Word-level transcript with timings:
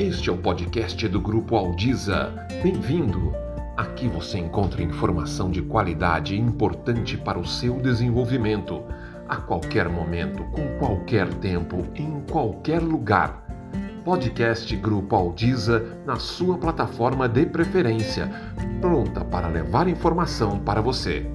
Este 0.00 0.30
é 0.30 0.32
o 0.32 0.38
podcast 0.38 1.06
do 1.08 1.20
Grupo 1.20 1.54
Aldiza. 1.56 2.32
Bem-vindo! 2.62 3.34
Aqui 3.76 4.08
você 4.08 4.38
encontra 4.38 4.82
informação 4.82 5.50
de 5.50 5.60
qualidade 5.60 6.34
importante 6.40 7.18
para 7.18 7.38
o 7.38 7.46
seu 7.46 7.74
desenvolvimento, 7.74 8.82
a 9.28 9.36
qualquer 9.36 9.90
momento, 9.90 10.42
com 10.52 10.78
qualquer 10.78 11.28
tempo, 11.34 11.86
em 11.94 12.22
qualquer 12.22 12.80
lugar. 12.80 13.44
Podcast 14.02 14.74
Grupo 14.74 15.14
Aldiza 15.14 15.98
na 16.06 16.16
sua 16.16 16.56
plataforma 16.56 17.28
de 17.28 17.44
preferência, 17.44 18.30
pronta 18.80 19.22
para 19.22 19.48
levar 19.48 19.86
informação 19.86 20.58
para 20.60 20.80
você. 20.80 21.30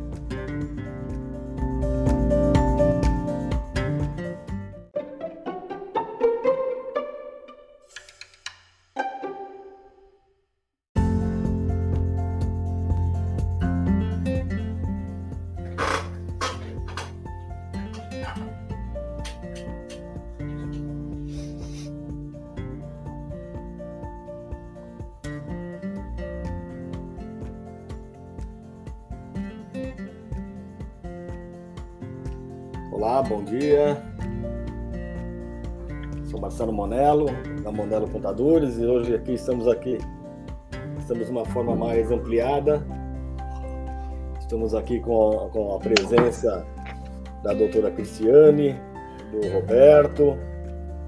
E 38.38 38.86
hoje 38.86 39.16
aqui 39.16 39.32
estamos 39.32 39.66
aqui, 39.66 39.98
estamos 41.00 41.28
de 41.28 41.32
uma 41.32 41.46
forma 41.46 41.74
mais 41.74 42.12
ampliada. 42.12 42.86
Estamos 44.38 44.76
aqui 44.76 45.00
com 45.00 45.40
a, 45.40 45.50
com 45.50 45.74
a 45.74 45.80
presença 45.80 46.66
da 47.42 47.54
doutora 47.54 47.90
Cristiane, 47.92 48.76
do 49.32 49.54
Roberto, 49.54 50.38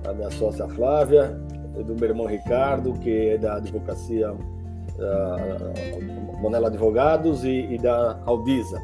da 0.04 0.14
minha 0.14 0.32
sócia 0.32 0.70
Flávia, 0.70 1.38
do 1.86 1.96
meu 1.96 2.06
irmão 2.06 2.28
Ricardo, 2.28 2.94
que 2.94 3.32
é 3.32 3.38
da 3.38 3.58
advocacia 3.58 4.32
uh, 4.32 6.42
Monello 6.42 6.68
Advogados 6.68 7.44
e, 7.44 7.74
e 7.74 7.78
da 7.78 8.22
Aldisa. 8.26 8.82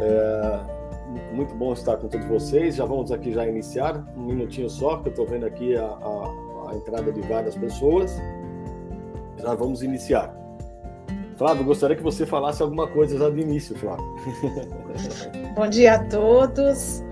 É, 0.00 1.34
muito 1.34 1.52
bom 1.56 1.72
estar 1.72 1.96
com 1.96 2.06
todos 2.06 2.28
vocês. 2.28 2.76
Já 2.76 2.84
vamos 2.84 3.10
aqui 3.10 3.32
já 3.32 3.44
iniciar, 3.44 4.04
um 4.16 4.26
minutinho 4.26 4.70
só, 4.70 4.98
que 4.98 5.08
eu 5.08 5.10
estou 5.10 5.26
vendo 5.26 5.46
aqui 5.46 5.76
a, 5.76 5.84
a, 5.84 6.49
a, 6.70 6.76
entrada 6.76 7.12
de 7.12 7.20
várias 7.22 7.56
pessoas. 7.56 8.20
Já 9.38 9.54
vamos 9.54 9.82
iniciar. 9.82 10.34
Flávio, 11.36 11.64
gostaria 11.64 11.96
que 11.96 12.02
você 12.02 12.26
falasse 12.26 12.62
alguma 12.62 12.86
coisa 12.86 13.16
já 13.18 13.30
de 13.30 13.40
início, 13.40 13.76
Flávio. 13.78 14.04
Bom 15.56 15.66
dia 15.68 15.94
a 15.94 16.04
todos. 16.04 17.02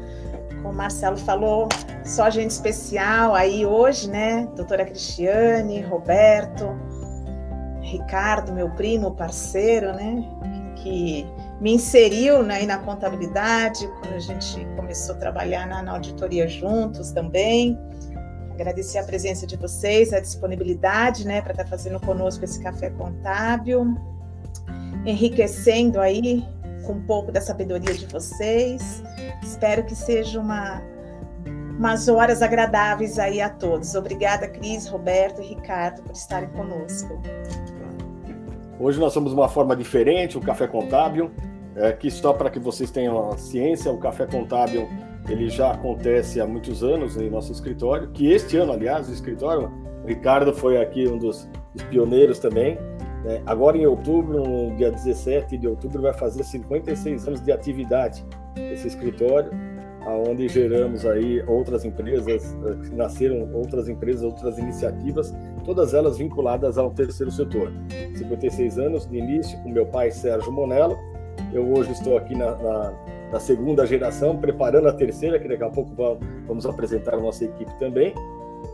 Como 0.57 0.71
o 0.71 0.75
Marcelo 0.75 1.17
falou, 1.17 1.69
só 2.05 2.29
gente 2.29 2.51
especial 2.51 3.35
aí 3.35 3.65
hoje, 3.65 4.11
né? 4.11 4.47
Doutora 4.55 4.85
Cristiane, 4.85 5.81
Roberto, 5.83 6.77
Ricardo, 7.81 8.53
meu 8.53 8.69
primo, 8.71 9.15
parceiro, 9.15 9.95
né? 9.95 10.23
Que 10.77 11.27
me 11.61 11.73
inseriu 11.73 12.43
né, 12.43 12.65
na 12.67 12.79
contabilidade, 12.79 13.89
quando 14.01 14.15
a 14.15 14.19
gente 14.19 14.65
começou 14.77 15.15
a 15.15 15.19
trabalhar 15.19 15.67
na, 15.67 15.83
na, 15.83 15.93
auditoria 15.93 16.47
juntos 16.47 17.11
também. 17.11 17.79
Agradecer 18.59 18.99
a 18.99 19.05
presença 19.05 19.47
de 19.47 19.57
vocês, 19.57 20.13
a 20.13 20.19
disponibilidade 20.19 21.25
né, 21.25 21.41
para 21.41 21.53
estar 21.53 21.63
tá 21.63 21.71
fazendo 21.71 22.01
conosco 22.01 22.45
esse 22.45 22.61
café 22.61 22.91
contábil, 22.91 23.95
enriquecendo 25.07 26.01
aí 26.01 26.45
com 26.85 26.95
um 26.95 27.03
pouco 27.03 27.31
da 27.31 27.41
sabedoria 27.41 27.95
de 27.95 28.07
vocês. 28.07 29.01
Espero 29.41 29.85
que 29.85 29.95
seja 29.95 30.41
uma, 30.41 30.83
umas 31.79 32.09
horas 32.09 32.43
agradáveis 32.43 33.17
aí 33.21 33.41
a 33.41 33.49
todos. 33.49 33.95
Obrigada, 33.95 34.49
Cris, 34.49 34.89
Roberto 34.89 35.41
e 35.41 35.47
Ricardo, 35.47 36.03
por 36.03 36.17
estarem 36.17 36.49
conosco. 36.49 37.23
Hoje 38.81 38.99
nós 38.99 39.13
somos 39.13 39.33
uma 39.33 39.49
forma 39.49 39.77
diferente, 39.77 40.37
o 40.37 40.41
Café 40.41 40.67
Contábil, 40.67 41.31
é, 41.77 41.93
que 41.93 42.11
só 42.11 42.33
para 42.33 42.51
que 42.51 42.59
vocês 42.59 42.91
tenham 42.91 43.31
a 43.31 43.39
ciência, 43.39 43.93
o 43.93 43.99
Café 43.99 44.27
Contábil 44.27 44.89
ele 45.29 45.49
já 45.49 45.73
acontece 45.73 46.41
há 46.41 46.47
muitos 46.47 46.83
anos 46.83 47.17
em 47.17 47.29
nosso 47.29 47.53
escritório, 47.53 48.09
que 48.11 48.31
este 48.33 48.57
ano, 48.57 48.73
aliás, 48.73 49.09
o 49.09 49.13
escritório, 49.13 49.71
o 50.05 50.07
Ricardo 50.07 50.53
foi 50.55 50.81
aqui 50.81 51.07
um 51.07 51.19
dos, 51.19 51.49
pioneiros 51.91 52.39
também. 52.39 52.77
Né? 53.25 53.43
Agora 53.47 53.77
em 53.77 53.87
outubro, 53.87 54.43
no 54.43 54.77
dia 54.77 54.91
17 54.91 55.57
de 55.57 55.69
outubro, 55.69 56.03
vai 56.03 56.13
fazer 56.13 56.43
56 56.43 57.29
anos 57.29 57.41
de 57.41 57.53
atividade 57.53 58.25
esse 58.57 58.89
escritório 58.89 59.51
aonde 60.09 60.49
geramos 60.49 61.05
aí 61.05 61.43
outras 61.47 61.85
empresas, 61.85 62.57
eh, 62.65 62.95
nasceram 62.95 63.53
outras 63.53 63.89
empresas, 63.89 64.23
outras 64.23 64.59
iniciativas, 64.59 65.35
todas 65.65 65.93
elas 65.93 66.17
vinculadas 66.17 66.79
ao 66.79 66.91
terceiro 66.91 67.31
setor. 67.31 67.73
56 68.15 68.79
anos 68.79 69.07
de 69.07 69.19
início 69.19 69.59
com 69.63 69.69
meu 69.69 69.87
pai 69.87 70.11
Sérgio 70.11 70.51
Monello. 70.51 70.97
Eu 71.53 71.71
hoje 71.73 71.93
estou 71.93 72.17
aqui 72.17 72.35
na, 72.35 72.57
na, 72.57 72.93
na 73.33 73.41
segunda 73.41 73.87
geração, 73.87 74.37
preparando 74.37 74.89
a 74.89 74.93
terceira, 74.93 75.39
que 75.39 75.49
daqui 75.49 75.63
a 75.63 75.71
pouco 75.71 75.95
vamos, 75.95 76.19
vamos 76.47 76.67
apresentar 76.67 77.15
a 77.15 77.21
nossa 77.21 77.45
equipe 77.45 77.73
também. 77.79 78.15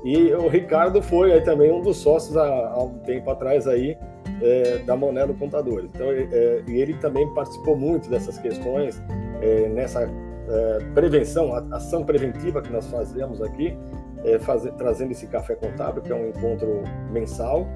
E 0.04 0.32
o 0.32 0.48
Ricardo 0.48 1.02
foi 1.02 1.32
aí 1.32 1.40
também 1.40 1.72
um 1.72 1.80
dos 1.80 1.98
sócios 1.98 2.36
há, 2.36 2.46
há 2.46 2.82
um 2.82 2.98
tempo 3.00 3.30
atrás 3.30 3.66
aí 3.66 3.96
é, 4.42 4.78
da 4.78 4.96
Monelo 4.96 5.34
Contadores. 5.34 5.90
Então, 5.94 6.10
é, 6.10 6.62
e 6.66 6.80
ele 6.80 6.94
também 6.94 7.26
participou 7.34 7.76
muito 7.76 8.08
dessas 8.08 8.38
questões 8.38 9.00
é, 9.40 9.68
nessa 9.68 10.02
é, 10.02 10.78
prevenção, 10.94 11.54
ação 11.72 12.04
preventiva 12.04 12.60
que 12.62 12.72
nós 12.72 12.86
fazemos 12.86 13.42
aqui, 13.42 13.76
é, 14.24 14.38
fazer, 14.38 14.72
trazendo 14.72 15.12
esse 15.12 15.26
café 15.26 15.54
contábil, 15.54 16.02
que 16.02 16.12
é 16.12 16.14
um 16.14 16.28
encontro 16.28 16.82
mensal, 17.10 17.66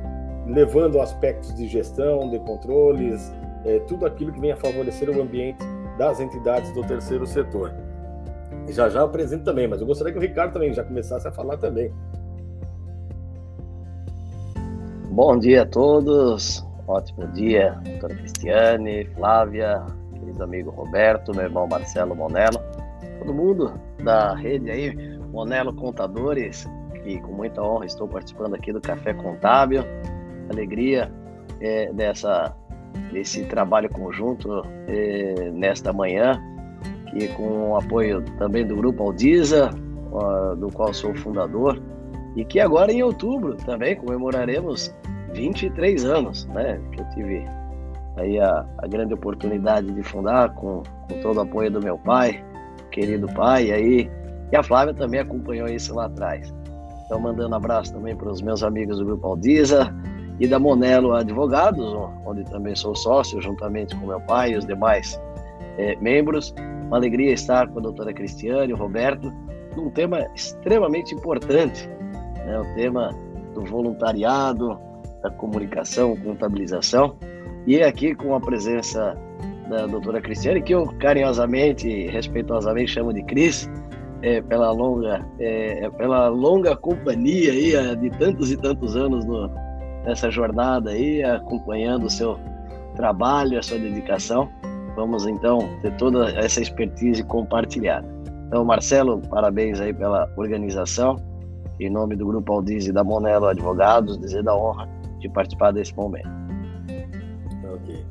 levando 0.47 1.01
aspectos 1.01 1.55
de 1.55 1.67
gestão, 1.67 2.31
de 2.31 2.39
controles, 2.41 3.33
é, 3.65 3.81
tudo 3.81 4.07
aquilo 4.07 4.33
que 4.33 4.41
venha 4.41 4.57
favorecer 4.57 5.11
o 5.11 5.21
ambiente 5.21 5.65
das 5.99 6.21
entidades 6.21 6.73
do 6.73 6.83
terceiro 6.85 7.27
setor. 7.27 7.75
Já 8.69 8.89
já 8.89 9.03
apresento 9.03 9.45
também, 9.45 9.67
mas 9.67 9.81
eu 9.81 9.87
gostaria 9.87 10.13
que 10.13 10.19
o 10.19 10.23
Ricardo 10.23 10.53
também 10.53 10.73
já 10.73 10.85
começasse 10.85 11.27
a 11.27 11.33
falar 11.33 11.57
também. 11.59 11.93
Bom 15.11 15.37
dia 15.37 15.63
a 15.63 15.67
todos, 15.67 16.65
ótimo 16.87 17.27
dia, 17.33 17.77
doutora 17.85 18.15
Cristiane, 18.15 19.05
Flávia, 19.17 19.85
querido 20.15 20.45
amigo 20.45 20.71
Roberto, 20.71 21.35
meu 21.35 21.45
irmão 21.45 21.67
Marcelo 21.67 22.15
Monello, 22.15 22.61
todo 23.19 23.35
mundo 23.35 23.73
da 24.05 24.35
rede 24.35 24.71
aí, 24.71 25.19
Monello 25.33 25.75
Contadores, 25.75 26.69
que 27.03 27.21
com 27.21 27.33
muita 27.33 27.61
honra 27.61 27.87
estou 27.87 28.07
participando 28.07 28.55
aqui 28.55 28.73
do 28.73 28.81
Café 28.81 29.13
Contábil. 29.13 29.83
Alegria 30.51 31.11
é, 31.61 31.93
dessa, 31.93 32.55
desse 33.13 33.45
trabalho 33.47 33.89
conjunto 33.91 34.63
é, 34.87 35.51
nesta 35.53 35.93
manhã, 35.93 36.41
que 37.11 37.29
com 37.29 37.71
o 37.71 37.77
apoio 37.77 38.23
também 38.39 38.67
do 38.67 38.77
Grupo 38.77 39.03
Aldiza, 39.03 39.71
do 40.59 40.69
qual 40.73 40.93
sou 40.93 41.15
fundador, 41.15 41.81
e 42.37 42.45
que 42.45 42.61
agora 42.61 42.93
em 42.93 43.03
outubro 43.03 43.57
também 43.57 43.97
comemoraremos 43.97 44.95
23 45.33 46.05
anos, 46.05 46.47
né? 46.47 46.81
Que 46.93 47.01
eu 47.01 47.09
tive 47.11 47.47
aí 48.17 48.39
a, 48.41 48.67
a 48.79 48.87
grande 48.87 49.15
oportunidade 49.15 49.91
de 49.93 50.03
fundar 50.03 50.55
com, 50.55 50.83
com 51.09 51.21
todo 51.21 51.39
o 51.39 51.41
apoio 51.41 51.71
do 51.71 51.81
meu 51.81 51.99
pai, 51.99 52.45
querido 52.91 53.27
pai, 53.29 53.71
aí, 53.71 54.11
e 54.51 54.57
a 54.57 54.63
Flávia 54.63 54.95
também 54.95 55.21
acompanhou 55.21 55.69
isso 55.69 55.95
lá 55.95 56.07
atrás. 56.07 56.53
Então, 57.05 57.21
mandando 57.21 57.55
abraço 57.55 57.93
também 57.93 58.15
para 58.15 58.31
os 58.31 58.43
meus 58.43 58.63
amigos 58.63 58.99
do 58.99 59.05
Grupo 59.05 59.27
Aldiza 59.27 59.95
e 60.41 60.47
da 60.47 60.59
Monelo 60.59 61.13
Advogados, 61.13 61.93
onde 62.25 62.45
também 62.45 62.75
sou 62.77 62.95
sócio, 62.95 63.41
juntamente 63.41 63.97
com 63.97 64.07
meu 64.07 64.21
pai 64.21 64.53
e 64.53 64.57
os 64.57 64.65
demais 64.65 65.21
é, 65.77 65.97
membros. 65.97 66.55
Uma 66.87 66.97
alegria 66.97 67.33
estar 67.33 67.69
com 67.69 67.81
a 67.81 67.83
doutora 67.83 68.13
Cristiane 68.13 68.71
e 68.71 68.75
o 68.75 68.77
Roberto 68.77 69.33
num 69.77 69.91
tema 69.91 70.27
extremamente 70.35 71.15
importante, 71.15 71.89
né? 72.45 72.59
o 72.59 72.75
tema 72.75 73.15
do 73.55 73.65
voluntariado, 73.65 74.79
da 75.23 75.31
comunicação, 75.31 76.17
contabilização. 76.17 77.17
E 77.67 77.83
aqui 77.83 78.15
com 78.15 78.35
a 78.35 78.41
presença 78.41 79.17
da 79.69 79.87
doutora 79.87 80.21
Cristiane, 80.21 80.63
que 80.63 80.73
eu 80.73 80.87
carinhosamente 80.99 81.89
e 81.89 82.09
respeitosamente 82.09 82.93
chamo 82.93 83.13
de 83.13 83.23
Cris, 83.25 83.69
é, 84.23 84.41
pela 84.41 84.73
longa 84.73 85.25
é, 85.39 85.85
é 85.85 85.91
pela 85.91 86.29
longa 86.29 86.75
companhia 86.75 87.53
aí 87.53 87.97
de 87.97 88.11
tantos 88.19 88.51
e 88.51 88.57
tantos 88.57 88.97
anos 88.97 89.25
no, 89.25 89.49
nessa 90.09 90.31
jornada 90.31 90.91
aí, 90.91 91.23
acompanhando 91.23 92.07
o 92.07 92.11
seu 92.11 92.39
trabalho, 92.97 93.59
a 93.59 93.63
sua 93.63 93.79
dedicação. 93.79 94.49
Vamos 94.97 95.27
então 95.27 95.59
ter 95.83 95.95
toda 95.97 96.31
essa 96.31 96.61
expertise 96.61 97.23
compartilhada. 97.23 98.09
Então, 98.47 98.65
Marcelo, 98.65 99.21
parabéns 99.29 99.79
aí 99.81 99.93
pela 99.93 100.29
organização. 100.37 101.17
em 101.79 101.91
nome 101.91 102.17
do 102.17 102.27
Grupo 102.27 102.55
Aldiz 102.55 102.87
e 102.87 102.93
da 102.93 103.05
Monelo 103.05 103.47
Advogados, 103.47 104.19
dizer 104.19 104.43
da 104.43 104.57
honra 104.57 104.89
de 105.21 105.29
participar 105.29 105.73
desse 105.73 105.95
momento. 105.95 106.29
Ok. 107.73 108.05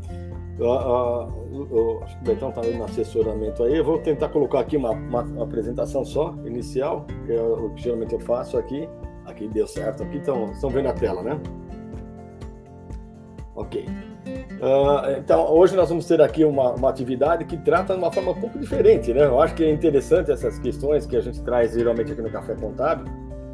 Uh, 0.60 2.04
acho 2.04 2.16
que 2.16 2.22
o 2.22 2.26
Betão 2.26 2.50
está 2.50 2.62
no 2.62 2.84
assessoramento 2.86 3.64
aí. 3.64 3.76
Eu 3.76 3.84
vou 3.84 3.98
tentar 3.98 4.30
colocar 4.30 4.62
aqui 4.62 4.78
uma, 4.78 4.92
uma, 4.92 5.24
uma, 5.24 5.44
apresentação 5.44 6.06
só, 6.06 6.34
inicial, 6.46 7.06
que 7.26 7.34
é 7.34 7.42
o 7.42 7.72
que 7.72 7.84
geralmente 7.84 8.14
eu 8.14 8.20
faço 8.20 8.58
aqui. 8.58 8.88
Aqui 9.26 9.50
deu 9.50 9.68
certo. 9.68 10.04
Aqui 10.04 10.18
estão 10.18 10.70
vendo 10.70 10.88
a 10.88 10.94
tela, 10.94 11.22
né? 11.22 11.38
Ok. 13.58 13.84
Uh, 14.62 15.18
então, 15.18 15.52
hoje 15.52 15.76
nós 15.76 15.90
vamos 15.90 16.06
ter 16.06 16.22
aqui 16.22 16.46
uma, 16.46 16.74
uma, 16.76 16.90
atividade 16.92 17.44
que 17.44 17.58
trata 17.58 17.94
de 17.94 18.00
uma 18.00 18.12
forma 18.12 18.32
um 18.32 18.40
pouco 18.40 18.60
diferente, 18.60 19.12
né? 19.12 19.26
Eu 19.26 19.42
acho 19.42 19.56
que 19.56 19.64
é 19.64 19.72
interessante 19.72 20.32
essas 20.32 20.60
questões 20.60 21.08
que 21.08 21.18
a 21.18 21.22
gente 21.22 21.42
traz 21.42 21.74
geralmente 21.74 22.12
aqui 22.12 22.22
no 22.22 22.30
Café 22.30 22.54
Contábil, 22.54 23.06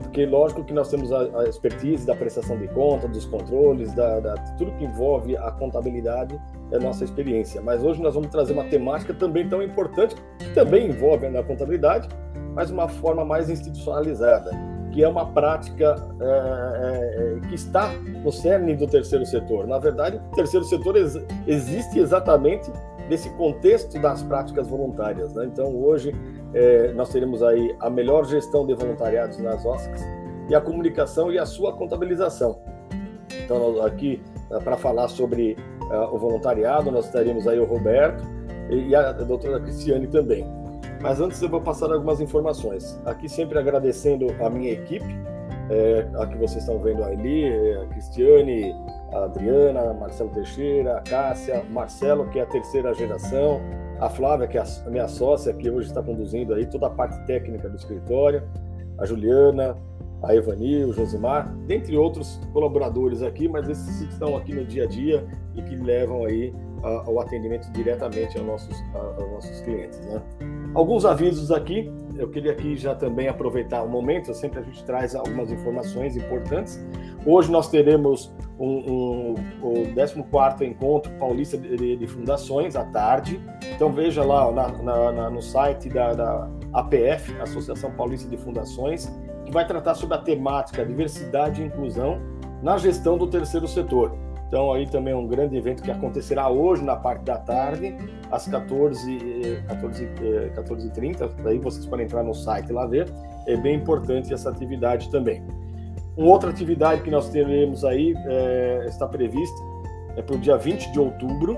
porque 0.01 0.25
lógico 0.25 0.61
que 0.65 0.73
nós 0.73 0.89
temos 0.89 1.09
a, 1.13 1.39
a 1.39 1.43
expertise 1.45 2.05
da 2.05 2.13
prestação 2.13 2.57
de 2.57 2.67
conta, 2.67 3.07
dos 3.07 3.25
controles, 3.25 3.93
da, 3.93 4.19
da, 4.19 4.33
tudo 4.57 4.73
que 4.73 4.83
envolve 4.83 5.37
a 5.37 5.51
contabilidade 5.51 6.37
é 6.71 6.75
a 6.75 6.79
nossa 6.79 7.05
experiência. 7.05 7.61
Mas 7.61 7.81
hoje 7.81 8.01
nós 8.01 8.13
vamos 8.13 8.29
trazer 8.29 8.51
uma 8.51 8.65
temática 8.65 9.13
também 9.13 9.47
tão 9.47 9.63
importante, 9.63 10.15
que 10.37 10.53
também 10.53 10.89
envolve 10.89 11.25
a 11.25 11.43
contabilidade, 11.43 12.09
mas 12.53 12.69
uma 12.69 12.89
forma 12.89 13.23
mais 13.23 13.49
institucionalizada 13.49 14.72
que 14.93 15.03
é 15.03 15.07
uma 15.07 15.25
prática 15.25 15.95
é, 16.19 16.23
é, 16.23 17.37
é, 17.43 17.47
que 17.49 17.55
está 17.55 17.91
no 18.23 18.31
cerne 18.31 18.75
do 18.75 18.87
terceiro 18.87 19.25
setor. 19.25 19.65
Na 19.65 19.79
verdade, 19.79 20.21
o 20.31 20.35
terceiro 20.35 20.63
setor 20.65 20.95
ex 20.95 21.19
existe 21.47 21.99
exatamente 21.99 22.71
nesse 23.09 23.29
contexto 23.31 23.99
das 23.99 24.21
práticas 24.21 24.67
voluntárias. 24.67 25.33
Né? 25.33 25.45
Então, 25.45 25.75
hoje, 25.75 26.13
é, 26.53 26.93
nós 26.93 27.09
teremos 27.09 27.41
aí 27.41 27.75
a 27.79 27.89
melhor 27.89 28.25
gestão 28.25 28.67
de 28.67 28.75
voluntariados 28.75 29.39
nas 29.39 29.65
OSCs 29.65 30.05
e 30.47 30.53
a 30.53 30.61
comunicação 30.61 31.31
e 31.31 31.39
a 31.39 31.45
sua 31.45 31.73
contabilização. 31.73 32.59
Então, 33.43 33.83
aqui, 33.83 34.21
é, 34.51 34.59
para 34.59 34.77
falar 34.77 35.07
sobre 35.07 35.57
uh, 35.89 36.13
o 36.13 36.19
voluntariado, 36.19 36.91
nós 36.91 37.09
teremos 37.09 37.47
aí 37.47 37.59
o 37.59 37.65
Roberto 37.65 38.23
e 38.69 38.95
a 38.95 39.11
doutora 39.11 39.59
Cristiane 39.59 40.07
também. 40.07 40.62
Mas 41.03 41.19
antes 41.19 41.41
eu 41.41 41.49
vou 41.49 41.59
passar 41.59 41.91
algumas 41.91 42.21
informações. 42.21 42.97
Aqui 43.05 43.27
sempre 43.27 43.59
agradecendo 43.59 44.27
a 44.41 44.49
minha 44.49 44.71
equipe, 44.71 45.05
é, 45.69 46.07
a 46.15 46.25
que 46.25 46.37
vocês 46.37 46.63
estão 46.63 46.79
vendo 46.79 47.03
ali, 47.03 47.43
é, 47.43 47.83
a 47.83 47.87
Cristiane, 47.87 48.73
a 49.11 49.25
Adriana, 49.25 49.81
a 49.81 49.93
Marcelo 49.93 50.29
Teixeira, 50.29 50.99
a 50.99 51.01
Cássia, 51.01 51.61
Marcelo, 51.69 52.29
que 52.29 52.39
é 52.39 52.43
a 52.43 52.45
terceira 52.45 52.93
geração, 52.93 53.59
a 53.99 54.09
Flávia, 54.09 54.47
que 54.47 54.57
é 54.57 54.61
a 54.61 54.89
minha 54.89 55.09
sócia, 55.09 55.53
que 55.53 55.69
hoje 55.69 55.89
está 55.89 56.01
conduzindo 56.01 56.53
aí 56.53 56.65
toda 56.65 56.87
a 56.87 56.89
parte 56.89 57.19
técnica 57.25 57.67
do 57.67 57.75
escritório, 57.75 58.41
a 58.97 59.05
Juliana, 59.05 59.75
a 60.23 60.33
Evani, 60.33 60.85
o 60.85 60.93
Josimar, 60.93 61.53
dentre 61.67 61.97
outros 61.97 62.39
colaboradores 62.53 63.21
aqui, 63.21 63.49
mas 63.49 63.67
esses 63.67 63.99
que 63.99 64.13
estão 64.13 64.37
aqui 64.37 64.53
no 64.53 64.63
dia 64.63 64.85
a 64.85 64.87
dia 64.87 65.27
e 65.53 65.61
que 65.61 65.75
levam 65.75 66.23
aí 66.23 66.53
o 67.07 67.19
atendimento 67.19 67.69
diretamente 67.71 68.37
aos 68.37 68.47
nossos, 68.47 68.83
aos 68.93 69.31
nossos 69.31 69.61
clientes. 69.61 69.99
Né? 69.99 70.21
Alguns 70.73 71.05
avisos 71.05 71.51
aqui, 71.51 71.91
eu 72.17 72.27
queria 72.29 72.51
aqui 72.51 72.75
já 72.75 72.95
também 72.95 73.27
aproveitar 73.27 73.83
o 73.83 73.87
momento, 73.87 74.33
sempre 74.33 74.59
a 74.59 74.63
gente 74.63 74.83
traz 74.83 75.13
algumas 75.13 75.51
informações 75.51 76.17
importantes. 76.17 76.83
Hoje 77.25 77.51
nós 77.51 77.69
teremos 77.69 78.33
um, 78.59 78.91
um, 78.91 79.35
o 79.61 79.95
14 79.95 80.65
Encontro 80.65 81.11
Paulista 81.19 81.57
de, 81.59 81.95
de, 81.95 82.07
Fundações, 82.07 82.75
à 82.75 82.85
tarde. 82.85 83.39
Então 83.75 83.91
veja 83.91 84.23
lá 84.23 84.51
na, 84.51 84.67
na, 84.69 85.11
na, 85.11 85.29
no 85.29 85.43
site 85.43 85.89
da, 85.89 86.13
da 86.13 86.49
APF, 86.73 87.39
Associação 87.39 87.91
Paulista 87.91 88.27
de 88.27 88.37
Fundações, 88.37 89.11
que 89.45 89.51
vai 89.51 89.67
tratar 89.67 89.93
sobre 89.93 90.15
a 90.15 90.21
temática 90.21 90.83
diversidade 90.83 91.61
e 91.61 91.65
inclusão 91.65 92.19
na 92.63 92.77
gestão 92.77 93.15
do 93.15 93.27
terceiro 93.27 93.67
setor. 93.67 94.11
Então 94.53 94.71
aí 94.71 94.85
também 94.85 95.15
é 95.15 95.17
um 95.17 95.25
grande 95.25 95.57
evento 95.57 95.81
que 95.81 95.89
acontecerá 95.89 96.47
hoje 96.47 96.83
na 96.83 96.95
parte 96.95 97.23
da 97.23 97.39
tarde, 97.39 97.97
às 98.31 98.47
14 98.47 99.63
14 99.67 100.07
14 100.53 100.91
30 100.91 101.27
daí 101.43 101.57
vocês 101.57 101.87
podem 101.87 102.05
entrar 102.05 102.21
no 102.21 102.35
site 102.35 102.71
lá 102.71 102.85
ver. 102.85 103.11
É 103.47 103.57
bem 103.57 103.77
importante 103.77 104.31
essa 104.31 104.51
atividade 104.51 105.09
também. 105.09 105.43
Uma 106.15 106.29
outra 106.29 106.51
atividade 106.51 107.01
que 107.01 107.09
nós 107.09 107.29
teremos 107.29 107.83
aí 107.83 108.13
é, 108.27 108.85
está 108.87 109.07
prevista 109.07 109.59
é 110.15 110.21
para 110.21 110.35
o 110.35 110.37
dia 110.37 110.55
20 110.55 110.91
de 110.91 110.99
outubro, 110.99 111.57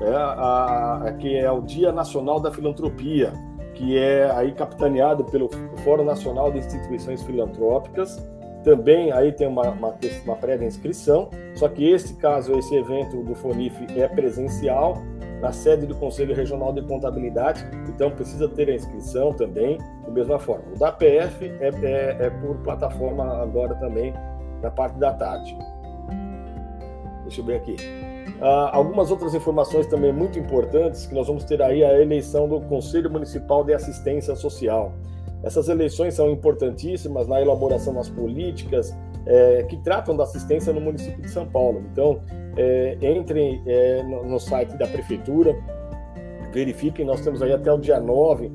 é, 0.00 0.14
a, 0.14 1.02
a, 1.04 1.12
que 1.14 1.36
é 1.36 1.50
o 1.50 1.60
Dia 1.60 1.90
Nacional 1.90 2.38
da 2.38 2.52
Filantropia, 2.52 3.32
que 3.74 3.98
é 3.98 4.30
aí 4.30 4.52
capitaneado 4.52 5.24
pelo 5.24 5.50
Fórum 5.82 6.04
Nacional 6.04 6.52
de 6.52 6.58
Instituições 6.58 7.20
Filantrópicas 7.24 8.16
também 8.62 9.12
aí 9.12 9.32
tem 9.32 9.46
uma, 9.46 9.70
uma, 9.70 9.94
uma 10.24 10.36
prévia 10.36 10.66
inscrição, 10.66 11.30
só 11.54 11.68
que 11.68 11.90
esse 11.90 12.14
caso, 12.14 12.58
esse 12.58 12.74
evento 12.74 13.22
do 13.22 13.34
FONIF 13.34 13.74
é 13.98 14.08
presencial, 14.08 15.02
na 15.40 15.50
sede 15.50 15.86
do 15.86 15.96
Conselho 15.96 16.36
Regional 16.36 16.72
de 16.72 16.82
Contabilidade, 16.82 17.66
então 17.88 18.12
precisa 18.12 18.48
ter 18.48 18.70
a 18.70 18.74
inscrição 18.74 19.32
também, 19.32 19.76
da 20.04 20.10
mesma 20.10 20.38
forma. 20.38 20.64
O 20.72 20.78
da 20.78 20.92
PF 20.92 21.44
é, 21.60 21.70
é, 21.82 22.26
é 22.26 22.30
por 22.30 22.58
plataforma 22.58 23.42
agora 23.42 23.74
também, 23.74 24.14
na 24.62 24.70
parte 24.70 24.96
da 25.00 25.12
tarde. 25.12 25.58
Deixa 27.24 27.40
eu 27.40 27.44
ver 27.44 27.56
aqui. 27.56 27.76
Uh, 28.40 28.70
algumas 28.70 29.10
outras 29.10 29.34
informações 29.34 29.86
também 29.88 30.12
muito 30.12 30.38
importantes, 30.38 31.06
que 31.06 31.14
nós 31.14 31.26
vamos 31.26 31.42
ter 31.42 31.60
aí 31.60 31.82
a 31.82 32.00
eleição 32.00 32.48
do 32.48 32.60
Conselho 32.60 33.10
Municipal 33.10 33.64
de 33.64 33.74
Assistência 33.74 34.36
Social. 34.36 34.92
Essas 35.42 35.68
eleições 35.68 36.14
são 36.14 36.30
importantíssimas 36.30 37.26
na 37.26 37.40
elaboração 37.40 37.94
das 37.94 38.08
políticas 38.08 38.96
é, 39.26 39.64
que 39.64 39.76
tratam 39.78 40.16
da 40.16 40.24
assistência 40.24 40.72
no 40.72 40.80
município 40.80 41.20
de 41.20 41.28
São 41.28 41.46
Paulo. 41.46 41.82
Então, 41.92 42.20
é, 42.56 42.96
entrem 43.00 43.62
é, 43.66 44.02
no, 44.02 44.24
no, 44.24 44.38
site 44.38 44.76
da 44.76 44.86
prefeitura, 44.86 45.56
verifiquem, 46.52 47.04
nós 47.04 47.20
temos 47.22 47.42
aí 47.42 47.52
até 47.52 47.72
o 47.72 47.78
dia 47.78 47.98
9 47.98 48.52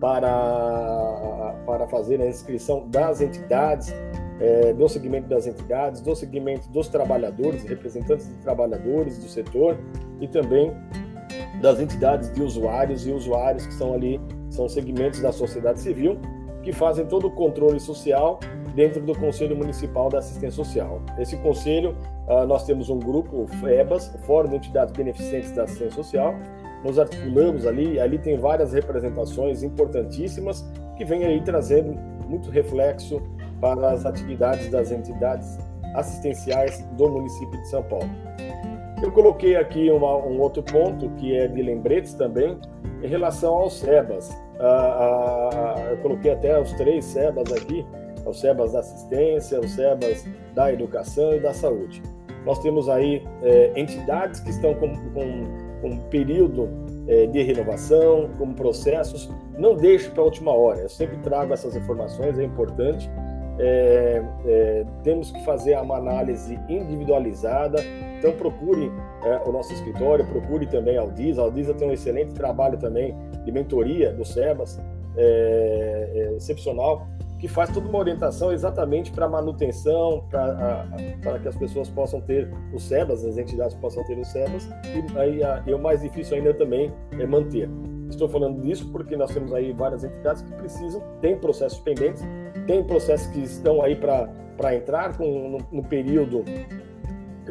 para, 0.00 1.54
para 1.66 1.88
fazer 1.88 2.20
a 2.20 2.26
inscrição 2.26 2.88
das 2.88 3.20
entidades, 3.20 3.92
é, 4.40 4.72
do 4.72 4.88
segmento 4.88 5.28
das 5.28 5.46
entidades, 5.46 6.00
do 6.00 6.14
segmento 6.14 6.68
dos 6.68 6.88
trabalhadores, 6.88 7.64
representantes 7.64 8.28
de 8.28 8.34
trabalhadores 8.36 9.18
do 9.18 9.28
setor 9.28 9.76
e 10.20 10.28
também 10.28 10.72
das 11.60 11.80
entidades 11.80 12.32
de 12.32 12.42
usuários 12.42 13.06
e 13.06 13.10
usuários 13.10 13.66
que 13.66 13.74
são 13.74 13.94
ali 13.94 14.20
são 14.58 14.68
segmentos 14.68 15.20
da 15.20 15.30
sociedade 15.30 15.78
civil 15.80 16.18
que 16.64 16.72
fazem 16.72 17.06
todo 17.06 17.28
o 17.28 17.30
controle 17.30 17.78
social 17.78 18.40
dentro 18.74 19.00
do 19.00 19.16
Conselho 19.16 19.56
Municipal 19.56 20.08
da 20.08 20.18
Assistência 20.18 20.50
Social. 20.50 21.00
Esse 21.16 21.36
conselho, 21.36 21.96
ah, 22.28 22.44
nós 22.44 22.64
temos 22.64 22.90
um 22.90 22.98
grupo, 22.98 23.42
o 23.42 23.46
FEBAS, 23.46 24.12
Fórum 24.26 24.50
de 24.50 24.56
Entidades 24.56 24.92
Beneficentes 24.92 25.52
da 25.52 25.62
Assistência 25.62 25.94
Social, 25.94 26.34
nos 26.84 26.98
articulamos 26.98 27.66
ali, 27.66 28.00
ali 28.00 28.18
tem 28.18 28.36
várias 28.36 28.72
representações 28.72 29.62
importantíssimas 29.62 30.68
que 30.96 31.04
vêm 31.04 31.24
aí 31.24 31.40
trazendo 31.40 31.92
muito 32.28 32.50
reflexo 32.50 33.22
para 33.60 33.92
as 33.92 34.04
atividades 34.04 34.68
das 34.70 34.90
entidades 34.90 35.56
assistenciais 35.94 36.84
do 36.96 37.08
município 37.08 37.60
de 37.60 37.68
São 37.68 37.82
Paulo. 37.84 38.10
Eu 39.02 39.12
coloquei 39.12 39.54
aqui 39.56 39.90
uma, 39.90 40.16
um 40.16 40.40
outro 40.40 40.62
ponto 40.62 41.08
que 41.10 41.36
é 41.36 41.46
de 41.46 41.62
lembretes 41.62 42.14
também, 42.14 42.58
em 43.02 43.06
relação 43.06 43.54
aos 43.54 43.74
SEBAS. 43.78 44.30
Ah, 44.58 45.50
ah, 45.52 45.86
eu 45.90 45.96
coloquei 45.98 46.32
até 46.32 46.60
os 46.60 46.72
três 46.72 47.04
SEBAS 47.04 47.52
aqui, 47.52 47.86
os 48.26 48.40
SEBAS 48.40 48.72
da 48.72 48.80
assistência, 48.80 49.60
os 49.60 49.70
SEBAS 49.70 50.26
da 50.54 50.72
educação 50.72 51.32
e 51.32 51.40
da 51.40 51.54
saúde. 51.54 52.02
Nós 52.44 52.58
temos 52.60 52.88
aí 52.88 53.22
é, 53.42 53.72
entidades 53.76 54.40
que 54.40 54.50
estão 54.50 54.74
com, 54.74 54.88
com, 55.12 55.44
com 55.80 55.88
um 55.88 55.98
período 56.08 56.68
é, 57.06 57.26
de 57.26 57.42
renovação, 57.42 58.28
com 58.38 58.52
processos. 58.52 59.30
Não 59.56 59.76
deixe 59.76 60.08
para 60.10 60.22
a 60.22 60.24
última 60.24 60.52
hora. 60.52 60.80
Eu 60.80 60.88
sempre 60.88 61.18
trago 61.18 61.52
essas 61.52 61.76
informações, 61.76 62.38
é 62.38 62.44
importante. 62.44 63.08
É, 63.58 64.22
é, 64.46 64.86
temos 65.02 65.30
que 65.30 65.44
fazer 65.44 65.76
uma 65.78 65.96
análise 65.96 66.58
individualizada. 66.68 67.82
Então 68.18 68.32
procure 68.32 68.90
é, 69.24 69.48
o 69.48 69.52
nosso 69.52 69.72
escritório, 69.72 70.26
procure 70.26 70.66
também 70.66 70.98
a 70.98 71.00
Aldisa. 71.02 71.40
A 71.40 71.44
Aldisa 71.44 71.72
tem 71.72 71.88
um 71.88 71.92
excelente 71.92 72.34
trabalho 72.34 72.76
também 72.78 73.16
de 73.44 73.52
mentoria 73.52 74.12
do 74.12 74.24
SEBAS, 74.24 74.80
é, 75.16 76.10
é, 76.14 76.36
excepcional, 76.36 77.06
que 77.38 77.46
faz 77.46 77.70
toda 77.70 77.88
uma 77.88 77.98
orientação 77.98 78.52
exatamente 78.52 79.12
para 79.12 79.28
manutenção, 79.28 80.24
para 80.28 81.38
que 81.40 81.48
as 81.48 81.56
pessoas 81.56 81.88
possam 81.88 82.20
ter 82.20 82.50
os 82.72 82.82
SEBAS, 82.82 83.24
as 83.24 83.38
entidades 83.38 83.74
possam 83.76 84.04
ter 84.04 84.18
os 84.18 84.28
SEBAS, 84.28 84.68
e, 84.84 85.18
aí, 85.18 85.42
a, 85.42 85.62
e 85.66 85.72
o 85.72 85.78
mais 85.78 86.02
difícil 86.02 86.36
ainda 86.36 86.52
também 86.52 86.92
é 87.18 87.26
manter. 87.26 87.68
Estou 88.10 88.28
falando 88.28 88.62
disso 88.62 88.90
porque 88.90 89.16
nós 89.16 89.32
temos 89.32 89.52
aí 89.52 89.72
várias 89.72 90.02
entidades 90.02 90.42
que 90.42 90.52
precisam, 90.52 91.00
têm 91.20 91.36
processos 91.36 91.78
pendentes, 91.80 92.22
tem 92.66 92.82
processos 92.82 93.26
que 93.28 93.40
estão 93.40 93.82
aí 93.82 93.94
para 93.94 94.74
entrar 94.74 95.16
com, 95.16 95.50
no, 95.50 95.58
no, 95.70 95.82
período 95.84 96.44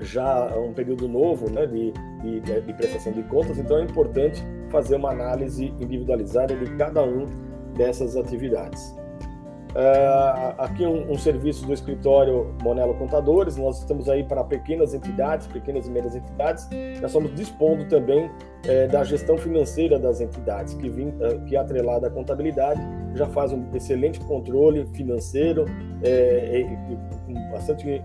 já 0.01 0.56
um 0.58 0.74
período 0.74 1.08
novo 1.08 1.50
né, 1.50 1.66
de, 1.66 1.92
de, 2.22 2.62
de, 2.62 2.74
prestação 2.74 3.12
de 3.12 3.24
contas, 3.24 3.58
então 3.58 3.77
é 3.77 3.84
importante 3.84 4.44
fazer 4.70 4.96
uma 4.96 5.12
análise 5.12 5.74
individualizada 5.80 6.56
de 6.56 6.75
cada 6.75 7.04
um 7.04 7.25
dessas 7.75 8.16
atividades. 8.16 8.96
Uh, 9.77 10.56
aqui 10.58 10.88
um, 10.88 11.12
um, 11.12 11.18
serviço 11.20 11.63
do 11.68 11.72
escritório 11.72 12.56
Monelo 12.63 12.96
Contadores. 12.96 13.58
Nós 13.58 13.77
estamos 13.77 14.10
aí 14.10 14.24
para 14.24 14.44
pequenas 14.44 14.94
entidades, 14.96 15.46
pequenas 15.46 15.86
e 15.86 15.92
médias 15.92 16.16
entidades. 16.16 16.68
Nós 17.00 17.12
estamos 17.12 17.36
dispondo 17.36 17.88
também 17.88 18.32
eh, 18.66 18.88
da 18.88 19.04
gestão 19.04 19.38
financeira 19.38 20.00
das 20.00 20.20
entidades, 20.20 20.74
que, 20.74 20.89
vim, 20.89 21.10
uh, 21.10 21.46
que 21.46 21.56
é 21.56 21.60
atrelada 21.60 22.08
à 22.08 22.10
contabilidade, 22.10 22.82
já 23.13 23.27
faz 23.27 23.51
um 23.51 23.66
excelente 23.75 24.20
controle 24.22 24.84
financeiro 24.94 25.66
eh, 26.01 26.62
e, 26.62 26.94
e, 26.94 26.98
com 27.27 27.51
bastante 27.51 28.01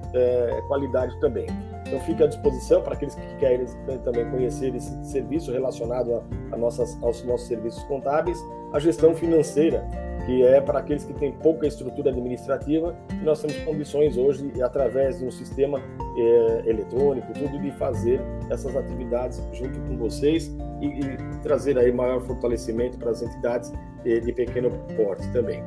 qualidade 0.68 1.18
também. 1.20 1.46
Então 1.86 2.00
fica 2.00 2.24
à 2.24 2.26
disposição 2.26 2.82
para 2.82 2.94
aqueles 2.94 3.14
que 3.14 3.36
querem 3.36 3.66
também 4.04 4.30
conhecer 4.30 4.74
esse 4.74 5.04
serviço 5.04 5.52
relacionado 5.52 6.14
a, 6.14 6.22
a 6.52 6.56
nossas, 6.56 7.00
aos 7.02 7.22
nossos 7.24 7.46
serviços 7.48 7.82
contábeis, 7.84 8.38
a 8.72 8.78
gestão 8.78 9.14
financeira 9.14 9.86
que 10.24 10.42
é 10.44 10.60
para 10.60 10.78
aqueles 10.78 11.04
que 11.04 11.12
têm 11.14 11.32
pouca 11.32 11.66
estrutura 11.66 12.10
administrativa, 12.10 12.94
e 13.10 13.24
nós 13.24 13.40
temos 13.40 13.56
condições 13.64 14.16
hoje, 14.16 14.52
através 14.62 15.18
de 15.18 15.24
um 15.24 15.30
sistema 15.30 15.80
é, 16.16 16.70
eletrônico, 16.70 17.32
tudo, 17.32 17.60
de 17.60 17.70
fazer 17.72 18.20
essas 18.50 18.76
atividades 18.76 19.42
junto 19.52 19.80
com 19.80 19.96
vocês 19.96 20.54
e, 20.80 20.86
e 20.86 21.16
trazer 21.42 21.78
aí 21.78 21.92
maior 21.92 22.20
fortalecimento 22.20 22.98
para 22.98 23.10
as 23.10 23.22
entidades 23.22 23.72
de, 24.04 24.20
de 24.20 24.32
pequeno 24.32 24.70
porte 24.96 25.26
também. 25.32 25.62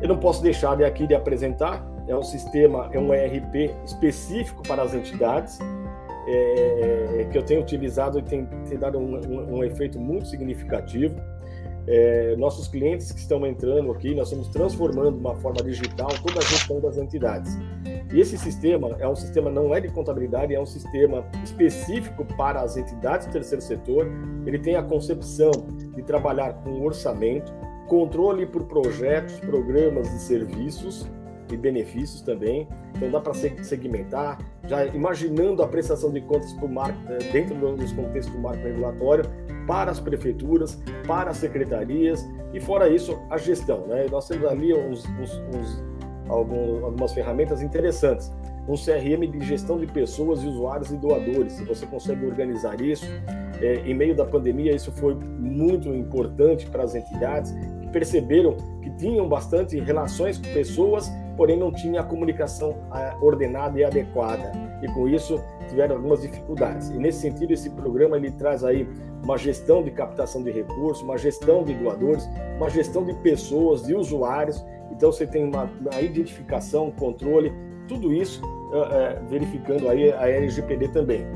Eu 0.00 0.08
não 0.08 0.18
posso 0.18 0.42
deixar 0.42 0.76
de 0.76 0.84
aqui 0.84 1.06
de 1.06 1.14
apresentar, 1.14 1.86
é 2.06 2.16
um 2.16 2.22
sistema, 2.22 2.90
é 2.92 2.98
um 2.98 3.12
ERP 3.12 3.70
específico 3.84 4.62
para 4.62 4.82
as 4.82 4.94
entidades, 4.94 5.58
é, 6.26 7.26
que 7.30 7.36
eu 7.36 7.42
tenho 7.42 7.60
utilizado 7.60 8.18
e 8.18 8.22
tem, 8.22 8.46
tem 8.68 8.78
dado 8.78 8.98
um, 8.98 9.16
um, 9.16 9.56
um 9.56 9.64
efeito 9.64 9.98
muito 9.98 10.26
significativo 10.28 11.20
é, 11.86 12.36
nossos 12.36 12.68
clientes 12.68 13.10
que 13.10 13.18
estão 13.18 13.44
entrando 13.46 13.90
aqui, 13.90 14.14
nós 14.14 14.28
estamos 14.28 14.48
transformando 14.48 15.12
de 15.12 15.18
uma 15.18 15.34
forma 15.36 15.62
digital 15.62 16.08
toda 16.24 16.38
a 16.38 16.42
gestão 16.42 16.80
das 16.80 16.96
entidades. 16.96 17.58
E 18.12 18.20
esse 18.20 18.38
sistema 18.38 18.96
é 19.00 19.08
um 19.08 19.16
sistema 19.16 19.50
não 19.50 19.74
é 19.74 19.80
de 19.80 19.88
contabilidade, 19.88 20.54
é 20.54 20.60
um 20.60 20.66
sistema 20.66 21.24
específico 21.42 22.24
para 22.36 22.60
as 22.60 22.76
entidades 22.76 23.26
do 23.26 23.32
terceiro 23.32 23.62
setor. 23.62 24.06
Ele 24.46 24.58
tem 24.58 24.76
a 24.76 24.82
concepção 24.82 25.50
de 25.94 26.02
trabalhar 26.02 26.52
com 26.62 26.82
orçamento, 26.82 27.52
controle 27.88 28.46
por 28.46 28.64
projetos, 28.64 29.40
programas 29.40 30.12
e 30.12 30.18
serviços 30.20 31.08
e 31.54 31.56
benefícios 31.56 32.20
também. 32.22 32.68
Então 32.96 33.10
dá 33.10 33.20
para 33.20 33.34
segmentar, 33.34 34.38
já 34.66 34.86
imaginando 34.86 35.62
a 35.62 35.68
prestação 35.68 36.10
de 36.10 36.20
contas 36.20 36.52
marco, 36.68 36.98
eh, 37.08 37.18
dentro 37.32 37.54
dos 37.76 37.92
contextos 37.92 38.34
do 38.34 38.40
marco 38.40 38.62
regulatório, 38.62 39.24
para 39.66 39.90
as 39.90 40.00
prefeituras, 40.00 40.80
para 41.06 41.30
as 41.30 41.36
secretarias 41.36 42.26
e 42.52 42.60
fora 42.60 42.88
isso 42.88 43.18
a 43.30 43.38
gestão. 43.38 43.86
Né? 43.86 44.06
Nós 44.10 44.26
temos 44.28 44.46
ali 44.48 44.74
uns, 44.74 45.04
uns, 45.20 45.32
uns, 45.54 45.84
algum, 46.28 46.84
algumas 46.84 47.12
ferramentas 47.12 47.62
interessantes. 47.62 48.32
Um 48.68 48.74
CRM 48.74 49.28
de 49.28 49.44
gestão 49.44 49.78
de 49.78 49.86
pessoas 49.86 50.44
usuários 50.44 50.92
e 50.92 50.96
doadores. 50.96 51.54
Se 51.54 51.64
você 51.64 51.84
consegue 51.84 52.24
organizar 52.24 52.80
isso, 52.80 53.06
é, 53.60 53.76
em 53.84 53.94
meio 53.94 54.14
da 54.14 54.24
pandemia, 54.24 54.74
isso 54.74 54.92
foi 54.92 55.14
muito 55.14 55.88
importante 55.88 56.66
para 56.66 56.84
as 56.84 56.94
entidades 56.94 57.52
que 57.80 57.88
perceberam 57.88 58.56
que 58.82 58.90
tinham 58.90 59.28
bastante 59.28 59.78
relações 59.80 60.38
com 60.38 60.52
pessoas, 60.52 61.10
porém 61.36 61.58
não 61.58 61.72
tinha 61.72 62.00
a 62.00 62.04
comunicação 62.04 62.76
é, 62.94 63.14
ordenada 63.20 63.78
e 63.78 63.84
adequada. 63.84 64.52
E 64.82 64.88
com 64.88 65.08
isso 65.08 65.40
tiveram 65.68 65.96
algumas 65.96 66.22
dificuldades. 66.22 66.90
E 66.90 66.98
nesse 66.98 67.20
sentido, 67.20 67.52
esse 67.52 67.70
programa 67.70 68.16
ele 68.16 68.30
traz 68.32 68.64
aí 68.64 68.88
uma 69.22 69.38
gestão 69.38 69.82
de 69.82 69.90
captação 69.90 70.42
de 70.42 70.50
recursos, 70.50 71.02
uma 71.02 71.16
gestão 71.16 71.64
de 71.64 71.74
doadores, 71.74 72.28
uma 72.56 72.68
gestão 72.68 73.04
de 73.04 73.14
pessoas, 73.14 73.82
de 73.82 73.94
usuários. 73.94 74.64
Então 74.90 75.10
você 75.12 75.26
tem 75.26 75.44
uma, 75.44 75.70
uma 75.80 76.00
identificação, 76.00 76.90
controle, 76.90 77.52
tudo 77.88 78.12
isso 78.12 78.42
é, 78.72 79.20
verificando 79.28 79.88
aí 79.88 80.12
a 80.12 80.28
LGPD 80.28 80.88
também. 80.88 81.26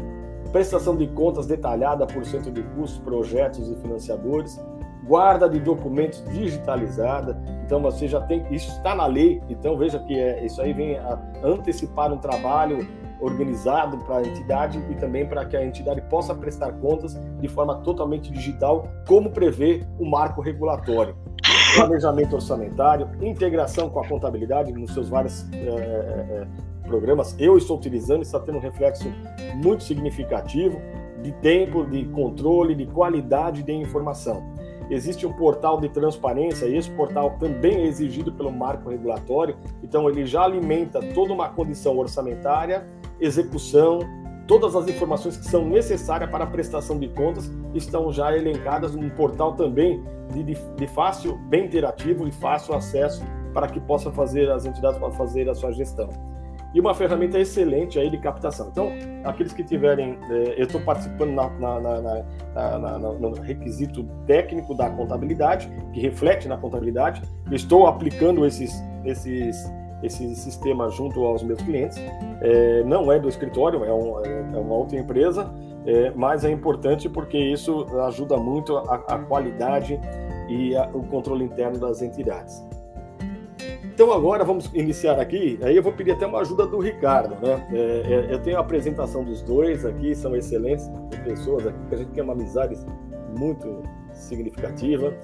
Prestação 0.53 0.97
de 0.97 1.07
contas 1.09 1.47
detalhada 1.47 2.07
por 2.07 2.25
centro 2.25 2.51
de 2.51 2.63
custos, 2.63 2.99
projetos 2.99 3.69
e 3.71 3.77
financiadores, 3.77 4.59
guarda 5.05 5.49
de 5.49 5.61
documentos 5.61 6.25
digitalizada. 6.33 7.41
Então 7.67 7.83
você 7.83 8.07
já 8.07 8.21
tem 8.21 8.47
isso 8.51 8.71
está 8.71 8.95
na 8.95 9.07
lei. 9.07 9.43
Então 9.51 9.77
veja 9.77 9.99
que 9.99 10.19
é, 10.19 10.45
isso 10.45 10.63
aí 10.63 10.73
vem 10.73 10.97
a 10.97 11.19
antecipar 11.43 12.13
um 12.13 12.19
trabalho 12.19 12.87
organizado 13.21 13.99
para 13.99 14.19
a 14.19 14.23
entidade 14.23 14.79
e 14.91 14.95
também 14.95 15.27
para 15.27 15.45
que 15.45 15.57
a 15.57 15.65
entidade 15.65 16.01
possa 16.03 16.35
prestar 16.35 16.73
contas 16.75 17.19
de 17.41 17.49
forma 17.49 17.77
totalmente 17.79 18.31
digital, 18.31 18.89
como 19.07 19.31
prevê 19.31 19.85
o 19.99 20.05
marco 20.05 20.41
regulatório. 20.41 21.17
Planejamento 21.75 22.35
orçamentário, 22.35 23.09
integração 23.21 23.91
com 23.91 24.01
a 24.01 24.07
contabilidade 24.07 24.73
nos 24.73 24.93
seus 24.93 25.09
vários 25.09 25.51
é, 25.53 25.57
é, 25.57 26.47
programas. 26.87 27.35
Eu 27.39 27.59
estou 27.59 27.77
utilizando, 27.77 28.23
está 28.23 28.39
tendo 28.39 28.59
um 28.59 28.61
reflexo 28.61 29.13
muito 29.55 29.83
significativo 29.83 30.81
de 31.23 31.33
tempo, 31.33 31.85
de 31.85 32.05
controle, 32.07 32.75
de 32.75 32.87
qualidade 32.87 33.63
de 33.63 33.73
informação. 33.73 34.56
Existe 34.89 35.27
um 35.27 35.33
portal 35.33 35.81
de 35.81 35.89
transparência, 35.89 36.67
e 36.67 36.77
esse 36.77 36.91
portal 36.91 37.37
também 37.39 37.83
é 37.83 37.87
exigido 37.87 38.33
pelo 38.33 38.53
marco 38.53 38.89
regulatório, 38.89 39.57
então 39.83 40.09
ele 40.09 40.25
já 40.25 40.43
alimenta 40.43 41.01
toda 41.15 41.33
uma 41.33 41.49
condição 41.49 41.97
orçamentária 41.99 42.87
execução, 43.21 44.01
todas 44.47 44.77
as 44.77 44.89
informações 44.89 45.37
que 45.37 45.47
são 45.47 45.65
necessárias 45.65 46.31
para 46.31 46.45
a 46.45 46.47
prestação 46.47 46.99
de 46.99 47.09
contas 47.09 47.51
estão 47.75 48.13
já 48.13 48.37
elencadas 48.37 48.95
num 48.95 49.09
portal 49.11 49.55
também 49.55 50.03
de, 50.33 50.43
de, 50.55 50.87
fácil, 50.89 51.37
bem 51.49 51.67
interativo 51.67 52.27
e 52.27 52.31
fácil 52.31 52.75
acesso 52.75 53.25
para 53.53 53.69
que 53.69 53.81
possam 53.81 54.13
fazer 54.13 54.51
as 54.51 54.67
entidades 54.67 54.99
para 54.99 55.11
fazer 55.13 55.49
a 55.49 55.55
sua 55.55 55.73
gestão. 55.73 56.09
E 56.75 56.81
uma 56.81 56.95
ferramenta 56.95 57.39
excelente 57.39 57.99
aí 57.99 58.11
de 58.11 58.19
captação. 58.19 58.69
Então, 58.71 58.91
aqueles 59.25 59.53
que 59.53 59.65
tiverem, 59.65 60.19
eh, 60.31 60.55
eu 60.59 60.67
estou 60.67 60.81
participando 60.81 61.31
na, 61.31 61.49
na, 61.59 61.81
na, 62.79 62.99
no 62.99 63.33
requisito 63.41 64.05
técnico 64.27 64.75
da 64.75 64.91
contabilidade, 64.91 65.71
que 65.93 66.01
reflete 66.01 66.49
na 66.49 66.57
contabilidade, 66.57 67.23
estou 67.51 67.87
aplicando 67.87 68.45
esses, 68.45 68.75
esses 69.05 69.65
esse 70.03 70.35
sistema 70.35 70.89
junto 70.91 71.25
aos 71.25 71.43
meus 71.43 71.61
clientes. 71.63 71.99
É, 72.41 72.83
não 72.85 73.11
é 73.11 73.19
do 73.19 73.29
escritório, 73.29 73.85
é, 73.85 73.93
um, 73.93 74.21
é 74.25 74.59
uma 74.59 74.75
outra 74.75 74.99
empresa, 74.99 75.51
é, 75.87 76.13
mas 76.15 76.45
é 76.45 76.51
importante 76.51 77.09
porque 77.09 77.39
isso 77.39 77.87
ajuda 78.07 78.37
muito 78.37 78.77
a, 78.77 78.95
a 79.09 79.19
qualidade 79.19 79.99
e 80.49 80.77
a, 80.77 80.89
o 80.93 81.03
controle 81.05 81.45
interno 81.45 81.79
das 81.79 82.03
entidades. 82.03 82.65
Então 83.97 84.13
agora 84.13 84.45
vamos 84.45 84.71
iniciar 84.75 85.19
aqui. 85.19 85.59
Aí 85.63 85.75
eu 85.75 85.83
vou 85.83 85.91
pedir 85.91 86.11
até 86.11 86.27
uma 86.27 86.41
ajuda 86.41 86.67
do 86.67 86.79
Ricardo, 86.79 87.35
né? 87.37 87.67
É, 87.73 88.13
é 88.13 88.35
eu 88.35 88.39
tenho 88.43 88.59
a 88.59 88.61
apresentação 88.61 89.25
dos 89.25 89.41
dois 89.41 89.87
aqui, 89.87 90.15
são 90.15 90.37
excelentes 90.37 90.87
pessoas 91.25 91.67
aqui, 91.67 91.79
que 91.89 91.95
a 91.95 91.99
gente 91.99 92.11
tem 92.11 92.23
uma 92.23 92.35
amizade 92.35 92.77
muito 93.39 93.83
significativa. 94.13 95.15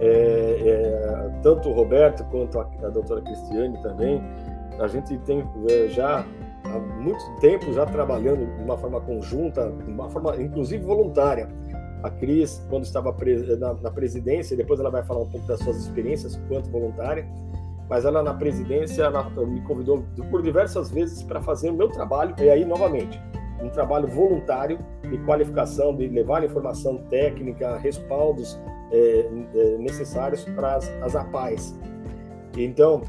É, 0.00 0.60
é, 0.64 1.40
tanto 1.42 1.70
o 1.70 1.72
Roberto 1.72 2.22
quanto 2.30 2.60
a, 2.60 2.70
a 2.84 2.88
doutora 2.90 3.20
Cristiane 3.20 3.82
também, 3.82 4.22
a 4.78 4.86
gente 4.86 5.18
tem 5.18 5.44
é, 5.68 5.88
já 5.88 6.24
há 6.66 6.78
muito 6.78 7.24
tempo 7.40 7.72
já 7.72 7.84
trabalhando 7.84 8.46
de 8.46 8.62
uma 8.62 8.78
forma 8.78 9.00
conjunta, 9.00 9.72
de 9.72 9.90
uma 9.90 10.08
forma 10.08 10.40
inclusive 10.40 10.84
voluntária. 10.84 11.48
A 12.04 12.10
Cris, 12.10 12.64
quando 12.70 12.84
estava 12.84 13.12
na, 13.58 13.74
na 13.74 13.90
presidência, 13.90 14.56
depois 14.56 14.78
ela 14.78 14.88
vai 14.88 15.02
falar 15.02 15.22
um 15.22 15.28
pouco 15.28 15.48
das 15.48 15.58
suas 15.58 15.78
experiências 15.78 16.40
quanto 16.48 16.70
voluntária, 16.70 17.26
mas 17.90 18.04
ela 18.04 18.22
na 18.22 18.32
presidência 18.32 19.10
me 19.48 19.60
convidou 19.62 20.04
por 20.30 20.40
diversas 20.40 20.90
vezes 20.90 21.24
para 21.24 21.42
fazer 21.42 21.70
o 21.70 21.74
meu 21.74 21.88
trabalho, 21.88 22.36
e 22.38 22.48
aí 22.48 22.64
novamente, 22.64 23.20
um 23.60 23.68
trabalho 23.68 24.06
voluntário 24.06 24.78
de 25.02 25.18
qualificação, 25.18 25.94
de 25.94 26.06
levar 26.06 26.44
informação 26.44 26.98
técnica, 27.10 27.76
respaldos 27.78 28.58
é, 28.92 29.26
é, 29.54 29.78
necessários 29.78 30.44
para 30.44 30.76
as, 30.76 30.88
as 31.02 31.16
APAES. 31.16 31.76
Então, 32.56 33.02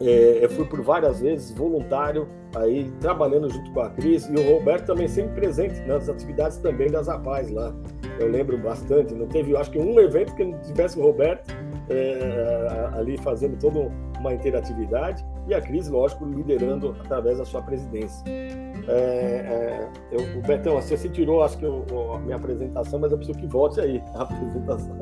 é, 0.00 0.44
eu 0.44 0.50
fui 0.50 0.64
por 0.64 0.82
várias 0.82 1.20
vezes 1.20 1.52
voluntário 1.52 2.26
aí 2.56 2.90
trabalhando 3.00 3.48
junto 3.48 3.72
com 3.72 3.80
a 3.80 3.90
Cris 3.90 4.26
e 4.26 4.34
o 4.34 4.58
Roberto 4.58 4.86
também 4.86 5.06
sempre 5.06 5.32
presente 5.32 5.80
nas 5.86 6.08
atividades 6.08 6.58
também 6.58 6.90
das 6.90 7.08
APAES 7.08 7.50
lá. 7.50 7.72
Eu 8.18 8.28
lembro 8.28 8.58
bastante, 8.58 9.14
não 9.14 9.26
teve, 9.26 9.56
acho 9.56 9.70
que 9.70 9.78
um 9.78 9.98
evento 10.00 10.34
que 10.34 10.44
não 10.44 10.58
tivesse 10.60 10.98
o 10.98 11.02
Roberto 11.02 11.54
é, 11.92 12.90
ali 12.94 13.18
fazendo 13.18 13.58
toda 13.58 13.90
uma 14.18 14.32
interatividade 14.32 15.24
e 15.48 15.54
a 15.54 15.60
Cris, 15.60 15.88
lógico, 15.88 16.24
liderando 16.24 16.96
através 17.04 17.38
da 17.38 17.44
sua 17.44 17.62
presidência. 17.62 18.24
É, 18.28 18.92
é, 18.92 19.88
eu, 20.12 20.38
o 20.38 20.42
Betão, 20.42 20.80
você 20.80 21.08
tirou, 21.08 21.42
acho 21.42 21.58
que 21.58 21.64
eu, 21.64 21.84
a 22.14 22.18
minha 22.18 22.36
apresentação, 22.36 23.00
mas 23.00 23.10
eu 23.10 23.18
preciso 23.18 23.38
que 23.38 23.46
volte 23.46 23.80
aí 23.80 24.02
a 24.14 24.22
apresentação. 24.22 24.96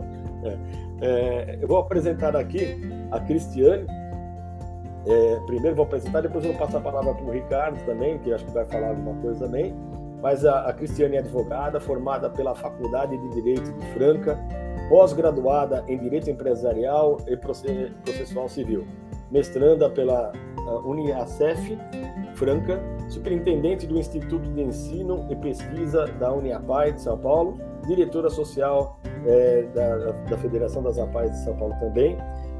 É, 0.45 0.59
é, 1.03 1.59
eu 1.61 1.69
vou 1.69 1.79
apresentar 1.79 2.35
aqui 2.35 2.81
a 3.11 3.21
Cristiane. 3.21 3.87
É, 5.07 5.41
primeiro 5.47 5.77
vou 5.77 5.87
apresentar, 5.87 6.21
depois 6.21 6.45
vou 6.45 6.55
passar 6.55 6.79
a 6.79 6.81
palavra 6.83 7.15
para 7.15 7.25
o 7.25 7.31
Ricardo 7.31 7.83
também, 7.87 8.19
que 8.19 8.33
acho 8.33 8.45
que 8.45 8.53
vai 8.53 8.65
falar 8.67 8.89
alguma 8.89 9.15
coisa 9.21 9.47
também. 9.47 9.75
Mas 10.23 10.45
a, 10.45 10.69
a 10.69 10.73
Cristiane 10.73 11.17
é 11.17 11.21
advogada, 11.21 11.81
formada 11.81 12.29
pela 12.29 12.55
Faculdade 12.55 13.17
de 13.17 13.29
Direito 13.31 13.73
de 13.73 13.87
Franca, 13.93 14.39
pós-graduada 14.91 15.85
em 15.87 15.97
Direito 15.97 16.29
Empresarial 16.29 17.19
e 17.29 17.37
Processual 17.37 18.49
Civil, 18.49 18.85
mestranda 19.31 19.89
pela 19.89 20.33
Uniacef 20.85 21.79
Franca, 22.35 22.83
superintendente 23.09 23.87
do 23.87 23.97
Instituto 23.97 24.51
de 24.51 24.61
Ensino 24.61 25.29
e 25.31 25.37
Pesquisa 25.37 26.07
da 26.19 26.33
Uniapai 26.33 26.93
de 26.93 27.03
São 27.03 27.17
Paulo, 27.17 27.57
diretora 27.87 28.29
social 28.29 28.99
é, 29.25 29.63
da, 29.73 29.97
da, 30.29 30.39
Federação 30.39 30.83
das 30.83 30.99
APAES 30.99 31.31
de 31.31 31.45
São 31.45 31.57
Paulo 31.57 31.75
também. 31.79 32.19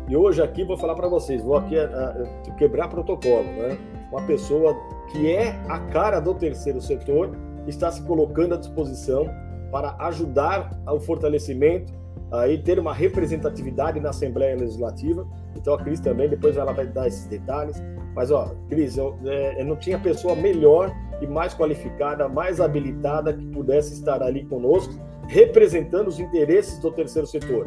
E 0.09 0.17
hoje 0.17 0.41
aqui 0.41 0.63
vou 0.63 0.77
falar 0.77 0.95
para 0.95 1.09
vocês, 1.09 1.43
vou 1.43 1.57
aqui 1.57 1.77
a, 1.77 1.85
a, 1.85 2.53
quebrar 2.53 2.89
protocolo, 2.89 3.43
né? 3.43 3.77
Uma 4.13 4.23
pessoa 4.23 4.77
que 5.11 5.33
é 5.33 5.51
a 5.69 5.81
cara 5.81 6.21
do 6.21 6.33
terceiro 6.35 6.81
setor 6.81 7.37
está 7.67 7.91
se 7.91 8.03
colocando 8.03 8.55
à 8.55 8.57
disposição 8.57 9.27
para 9.73 9.97
ajudar 9.99 10.71
ao 10.87 11.01
fortalecimento 11.01 12.00
aí 12.33 12.59
ter 12.59 12.79
uma 12.79 12.95
representatividade 12.95 14.01
na 14.01 14.11
Assembleia 14.11 14.57
Legislativa. 14.57 15.27
Então 15.57 15.75
a 15.75 15.79
Cris 15.79 16.01
também 16.01 16.29
depois 16.29 16.57
ela 16.57 16.73
vai 16.73 16.87
dar 16.87 17.09
esses 17.09 17.27
detalhes. 17.27 17.83
Mas 18.15 18.31
ó, 18.31 18.55
Cris, 18.69 18.97
eu, 18.97 19.17
é, 19.25 19.61
eu 19.61 19.67
não 19.67 19.77
tinha 19.77 19.99
pessoa 19.99 20.35
melhor 20.35 20.95
e 21.21 21.27
mais 21.27 21.55
qualificada, 21.55 22.29
mais 22.29 22.61
habilitada 22.61 23.33
que 23.33 23.47
pudesse 23.47 23.95
estar 23.95 24.23
ali 24.23 24.45
conosco, 24.45 24.95
representando 25.29 26.09
os 26.09 26.19
interesses 26.19 26.79
do 26.79 26.91
terceiro 26.91 27.27
setor. 27.27 27.67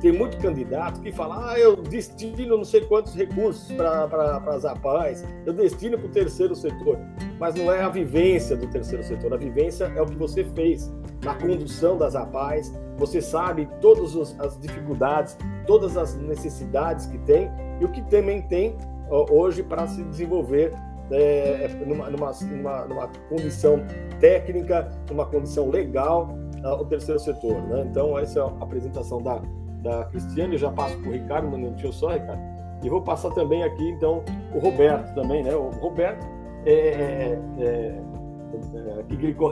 Tem 0.00 0.12
muito 0.12 0.36
candidato 0.38 1.00
que 1.00 1.10
fala: 1.10 1.52
ah, 1.52 1.58
eu 1.58 1.76
destino 1.76 2.56
não 2.56 2.64
sei 2.64 2.82
quantos 2.82 3.14
recursos 3.14 3.72
para 3.72 4.42
as 4.46 4.64
APAES, 4.64 5.24
eu 5.44 5.52
destino 5.52 5.98
para 5.98 6.06
o 6.06 6.10
terceiro 6.10 6.54
setor. 6.54 6.98
Mas 7.38 7.54
não 7.54 7.72
é 7.72 7.82
a 7.82 7.88
vivência 7.88 8.56
do 8.56 8.66
terceiro 8.68 9.02
setor, 9.02 9.34
a 9.34 9.36
vivência 9.36 9.92
é 9.96 10.00
o 10.00 10.06
que 10.06 10.16
você 10.16 10.44
fez 10.44 10.92
na 11.22 11.34
condução 11.34 11.96
das 11.96 12.14
APAES. 12.14 12.72
Você 12.96 13.20
sabe 13.20 13.68
todas 13.80 14.16
as 14.40 14.58
dificuldades, 14.58 15.36
todas 15.66 15.96
as 15.96 16.16
necessidades 16.16 17.06
que 17.06 17.18
tem 17.18 17.50
e 17.80 17.84
o 17.84 17.88
que 17.88 18.02
também 18.02 18.42
tem 18.42 18.76
hoje 19.10 19.62
para 19.62 19.86
se 19.86 20.02
desenvolver 20.04 20.72
é, 21.10 21.68
numa, 21.86 22.10
numa, 22.10 22.32
numa, 22.32 22.84
numa, 22.84 23.08
condição 23.28 23.82
técnica, 24.20 24.90
numa 25.10 25.24
condição 25.24 25.70
legal, 25.70 26.28
uh, 26.62 26.80
o 26.80 26.84
terceiro 26.84 27.18
setor. 27.18 27.62
Né? 27.62 27.86
Então, 27.90 28.18
essa 28.18 28.40
é 28.40 28.42
a 28.42 28.46
apresentação 28.46 29.22
da, 29.22 29.40
da 29.82 30.04
Cristiane, 30.06 30.54
eu 30.54 30.58
já 30.58 30.70
passo 30.70 30.96
para 30.98 31.08
o 31.08 31.12
Ricardo, 31.12 31.46
um 31.46 31.52
minutinho 31.52 31.92
só, 31.92 32.10
Ricardo. 32.10 32.42
E 32.82 32.88
vou 32.88 33.02
passar 33.02 33.30
também 33.30 33.64
aqui, 33.64 33.88
então, 33.90 34.22
o 34.54 34.58
Roberto 34.58 35.12
também, 35.14 35.42
né? 35.42 35.54
O 35.54 35.70
Roberto 35.70 36.24
é, 36.64 36.72
é, 36.72 37.40
é, 37.58 37.64
é 37.64 38.02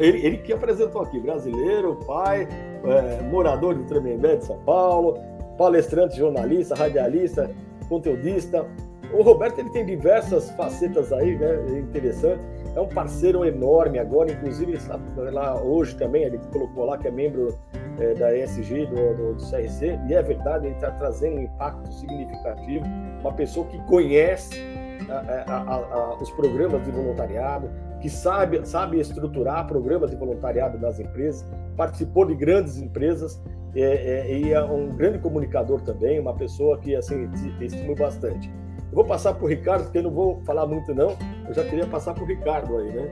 ele, 0.00 0.26
ele, 0.26 0.38
que 0.38 0.52
apresentou 0.52 1.02
aqui, 1.02 1.18
brasileiro, 1.18 1.96
pai, 2.06 2.48
é, 2.84 3.22
morador 3.22 3.74
de 3.74 3.84
Tremembé 3.84 4.36
de 4.36 4.44
São 4.44 4.58
Paulo, 4.60 5.18
palestrante, 5.56 6.16
jornalista, 6.16 6.74
radialista, 6.74 7.50
conteudista. 7.88 8.66
O 9.12 9.22
Roberto 9.22 9.60
ele 9.60 9.70
tem 9.70 9.86
diversas 9.86 10.50
facetas 10.50 11.12
aí, 11.12 11.36
né? 11.36 11.78
Interessante. 11.78 12.42
É 12.74 12.80
um 12.80 12.88
parceiro 12.88 13.44
enorme 13.44 13.98
agora, 13.98 14.30
inclusive 14.30 14.72
está 14.74 15.00
lá 15.16 15.58
hoje 15.62 15.96
também, 15.96 16.24
ele 16.24 16.38
colocou 16.52 16.84
lá 16.84 16.98
que 16.98 17.08
é 17.08 17.10
membro 17.10 17.56
é, 17.98 18.12
da 18.12 18.36
ESG, 18.36 18.86
do, 18.86 19.14
do, 19.14 19.34
do, 19.34 19.50
CRC, 19.50 19.98
e 20.08 20.14
é 20.14 20.22
verdade, 20.22 20.66
ele 20.66 20.74
está 20.74 20.90
trazendo 20.90 21.36
um 21.36 21.42
impacto 21.42 21.90
significativo, 21.94 22.84
uma 23.20 23.32
pessoa 23.32 23.66
que 23.66 23.78
conhece 23.86 24.60
a, 25.08 25.52
a, 25.52 25.74
a, 25.76 26.16
os 26.16 26.30
programas 26.32 26.84
de 26.84 26.90
voluntariado, 26.90 27.70
que 28.06 28.10
sabe, 28.10 28.64
sabe 28.64 29.00
estruturar 29.00 29.66
programas 29.66 30.12
de 30.12 30.16
voluntariado 30.16 30.78
das 30.78 31.00
empresas, 31.00 31.44
participou 31.76 32.24
de 32.24 32.36
grandes 32.36 32.76
empresas 32.76 33.42
é, 33.74 33.80
é, 33.80 34.38
e 34.38 34.52
é 34.52 34.62
um 34.62 34.94
grande 34.94 35.18
comunicador 35.18 35.80
também, 35.80 36.20
uma 36.20 36.32
pessoa 36.32 36.78
que 36.78 36.94
assim 36.94 37.28
estimo 37.60 37.96
bastante. 37.96 38.48
Eu 38.90 38.94
vou 38.94 39.04
passar 39.04 39.34
para 39.34 39.44
o 39.44 39.48
Ricardo, 39.48 39.82
porque 39.82 39.98
eu 39.98 40.04
não 40.04 40.12
vou 40.12 40.40
falar 40.44 40.68
muito 40.68 40.94
não, 40.94 41.16
eu 41.48 41.52
já 41.52 41.64
queria 41.64 41.84
passar 41.88 42.14
para 42.14 42.22
o 42.22 42.26
Ricardo 42.26 42.76
aí, 42.78 42.92
né? 42.92 43.10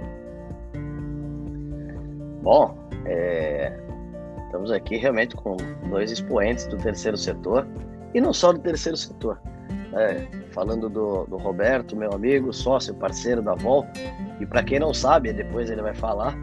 Bom, 2.40 2.76
é, 3.04 3.76
Estamos 4.46 4.70
aqui 4.70 4.96
realmente 4.96 5.34
com 5.34 5.56
dois 5.90 6.12
expoentes 6.12 6.66
do 6.68 6.76
terceiro 6.76 7.16
setor 7.16 7.66
e 8.14 8.20
não 8.20 8.32
só 8.32 8.52
do 8.52 8.60
terceiro 8.60 8.96
setor. 8.96 9.40
É, 9.96 10.26
falando 10.50 10.88
do, 10.88 11.24
do, 11.24 11.36
Roberto, 11.36 11.96
meu 11.96 12.12
amigo, 12.12 12.52
sócio, 12.52 12.92
parceiro 12.94 13.40
da 13.40 13.54
Vol, 13.54 13.86
e 14.40 14.46
para 14.46 14.62
quem 14.62 14.80
não 14.80 14.92
sabe, 14.92 15.32
depois 15.32 15.70
ele 15.70 15.82
vai 15.82 15.94
falar, 15.94 16.36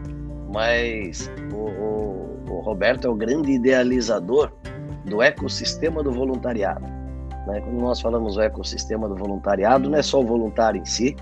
mas 0.50 1.30
o, 1.52 1.56
o, 1.56 2.44
o 2.48 2.60
Roberto 2.60 3.06
é 3.06 3.10
o 3.10 3.14
grande 3.14 3.52
idealizador 3.52 4.50
do 5.04 5.20
ecossistema 5.20 6.02
do 6.02 6.10
voluntariado. 6.10 6.84
Né? 7.46 7.60
Quando 7.60 7.78
nós 7.80 8.00
falamos 8.00 8.36
do 8.36 8.42
ecossistema 8.42 9.08
do 9.08 9.16
voluntariado, 9.16 9.90
não 9.90 9.98
é 9.98 10.02
só 10.02 10.20
o 10.20 10.26
voluntário 10.26 10.80
em 10.80 10.84
si, 10.84 11.14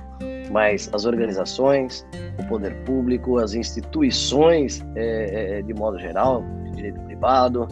mas 0.50 0.90
as 0.92 1.04
organizações, 1.04 2.06
o 2.38 2.46
poder 2.46 2.74
público, 2.84 3.38
as 3.38 3.54
instituições 3.54 4.84
é, 4.94 5.58
é, 5.58 5.62
de 5.62 5.72
modo 5.74 5.98
geral, 5.98 6.44
direito 6.74 7.00
privado, 7.00 7.66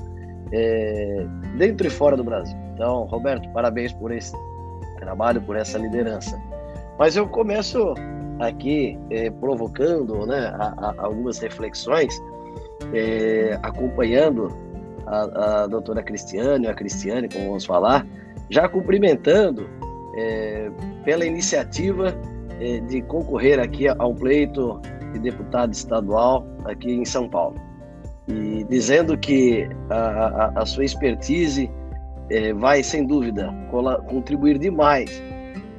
é, 0.53 1.27
dentro 1.57 1.87
e 1.87 1.91
fora 1.91 2.17
do 2.17 2.25
Brasil. 2.25 2.57
Então, 2.75 3.05
Roberto, 3.05 3.49
parabéns 3.51 3.93
por 3.93 4.13
esse 4.13 4.33
trabalho, 4.99 5.41
por 5.43 5.57
essa 5.57 5.79
liderança. 5.79 6.41
Mas 6.99 7.17
eu 7.17 7.29
começo 7.29 7.95
aqui 8.39 8.99
é, 9.11 9.31
provocando 9.31 10.27
né, 10.27 10.53
a, 10.59 10.75
a 10.79 10.95
algumas 10.99 11.39
reflexões, 11.39 12.21
é, 12.93 13.59
acompanhando 13.63 14.57
a, 15.07 15.63
a 15.63 15.67
doutora 15.67 16.03
Cristiane, 16.03 16.67
a 16.67 16.75
Cristiane, 16.75 17.29
como 17.29 17.47
vamos 17.47 17.65
falar, 17.65 18.07
já 18.51 18.69
cumprimentando 18.69 19.69
é, 20.17 20.71
pela 21.05 21.25
iniciativa 21.25 22.15
é, 22.61 22.81
de 22.81 23.03
concorrer 23.03 23.61
aqui 23.61 23.89
a 23.89 24.07
um 24.07 24.15
pleito 24.15 24.81
de 25.13 25.19
deputado 25.19 25.73
estadual 25.73 26.47
aqui 26.65 26.93
em 26.93 27.05
São 27.05 27.29
Paulo 27.29 27.69
e 28.29 28.64
dizendo 28.64 29.17
que 29.17 29.69
a, 29.88 29.97
a, 29.97 30.62
a 30.62 30.67
sua 30.67 30.85
expertise 30.85 31.71
é, 32.31 32.53
vai, 32.53 32.83
sem 32.83 33.07
dúvida, 33.07 33.53
contribuir 34.07 34.59
demais, 34.59 35.23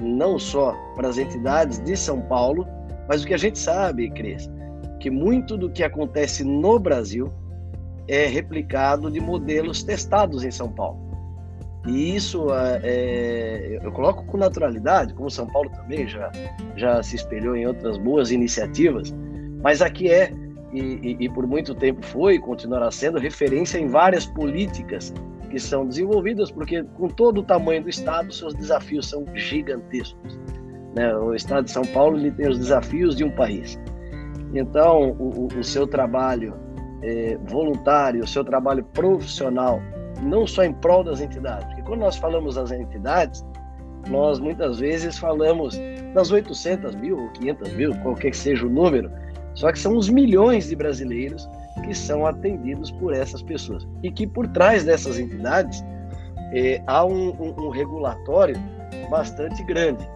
não 0.02 0.40
só 0.40 0.76
para 0.96 1.10
as 1.10 1.18
entidades 1.18 1.80
de 1.80 1.96
São 1.96 2.22
Paulo, 2.22 2.68
mas 3.08 3.24
o 3.24 3.28
que 3.28 3.34
a 3.34 3.38
gente 3.38 3.60
sabe, 3.60 4.10
Cris, 4.10 4.50
que 5.00 5.10
muito 5.10 5.58
do 5.58 5.70
que 5.70 5.84
acontece 5.84 6.44
no 6.44 6.80
Brasil 6.80 7.32
é 8.08 8.26
replicado 8.26 9.12
de 9.12 9.20
modelos 9.20 9.84
testados 9.84 10.44
em 10.44 10.52
São 10.52 10.72
Paulo. 10.72 11.08
E 11.88 12.16
isso 12.16 12.48
é, 12.84 13.80
eu 13.82 13.92
coloco 13.92 14.26
com 14.26 14.38
naturalidade, 14.38 15.14
como 15.14 15.30
São 15.30 15.48
Paulo 15.48 15.70
também 15.70 16.08
já, 16.08 16.32
já 16.76 17.02
se 17.02 17.16
espelhou 17.16 17.56
em 17.56 17.66
outras 17.68 17.98
boas 17.98 18.32
iniciativas, 18.32 19.14
mas 19.62 19.82
aqui 19.82 20.10
é 20.10 20.34
e, 20.74 20.80
e, 20.80 21.18
e 21.20 21.30
por 21.30 21.48
muito 21.48 21.74
tempo 21.74 22.06
foi 22.06 22.36
e 22.36 22.40
continuará 22.40 22.92
sendo 22.92 23.18
referência 23.18 23.78
em 23.78 23.88
várias 23.88 24.26
políticas 24.26 25.14
que 25.50 25.60
são 25.60 25.88
desenvolvidas, 25.88 26.52
porque 26.52 26.84
com 26.96 27.08
todo 27.08 27.40
o 27.40 27.44
tamanho 27.44 27.84
do 27.84 27.90
Estado, 27.90 28.32
seus 28.32 28.54
desafios 28.54 29.10
são 29.10 29.26
gigantescos. 29.34 30.40
Né? 30.96 31.16
O 31.16 31.34
Estado 31.34 31.66
de 31.66 31.72
São 31.72 31.84
Paulo 31.86 32.18
ele 32.18 32.32
tem 32.32 32.48
os 32.48 32.58
desafios 32.58 33.16
de 33.16 33.24
um 33.24 33.32
país. 33.32 33.80
Então, 34.54 35.12
o, 35.20 35.48
o 35.48 35.64
seu 35.64 35.88
trabalho 35.88 36.54
é, 37.02 37.38
voluntário, 37.48 38.24
o 38.24 38.28
seu 38.28 38.44
trabalho 38.44 38.84
profissional, 38.94 39.82
não 40.22 40.46
só 40.46 40.64
em 40.64 40.74
prol 40.74 41.04
das 41.04 41.22
entidades, 41.22 41.66
porque 41.68 41.82
quando 41.84 42.02
nós 42.02 42.16
falamos 42.16 42.56
das 42.56 42.72
entidades, 42.72 43.46
nós 44.10 44.40
muitas 44.40 44.80
vezes 44.80 45.18
falamos 45.18 45.80
das 46.14 46.32
800 46.32 46.96
mil 46.96 47.20
ou 47.20 47.30
500 47.30 47.74
mil, 47.74 47.96
qualquer 48.02 48.32
que 48.32 48.38
seja 48.38 48.66
o 48.66 48.70
número, 48.70 49.12
só 49.60 49.74
que 49.74 49.78
são 49.78 49.98
os 49.98 50.08
milhões 50.08 50.70
de 50.70 50.76
brasileiros 50.76 51.50
que 51.86 51.94
são 51.94 52.26
atendidos 52.26 52.92
por 52.92 53.14
essas 53.14 53.42
pessoas. 53.42 53.86
E 54.02 54.10
que 54.10 54.26
por 54.26 54.48
trás 54.48 54.86
dessas 54.86 55.20
entidades 55.20 55.84
eh, 56.54 56.82
há 56.88 57.04
um, 57.04 57.32
um, 57.32 57.66
um, 57.66 57.70
regulatório 57.70 58.56
bastante 59.10 59.62
grande. 59.66 60.08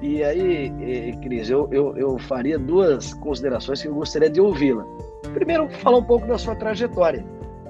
E 0.00 0.22
aí, 0.22 0.72
eh, 0.80 1.10
Cris, 1.20 1.50
eu, 1.50 1.68
eu, 1.72 1.98
eu 1.98 2.18
faria 2.20 2.56
duas 2.56 3.12
considerações 3.14 3.82
que 3.82 3.88
eu 3.88 3.94
gostaria 3.96 4.30
de 4.30 4.40
ouvi-la. 4.40 4.86
Primeiro, 5.34 5.68
falar 5.68 5.98
um 5.98 6.04
pouco 6.04 6.28
da 6.28 6.38
sua 6.38 6.54
trajetória. 6.54 7.24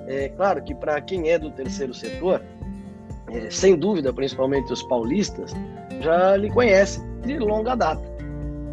É 0.08 0.28
claro 0.28 0.62
que 0.62 0.74
para 0.74 1.00
quem 1.00 1.30
é 1.30 1.38
do 1.38 1.50
terceiro 1.52 1.94
setor, 1.94 2.42
é, 3.30 3.48
sem 3.48 3.78
dúvida, 3.78 4.12
principalmente 4.12 4.70
os 4.70 4.82
paulistas, 4.82 5.56
já 6.02 6.36
lhe 6.36 6.50
conhecem 6.50 7.02
de 7.22 7.38
longa 7.38 7.74
data. 7.74 8.02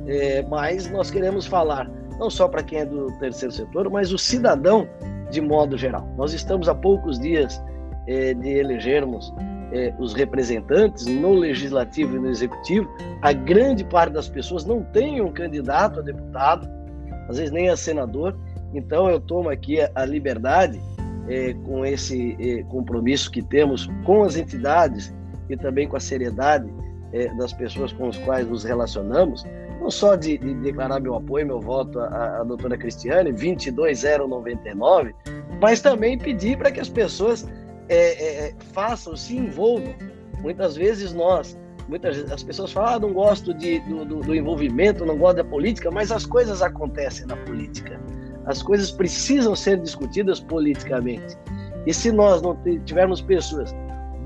É, 0.06 0.42
mas 0.50 0.92
nós 0.92 1.10
queremos 1.10 1.46
falar 1.46 1.90
não 2.20 2.30
só 2.30 2.48
para 2.48 2.64
quem 2.64 2.80
é 2.80 2.86
do 2.86 3.12
terceiro 3.20 3.54
setor, 3.54 3.90
mas 3.90 4.12
o 4.12 4.18
cidadão 4.18 4.88
de 5.30 5.42
modo 5.42 5.78
geral. 5.78 6.08
Nós 6.18 6.34
estamos 6.34 6.70
há 6.70 6.76
poucos 6.76 7.20
dias 7.20 7.62
é, 8.08 8.34
de 8.34 8.50
elegermos 8.50 9.34
é, 9.72 9.94
os 10.00 10.14
representantes 10.14 11.06
no 11.08 11.34
legislativo 11.34 12.16
e 12.16 12.20
no 12.20 12.30
executivo. 12.30 12.88
A 13.22 13.34
grande 13.34 13.84
parte 13.84 14.14
das 14.14 14.30
pessoas 14.30 14.66
não 14.66 14.84
tem 14.84 15.22
um 15.22 15.32
candidato 15.32 16.00
a 16.00 16.04
deputado, 16.04 16.70
às 17.28 17.38
vezes 17.38 17.52
nem 17.52 17.70
a 17.70 17.76
senador. 17.76 18.38
Então 18.74 19.10
eu 19.10 19.20
tomo 19.20 19.50
aqui 19.50 19.82
a, 19.82 19.90
a 19.96 20.06
liberdade 20.06 20.80
é, 21.28 21.54
com 21.54 21.86
esse 21.86 22.64
compromisso 22.70 23.32
que 23.32 23.42
temos 23.42 23.90
com 24.06 24.24
as 24.24 24.36
entidades 24.36 25.14
e 25.50 25.58
também 25.58 25.88
com 25.88 25.98
a 25.98 26.00
seriedade 26.00 26.72
das 27.38 27.54
pessoas 27.54 27.94
com 27.94 28.10
as 28.10 28.18
quais 28.18 28.46
nos 28.46 28.66
relacionamos, 28.66 29.46
não 29.86 29.92
só 29.92 30.16
de, 30.16 30.40
de 30.40 30.56
declarar 30.56 31.00
meu 31.00 31.14
apoio, 31.14 31.46
meu 31.46 31.62
voto 31.62 32.00
à, 32.00 32.40
à 32.40 32.44
doutora 32.44 32.76
Cristiane, 32.76 33.32
22099, 33.32 35.14
mas 35.62 35.80
também 35.80 36.18
pedir 36.18 36.58
para 36.58 36.72
que 36.72 36.80
as 36.80 36.90
pessoas 36.90 37.48
é, 37.88 38.48
é, 38.48 38.56
façam, 38.74 39.16
se 39.16 39.38
envolvam. 39.38 39.94
Muitas 40.42 40.76
vezes 40.76 41.14
nós, 41.14 41.56
muitas 41.88 42.32
as 42.32 42.42
pessoas 42.42 42.72
falam, 42.72 42.96
ah, 42.96 43.00
não 43.00 43.14
gosto 43.14 43.54
de, 43.54 43.80
do, 43.82 44.04
do, 44.04 44.22
do 44.22 44.34
envolvimento, 44.34 45.06
não 45.06 45.20
gosto 45.20 45.38
da 45.38 45.44
política, 45.44 45.92
mas 45.92 46.12
as 46.12 46.26
coisas 46.26 46.64
acontecem 46.64 47.28
na 47.28 47.38
política. 47.38 48.02
As 48.48 48.64
coisas 48.64 48.90
precisam 48.90 49.56
ser 49.56 49.80
discutidas 49.80 50.40
politicamente. 50.40 51.38
E 51.86 51.94
se 51.94 52.12
nós 52.12 52.42
não 52.42 52.58
tivermos 52.86 53.22
pessoas 53.22 53.72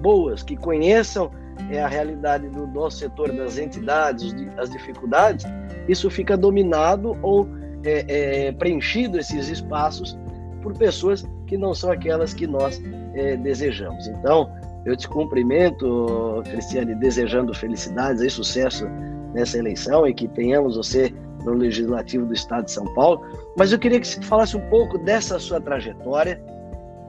boas 0.02 0.41
que 0.41 0.56
conheçam 0.56 1.30
é, 1.70 1.82
a 1.82 1.88
realidade 1.88 2.48
do 2.50 2.68
nosso 2.68 2.98
setor, 2.98 3.32
das 3.32 3.58
entidades, 3.58 4.36
as 4.58 4.70
dificuldades, 4.70 5.46
isso 5.88 6.10
fica 6.10 6.36
dominado 6.38 7.18
ou 7.22 7.48
é, 7.84 8.48
é, 8.48 8.52
preenchido 8.52 9.18
esses 9.18 9.50
espaços 9.50 10.18
por 10.62 10.78
pessoas 10.78 11.26
que 11.48 11.58
não 11.58 11.74
são 11.74 11.92
aquelas 11.92 12.34
que 12.34 12.46
nós 12.46 12.82
é, 13.14 13.38
desejamos. 13.38 14.08
Então, 14.08 14.50
eu 14.86 14.96
te 14.96 15.08
cumprimento, 15.08 16.42
Cristiane, 16.46 16.96
desejando 16.96 17.54
felicidades 17.54 18.22
e 18.22 18.30
sucesso 18.30 18.88
nessa 19.34 19.58
eleição 19.58 20.08
e 20.08 20.14
que 20.14 20.28
tenhamos 20.28 20.76
você 20.76 21.14
no 21.44 21.54
Legislativo 21.54 22.26
do 22.26 22.34
Estado 22.34 22.66
de 22.66 22.72
São 22.72 22.86
Paulo. 22.94 23.22
Mas 23.58 23.72
eu 23.72 23.80
queria 23.80 24.00
que 24.00 24.08
você 24.08 24.22
falasse 24.22 24.58
um 24.58 24.70
pouco 24.70 24.98
dessa 24.98 25.40
sua 25.40 25.60
trajetória, 25.60 26.42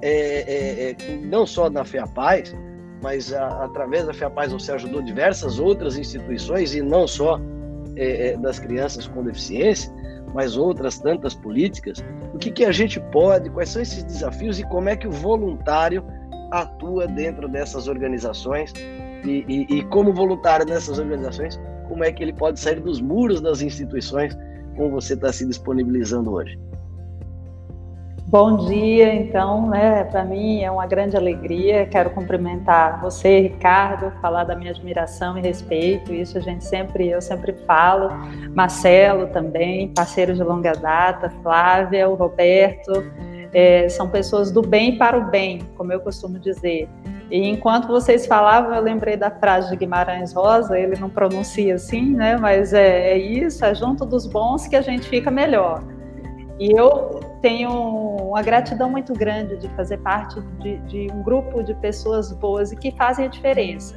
é, 0.03 0.11
é, 0.11 0.91
é, 0.91 1.17
não 1.25 1.47
só 1.47 1.69
na 1.69 1.85
FEAPAZ, 1.85 2.55
mas 3.03 3.33
a, 3.33 3.65
através 3.65 4.07
da 4.07 4.13
FEAPAZ 4.13 4.53
você 4.53 4.73
ajudou 4.73 5.03
diversas 5.03 5.59
outras 5.59 5.97
instituições 5.97 6.75
e 6.75 6.83
não 6.83 7.07
só 7.07 7.41
é, 7.97 8.29
é, 8.29 8.37
das 8.37 8.59
crianças 8.59 9.07
com 9.07 9.23
deficiência, 9.23 9.93
mas 10.35 10.57
outras 10.57 10.99
tantas 10.99 11.35
políticas. 11.35 12.03
O 12.33 12.39
que, 12.39 12.51
que 12.51 12.65
a 12.65 12.73
gente 12.73 13.01
pode, 13.13 13.51
quais 13.51 13.71
são 13.71 13.83
esses 13.83 14.03
desafios 14.05 14.59
e 14.59 14.65
como 14.65 14.89
é 14.89 14.97
que 14.97 15.09
o 15.09 15.11
voluntário 15.11 16.05
atua 16.51 17.07
dentro 17.07 17.49
dessas 17.49 17.89
organizações 17.89 18.73
e, 19.25 19.45
e, 19.49 19.79
e 19.79 19.83
como 19.85 20.13
voluntário 20.13 20.67
nessas 20.67 20.99
organizações, 20.99 21.61
como 21.89 22.05
é 22.05 22.13
que 22.13 22.23
ele 22.23 22.33
pode 22.33 22.59
sair 22.61 22.81
dos 22.81 23.01
muros 23.01 23.41
das 23.41 23.61
instituições 23.61 24.37
como 24.77 24.91
você 24.91 25.15
está 25.15 25.33
se 25.33 25.47
disponibilizando 25.47 26.33
hoje. 26.33 26.59
Bom 28.31 28.59
dia, 28.59 29.13
então, 29.13 29.69
né? 29.69 30.05
Para 30.05 30.25
mim 30.25 30.63
é 30.63 30.71
uma 30.71 30.87
grande 30.87 31.17
alegria. 31.17 31.85
Quero 31.87 32.11
cumprimentar 32.11 33.01
você, 33.01 33.41
Ricardo, 33.41 34.13
falar 34.21 34.45
da 34.45 34.55
minha 34.55 34.71
admiração 34.71 35.37
e 35.37 35.41
respeito. 35.41 36.15
Isso 36.15 36.39
a 36.39 36.41
gente 36.41 36.65
sempre, 36.65 37.09
eu 37.09 37.21
sempre 37.21 37.53
falo. 37.67 38.09
Marcelo 38.55 39.27
também, 39.27 39.93
parceiro 39.93 40.33
de 40.33 40.45
longa 40.45 40.71
data, 40.75 41.29
Flávia, 41.43 42.09
o 42.09 42.15
Roberto, 42.15 42.93
é, 43.53 43.89
são 43.89 44.09
pessoas 44.09 44.53
do 44.53 44.63
bem 44.63 44.97
para 44.97 45.19
o 45.19 45.29
bem, 45.29 45.63
como 45.77 45.93
eu 45.93 45.99
costumo 45.99 46.39
dizer. 46.39 46.89
E 47.33 47.49
enquanto 47.49 47.89
vocês 47.89 48.29
falavam, 48.29 48.73
eu 48.73 48.81
lembrei 48.81 49.17
da 49.17 49.33
frase 49.33 49.71
de 49.71 49.77
Guimarães 49.77 50.33
Rosa, 50.33 50.79
ele 50.79 50.97
não 51.01 51.11
pronuncia 51.11 51.75
assim, 51.75 52.15
né? 52.15 52.37
Mas 52.37 52.73
é, 52.73 53.11
é 53.11 53.19
isso, 53.19 53.65
é 53.65 53.75
junto 53.75 54.07
dos 54.07 54.25
bons 54.25 54.69
que 54.69 54.77
a 54.77 54.83
gente 54.83 55.09
fica 55.09 55.33
melhor. 55.33 55.83
E 56.61 56.71
eu 56.71 57.30
tenho 57.41 57.71
uma 57.71 58.43
gratidão 58.43 58.91
muito 58.91 59.13
grande 59.13 59.57
de 59.57 59.69
fazer 59.71 59.99
parte 59.99 60.41
de, 60.61 60.79
de 60.79 61.13
um 61.13 61.23
grupo 61.23 61.63
de 61.63 61.75
pessoas 61.75 62.33
boas 62.33 62.73
e 62.73 62.77
que 62.77 62.91
fazem 62.93 63.27
a 63.27 63.29
diferença. 63.29 63.97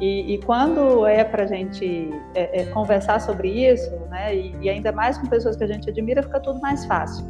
E, 0.00 0.34
e 0.34 0.38
quando 0.42 1.06
é 1.06 1.24
para 1.24 1.44
a 1.44 1.46
gente 1.46 2.10
é, 2.34 2.62
é, 2.62 2.66
conversar 2.66 3.20
sobre 3.20 3.48
isso, 3.48 3.90
né, 4.10 4.34
e, 4.34 4.54
e 4.60 4.68
ainda 4.68 4.92
mais 4.92 5.16
com 5.16 5.26
pessoas 5.26 5.56
que 5.56 5.64
a 5.64 5.66
gente 5.66 5.88
admira, 5.88 6.22
fica 6.22 6.38
tudo 6.38 6.60
mais 6.60 6.84
fácil. 6.84 7.24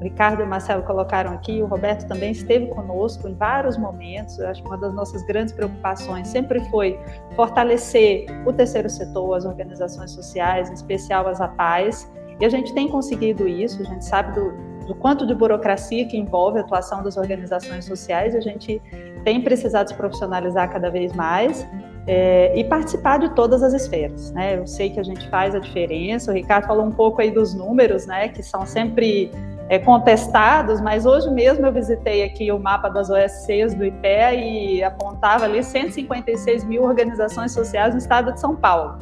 O 0.00 0.02
Ricardo 0.02 0.40
e 0.40 0.44
o 0.44 0.46
Marcelo 0.46 0.82
colocaram 0.82 1.32
aqui, 1.32 1.62
o 1.62 1.66
Roberto 1.66 2.08
também 2.08 2.32
esteve 2.32 2.66
conosco 2.68 3.28
em 3.28 3.34
vários 3.34 3.76
momentos. 3.76 4.38
Eu 4.38 4.48
acho 4.48 4.62
que 4.62 4.68
uma 4.68 4.78
das 4.78 4.94
nossas 4.94 5.22
grandes 5.26 5.52
preocupações 5.52 6.26
sempre 6.26 6.58
foi 6.70 6.98
fortalecer 7.36 8.26
o 8.46 8.52
terceiro 8.52 8.88
setor, 8.88 9.34
as 9.34 9.44
organizações 9.44 10.10
sociais, 10.10 10.70
em 10.70 10.72
especial 10.72 11.28
as 11.28 11.40
APAES, 11.40 12.10
e 12.40 12.46
a 12.46 12.48
gente 12.48 12.72
tem 12.72 12.88
conseguido 12.88 13.46
isso, 13.46 13.82
a 13.82 13.84
gente 13.84 14.04
sabe 14.04 14.32
do, 14.32 14.54
do 14.86 14.94
quanto 14.94 15.26
de 15.26 15.34
burocracia 15.34 16.06
que 16.06 16.16
envolve 16.16 16.58
a 16.58 16.62
atuação 16.62 17.02
das 17.02 17.16
organizações 17.16 17.84
sociais, 17.84 18.34
a 18.34 18.40
gente 18.40 18.80
tem 19.24 19.40
precisado 19.40 19.88
se 19.88 19.94
profissionalizar 19.94 20.70
cada 20.72 20.90
vez 20.90 21.12
mais 21.12 21.66
é, 22.06 22.58
e 22.58 22.64
participar 22.64 23.18
de 23.18 23.34
todas 23.34 23.62
as 23.62 23.72
esferas. 23.72 24.32
Né? 24.32 24.58
Eu 24.58 24.66
sei 24.66 24.90
que 24.90 24.98
a 24.98 25.02
gente 25.02 25.28
faz 25.28 25.54
a 25.54 25.58
diferença, 25.58 26.30
o 26.30 26.34
Ricardo 26.34 26.66
falou 26.66 26.84
um 26.84 26.92
pouco 26.92 27.20
aí 27.20 27.30
dos 27.30 27.54
números, 27.54 28.06
né, 28.06 28.28
que 28.28 28.42
são 28.42 28.66
sempre 28.66 29.30
é, 29.68 29.78
contestados, 29.78 30.80
mas 30.80 31.06
hoje 31.06 31.30
mesmo 31.30 31.64
eu 31.64 31.72
visitei 31.72 32.24
aqui 32.24 32.50
o 32.50 32.58
mapa 32.58 32.88
das 32.88 33.08
OSCs 33.10 33.74
do 33.74 33.84
IPE 33.84 34.36
e 34.36 34.82
apontava 34.82 35.44
ali 35.44 35.62
156 35.62 36.64
mil 36.64 36.82
organizações 36.82 37.52
sociais 37.52 37.94
no 37.94 37.98
estado 37.98 38.32
de 38.32 38.40
São 38.40 38.56
Paulo. 38.56 38.98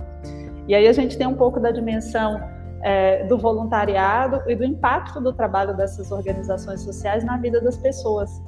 E 0.66 0.74
aí 0.74 0.86
a 0.86 0.92
gente 0.92 1.16
tem 1.16 1.26
um 1.26 1.34
pouco 1.34 1.58
da 1.58 1.70
dimensão 1.70 2.38
é, 2.82 3.24
do 3.24 3.38
voluntariado 3.38 4.42
e 4.46 4.54
do 4.54 4.64
impacto 4.64 5.20
do 5.20 5.32
trabalho 5.32 5.76
dessas 5.76 6.10
organizações 6.12 6.80
sociais 6.82 7.24
na 7.24 7.36
vida 7.36 7.60
das 7.60 7.76
pessoas. 7.76 8.42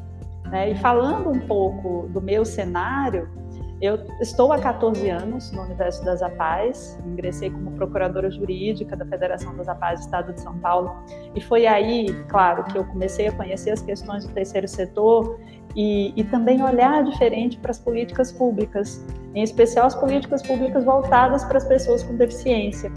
Né? 0.47 0.71
E 0.71 0.75
falando 0.77 1.31
um 1.31 1.41
pouco 1.41 2.09
do 2.09 2.21
meu 2.21 2.45
cenário, 2.45 3.29
eu 3.81 3.99
estou 4.21 4.53
há 4.53 4.59
14 4.59 5.09
anos 5.09 5.51
no 5.53 5.63
universo 5.63 6.05
das 6.05 6.23
APAES, 6.23 6.99
ingressei 7.07 7.51
como 7.51 7.71
procuradora 7.73 8.31
jurídica 8.31 8.95
da 8.95 9.07
Federação 9.07 9.57
das 9.57 9.69
APAES 9.69 10.01
do 10.01 10.03
Estado 10.03 10.33
de 10.35 10.41
São 10.43 10.59
Paulo, 10.59 10.95
e 11.35 11.41
foi 11.41 11.67
aí, 11.67 12.13
claro, 12.29 12.65
que 12.65 12.77
eu 12.77 12.85
comecei 12.85 13.29
a 13.29 13.33
conhecer 13.33 13.71
as 13.71 13.81
questões 13.81 14.27
do 14.27 14.35
terceiro 14.35 14.69
setor 14.69 15.41
e, 15.75 16.13
e 16.15 16.25
também 16.25 16.63
olhar 16.63 17.03
diferente 17.05 17.57
para 17.59 17.71
as 17.71 17.79
políticas 17.79 18.31
públicas, 18.31 19.03
em 19.35 19.43
especial 19.43 19.87
as 19.87 19.95
políticas 19.95 20.43
públicas 20.43 20.85
voltadas 20.85 21.43
para 21.45 21.57
as 21.57 21.65
pessoas 21.65 22.03
com 22.03 22.17
deficiência. 22.17 22.93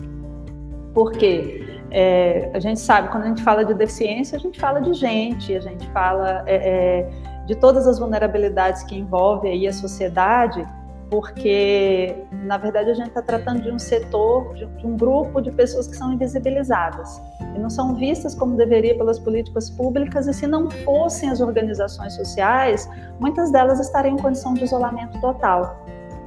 Porque 0.93 1.81
é, 1.91 2.51
a 2.53 2.59
gente 2.59 2.79
sabe, 2.79 3.09
quando 3.09 3.23
a 3.23 3.27
gente 3.27 3.43
fala 3.43 3.63
de 3.65 3.73
deficiência, 3.73 4.37
a 4.37 4.39
gente 4.39 4.59
fala 4.59 4.79
de 4.79 4.93
gente, 4.93 5.55
a 5.55 5.61
gente 5.61 5.87
fala. 5.89 6.43
É, 6.45 6.55
é, 6.55 7.33
de 7.45 7.55
todas 7.55 7.87
as 7.87 7.99
vulnerabilidades 7.99 8.83
que 8.83 8.95
envolve 8.95 9.47
aí 9.47 9.67
a 9.67 9.73
sociedade, 9.73 10.65
porque 11.09 12.15
na 12.31 12.57
verdade 12.57 12.89
a 12.89 12.93
gente 12.93 13.09
está 13.09 13.21
tratando 13.21 13.61
de 13.61 13.69
um 13.69 13.77
setor, 13.77 14.53
de, 14.55 14.65
um 14.85 14.97
grupo 14.97 15.41
de 15.41 15.51
pessoas 15.51 15.87
que 15.87 15.95
são 15.95 16.11
invisibilizadas 16.13 17.21
e 17.55 17.59
não 17.59 17.69
são 17.69 17.93
vistas 17.95 18.33
como 18.33 18.55
deveria 18.55 18.97
pelas 18.97 19.19
políticas 19.19 19.69
públicas. 19.69 20.27
E 20.27 20.33
se 20.33 20.47
não 20.47 20.69
fossem 20.69 21.29
as 21.29 21.41
organizações 21.41 22.15
sociais, 22.15 22.89
muitas 23.19 23.51
delas 23.51 23.79
estariam 23.79 24.15
em 24.15 24.19
condição 24.19 24.53
de 24.53 24.63
isolamento 24.63 25.19
total. 25.21 25.85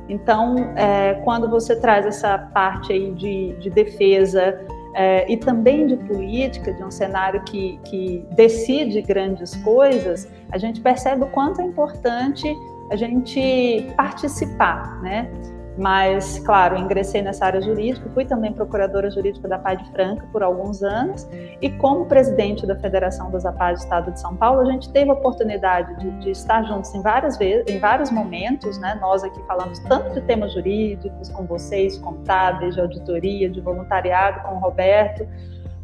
Então, 0.09 0.57
é, 0.77 1.15
quando 1.25 1.49
você 1.49 1.77
traz 1.77 2.07
essa 2.07 2.39
parte 2.39 2.93
aí 2.93 3.13
de, 3.13 3.55
de 3.59 3.71
defesa 3.71 4.61
é, 4.95 5.31
e 5.31 5.37
também 5.37 5.87
de 5.87 5.97
política, 5.97 6.73
de 6.73 6.83
um 6.83 6.91
cenário 6.91 7.43
que, 7.45 7.79
que 7.85 8.25
decide 8.33 9.03
grandes 9.03 9.55
coisas, 9.57 10.29
a 10.51 10.59
gente 10.59 10.81
percebe 10.81 11.25
o 11.25 11.27
quanto 11.27 11.61
é 11.61 11.65
importante 11.65 12.47
a 12.91 12.97
gente 12.97 13.93
participar, 13.97 15.03
né? 15.03 15.31
Mas, 15.77 16.39
claro, 16.39 16.77
ingressei 16.79 17.21
nessa 17.21 17.45
área 17.45 17.61
jurídica, 17.61 18.09
fui 18.15 18.25
também 18.25 18.53
procuradora 18.53 19.11
jurídica 19.11 19.47
da 19.47 19.59
Paz 19.59 19.83
de 19.83 19.91
Franca 19.91 20.27
por 20.33 20.43
alguns 20.43 20.83
anos, 20.83 21.29
e 21.61 21.69
como 21.71 22.07
presidente 22.07 22.67
da 22.67 22.75
Federação 22.77 23.31
das 23.31 23.45
APAs 23.45 23.81
do 23.81 23.83
Estado 23.85 24.13
de 24.13 24.21
São 24.21 24.35
Paulo, 24.37 24.63
a 24.63 24.73
gente 24.73 24.91
teve 24.91 25.11
a 25.11 25.15
oportunidade 25.15 25.95
de, 25.99 26.11
de 26.21 26.31
estar 26.31 26.63
juntos 26.65 26.95
em 26.95 27.03
várias 27.03 27.37
vezes, 27.37 27.67
em 27.69 27.79
vários 27.79 28.11
momentos, 28.11 28.79
né? 28.79 28.97
Nós 29.01 29.23
aqui 29.23 29.41
falamos 29.47 29.79
tanto 29.81 30.15
de 30.15 30.23
temas 30.23 30.53
jurídicos 30.55 31.29
com 31.29 31.45
vocês, 31.45 31.99
contábeis, 31.99 32.75
de 32.75 32.81
auditoria, 32.81 33.51
de 33.51 33.61
voluntariado 33.61 34.41
com 34.41 34.55
o 34.55 34.59
Roberto, 34.59 35.27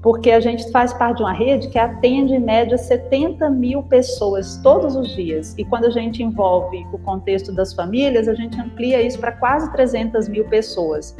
porque 0.02 0.32
a 0.32 0.40
gente 0.40 0.68
faz 0.72 0.92
parte 0.92 1.18
de 1.18 1.22
uma 1.22 1.32
rede 1.32 1.68
que 1.68 1.78
atende 1.78 2.34
em 2.34 2.40
média 2.40 2.76
70 2.76 3.48
mil 3.48 3.84
pessoas 3.84 4.60
todos 4.62 4.96
os 4.96 5.14
dias. 5.14 5.54
E 5.56 5.64
quando 5.64 5.84
a 5.84 5.90
gente 5.90 6.22
envolve 6.22 6.84
o 6.92 6.98
contexto 6.98 7.52
das 7.52 7.72
famílias, 7.72 8.26
a 8.26 8.34
gente 8.34 8.60
amplia 8.60 9.00
isso 9.00 9.18
para 9.20 9.30
quase 9.30 9.70
300 9.70 10.28
mil 10.28 10.44
pessoas. 10.46 11.16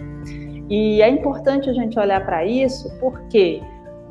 E 0.68 1.01
é 1.01 1.09
importante 1.09 1.71
a 1.71 1.73
gente 1.73 1.97
olhar 1.97 2.25
para 2.27 2.45
isso, 2.45 2.90
porque 2.99 3.62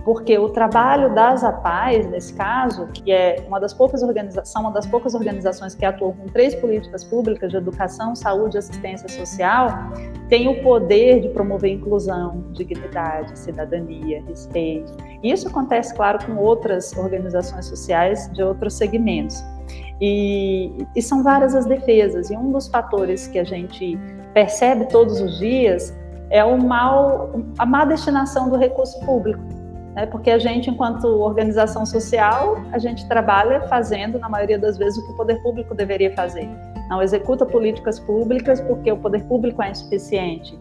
porque 0.04 0.38
o 0.38 0.50
trabalho 0.50 1.14
das 1.14 1.44
APAES, 1.44 2.08
nesse 2.08 2.34
caso, 2.34 2.88
que 2.88 3.12
é 3.12 3.44
uma 3.48 3.60
das 3.60 3.74
poucas 3.74 4.02
organizações, 4.02 4.56
uma 4.56 4.72
das 4.72 4.88
poucas 4.88 5.14
organizações 5.14 5.76
que 5.76 5.86
atuam 5.86 6.14
com 6.14 6.26
três 6.28 6.56
políticas 6.56 7.04
públicas 7.04 7.52
de 7.52 7.58
educação, 7.58 8.16
saúde 8.16 8.58
e 8.58 8.60
assistência 8.60 9.08
social, 9.08 9.92
tem 10.28 10.48
o 10.48 10.64
poder 10.64 11.22
de 11.22 11.30
promover 11.30 11.72
inclusão, 11.72 12.44
dignidade, 12.54 13.38
cidadania, 13.38 14.24
respeito. 14.28 14.92
Isso 15.24 15.48
acontece, 15.48 15.94
claro, 15.94 16.26
com 16.26 16.36
outras 16.38 16.96
organizações 16.98 17.66
sociais 17.66 18.32
de 18.34 18.42
outros 18.42 18.74
segmentos. 18.74 19.44
E, 20.02 20.72
e 20.96 21.02
são 21.02 21.22
várias 21.22 21.54
as 21.54 21.66
defesas, 21.68 22.32
e 22.32 22.36
um 22.36 22.52
dos 22.52 22.68
fatores 22.68 23.28
que 23.28 23.38
a 23.38 23.44
gente 23.44 24.00
percebe 24.34 24.86
todos 24.86 25.22
os 25.22 25.38
dias 25.38 25.96
é 26.32 26.44
o 26.44 26.58
mal, 26.58 27.32
a 27.60 27.66
má 27.66 27.86
destinação 27.86 28.50
do 28.50 28.58
recurso 28.58 29.00
público. 29.06 29.61
Né? 29.96 30.06
Porque 30.06 30.30
a 30.30 30.40
gente, 30.40 30.70
enquanto 30.70 31.06
organização 31.06 31.86
social, 31.86 32.58
a 32.72 32.80
gente 32.80 33.08
trabalha 33.08 33.62
fazendo, 33.62 34.20
na 34.20 34.30
maioria 34.30 34.58
das 34.58 34.78
vezes, 34.78 34.98
o 34.98 35.06
que 35.06 35.14
o 35.14 35.16
poder 35.16 35.42
público 35.42 35.76
deveria 35.76 36.14
fazer. 36.14 36.50
Não 36.90 37.02
executa 37.02 37.46
políticas 37.46 38.00
públicas 38.00 38.60
porque 38.62 38.92
o 38.92 38.98
poder 38.98 39.24
público 39.24 39.62
é 39.62 39.72
insuficiente. 39.72 40.58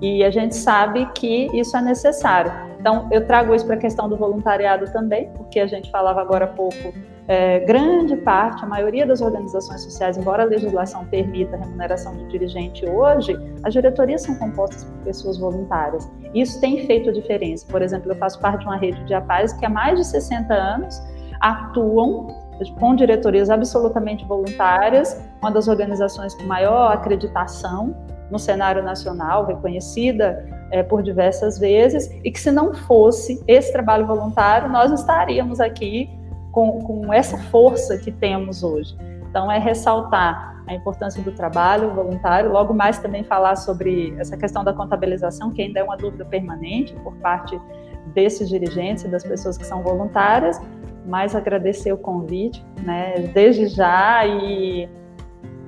E 0.00 0.24
a 0.24 0.30
gente 0.30 0.56
sabe 0.56 1.06
que 1.14 1.46
isso 1.56 1.76
é 1.76 1.82
necessário. 1.82 2.52
Então, 2.80 3.08
eu 3.12 3.24
trago 3.24 3.54
isso 3.54 3.64
para 3.64 3.76
a 3.76 3.78
questão 3.78 4.08
do 4.08 4.16
voluntariado 4.16 4.92
também, 4.92 5.30
porque 5.36 5.60
a 5.60 5.66
gente 5.66 5.90
falava 5.90 6.20
agora 6.20 6.46
há 6.46 6.48
pouco 6.48 6.92
é, 7.28 7.60
grande 7.60 8.16
parte, 8.16 8.64
a 8.64 8.66
maioria 8.66 9.06
das 9.06 9.20
organizações 9.20 9.82
sociais, 9.82 10.16
embora 10.16 10.42
a 10.42 10.46
legislação 10.46 11.06
permita 11.06 11.56
a 11.56 11.60
remuneração 11.60 12.16
de 12.16 12.26
dirigente 12.28 12.84
hoje, 12.88 13.38
as 13.62 13.72
diretorias 13.72 14.22
são 14.22 14.34
compostas 14.34 14.84
por 14.84 15.04
pessoas 15.04 15.38
voluntárias. 15.38 16.10
Isso 16.34 16.60
tem 16.60 16.84
feito 16.86 17.10
a 17.10 17.12
diferença. 17.12 17.64
Por 17.68 17.80
exemplo, 17.80 18.10
eu 18.10 18.16
faço 18.16 18.40
parte 18.40 18.60
de 18.60 18.66
uma 18.66 18.76
rede 18.76 19.02
de 19.04 19.14
APAES 19.14 19.52
que 19.52 19.64
há 19.64 19.70
mais 19.70 19.98
de 19.98 20.06
60 20.06 20.52
anos 20.52 21.00
atuam 21.40 22.26
com 22.78 22.94
diretorias 22.94 23.50
absolutamente 23.50 24.24
voluntárias, 24.24 25.20
uma 25.40 25.50
das 25.50 25.66
organizações 25.66 26.34
com 26.34 26.44
maior 26.44 26.92
acreditação 26.92 27.94
no 28.30 28.38
cenário 28.38 28.82
nacional, 28.82 29.44
reconhecida 29.44 30.44
é, 30.70 30.82
por 30.82 31.02
diversas 31.02 31.58
vezes, 31.58 32.10
e 32.24 32.30
que 32.30 32.40
se 32.40 32.50
não 32.50 32.72
fosse 32.72 33.42
esse 33.46 33.72
trabalho 33.72 34.06
voluntário, 34.06 34.68
nós 34.70 34.90
estaríamos 34.92 35.60
aqui 35.60 36.08
com, 36.52 36.78
com 36.80 37.12
essa 37.12 37.36
força 37.36 37.98
que 37.98 38.12
temos 38.12 38.62
hoje. 38.62 38.96
Então, 39.28 39.50
é 39.50 39.58
ressaltar 39.58 40.62
a 40.66 40.74
importância 40.74 41.20
do 41.22 41.32
trabalho 41.32 41.92
voluntário, 41.92 42.52
logo 42.52 42.72
mais 42.72 42.98
também 42.98 43.24
falar 43.24 43.56
sobre 43.56 44.14
essa 44.18 44.36
questão 44.36 44.62
da 44.62 44.72
contabilização, 44.72 45.50
que 45.50 45.62
ainda 45.62 45.80
é 45.80 45.82
uma 45.82 45.96
dúvida 45.96 46.24
permanente 46.24 46.94
por 47.02 47.14
parte 47.16 47.58
desses 48.14 48.48
dirigentes 48.48 49.04
e 49.04 49.08
das 49.08 49.24
pessoas 49.24 49.58
que 49.58 49.66
são 49.66 49.82
voluntárias, 49.82 50.60
mas 51.06 51.34
agradecer 51.34 51.92
o 51.92 51.96
convite, 51.96 52.64
né, 52.84 53.14
desde 53.32 53.66
já 53.66 54.24
e 54.26 54.88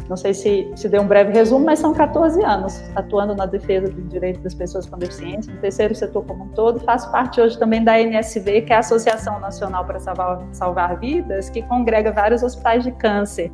não 0.08 0.16
sei 0.16 0.34
se, 0.34 0.70
se 0.76 0.88
deu 0.88 1.02
um 1.02 1.06
breve 1.06 1.32
resumo, 1.32 1.64
mas 1.64 1.78
são 1.78 1.94
14 1.94 2.42
anos 2.44 2.82
atuando 2.94 3.34
na 3.34 3.46
defesa 3.46 3.88
do 3.88 4.02
direito 4.02 4.40
das 4.40 4.54
pessoas 4.54 4.86
com 4.86 4.98
deficiência, 4.98 5.52
no 5.52 5.60
terceiro 5.60 5.94
setor 5.94 6.24
como 6.24 6.44
um 6.44 6.48
todo. 6.48 6.78
Faço 6.80 7.10
parte 7.10 7.40
hoje 7.40 7.58
também 7.58 7.82
da 7.82 7.98
NSV, 7.98 8.62
que 8.62 8.72
é 8.72 8.76
a 8.76 8.80
Associação 8.80 9.40
Nacional 9.40 9.84
para 9.84 9.98
Salvar, 9.98 10.42
Salvar 10.52 10.98
Vidas, 10.98 11.48
que 11.48 11.62
congrega 11.62 12.12
vários 12.12 12.42
hospitais 12.42 12.84
de 12.84 12.92
câncer. 12.92 13.50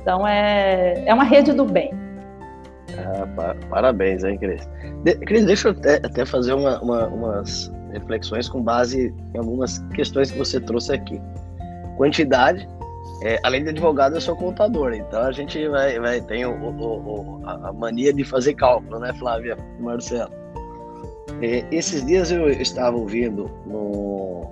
Então, 0.00 0.26
é, 0.26 1.04
é 1.04 1.12
uma 1.12 1.24
rede 1.24 1.52
do 1.52 1.64
bem. 1.64 1.92
Ah, 2.96 3.54
parabéns, 3.68 4.24
hein, 4.24 4.38
Cris? 4.38 4.66
De, 5.04 5.14
Cris, 5.16 5.44
deixa 5.44 5.68
eu 5.68 5.72
até, 5.72 5.96
até 5.96 6.24
fazer 6.24 6.54
uma, 6.54 6.80
uma, 6.80 7.06
umas 7.08 7.70
reflexões 7.92 8.48
com 8.48 8.62
base 8.62 9.14
em 9.34 9.38
algumas 9.38 9.78
questões 9.94 10.30
que 10.30 10.38
você 10.38 10.60
trouxe 10.60 10.92
aqui. 10.92 11.20
Quantidade, 11.96 12.66
é, 13.22 13.38
além 13.42 13.62
de 13.62 13.70
advogado, 13.70 14.14
eu 14.14 14.20
sou 14.20 14.36
contador, 14.36 14.92
então 14.92 15.22
a 15.22 15.32
gente 15.32 15.66
vai, 15.68 15.98
vai 15.98 16.20
tem 16.20 16.44
o, 16.44 16.52
o, 16.52 17.40
o, 17.40 17.40
a 17.46 17.72
mania 17.72 18.12
de 18.12 18.24
fazer 18.24 18.54
cálculo, 18.54 18.98
né, 18.98 19.12
Flávia 19.14 19.56
Marcelo? 19.80 20.32
É, 21.40 21.64
esses 21.70 22.04
dias 22.04 22.30
eu 22.30 22.48
estava 22.48 22.96
ouvindo 22.96 23.50
num, 23.66 24.42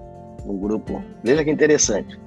num 0.47 0.59
grupo, 0.59 1.03
veja 1.23 1.45
que 1.45 1.51
interessante, 1.51 2.19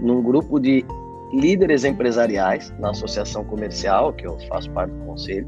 num 0.00 0.22
grupo 0.22 0.58
de 0.58 0.84
líderes 1.32 1.84
empresariais 1.84 2.72
na 2.78 2.90
associação 2.90 3.44
comercial, 3.44 4.12
que 4.12 4.26
eu 4.26 4.38
faço 4.48 4.70
parte 4.70 4.92
do 4.92 5.04
conselho, 5.04 5.46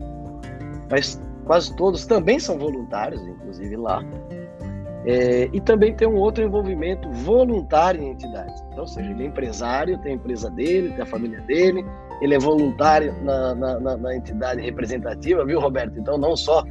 mas 0.91 1.21
quase 1.45 1.75
todos 1.77 2.05
também 2.05 2.39
são 2.39 2.59
voluntários, 2.59 3.23
inclusive 3.23 3.77
lá, 3.77 4.05
é, 5.09 5.49
e 5.55 5.59
também 5.59 5.95
tem 5.95 6.07
um 6.07 6.17
outro 6.17 6.45
envolvimento 6.45 7.11
voluntário 7.11 8.03
em 8.03 8.11
entidades. 8.11 8.63
Então, 8.67 8.81
ou 8.81 8.87
seja, 8.87 9.11
ele 9.11 9.23
é 9.23 9.27
empresário, 9.27 9.97
tem 10.03 10.13
a 10.13 10.15
empresa 10.17 10.51
dele, 10.51 10.91
tem 10.91 11.01
a 11.01 11.07
família 11.07 11.41
dele, 11.41 11.83
ele 12.21 12.35
é 12.35 12.39
voluntário 12.39 13.15
na, 13.23 13.55
na, 13.55 13.81
na, 13.81 13.97
na 13.97 14.15
entidade 14.15 14.61
representativa, 14.61 15.47
viu, 15.47 15.61
Roberto? 15.61 15.99
Então, 15.99 16.19
não 16.19 16.37
só 16.37 16.63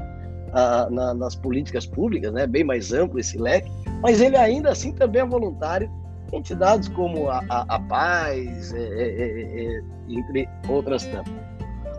a, 0.53 0.87
na, 0.87 1.15
nas 1.15 1.35
políticas 1.35 1.87
públicas, 1.87 2.31
né, 2.31 2.45
bem 2.45 2.63
mais 2.63 2.93
amplo 2.93 3.19
esse 3.19 3.39
leque, 3.39 3.71
mas 4.03 4.21
ele 4.21 4.37
ainda 4.37 4.69
assim 4.69 4.93
também 4.93 5.23
é 5.23 5.25
voluntário 5.25 5.89
em 6.31 6.37
entidades 6.37 6.89
como 6.89 7.29
a, 7.29 7.43
a, 7.49 7.65
a 7.67 7.79
Paz, 7.79 8.71
é, 8.71 8.77
é, 8.77 9.07
é, 9.19 9.77
é 9.77 9.81
entre 10.09 10.47
outras 10.69 11.07
tantas. 11.07 11.33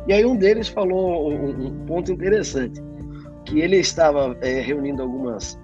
E 0.06 0.12
aí 0.12 0.24
um 0.24 0.36
deles 0.36 0.68
falou 0.68 1.32
um, 1.32 1.66
um 1.66 1.84
ponto 1.84 2.12
interessante, 2.12 2.80
que 3.44 3.58
ele 3.58 3.78
estava 3.78 4.36
é, 4.40 4.60
reunindo 4.60 5.02
algumas 5.02 5.58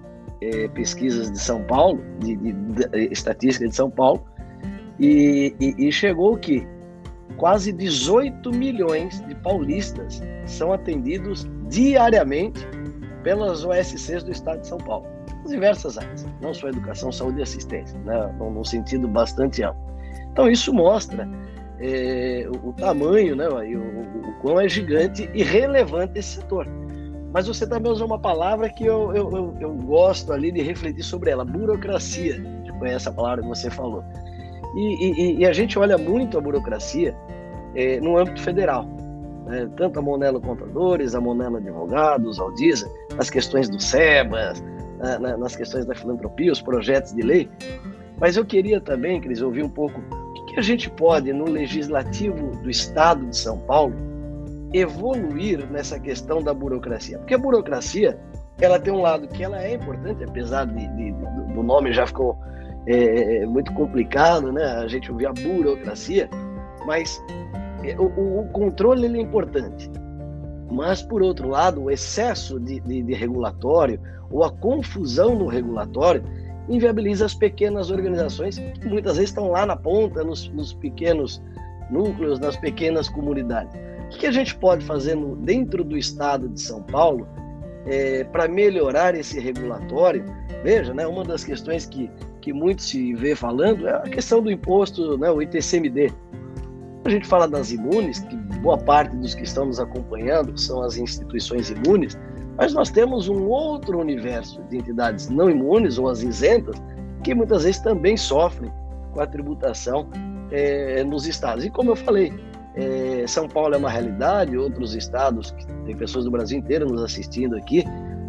é, 0.45 0.67
pesquisas 0.69 1.31
de 1.31 1.39
São 1.39 1.63
Paulo, 1.63 2.01
de, 2.19 2.35
de, 2.35 2.53
de, 2.53 3.13
estatística 3.13 3.67
de 3.67 3.75
São 3.75 3.89
Paulo, 3.89 4.23
e, 4.99 5.53
e, 5.59 5.87
e 5.87 5.91
chegou 5.91 6.37
que 6.37 6.67
quase 7.37 7.71
18 7.71 8.51
milhões 8.51 9.19
de 9.27 9.35
paulistas 9.35 10.21
são 10.45 10.71
atendidos 10.71 11.45
diariamente 11.67 12.65
pelas 13.23 13.65
OSCs 13.65 14.23
do 14.23 14.31
Estado 14.31 14.61
de 14.61 14.67
São 14.67 14.77
Paulo, 14.77 15.07
diversas 15.47 15.97
áreas, 15.97 16.25
não 16.41 16.53
só 16.53 16.69
educação, 16.69 17.11
saúde 17.11 17.39
e 17.39 17.43
assistência, 17.43 17.97
né, 17.99 18.33
num 18.37 18.63
sentido 18.63 19.07
bastante 19.07 19.63
amplo. 19.63 19.81
Então 20.31 20.49
isso 20.49 20.71
mostra 20.73 21.27
é, 21.79 22.47
o, 22.47 22.69
o, 22.69 22.73
tamanho, 22.73 23.35
né, 23.35 23.47
o, 23.49 23.57
o, 23.57 24.29
o 24.29 24.33
quão 24.41 24.59
é 24.59 24.69
gigante 24.69 25.29
e 25.33 25.43
relevante 25.43 26.19
esse 26.19 26.35
setor. 26.35 26.67
Mas 27.35 27.47
você 27.47 27.67
também 27.67 27.91
usou 27.91 28.07
uma 28.07 28.17
palavra 28.17 28.69
que 28.69 28.85
eu, 28.85 29.13
eu, 29.13 29.29
eu, 29.29 29.57
eu 29.59 29.73
gosto 29.73 30.31
ali 30.31 30.53
de 30.53 30.61
refletir 30.61 31.03
sobre 31.03 31.31
ela, 31.31 31.43
burocracia. 31.43 32.41
Você 32.63 32.71
conhece 32.79 33.09
a 33.09 33.11
palavra 33.11 33.41
que 33.41 33.49
você 33.49 33.69
falou. 33.69 34.05
E, 34.73 35.05
e, 35.05 35.39
e 35.39 35.45
a 35.45 35.51
gente 35.51 35.77
olha 35.77 35.97
muito 35.97 36.37
a 36.37 36.41
burocracia 36.41 37.13
é, 37.75 37.99
no 37.99 38.17
âmbito 38.17 38.41
federal. 38.41 38.85
Né? 39.47 39.69
Tanto 39.75 39.99
a 39.99 40.01
Monelo 40.01 40.39
Contadores, 40.39 41.13
a 41.13 41.19
Monelo 41.19 41.57
Advogados, 41.57 42.39
a 42.39 42.43
Aldisa, 42.43 42.89
nas 43.17 43.29
questões 43.29 43.67
do 43.67 43.81
SEBAS, 43.81 44.63
na, 44.97 45.19
na, 45.19 45.37
nas 45.37 45.57
questões 45.57 45.85
da 45.85 45.93
filantropia, 45.93 46.53
os 46.53 46.61
projetos 46.61 47.11
de 47.11 47.21
lei. 47.21 47.49
Mas 48.17 48.37
eu 48.37 48.45
queria 48.45 48.79
também, 48.79 49.19
Cris, 49.19 49.41
ouvir 49.41 49.61
um 49.61 49.69
pouco 49.69 49.99
o 49.99 50.33
que, 50.35 50.53
que 50.53 50.59
a 50.61 50.63
gente 50.63 50.89
pode, 50.89 51.33
no 51.33 51.49
legislativo 51.49 52.51
do 52.61 52.69
Estado 52.69 53.25
de 53.25 53.35
São 53.35 53.57
Paulo, 53.57 53.93
evoluir 54.77 55.69
nessa 55.69 55.99
questão 55.99 56.41
da 56.41 56.53
burocracia. 56.53 57.17
Porque 57.19 57.33
a 57.33 57.37
burocracia, 57.37 58.19
ela 58.59 58.79
tem 58.79 58.91
um 58.91 59.01
lado 59.01 59.27
que 59.27 59.43
ela 59.43 59.61
é 59.61 59.73
importante, 59.73 60.23
apesar 60.23 60.65
de, 60.65 60.87
de 60.95 61.11
do 61.53 61.63
nome 61.63 61.93
já 61.93 62.05
ficou 62.05 62.37
é, 62.87 63.37
é, 63.37 63.45
muito 63.45 63.73
complicado, 63.73 64.51
né? 64.51 64.63
A 64.63 64.87
gente 64.87 65.11
ouvir 65.11 65.27
a 65.27 65.33
burocracia, 65.33 66.29
mas 66.85 67.23
é, 67.83 67.97
o, 67.99 68.41
o 68.41 68.49
controle 68.51 69.07
é 69.07 69.21
importante. 69.21 69.89
Mas, 70.71 71.01
por 71.01 71.21
outro 71.21 71.47
lado, 71.47 71.83
o 71.83 71.91
excesso 71.91 72.59
de, 72.59 72.79
de, 72.81 73.01
de 73.03 73.13
regulatório 73.13 73.99
ou 74.29 74.43
a 74.43 74.51
confusão 74.51 75.35
no 75.35 75.47
regulatório 75.47 76.23
inviabiliza 76.67 77.25
as 77.25 77.35
pequenas 77.35 77.91
organizações 77.91 78.57
que 78.57 78.87
muitas 78.87 79.13
vezes 79.15 79.29
estão 79.29 79.51
lá 79.51 79.65
na 79.65 79.75
ponta, 79.75 80.23
nos, 80.23 80.49
nos 80.49 80.73
pequenos 80.73 81.41
núcleos, 81.89 82.39
nas 82.39 82.57
pequenas 82.57 83.07
comunidades. 83.07 83.73
O 84.05 84.17
que 84.17 84.27
a 84.27 84.31
gente 84.31 84.55
pode 84.55 84.85
fazer 84.85 85.15
no, 85.15 85.35
dentro 85.35 85.83
do 85.83 85.97
estado 85.97 86.47
de 86.49 86.61
São 86.61 86.81
Paulo 86.81 87.27
é, 87.85 88.23
para 88.23 88.47
melhorar 88.47 89.15
esse 89.15 89.39
regulatório? 89.39 90.25
Veja, 90.63 90.93
né, 90.93 91.05
uma 91.05 91.23
das 91.23 91.43
questões 91.43 91.85
que, 91.85 92.09
que 92.41 92.53
muito 92.53 92.81
se 92.81 93.13
vê 93.13 93.35
falando 93.35 93.87
é 93.87 93.95
a 93.95 94.01
questão 94.01 94.41
do 94.41 94.51
imposto, 94.51 95.17
né, 95.17 95.29
o 95.29 95.41
ITCMD. 95.41 96.11
A 97.03 97.09
gente 97.09 97.27
fala 97.27 97.47
das 97.47 97.71
imunes, 97.71 98.19
que 98.19 98.35
boa 98.61 98.77
parte 98.77 99.15
dos 99.17 99.35
que 99.35 99.43
estão 99.43 99.65
nos 99.65 99.79
acompanhando 99.79 100.57
são 100.57 100.81
as 100.81 100.97
instituições 100.97 101.69
imunes, 101.69 102.17
mas 102.57 102.73
nós 102.73 102.89
temos 102.89 103.27
um 103.27 103.47
outro 103.47 103.99
universo 103.99 104.61
de 104.69 104.77
entidades 104.77 105.29
não 105.29 105.49
imunes 105.49 105.97
ou 105.97 106.09
as 106.09 106.23
isentas, 106.23 106.81
que 107.23 107.35
muitas 107.35 107.63
vezes 107.63 107.79
também 107.79 108.15
sofrem 108.15 108.71
com 109.13 109.21
a 109.21 109.27
tributação 109.27 110.09
é, 110.51 111.03
nos 111.03 111.27
estados. 111.27 111.65
E 111.65 111.69
como 111.69 111.91
eu 111.91 111.95
falei, 111.95 112.33
é, 112.75 113.25
São 113.27 113.47
Paulo 113.47 113.73
é 113.73 113.77
uma 113.77 113.89
realidade, 113.89 114.57
outros 114.57 114.95
estados, 114.95 115.55
tem 115.85 115.95
pessoas 115.95 116.25
do 116.25 116.31
Brasil 116.31 116.59
inteiro 116.59 116.85
nos 116.85 117.01
assistindo 117.01 117.55
aqui, 117.55 117.85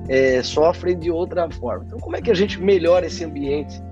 é, 0.09 0.43
sofrem 0.43 0.97
de 0.99 1.11
outra 1.11 1.51
forma. 1.51 1.85
Então, 1.87 1.99
como 1.99 2.17
é 2.17 2.23
que 2.23 2.31
a 2.31 2.35
gente 2.35 2.61
melhora 2.61 3.07
esse 3.07 3.25
ambiente 3.25 3.83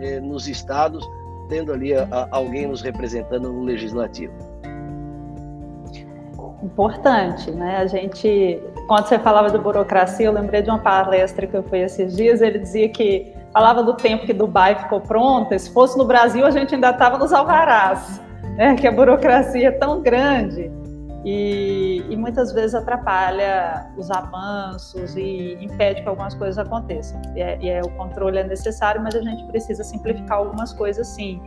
é, 0.00 0.20
nos 0.20 0.48
estados, 0.48 1.08
tendo 1.48 1.72
ali 1.72 1.94
a, 1.94 2.08
a, 2.10 2.28
alguém 2.30 2.66
nos 2.66 2.82
representando 2.82 3.52
no 3.52 3.62
legislativo? 3.62 4.32
Importante, 6.62 7.50
né? 7.52 7.78
A 7.78 7.86
gente, 7.86 8.60
quando 8.86 9.06
você 9.06 9.18
falava 9.18 9.48
de 9.50 9.58
burocracia, 9.58 10.26
eu 10.26 10.32
lembrei 10.32 10.60
de 10.60 10.68
uma 10.68 10.78
palestra 10.78 11.46
que 11.46 11.56
eu 11.56 11.62
fui 11.62 11.78
esses 11.78 12.14
dias, 12.16 12.42
ele 12.42 12.58
dizia 12.58 12.88
que 12.88 13.32
falava 13.52 13.82
do 13.82 13.94
tempo 13.94 14.26
que 14.26 14.32
Dubai 14.32 14.74
ficou 14.74 15.00
pronta, 15.00 15.58
se 15.58 15.72
fosse 15.72 15.96
no 15.96 16.04
Brasil 16.04 16.44
a 16.44 16.50
gente 16.50 16.74
ainda 16.74 16.90
estava 16.90 17.16
nos 17.16 17.32
alvarás, 17.32 18.20
né? 18.60 18.76
que 18.76 18.86
a 18.86 18.92
burocracia 18.92 19.68
é 19.68 19.70
tão 19.70 20.02
grande 20.02 20.70
e, 21.24 22.02
e, 22.08 22.16
muitas 22.16 22.50
vezes 22.52 22.74
atrapalha 22.74 23.90
os 23.96 24.10
avanços 24.10 25.14
e 25.16 25.58
impede 25.60 26.00
que 26.00 26.08
algumas 26.08 26.34
coisas 26.34 26.56
aconteçam. 26.56 27.20
E, 27.36 27.42
é, 27.42 27.58
e 27.60 27.68
é, 27.68 27.82
o 27.82 27.90
controle 27.90 28.38
é 28.38 28.44
necessário, 28.44 29.02
mas 29.02 29.14
a 29.14 29.20
gente 29.20 29.44
precisa 29.44 29.84
simplificar 29.84 30.38
algumas 30.38 30.72
coisas 30.72 31.06
sim. 31.08 31.40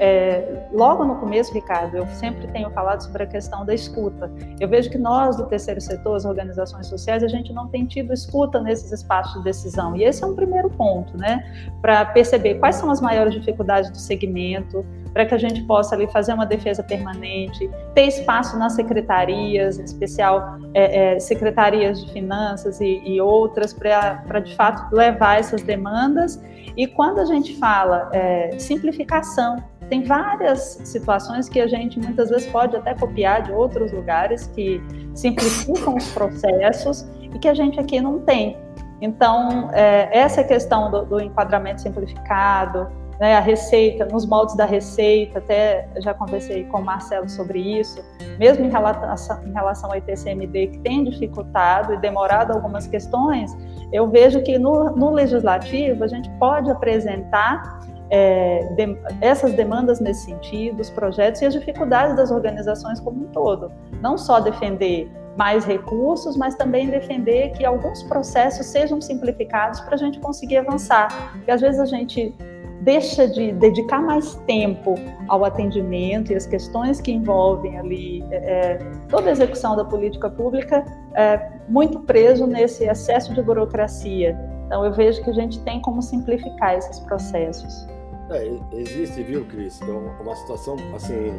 É, 0.00 0.66
logo 0.72 1.04
no 1.04 1.16
começo, 1.16 1.52
Ricardo, 1.52 1.98
eu 1.98 2.06
sempre 2.06 2.46
tenho 2.48 2.70
falado 2.70 3.02
sobre 3.02 3.22
a 3.22 3.26
questão 3.26 3.66
da 3.66 3.74
escuta. 3.74 4.30
Eu 4.58 4.66
vejo 4.66 4.88
que 4.88 4.96
nós 4.96 5.36
do 5.36 5.44
terceiro 5.44 5.80
setor, 5.80 6.16
as 6.16 6.24
organizações 6.24 6.86
sociais, 6.86 7.22
a 7.22 7.28
gente 7.28 7.52
não 7.52 7.68
tem 7.68 7.84
tido 7.84 8.14
escuta 8.14 8.60
nesses 8.60 8.92
espaços 8.92 9.34
de 9.34 9.44
decisão. 9.44 9.94
E 9.94 10.04
esse 10.04 10.24
é 10.24 10.26
um 10.26 10.34
primeiro 10.34 10.70
ponto, 10.70 11.16
né? 11.18 11.68
Para 11.82 12.02
perceber 12.06 12.54
quais 12.54 12.76
são 12.76 12.90
as 12.90 13.00
maiores 13.00 13.34
dificuldades 13.34 13.90
do 13.90 13.98
segmento, 13.98 14.86
para 15.12 15.26
que 15.26 15.34
a 15.34 15.38
gente 15.38 15.62
possa 15.62 15.94
ali 15.94 16.06
fazer 16.08 16.32
uma 16.32 16.46
defesa 16.46 16.82
permanente, 16.82 17.70
ter 17.94 18.06
espaço 18.06 18.58
nas 18.58 18.74
secretarias, 18.74 19.78
em 19.78 19.84
especial 19.84 20.58
é, 20.74 21.14
é, 21.14 21.20
secretarias 21.20 22.04
de 22.04 22.12
finanças 22.12 22.80
e, 22.80 23.02
e 23.04 23.20
outras, 23.20 23.72
para 23.72 24.40
de 24.40 24.54
fato 24.54 24.94
levar 24.94 25.38
essas 25.38 25.62
demandas. 25.62 26.40
E 26.76 26.86
quando 26.86 27.20
a 27.20 27.24
gente 27.24 27.56
fala 27.56 28.08
é, 28.12 28.56
simplificação, 28.58 29.56
tem 29.88 30.02
várias 30.02 30.80
situações 30.84 31.48
que 31.48 31.60
a 31.60 31.66
gente 31.66 31.98
muitas 31.98 32.28
vezes 32.28 32.46
pode 32.46 32.76
até 32.76 32.94
copiar 32.94 33.42
de 33.42 33.52
outros 33.52 33.90
lugares 33.90 34.46
que 34.54 34.80
simplificam 35.14 35.96
os 35.96 36.10
processos 36.12 37.08
e 37.22 37.38
que 37.38 37.48
a 37.48 37.54
gente 37.54 37.80
aqui 37.80 38.00
não 38.00 38.20
tem. 38.20 38.56
Então, 39.00 39.70
é, 39.72 40.08
essa 40.16 40.42
questão 40.44 40.90
do, 40.90 41.04
do 41.04 41.20
enquadramento 41.20 41.80
simplificado, 41.80 42.88
né, 43.20 43.36
a 43.36 43.40
receita, 43.40 44.04
nos 44.06 44.24
moldes 44.24 44.56
da 44.56 44.64
receita, 44.64 45.38
até 45.38 45.88
já 45.98 46.14
conversei 46.14 46.64
com 46.64 46.78
o 46.78 46.84
Marcelo 46.84 47.28
sobre 47.28 47.58
isso, 47.58 48.02
mesmo 48.38 48.64
em 48.64 48.70
relação, 48.70 49.42
em 49.44 49.52
relação 49.52 49.90
ao 49.90 49.96
ITCMD, 49.96 50.68
que 50.68 50.78
tem 50.78 51.04
dificultado 51.04 51.94
e 51.94 51.96
demorado 51.98 52.52
algumas 52.52 52.86
questões, 52.86 53.56
eu 53.92 54.08
vejo 54.08 54.42
que 54.42 54.58
no, 54.58 54.90
no 54.90 55.10
legislativo 55.10 56.04
a 56.04 56.08
gente 56.08 56.30
pode 56.38 56.70
apresentar 56.70 57.80
é, 58.10 58.72
de, 58.76 58.96
essas 59.20 59.52
demandas 59.52 60.00
nesse 60.00 60.26
sentido, 60.26 60.80
os 60.80 60.90
projetos 60.90 61.42
e 61.42 61.46
as 61.46 61.52
dificuldades 61.52 62.16
das 62.16 62.30
organizações 62.30 63.00
como 63.00 63.24
um 63.24 63.28
todo. 63.28 63.70
Não 64.00 64.16
só 64.16 64.40
defender 64.40 65.10
mais 65.36 65.64
recursos, 65.64 66.36
mas 66.36 66.54
também 66.56 66.88
defender 66.88 67.50
que 67.50 67.64
alguns 67.64 68.02
processos 68.02 68.66
sejam 68.66 69.00
simplificados 69.00 69.80
para 69.80 69.94
a 69.94 69.98
gente 69.98 70.18
conseguir 70.18 70.58
avançar. 70.58 71.32
Porque 71.32 71.50
às 71.50 71.60
vezes 71.60 71.80
a 71.80 71.86
gente 71.86 72.34
deixa 72.82 73.26
de 73.26 73.52
dedicar 73.52 74.00
mais 74.00 74.34
tempo 74.46 74.94
ao 75.26 75.44
atendimento 75.44 76.32
e 76.32 76.36
as 76.36 76.46
questões 76.46 77.00
que 77.00 77.12
envolvem 77.12 77.78
ali 77.78 78.24
é, 78.30 78.36
é, 78.36 78.78
toda 79.08 79.28
a 79.28 79.32
execução 79.32 79.76
da 79.76 79.84
política 79.84 80.30
pública, 80.30 80.84
é, 81.14 81.50
muito 81.68 82.00
preso 82.00 82.46
nesse 82.46 82.84
excesso 82.84 83.34
de 83.34 83.42
burocracia. 83.42 84.38
Então, 84.66 84.84
eu 84.84 84.92
vejo 84.92 85.22
que 85.22 85.30
a 85.30 85.32
gente 85.32 85.60
tem 85.60 85.80
como 85.80 86.02
simplificar 86.02 86.74
esses 86.76 87.00
processos. 87.00 87.86
É, 88.30 88.50
existe, 88.72 89.22
viu, 89.22 89.46
Cris, 89.46 89.80
uma 90.20 90.36
situação 90.36 90.76
assim 90.94 91.32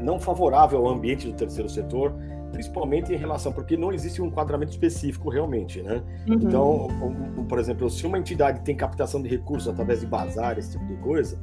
não 0.00 0.18
favorável 0.18 0.86
ao 0.86 0.88
ambiente 0.88 1.26
do 1.26 1.34
terceiro 1.34 1.68
setor, 1.68 2.14
principalmente 2.50 3.12
em 3.12 3.16
relação, 3.16 3.52
porque 3.52 3.76
não 3.76 3.92
existe 3.92 4.20
um 4.20 4.26
enquadramento 4.26 4.72
específico 4.72 5.28
realmente, 5.28 5.82
né? 5.82 6.02
Uhum. 6.28 6.34
Então, 6.34 6.88
por 7.48 7.58
exemplo, 7.58 7.88
se 7.88 8.06
uma 8.06 8.18
entidade 8.18 8.60
tem 8.60 8.76
captação 8.76 9.22
de 9.22 9.28
recursos 9.28 9.68
através 9.68 10.00
de 10.00 10.06
bazar, 10.06 10.58
esse 10.58 10.72
tipo 10.72 10.86
de 10.86 10.96
coisa, 10.96 11.38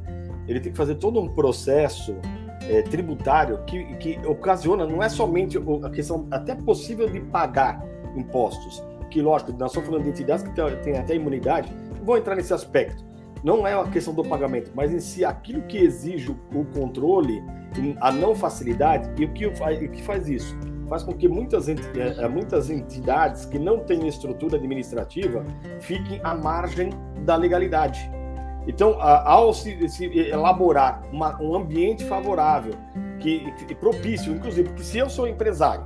ele 0.48 0.60
tem 0.60 0.72
que 0.72 0.78
fazer 0.78 0.96
todo 0.96 1.20
um 1.20 1.28
processo 1.28 2.16
é, 2.70 2.82
tributário 2.82 3.60
que, 3.66 3.84
que 3.96 4.20
ocasiona, 4.26 4.86
não 4.86 5.02
é 5.02 5.10
somente 5.10 5.58
a 5.84 5.90
questão 5.90 6.28
até 6.32 6.56
possível 6.56 7.10
de 7.10 7.20
pagar 7.22 7.84
impostos, 8.16 8.84
que 9.10 9.22
lógico, 9.22 9.52
nós 9.54 9.72
estamos 9.72 9.88
falando 9.88 10.04
de 10.04 10.10
entidades 10.10 10.44
que 10.44 10.52
têm 10.84 10.98
até 10.98 11.16
imunidade, 11.16 11.72
vou 12.04 12.18
entrar 12.18 12.36
nesse 12.36 12.54
aspecto, 12.54 13.06
não 13.44 13.68
é 13.68 13.74
a 13.74 13.84
questão 13.86 14.14
do 14.14 14.24
pagamento, 14.24 14.72
mas 14.76 14.92
em 14.92 15.00
si 15.00 15.24
aquilo 15.24 15.62
que 15.64 15.78
exige 15.78 16.32
o 16.32 16.66
controle, 16.74 17.44
a 18.02 18.12
não 18.12 18.36
facilidade, 18.36 19.10
e 19.22 19.26
o 19.26 19.34
que, 19.34 19.46
o 19.46 19.52
que 19.92 20.04
faz 20.04 20.28
isso? 20.28 20.58
Faz 20.88 21.04
com 21.04 21.14
que 21.14 21.28
muitas, 21.28 21.68
é, 21.70 21.76
é, 22.18 22.28
muitas 22.28 22.70
entidades 22.70 23.46
que 23.46 23.60
não 23.60 23.80
têm 23.80 24.08
estrutura 24.08 24.58
administrativa 24.58 25.46
fiquem 25.80 26.20
à 26.24 26.34
margem 26.34 26.90
da 27.26 27.36
legalidade. 27.36 28.10
Então, 28.68 29.02
ao 29.02 29.54
se, 29.54 29.88
se 29.88 30.06
elaborar 30.06 31.02
uma, 31.12 31.42
um 31.42 31.56
ambiente 31.56 32.04
favorável, 32.04 32.74
que, 33.20 33.50
que 33.66 33.74
propício, 33.74 34.34
inclusive, 34.34 34.68
porque 34.70 34.84
se 34.84 34.98
eu 34.98 35.10
sou 35.10 35.28
empresário, 35.28 35.86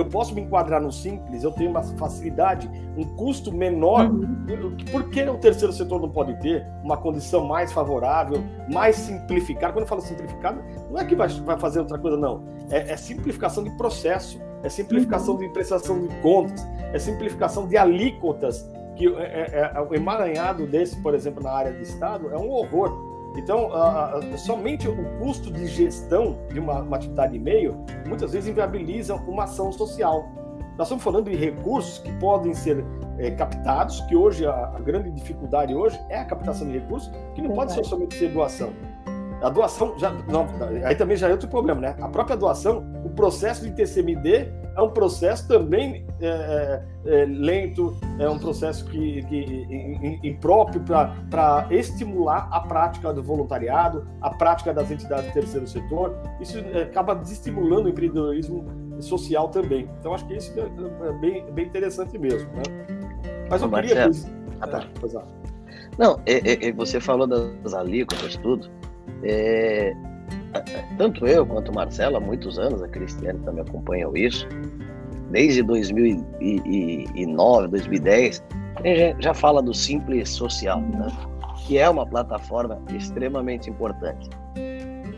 eu 0.00 0.06
posso 0.06 0.34
me 0.34 0.40
enquadrar 0.40 0.80
no 0.80 0.90
simples, 0.90 1.44
eu 1.44 1.52
tenho 1.52 1.70
uma 1.70 1.82
facilidade, 1.82 2.70
um 2.96 3.04
custo 3.16 3.52
menor. 3.52 4.10
Uhum. 4.10 4.76
Por 4.90 5.10
que 5.10 5.22
o 5.22 5.38
terceiro 5.38 5.72
setor 5.72 6.00
não 6.00 6.08
pode 6.08 6.38
ter 6.40 6.66
uma 6.82 6.96
condição 6.96 7.46
mais 7.46 7.72
favorável, 7.72 8.42
mais 8.72 8.96
simplificada? 8.96 9.72
Quando 9.72 9.82
eu 9.82 9.88
falo 9.88 10.00
simplificado, 10.00 10.62
não 10.90 10.98
é 10.98 11.04
que 11.04 11.14
vai, 11.14 11.28
vai 11.28 11.58
fazer 11.58 11.80
outra 11.80 11.98
coisa, 11.98 12.16
não. 12.16 12.44
É, 12.70 12.92
é 12.92 12.96
simplificação 12.96 13.62
de 13.62 13.70
processo, 13.76 14.40
é 14.62 14.68
simplificação 14.68 15.34
uhum. 15.34 15.40
de 15.40 15.48
prestação 15.50 16.00
de 16.00 16.08
contas, 16.16 16.66
é 16.92 16.98
simplificação 16.98 17.66
de 17.66 17.76
alíquotas, 17.76 18.68
que 18.96 19.06
é, 19.06 19.10
é, 19.20 19.72
é, 19.74 19.80
o 19.80 19.94
emaranhado 19.94 20.66
desse, 20.66 21.00
por 21.02 21.14
exemplo, 21.14 21.42
na 21.42 21.50
área 21.50 21.72
de 21.72 21.82
Estado, 21.82 22.30
é 22.30 22.36
um 22.36 22.50
horror. 22.50 23.09
Então, 23.36 23.68
uh, 23.68 24.18
uh, 24.18 24.38
somente 24.38 24.88
o 24.88 25.18
custo 25.18 25.52
de 25.52 25.66
gestão 25.66 26.38
de 26.52 26.58
uma, 26.58 26.80
uma 26.80 26.96
atividade 26.96 27.32
de 27.32 27.38
e-mail 27.38 27.76
muitas 28.06 28.32
vezes 28.32 28.48
inviabiliza 28.48 29.14
uma 29.14 29.44
ação 29.44 29.70
social. 29.72 30.28
Nós 30.76 30.86
estamos 30.86 31.04
falando 31.04 31.30
de 31.30 31.36
recursos 31.36 31.98
que 31.98 32.10
podem 32.14 32.54
ser 32.54 32.84
é, 33.18 33.30
captados, 33.30 34.00
que 34.02 34.16
hoje 34.16 34.46
a, 34.46 34.72
a, 34.74 34.80
grande 34.80 35.10
dificuldade 35.10 35.74
hoje 35.74 36.00
é 36.08 36.18
a 36.18 36.24
captação 36.24 36.66
de 36.66 36.72
recursos, 36.78 37.12
que 37.34 37.42
não 37.42 37.54
pode 37.54 37.72
ser 37.72 37.84
somente 37.84 38.14
ser 38.14 38.30
doação. 38.30 38.72
A 39.42 39.48
doação, 39.48 39.98
já, 39.98 40.10
não, 40.10 40.46
aí 40.84 40.94
também 40.94 41.16
já 41.16 41.28
é 41.28 41.32
outro 41.32 41.48
problema, 41.48 41.80
né? 41.80 41.96
A 42.00 42.08
própria 42.08 42.36
doação, 42.36 42.84
o 43.10 43.12
processo 43.12 43.64
de 43.64 43.72
TCMD 43.72 44.48
é 44.76 44.80
um 44.80 44.90
processo 44.90 45.48
também 45.48 46.06
é, 46.20 46.26
é, 46.26 47.22
é, 47.22 47.24
lento, 47.24 47.96
é 48.18 48.28
um 48.28 48.38
processo 48.38 48.84
que, 48.84 49.22
que 49.24 50.20
impróprio 50.22 50.80
para 51.28 51.66
estimular 51.70 52.48
a 52.52 52.60
prática 52.60 53.12
do 53.12 53.20
voluntariado, 53.20 54.06
a 54.20 54.30
prática 54.30 54.72
das 54.72 54.90
entidades 54.90 55.26
do 55.26 55.32
terceiro 55.32 55.66
setor. 55.66 56.16
Isso 56.40 56.58
é, 56.58 56.82
acaba 56.82 57.14
desestimulando 57.14 57.86
o 57.86 57.88
empreendedorismo 57.88 58.64
social 59.00 59.48
também. 59.48 59.88
Então, 59.98 60.14
acho 60.14 60.26
que 60.26 60.36
isso 60.36 60.54
é, 60.58 61.08
é 61.08 61.12
bem, 61.14 61.52
bem 61.52 61.66
interessante 61.66 62.16
mesmo. 62.16 62.48
Né? 62.52 62.62
Mas 63.50 63.62
eu 63.62 63.70
queria. 63.70 64.08
Ah, 64.60 64.68
tá. 64.68 64.86
Não, 65.98 66.20
você 66.76 67.00
falou 67.00 67.26
das 67.26 67.74
alíquotas, 67.74 68.36
tudo. 68.36 68.70
É, 69.24 69.92
tanto 70.98 71.26
eu 71.26 71.46
quanto 71.46 71.72
Marcela, 71.72 72.18
há 72.18 72.20
muitos 72.20 72.58
anos, 72.58 72.82
a 72.82 72.88
Cristiane 72.88 73.38
também 73.40 73.62
acompanhou 73.62 74.16
isso, 74.16 74.46
desde 75.30 75.62
2009, 75.62 77.68
2010, 77.68 78.44
a 78.76 78.86
gente 78.86 79.22
já 79.22 79.34
fala 79.34 79.62
do 79.62 79.72
Simples 79.72 80.28
Social, 80.30 80.80
né? 80.80 81.06
que 81.66 81.78
é 81.78 81.88
uma 81.88 82.06
plataforma 82.06 82.82
extremamente 82.92 83.70
importante. 83.70 84.28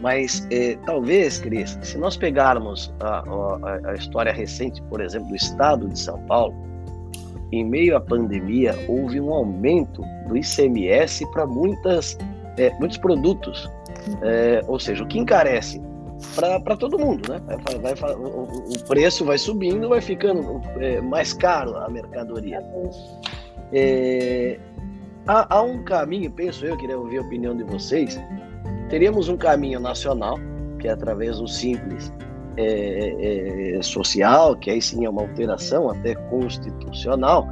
Mas 0.01 0.47
eh, 0.51 0.77
talvez, 0.85 1.39
Cris, 1.39 1.79
se 1.81 1.97
nós 1.97 2.17
pegarmos 2.17 2.93
a, 3.01 3.21
a, 3.21 3.91
a, 3.91 3.95
história 3.95 4.33
recente, 4.33 4.83
por 4.83 5.01
exemplo, 5.01 5.29
do 5.29 5.37
estado 5.37 5.89
de 5.89 5.99
São 5.99 6.21
Paulo, 6.23 6.55
em 7.53 7.65
meio 7.65 7.97
à 7.97 8.01
pandemia 8.01 8.75
houve 8.89 9.21
um 9.21 9.33
aumento 9.33 10.03
do 10.27 10.37
ICMS 10.37 11.25
para 11.31 11.47
muitas 11.47 12.19
eh, 12.59 12.75
muitos 12.81 12.99
produtos 12.99 13.71
é, 14.23 14.63
ou 14.67 14.79
seja, 14.79 15.03
o 15.03 15.07
que 15.07 15.19
encarece 15.19 15.81
para 16.35 16.77
todo 16.77 16.99
mundo, 16.99 17.29
né? 17.31 17.41
Vai, 17.81 17.95
vai, 17.95 18.15
o, 18.15 18.45
o, 18.45 18.85
preço 18.87 19.25
vai 19.25 19.39
subindo, 19.39 19.89
vai 19.89 20.01
ficando 20.01 20.61
é, 20.79 21.01
mais 21.01 21.33
caro 21.33 21.77
a 21.77 21.89
mercadoria. 21.89 22.63
É, 23.73 24.59
há, 25.27 25.57
há, 25.57 25.63
um 25.63 25.83
caminho, 25.85 26.31
penso 26.31 26.65
eu, 26.65 26.77
queria 26.77 26.99
ouvir 26.99 27.19
a 27.19 27.23
opinião 27.23 27.57
de 27.57 27.65
vocês. 27.65 28.21
Teríamos 28.89 29.29
um 29.29 29.37
caminho 29.37 29.81
nacional, 29.81 30.39
que 30.79 30.87
é 30.87 30.93
através 30.93 31.39
do 31.39 31.49
simples 31.49 32.13
é, 32.57 33.77
é, 33.79 33.83
social, 33.83 34.57
que 34.57 34.71
aí 34.71 34.81
sim 34.81 35.05
é 35.05 35.11
uma 35.11 35.23
alteração 35.23 35.91
até 35.91 36.15
constitucional, 36.15 37.49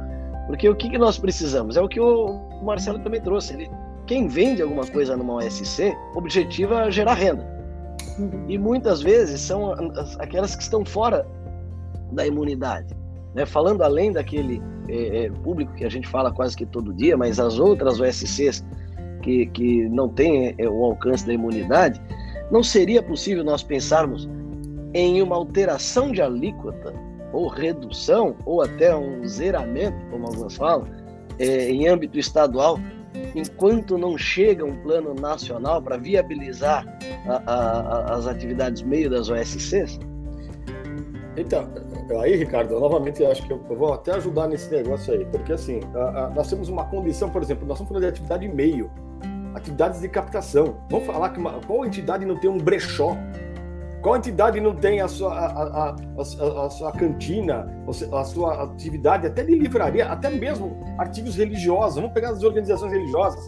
porque 0.47 0.67
o 0.67 0.75
que, 0.75 0.89
que 0.89 0.97
nós 0.97 1.17
precisamos? 1.17 1.77
É 1.77 1.81
o 1.81 1.87
que 1.87 1.99
o 1.99 2.39
Marcelo 2.63 2.99
também 2.99 3.21
trouxe. 3.21 3.53
Ele, 3.53 3.71
quem 4.11 4.27
vende 4.27 4.61
alguma 4.61 4.85
coisa 4.85 5.15
numa 5.15 5.35
OSC, 5.35 5.95
objetiva 6.15 6.81
é 6.81 6.91
gerar 6.91 7.13
renda. 7.13 7.47
E 8.49 8.57
muitas 8.57 9.01
vezes 9.01 9.39
são 9.39 9.71
aquelas 10.19 10.53
que 10.53 10.63
estão 10.63 10.83
fora 10.83 11.25
da 12.11 12.27
imunidade. 12.27 12.93
né, 13.33 13.45
falando 13.45 13.83
além 13.83 14.11
daquele 14.11 14.61
é, 14.89 15.27
é, 15.27 15.31
público 15.31 15.73
que 15.75 15.85
a 15.85 15.89
gente 15.89 16.09
fala 16.09 16.29
quase 16.29 16.57
que 16.57 16.65
todo 16.65 16.93
dia, 16.93 17.15
mas 17.15 17.39
as 17.39 17.57
outras 17.57 18.01
OSCs 18.01 18.65
que, 19.21 19.45
que 19.45 19.87
não 19.87 20.09
têm 20.09 20.55
é, 20.57 20.67
o 20.67 20.83
alcance 20.83 21.25
da 21.25 21.31
imunidade, 21.33 22.01
não 22.51 22.61
seria 22.61 23.01
possível 23.01 23.45
nós 23.45 23.63
pensarmos 23.63 24.29
em 24.93 25.21
uma 25.21 25.37
alteração 25.37 26.11
de 26.11 26.21
alíquota, 26.21 26.93
ou 27.31 27.47
redução, 27.47 28.35
ou 28.45 28.61
até 28.61 28.93
um 28.93 29.25
zeramento, 29.25 29.95
como 30.09 30.27
alguns 30.27 30.57
falam, 30.57 30.85
é, 31.39 31.69
em 31.69 31.87
âmbito 31.87 32.19
estadual, 32.19 32.77
enquanto 33.35 33.97
não 33.97 34.17
chega 34.17 34.65
um 34.65 34.75
plano 34.77 35.13
nacional 35.13 35.81
para 35.81 35.97
viabilizar 35.97 36.85
a, 37.27 37.53
a, 37.53 38.15
as 38.15 38.27
atividades 38.27 38.81
meio 38.81 39.09
das 39.09 39.29
OSCs? 39.29 39.99
Então, 41.37 41.67
aí, 42.21 42.35
Ricardo, 42.35 42.77
novamente 42.79 43.23
acho 43.23 43.45
que 43.47 43.53
eu 43.53 43.59
vou 43.69 43.93
até 43.93 44.13
ajudar 44.15 44.47
nesse 44.47 44.69
negócio 44.69 45.13
aí, 45.13 45.25
porque 45.25 45.53
assim, 45.53 45.79
a, 45.95 46.29
nós 46.35 46.49
temos 46.49 46.67
uma 46.67 46.85
condição, 46.85 47.29
por 47.29 47.41
exemplo, 47.41 47.65
nós 47.65 47.77
estamos 47.77 47.89
falando 47.89 48.03
de 48.03 48.09
atividade 48.09 48.47
meio, 48.47 48.91
atividades 49.55 50.01
de 50.01 50.09
captação. 50.09 50.77
Vamos 50.89 51.05
falar 51.05 51.29
que 51.29 51.39
uma, 51.39 51.59
qual 51.61 51.85
entidade 51.85 52.25
não 52.25 52.37
tem 52.37 52.49
um 52.49 52.57
brechó? 52.57 53.15
Qual 54.01 54.15
entidade 54.15 54.59
não 54.59 54.75
tem 54.75 54.99
a 54.99 55.07
sua, 55.07 55.31
a, 55.31 55.89
a, 55.89 55.95
a, 56.65 56.69
sua 56.71 56.91
cantina, 56.91 57.71
a 58.11 58.23
sua 58.23 58.63
atividade 58.63 59.27
até 59.27 59.43
de 59.43 59.53
livraria, 59.53 60.07
até 60.07 60.27
mesmo 60.27 60.79
artigos 60.97 61.35
religiosos? 61.35 61.97
Vamos 61.97 62.11
pegar 62.11 62.31
as 62.31 62.41
organizações 62.41 62.91
religiosas 62.91 63.47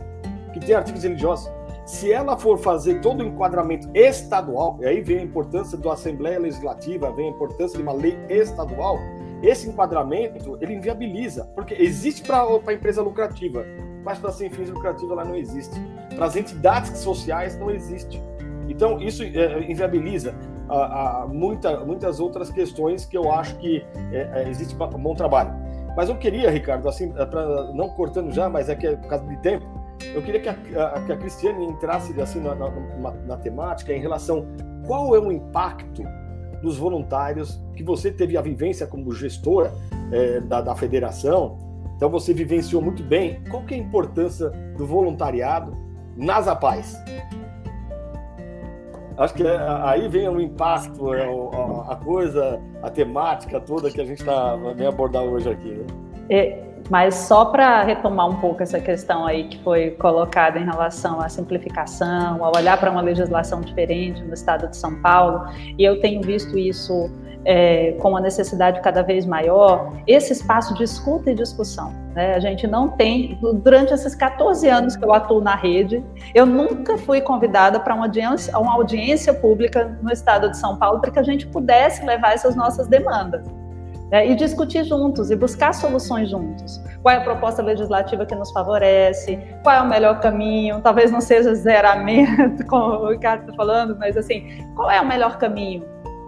que 0.54 0.60
têm 0.60 0.76
artigos 0.76 1.02
religiosos. 1.02 1.52
Se 1.88 2.14
ela 2.14 2.38
for 2.38 2.60
fazer 2.60 3.02
todo 3.02 3.22
o 3.22 3.28
enquadramento 3.28 3.90
estadual, 3.96 4.78
e 4.80 4.86
aí 4.86 5.02
vem 5.02 5.20
a 5.20 5.24
importância 5.24 5.76
da 5.76 5.94
Assembleia 5.94 6.40
Legislativa, 6.40 7.12
vem 7.12 7.30
a 7.30 7.32
importância 7.32 7.76
de 7.76 7.84
uma 7.84 7.94
lei 7.94 8.16
estadual, 8.30 9.00
esse 9.42 9.68
enquadramento 9.68 10.58
ele 10.62 10.76
inviabiliza, 10.76 11.46
porque 11.56 11.74
existe 11.74 12.22
para 12.22 12.44
a 12.44 12.74
empresa 12.74 13.02
lucrativa, 13.02 13.66
mas 14.06 14.20
para 14.20 14.32
sem 14.32 14.50
fins 14.52 14.70
lucrativos 14.70 15.12
ela 15.12 15.26
não 15.26 15.36
existe. 15.36 15.76
Para 16.16 16.28
as 16.28 16.36
entidades 16.36 17.00
sociais 17.00 17.58
não 17.58 17.72
existe. 17.72 18.22
Então 18.68 19.00
isso 19.02 19.24
é, 19.24 19.70
inviabiliza 19.70 20.34
a, 20.70 21.24
a 21.24 21.28
muita, 21.28 21.84
muitas 21.86 22.20
outras 22.20 22.50
questões 22.50 23.06
que 23.06 23.18
eu 23.18 23.32
acho 23.32 23.56
que 23.58 23.86
é, 24.12 24.44
é, 24.44 24.50
existe 24.50 24.76
um 24.76 25.02
bom 25.02 25.16
trabalho. 25.16 25.52
Mas 25.96 26.10
eu 26.10 26.16
queria, 26.16 26.50
Ricardo, 26.50 26.90
assim, 26.90 27.14
é, 27.16 27.26
pra, 27.26 27.72
não 27.74 27.90
cortando 27.90 28.32
já, 28.32 28.50
mas 28.50 28.70
é 28.70 28.76
que 28.76 28.88
é 28.88 28.96
por 28.96 29.08
causa 29.08 29.26
de 29.26 29.38
tempo, 29.38 29.66
eu 30.16 30.22
queria 30.22 30.40
que 30.40 30.50
a, 30.50 30.88
a, 30.88 31.02
que 31.02 31.12
a 31.12 31.18
Cristiane 31.18 31.66
entrasse 31.66 32.20
assim 32.20 32.40
na, 32.40 32.56
na, 32.56 32.70
na, 32.70 33.12
na 33.12 33.38
temática 33.38 33.94
em 33.94 34.00
relação 34.00 34.46
qual 34.86 35.16
é 35.16 35.20
o 35.20 35.32
impacto 35.32 36.04
dos 36.62 36.78
voluntários 36.78 37.62
que 37.76 37.84
você 37.84 38.12
teve 38.12 38.38
a 38.38 38.42
vivência 38.42 38.88
como 38.88 39.12
gestora 39.14 39.72
é, 40.12 40.40
da, 40.40 40.62
da 40.62 40.76
federação, 40.76 41.58
então 41.96 42.10
você 42.10 42.34
vivenciou 42.34 42.82
muito 42.82 43.04
bem. 43.04 43.42
Qual 43.50 43.64
que 43.64 43.74
é 43.74 43.78
a 43.78 43.80
importância 43.80 44.50
do 44.78 44.86
voluntariado 44.86 45.74
nas 46.18 46.48
APAES? 46.48 46.98
Acho 49.18 49.34
que 49.34 49.46
é, 49.46 49.58
aí 49.84 50.08
vem 50.08 50.28
o 50.28 50.42
impacto, 50.42 51.14
é, 51.14 51.26
a, 51.26 51.94
a, 51.94 51.96
coisa, 51.96 52.60
a 52.82 52.90
temática 52.90 53.60
toda 53.60 53.92
que 53.92 54.02
a 54.02 54.06
gente 54.06 54.20
está 54.20 54.56
vai 54.56 54.86
abordar 54.86 55.24
hoje 55.24 55.50
aqui. 55.50 55.70
Né? 55.70 55.86
É, 56.30 56.64
mas 56.90 57.16
só 57.16 57.46
para 57.46 57.84
retomar 57.84 58.28
um 58.28 58.36
pouco 58.36 58.62
essa 58.64 58.80
questão 58.80 59.26
aí 59.26 59.48
que 59.48 59.62
foi 59.64 59.92
colocada 59.92 60.60
em 60.60 60.66
relação 60.66 61.22
à 61.22 61.30
simplificação, 61.30 62.44
ao 62.44 62.56
olhar 62.56 62.78
para 62.78 62.92
uma 62.92 63.02
legislação 63.02 63.62
diferente 63.62 64.22
no 64.24 64.34
estado 64.34 64.68
de 64.70 64.76
São 64.76 65.02
Paulo, 65.02 65.46
e 65.78 65.84
eu 65.84 66.00
tenho 66.02 66.22
visto 66.22 66.58
isso 66.58 67.10
é, 67.46 67.94
com 67.94 68.10
uma 68.10 68.22
necessidade 68.22 68.82
cada 68.82 69.02
vez 69.02 69.26
maior, 69.26 69.94
esse 70.08 70.34
espaço 70.34 70.74
de 70.74 70.84
escuta 70.84 71.32
e 71.32 71.36
discussão. 71.36 72.03
Né? 72.16 72.36
A 72.36 72.40
gente 72.40 72.68
não 72.68 72.90
tem, 72.90 73.38
durante 73.64 73.94
esses 73.94 74.14
14 74.16 74.68
anos 74.68 74.96
que 74.96 75.04
eu 75.04 75.14
atuo 75.14 75.42
na 75.42 75.56
rede, 75.56 76.04
eu 76.34 76.46
nunca 76.46 76.98
fui 76.98 77.22
convidada 77.22 77.80
para 77.80 77.96
uma 77.96 78.06
audiência, 78.06 78.58
uma 78.58 78.74
audiência 78.74 79.34
pública 79.34 79.98
no 80.02 80.12
estado 80.12 80.50
de 80.50 80.58
São 80.58 80.78
Paulo 80.78 81.00
para 81.02 81.12
que 81.12 81.20
a 81.20 81.24
gente 81.24 81.48
pudesse 81.48 82.06
levar 82.06 82.34
essas 82.34 82.56
nossas 82.56 82.88
demandas 82.88 83.46
né, 84.14 84.28
e 84.28 84.36
discutir 84.36 84.84
juntos 84.84 85.32
e 85.32 85.36
buscar 85.36 85.74
soluções 85.74 86.30
juntos. 86.30 86.80
Qual 87.02 87.16
é 87.16 87.18
a 87.18 87.22
proposta 87.22 87.64
legislativa 87.64 88.28
que 88.28 88.36
nos 88.36 88.52
favorece? 88.52 89.40
Qual 89.64 89.76
é 89.76 89.82
o 89.82 89.90
melhor 89.90 90.20
caminho? 90.20 90.82
Talvez 90.82 91.12
não 91.12 91.20
seja 91.20 91.56
zeramento, 91.56 92.64
como 92.70 93.06
o 93.06 93.12
Ricardo 93.12 93.42
está 93.42 93.54
falando, 93.54 93.98
mas 93.98 94.16
assim, 94.16 94.64
qual 94.76 94.92
é 94.92 95.02
o 95.02 95.08
melhor 95.08 95.40
caminho? 95.40 95.84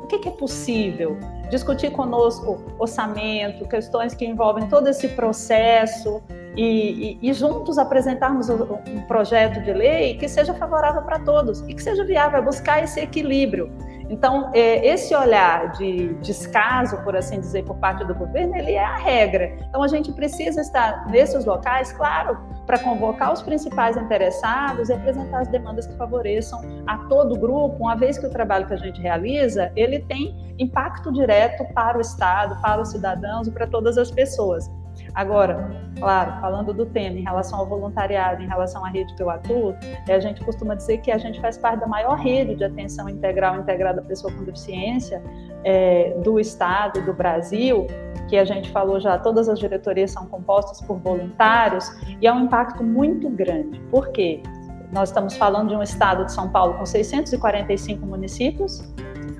O 0.06 0.08
que, 0.08 0.20
que 0.20 0.30
é 0.30 0.32
possível? 0.32 1.18
Discutir 1.50 1.90
conosco 1.92 2.64
orçamento, 2.78 3.68
questões 3.68 4.14
que 4.14 4.24
envolvem 4.24 4.70
todo 4.70 4.88
esse 4.88 5.08
processo 5.08 6.22
e, 6.56 7.18
e, 7.24 7.30
e, 7.32 7.34
juntos 7.34 7.80
apresentarmos 7.80 8.48
um 8.48 9.02
projeto 9.08 9.60
de 9.64 9.74
lei 9.74 10.16
que 10.16 10.30
seja 10.30 10.54
favorável 10.54 11.02
para 11.02 11.18
todos 11.18 11.62
e 11.62 11.74
que 11.74 11.82
seja 11.82 12.06
viável, 12.06 12.44
buscar 12.44 12.84
esse 12.84 13.00
equilíbrio 13.00 13.72
então, 14.10 14.52
é, 14.54 14.86
esse 14.86 15.16
olhar 15.16 15.72
de 15.74 16.14
descaso, 16.16 16.98
por 17.04 17.16
assim 17.16 17.40
dizer, 17.40 17.64
por 17.64 17.76
parte 17.78 18.04
do 18.06 18.14
governo, 18.14 18.56
ele 18.56 18.74
é 18.74 18.84
a 18.84 18.96
regra. 18.96 19.58
Então, 19.68 19.82
a 19.82 19.88
gente 19.88 20.12
precisa 20.12 20.62
estar 20.62 21.08
nesses 21.08 21.46
locais, 21.46 21.92
claro, 21.92 22.38
para 22.66 22.80
convocar 22.80 23.34
os 23.34 23.42
principais 23.42 23.98
interessados 23.98 24.90
e 24.90 24.94
apresentar 24.94 25.42
as 25.42 25.48
demandas 25.48 25.88
que 25.88 25.96
favoreçam 25.96 26.62
a 26.86 26.98
todo 27.10 27.36
o 27.36 27.40
grupo, 27.40 27.78
uma 27.80 27.96
vez 27.96 28.18
que 28.18 28.26
o 28.26 28.30
trabalho 28.30 28.68
que 28.68 28.74
a 28.74 28.78
gente 28.78 29.02
realiza, 29.02 29.72
ele 29.76 30.00
tem 30.00 30.56
impacto 30.58 31.12
direto 31.12 31.66
para 31.74 31.98
o 31.98 32.02
Estado, 32.02 32.60
para 32.62 32.82
os 32.82 32.90
cidadãos 32.90 33.48
e 33.48 33.52
para 33.52 33.68
todas 33.68 33.98
as 33.98 34.12
pessoas. 34.12 34.70
Agora, 35.16 35.72
claro, 35.98 36.42
falando 36.42 36.74
do 36.74 36.86
tema 36.86 37.18
em 37.18 37.24
relação 37.24 37.60
ao 37.60 37.66
voluntariado, 37.66 38.44
em 38.44 38.48
relação 38.48 38.84
à 38.84 38.90
rede 38.90 39.16
que 39.16 39.24
eu 39.24 39.30
atuo, 39.30 39.74
é, 40.10 40.14
a 40.14 40.20
gente 40.20 40.44
costuma 40.44 40.76
dizer 40.76 40.98
que 40.98 41.10
a 41.10 41.18
gente 41.18 41.40
faz 41.40 41.58
parte 41.58 41.80
da 41.80 41.88
maior 41.88 42.18
rede 42.18 42.56
de 42.56 42.66
atenção 42.66 43.08
integral 43.08 43.58
integrada 43.58 44.02
à 44.02 44.04
pessoa 44.04 44.34
com 44.34 44.44
deficiência 44.44 45.24
é, 45.64 46.14
do 46.22 46.38
Estado, 46.38 47.02
do 47.02 47.14
Brasil, 47.14 47.88
que 48.28 48.38
a 48.38 48.44
gente 48.44 48.70
falou 48.72 49.00
já, 49.00 49.18
todas 49.18 49.48
as 49.48 49.58
diretorias 49.58 50.12
são 50.12 50.26
compostas 50.26 50.82
por 50.82 50.98
voluntários, 50.98 51.90
e 52.22 52.28
é 52.28 52.34
um 52.34 52.42
impacto 52.42 52.84
muito 52.84 53.30
grande. 53.30 53.80
Por 53.90 54.10
quê? 54.10 54.44
Nós 54.92 55.10
estamos 55.10 55.38
falando 55.38 55.70
de 55.70 55.76
um 55.76 55.82
estado 55.82 56.26
de 56.26 56.34
São 56.34 56.50
Paulo 56.50 56.74
com 56.74 56.86
645 56.86 58.06
municípios, 58.06 58.84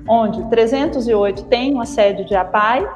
onde 0.08 0.42
308 0.48 1.44
têm 1.44 1.74
uma 1.74 1.84
sede 1.84 2.24
de 2.24 2.34
APAI 2.34 2.86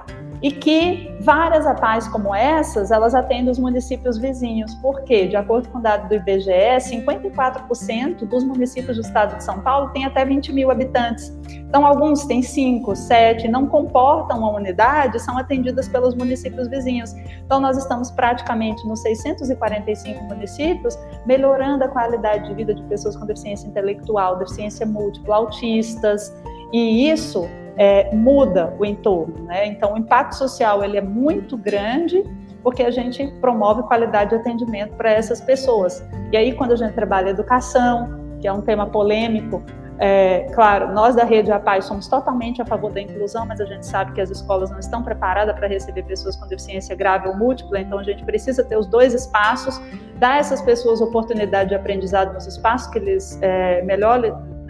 e 0.43 0.51
que 0.51 1.15
várias 1.21 1.67
APAES 1.67 2.09
como 2.09 2.35
essas, 2.35 2.91
elas 2.91 3.15
atendem 3.15 3.51
os 3.51 3.59
municípios 3.59 4.17
vizinhos. 4.17 4.75
Por 4.77 5.03
quê? 5.03 5.27
De 5.27 5.37
acordo 5.37 5.69
com 5.69 5.79
o 5.79 5.83
dado 5.83 6.09
do 6.09 6.15
IBGE, 6.15 6.51
54% 6.79 8.27
dos 8.27 8.43
municípios 8.45 8.97
do 8.97 9.03
estado 9.03 9.37
de 9.37 9.45
São 9.45 9.61
Paulo 9.61 9.91
têm 9.91 10.05
até 10.05 10.25
20 10.25 10.53
mil 10.53 10.71
habitantes. 10.71 11.31
Então, 11.49 11.87
alguns 11.87 12.25
têm 12.25 12.43
5, 12.43 12.97
7, 12.97 13.49
não 13.49 13.67
comportam 13.67 14.39
uma 14.39 14.53
unidade, 14.53 15.21
são 15.21 15.37
atendidas 15.39 15.89
pelos 15.89 16.15
municípios 16.15 16.69
vizinhos. 16.69 17.15
Então, 17.45 17.61
nós 17.61 17.77
estamos 17.77 18.11
praticamente 18.11 18.87
nos 18.89 19.03
645 19.03 20.25
municípios, 20.25 20.99
melhorando 21.27 21.85
a 21.85 21.89
qualidade 21.89 22.49
de 22.49 22.55
vida 22.55 22.75
de 22.75 22.83
pessoas 22.85 23.15
com 23.15 23.27
deficiência 23.27 23.69
intelectual, 23.69 24.39
deficiência 24.39 24.87
múltipla, 24.87 25.37
autistas, 25.37 26.35
e 26.73 27.11
isso 27.11 27.49
é, 27.81 28.15
muda 28.15 28.75
o 28.79 28.85
entorno. 28.85 29.47
Né? 29.47 29.67
Então, 29.67 29.95
o 29.95 29.97
impacto 29.97 30.37
social 30.37 30.85
ele 30.85 30.99
é 30.99 31.01
muito 31.01 31.57
grande 31.57 32.23
porque 32.63 32.83
a 32.83 32.91
gente 32.91 33.27
promove 33.41 33.83
qualidade 33.85 34.31
de 34.31 34.37
atendimento 34.37 34.95
para 34.97 35.11
essas 35.11 35.41
pessoas. 35.41 36.07
E 36.31 36.37
aí, 36.37 36.53
quando 36.53 36.73
a 36.73 36.77
gente 36.77 36.93
trabalha 36.93 37.31
educação, 37.31 38.21
que 38.39 38.47
é 38.47 38.53
um 38.53 38.61
tema 38.61 38.87
polêmico, 38.87 39.63
é, 39.99 40.41
claro, 40.55 40.93
nós 40.93 41.17
da 41.17 41.25
Rede 41.25 41.51
APAI 41.51 41.81
somos 41.81 42.07
totalmente 42.07 42.61
a 42.61 42.67
favor 42.67 42.93
da 42.93 43.01
inclusão, 43.01 43.47
mas 43.47 43.63
a 43.63 43.65
gente 43.65 43.87
sabe 43.87 44.13
que 44.13 44.21
as 44.21 44.29
escolas 44.29 44.71
não 44.71 44.79
estão 44.79 45.03
preparadas 45.03 45.55
para 45.55 45.67
receber 45.67 46.03
pessoas 46.03 46.37
com 46.37 46.47
deficiência 46.47 46.95
grave 46.95 47.29
ou 47.29 47.37
múltipla, 47.37 47.81
então 47.81 47.99
a 47.99 48.03
gente 48.03 48.23
precisa 48.25 48.63
ter 48.63 48.77
os 48.77 48.87
dois 48.87 49.15
espaços, 49.15 49.81
dar 50.19 50.33
a 50.33 50.39
essas 50.39 50.61
pessoas 50.61 51.01
oportunidade 51.01 51.71
de 51.71 51.75
aprendizado 51.75 52.35
nos 52.35 52.47
espaços 52.47 52.91
que 52.91 52.99
eles 52.99 53.39
é, 53.41 53.83
melhor 53.83 54.21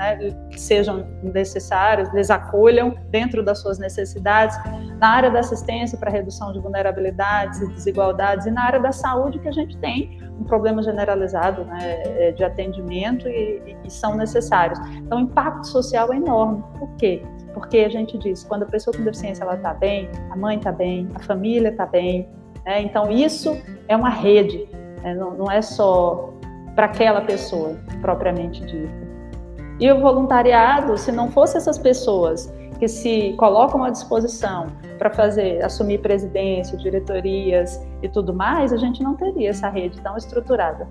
né, 0.01 0.17
que 0.51 0.59
sejam 0.59 1.07
necessários, 1.23 2.09
eles 2.15 2.31
acolham 2.31 2.97
dentro 3.11 3.45
das 3.45 3.59
suas 3.61 3.79
necessidades, 3.79 4.57
na 4.99 5.09
área 5.11 5.31
da 5.31 5.41
assistência 5.41 5.99
para 5.99 6.11
redução 6.11 6.55
de 6.55 6.59
vulnerabilidades 6.59 7.61
e 7.61 7.69
desigualdades, 7.69 8.47
e 8.47 8.51
na 8.51 8.65
área 8.65 8.81
da 8.81 8.93
saúde, 8.93 9.39
que 9.39 9.49
a 9.49 9.53
gente 9.53 9.77
tem 9.77 10.19
um 10.41 10.45
problema 10.45 10.83
generalizado 10.83 11.67
né, 11.67 12.03
é, 12.07 12.33
de 12.33 12.43
atendimento 12.43 13.29
e, 13.29 13.77
e 13.85 13.91
são 13.91 14.17
necessários. 14.17 14.79
Então, 14.97 15.19
o 15.19 15.21
impacto 15.21 15.67
social 15.67 16.11
é 16.15 16.17
enorme. 16.17 16.65
Por 16.79 16.89
quê? 16.97 17.23
Porque 17.53 17.81
a 17.81 17.91
gente 17.91 18.17
diz, 18.17 18.43
quando 18.43 18.63
a 18.63 18.67
pessoa 18.67 18.97
com 18.97 19.05
deficiência 19.05 19.45
ela 19.45 19.57
está 19.57 19.75
bem, 19.75 20.09
a 20.31 20.37
mãe 20.37 20.57
está 20.57 20.73
bem, 20.73 21.09
a 21.15 21.19
família 21.19 21.69
está 21.69 21.85
bem. 21.85 22.27
Né? 22.65 22.81
Então, 22.81 23.11
isso 23.11 23.55
é 23.87 23.95
uma 23.95 24.09
rede, 24.09 24.67
né? 25.03 25.15
não, 25.15 25.35
não 25.35 25.51
é 25.51 25.61
só 25.61 26.33
para 26.75 26.87
aquela 26.87 27.21
pessoa 27.21 27.77
propriamente 28.01 28.65
dita. 28.65 29.10
E 29.81 29.91
o 29.91 29.99
voluntariado, 29.99 30.99
se 30.99 31.11
não 31.11 31.31
fosse 31.31 31.57
essas 31.57 31.79
pessoas 31.79 32.53
que 32.79 32.87
se 32.87 33.33
colocam 33.39 33.83
à 33.83 33.89
disposição 33.89 34.67
para 34.99 35.09
fazer, 35.09 35.65
assumir 35.65 36.03
presidência, 36.03 36.77
diretorias 36.77 37.83
e 38.03 38.09
tudo 38.09 38.35
mais, 38.35 38.75
a 38.75 38.77
gente 38.77 39.03
não 39.03 39.17
teria 39.17 39.49
essa 39.49 39.71
rede 39.71 39.99
tão 40.03 40.19
estruturada. 40.19 40.87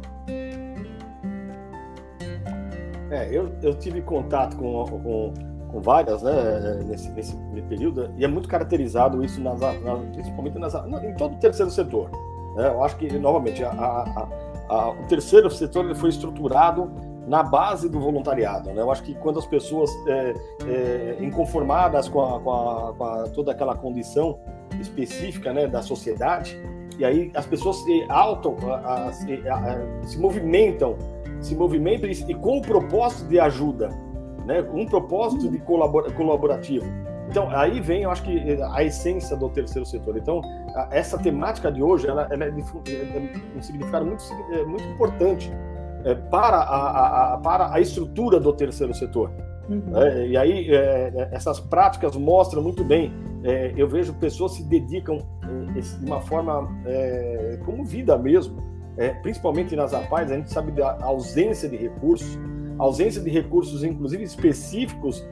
É, 3.11 3.27
eu, 3.31 3.51
eu 3.61 3.75
tive 3.75 4.01
contato 4.01 4.57
com, 4.57 4.85
com, 4.85 5.33
com 5.71 5.81
várias, 5.81 6.23
né, 6.23 6.83
nesse, 6.87 7.11
nesse 7.11 7.35
período, 7.67 8.09
e 8.17 8.25
é 8.25 8.27
muito 8.27 8.49
caracterizado 8.49 9.23
isso, 9.23 9.39
nas, 9.39 9.59
nas 9.59 9.99
principalmente 10.13 10.57
nas, 10.57 10.73
em 11.03 11.13
todo 11.13 11.35
o 11.35 11.37
terceiro 11.37 11.69
setor. 11.69 12.09
Né? 12.55 12.67
Eu 12.69 12.83
acho 12.83 12.97
que, 12.97 13.19
novamente, 13.19 13.63
a, 13.63 13.69
a, 13.69 14.27
a, 14.67 14.89
o 14.89 15.07
terceiro 15.07 15.49
setor 15.51 15.85
ele 15.85 15.95
foi 15.95 16.09
estruturado 16.09 16.91
na 17.27 17.43
base 17.43 17.89
do 17.89 17.99
voluntariado. 17.99 18.71
Né? 18.71 18.81
Eu 18.81 18.91
acho 18.91 19.03
que 19.03 19.13
quando 19.15 19.39
as 19.39 19.45
pessoas 19.45 19.91
é, 20.07 20.33
é, 20.65 21.17
inconformadas 21.19 22.07
com, 22.07 22.21
a, 22.21 22.39
com, 22.39 22.51
a, 22.51 22.93
com 22.93 23.03
a, 23.03 23.23
toda 23.29 23.51
aquela 23.51 23.75
condição 23.75 24.39
específica 24.79 25.53
né, 25.53 25.67
da 25.67 25.81
sociedade, 25.81 26.57
e 26.97 27.05
aí 27.05 27.31
as 27.33 27.45
pessoas 27.45 27.77
se 27.77 28.05
auto, 28.09 28.55
se, 29.13 29.41
se 30.09 30.19
movimentam, 30.19 30.97
se 31.39 31.55
movimentam 31.55 32.09
e, 32.09 32.13
e, 32.13 32.33
com 32.35 32.57
o 32.57 32.61
propósito 32.61 33.27
de 33.29 33.39
ajuda, 33.39 33.89
né, 34.45 34.61
um 34.73 34.85
propósito 34.85 35.49
de 35.49 35.59
colabor, 35.59 36.11
colaborativo. 36.13 36.85
Então, 37.29 37.47
aí 37.51 37.79
vem, 37.79 38.01
eu 38.03 38.11
acho 38.11 38.23
que 38.23 38.59
a 38.73 38.83
essência 38.83 39.37
do 39.37 39.49
terceiro 39.49 39.85
setor. 39.85 40.17
Então, 40.17 40.41
essa 40.89 41.15
temática 41.15 41.71
de 41.71 41.81
hoje, 41.81 42.07
ela, 42.07 42.27
ela 42.31 42.45
é 42.45 42.47
é, 42.47 42.51
é 42.51 43.57
um 43.57 43.61
significado 43.61 44.03
muito, 44.03 44.23
é, 44.51 44.65
muito 44.65 44.83
importante 44.85 45.51
é, 46.03 46.15
para, 46.15 46.57
a, 46.57 47.33
a, 47.33 47.37
para 47.37 47.73
a 47.73 47.79
estrutura 47.79 48.39
do 48.39 48.53
terceiro 48.53 48.93
setor. 48.93 49.31
Uhum. 49.69 50.01
É, 50.01 50.27
e 50.27 50.37
aí, 50.37 50.73
é, 50.73 51.29
essas 51.31 51.59
práticas 51.59 52.15
mostram 52.15 52.61
muito 52.61 52.83
bem. 52.83 53.13
É, 53.43 53.73
eu 53.77 53.87
vejo 53.87 54.13
pessoas 54.15 54.53
se 54.53 54.63
dedicam 54.63 55.19
é, 55.43 55.79
de 55.79 56.05
uma 56.05 56.19
forma 56.21 56.67
é, 56.85 57.59
como 57.65 57.85
vida 57.85 58.17
mesmo, 58.17 58.67
principalmente 59.21 59.77
nas 59.77 59.93
APAES, 59.93 60.29
a 60.29 60.35
gente 60.35 60.51
sabe 60.51 60.73
da 60.73 60.97
ausência 61.01 61.69
de 61.69 61.77
recursos, 61.77 62.37
ausência 62.77 63.21
de 63.21 63.29
recursos, 63.29 63.81
inclusive 63.81 64.23
específicos 64.23 65.25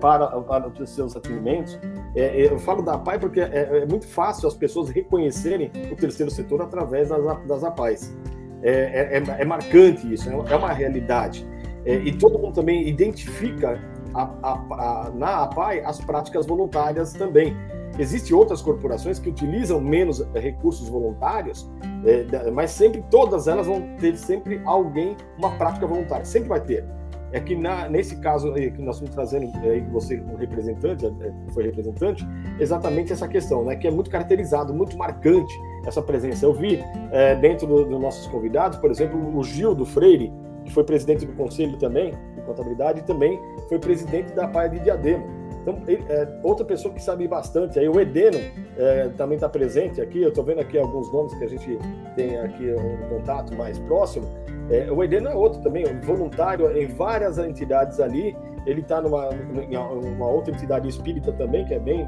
para, 0.00 0.28
para 0.42 0.68
os 0.68 0.90
seus 0.90 1.16
atendimentos. 1.16 1.76
eu 2.14 2.56
falo 2.60 2.80
da 2.80 2.94
APAI 2.94 3.18
porque 3.18 3.40
é, 3.40 3.84
muito 3.86 4.06
fácil 4.06 4.46
as 4.46 4.54
pessoas 4.54 4.88
reconhecerem 4.88 5.68
o 5.90 5.96
terceiro 5.96 6.30
setor 6.30 6.62
através 6.62 7.08
das, 7.08 7.44
das 7.48 7.64
APAES. 7.64 8.16
É, 8.62 8.70
é, 8.70 9.18
é, 9.18 9.42
é 9.42 9.44
marcante 9.44 10.12
isso, 10.12 10.28
é 10.28 10.56
uma 10.56 10.72
realidade. 10.72 11.46
É, 11.84 11.94
e 11.94 12.12
todo 12.12 12.38
mundo 12.38 12.54
também 12.54 12.86
identifica 12.88 13.80
a, 14.14 14.22
a, 14.42 14.52
a, 14.52 15.10
na 15.14 15.42
APAI 15.44 15.80
as 15.84 16.00
práticas 16.00 16.46
voluntárias 16.46 17.12
também. 17.12 17.56
Existem 17.98 18.36
outras 18.36 18.62
corporações 18.62 19.18
que 19.18 19.28
utilizam 19.28 19.80
menos 19.80 20.24
recursos 20.34 20.88
voluntários, 20.88 21.68
é, 22.04 22.50
mas 22.50 22.70
sempre 22.70 23.02
todas 23.10 23.48
elas 23.48 23.66
vão 23.66 23.96
ter 23.98 24.16
sempre 24.16 24.60
alguém, 24.64 25.16
uma 25.36 25.50
prática 25.52 25.86
voluntária, 25.86 26.24
sempre 26.24 26.48
vai 26.48 26.60
ter. 26.60 26.84
É 27.32 27.40
que 27.40 27.54
na, 27.54 27.88
nesse 27.88 28.16
caso 28.16 28.52
que 28.54 28.80
nós 28.80 28.96
estamos 28.96 29.14
trazendo, 29.14 29.52
aí 29.68 29.80
você 29.92 30.18
um 30.18 30.36
representante, 30.36 31.04
foi 31.52 31.64
representante, 31.64 32.26
exatamente 32.58 33.12
essa 33.12 33.28
questão, 33.28 33.64
né, 33.64 33.76
que 33.76 33.86
é 33.86 33.90
muito 33.90 34.08
caracterizado, 34.08 34.72
muito 34.72 34.96
marcante 34.96 35.52
essa 35.88 36.02
presença. 36.02 36.44
Eu 36.44 36.52
vi 36.52 36.82
é, 37.10 37.34
dentro 37.34 37.66
dos 37.66 37.88
do 37.88 37.98
nossos 37.98 38.26
convidados, 38.28 38.78
por 38.78 38.90
exemplo, 38.90 39.36
o 39.36 39.42
Gil 39.42 39.74
do 39.74 39.84
Freire, 39.84 40.32
que 40.64 40.72
foi 40.72 40.84
presidente 40.84 41.26
do 41.26 41.32
conselho 41.32 41.76
também, 41.78 42.12
de 42.34 42.42
contabilidade, 42.42 43.00
e 43.00 43.02
também 43.02 43.40
foi 43.68 43.78
presidente 43.78 44.32
da 44.34 44.46
PAI 44.46 44.68
de 44.70 44.80
Diadema. 44.80 45.24
Então, 45.62 45.82
ele, 45.86 46.04
é, 46.08 46.28
outra 46.42 46.64
pessoa 46.64 46.94
que 46.94 47.02
sabe 47.02 47.26
bastante, 47.26 47.78
aí 47.78 47.88
o 47.88 48.00
Edeno 48.00 48.38
é, 48.76 49.08
também 49.16 49.36
está 49.36 49.48
presente 49.48 50.00
aqui, 50.00 50.22
eu 50.22 50.28
estou 50.28 50.44
vendo 50.44 50.60
aqui 50.60 50.78
alguns 50.78 51.12
nomes 51.12 51.34
que 51.34 51.44
a 51.44 51.48
gente 51.48 51.78
tem 52.14 52.38
aqui 52.38 52.72
um 52.72 53.08
contato 53.08 53.54
mais 53.54 53.78
próximo. 53.80 54.26
É, 54.70 54.90
o 54.90 55.02
Edeno 55.02 55.28
é 55.28 55.34
outro 55.34 55.60
também, 55.62 55.84
um 55.86 56.00
voluntário 56.00 56.70
em 56.76 56.86
várias 56.86 57.38
entidades 57.38 58.00
ali, 58.00 58.36
ele 58.66 58.80
está 58.80 59.00
numa, 59.00 59.30
numa 59.30 60.26
outra 60.26 60.54
entidade 60.54 60.88
espírita 60.88 61.32
também, 61.32 61.64
que 61.64 61.74
é 61.74 61.78
bem 61.78 62.06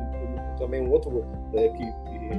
também 0.60 0.86
um 0.86 0.90
outro 0.90 1.24
é, 1.54 1.68
que, 1.68 1.84
que 1.84 2.30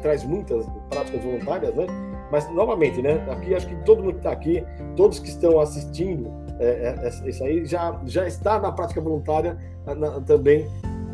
traz 0.00 0.24
muitas 0.24 0.66
práticas 0.90 1.22
voluntárias, 1.22 1.74
né? 1.74 1.86
Mas, 2.30 2.48
novamente, 2.50 3.02
né? 3.02 3.24
Aqui, 3.30 3.54
acho 3.54 3.66
que 3.66 3.76
todo 3.84 4.02
mundo 4.02 4.14
que 4.14 4.18
está 4.20 4.32
aqui, 4.32 4.64
todos 4.96 5.18
que 5.18 5.28
estão 5.28 5.60
assistindo, 5.60 6.30
é, 6.58 6.94
é, 7.04 7.28
isso 7.28 7.44
aí 7.44 7.64
já, 7.64 8.00
já 8.06 8.26
está 8.26 8.58
na 8.58 8.72
prática 8.72 9.00
voluntária 9.00 9.56
na, 9.84 10.20
também 10.20 10.66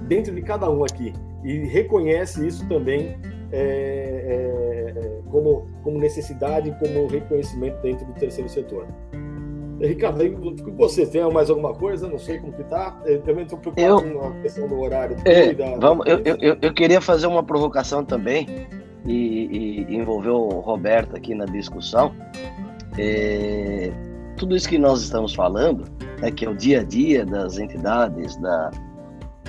dentro 0.07 0.35
de 0.35 0.43
cada 0.43 0.71
um 0.71 0.85
aqui. 0.85 1.13
E 1.45 1.59
reconhece 1.67 2.47
isso 2.47 2.69
também 2.69 3.17
é, 3.53 3.59
é, 3.61 5.01
é 5.01 5.21
como, 5.31 5.67
como 5.83 5.99
necessidade, 5.99 6.75
como 6.79 7.07
reconhecimento 7.07 7.81
dentro 7.83 8.07
do 8.07 8.13
terceiro 8.15 8.49
setor. 8.49 8.87
Ricardo, 9.81 10.18
você, 10.76 11.07
tem 11.07 11.22
mais 11.33 11.49
alguma 11.51 11.72
coisa? 11.72 12.09
Não 12.09 12.18
sei 12.18 12.39
como 12.39 12.53
que 12.53 12.64
tá. 12.64 13.01
Eu 13.05 13.22
também 13.22 13.45
estou 13.45 13.59
preocupado 13.59 14.09
eu, 14.09 14.20
com 14.20 14.26
a 14.26 14.33
questão 14.43 14.66
do 14.66 14.81
horário. 14.81 15.16
É, 15.24 15.53
da, 15.53 15.76
vamos, 15.76 16.05
eu, 16.07 16.18
eu, 16.41 16.57
eu, 16.61 16.74
queria 16.74 17.01
fazer 17.01 17.26
uma 17.26 17.43
provocação 17.43 18.05
também 18.05 18.47
e, 19.05 19.87
e 19.89 19.97
envolver 19.97 20.31
o 20.31 20.49
Roberto 20.61 21.16
aqui 21.16 21.35
na 21.35 21.45
discussão. 21.45 22.12
É, 22.99 23.93
tudo 24.37 24.57
isso 24.57 24.68
que 24.68 24.79
nós 24.79 25.03
estamos 25.03 25.35
falando 25.35 25.85
é 26.22 26.31
que 26.31 26.45
é 26.45 26.49
o 26.49 26.55
dia 26.55 26.81
a 26.81 26.85
dia 26.85 27.24
das 27.24 27.59
entidades, 27.59 28.37
da, 28.37 28.70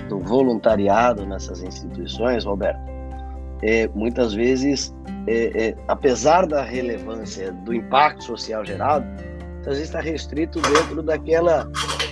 do 0.07 0.19
voluntariado 0.19 1.25
nessas 1.25 1.63
instituições, 1.63 2.45
Roberto, 2.45 2.79
é, 3.61 3.87
muitas 3.89 4.33
vezes, 4.33 4.93
é, 5.27 5.69
é, 5.69 5.75
apesar 5.87 6.45
da 6.45 6.61
relevância 6.61 7.51
do 7.51 7.73
impacto 7.73 8.23
social 8.23 8.63
gerado, 8.63 9.05
às 9.61 9.77
vezes 9.77 9.83
está 9.83 9.99
restrito 9.99 10.61
dentro 10.61 11.01
daquela. 11.01 11.69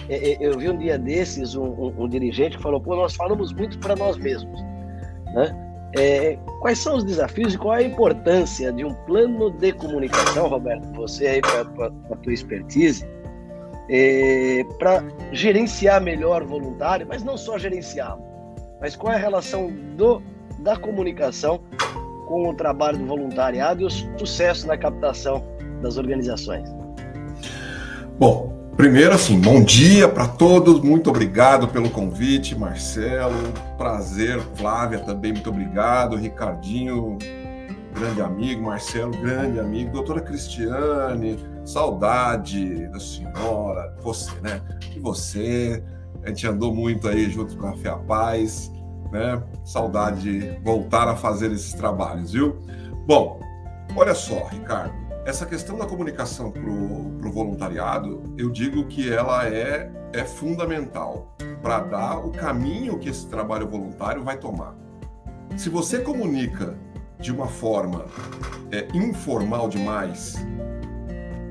É, 0.10 0.32
é, 0.32 0.38
eu 0.40 0.58
vi 0.58 0.70
um 0.70 0.78
dia 0.78 0.98
desses 0.98 1.56
um, 1.56 1.66
um, 1.66 1.94
um 1.98 2.10
dirigente 2.10 2.58
que 2.58 2.64
falou: 2.64 2.80
pô, 2.80 2.96
nós 2.96 3.16
falamos 3.16 3.54
muito 3.54 3.78
para 3.80 3.96
nós 3.96 4.18
mesmos. 4.18 4.62
Né? 5.34 5.68
É, 5.98 6.38
quais 6.60 6.80
são 6.80 6.98
os 6.98 7.04
desafios 7.04 7.54
e 7.54 7.58
qual 7.58 7.76
é 7.76 7.80
a 7.80 7.84
importância 7.84 8.72
de 8.72 8.84
um 8.84 8.94
plano 9.06 9.50
de 9.52 9.72
comunicação, 9.74 10.48
Roberto? 10.48 10.86
Você 10.94 11.28
aí, 11.28 11.42
com 11.42 12.14
a 12.14 12.18
tua 12.18 12.34
expertise, 12.34 13.08
é, 13.90 14.66
para 14.78 15.04
gerenciar 15.32 16.02
melhor 16.02 16.44
o 16.44 16.48
voluntário, 16.48 17.08
mas 17.08 17.24
não 17.24 17.38
só 17.38 17.58
gerenciá-lo, 17.58 18.22
mas 18.82 18.96
qual 18.96 19.14
é 19.14 19.16
a 19.16 19.20
relação 19.20 19.72
do, 19.96 20.22
da 20.60 20.76
comunicação 20.76 21.62
com 22.28 22.50
o 22.50 22.54
trabalho 22.54 22.98
do 22.98 23.06
voluntariado 23.06 23.82
e 23.82 23.86
o 23.86 23.90
sucesso 23.90 24.68
na 24.68 24.78
captação 24.78 25.44
das 25.82 25.98
organizações? 25.98 26.70
Bom, 28.20 28.72
primeiro 28.76 29.14
assim, 29.14 29.40
bom 29.40 29.64
dia 29.64 30.10
para 30.10 30.28
todos, 30.28 30.82
muito 30.82 31.08
obrigado 31.08 31.68
pelo 31.68 31.88
convite, 31.88 32.58
Marcelo, 32.58 33.36
prazer, 33.78 34.40
Flávia 34.56 34.98
também, 34.98 35.34
muito 35.34 35.52
obrigado, 35.52 36.16
Ricardinho, 36.16 37.20
grande 37.94 38.20
amigo, 38.20 38.64
Marcelo, 38.64 39.12
grande 39.12 39.60
amigo, 39.60 39.92
doutora 39.92 40.20
Cristiane, 40.20 41.38
saudade 41.64 42.88
da 42.88 43.00
senhora, 43.00 43.96
você, 44.02 44.32
né? 44.42 44.64
E 44.96 45.00
você, 45.00 45.84
a 46.24 46.30
gente 46.30 46.48
andou 46.48 46.74
muito 46.74 47.08
aí 47.08 47.30
junto 47.30 47.56
com 47.56 47.68
a 47.68 47.78
Fé 47.78 47.90
a 47.90 47.98
Paz, 47.98 48.72
né? 49.12 49.44
Saudade 49.64 50.40
de 50.40 50.60
voltar 50.64 51.08
a 51.08 51.16
fazer 51.16 51.52
esses 51.52 51.76
trabalhos, 51.76 52.32
viu? 52.32 52.58
Bom, 53.06 53.40
olha 53.96 54.16
só, 54.16 54.48
Ricardo, 54.48 55.07
essa 55.28 55.46
questão 55.46 55.78
da 55.78 55.86
comunicação 55.86 56.50
para 56.50 56.62
o 56.62 57.30
voluntariado, 57.30 58.34
eu 58.38 58.50
digo 58.50 58.86
que 58.86 59.12
ela 59.12 59.46
é, 59.46 59.92
é 60.14 60.24
fundamental 60.24 61.36
para 61.62 61.82
dar 61.82 62.26
o 62.26 62.32
caminho 62.32 62.98
que 62.98 63.10
esse 63.10 63.28
trabalho 63.28 63.68
voluntário 63.68 64.24
vai 64.24 64.38
tomar. 64.38 64.74
Se 65.58 65.70
você 65.70 66.00
comunica 66.00 66.78
de 67.20 67.34
uma 67.34 67.46
forma 67.46 68.06
é, 68.72 68.88
informal 68.94 69.68
demais, 69.68 70.38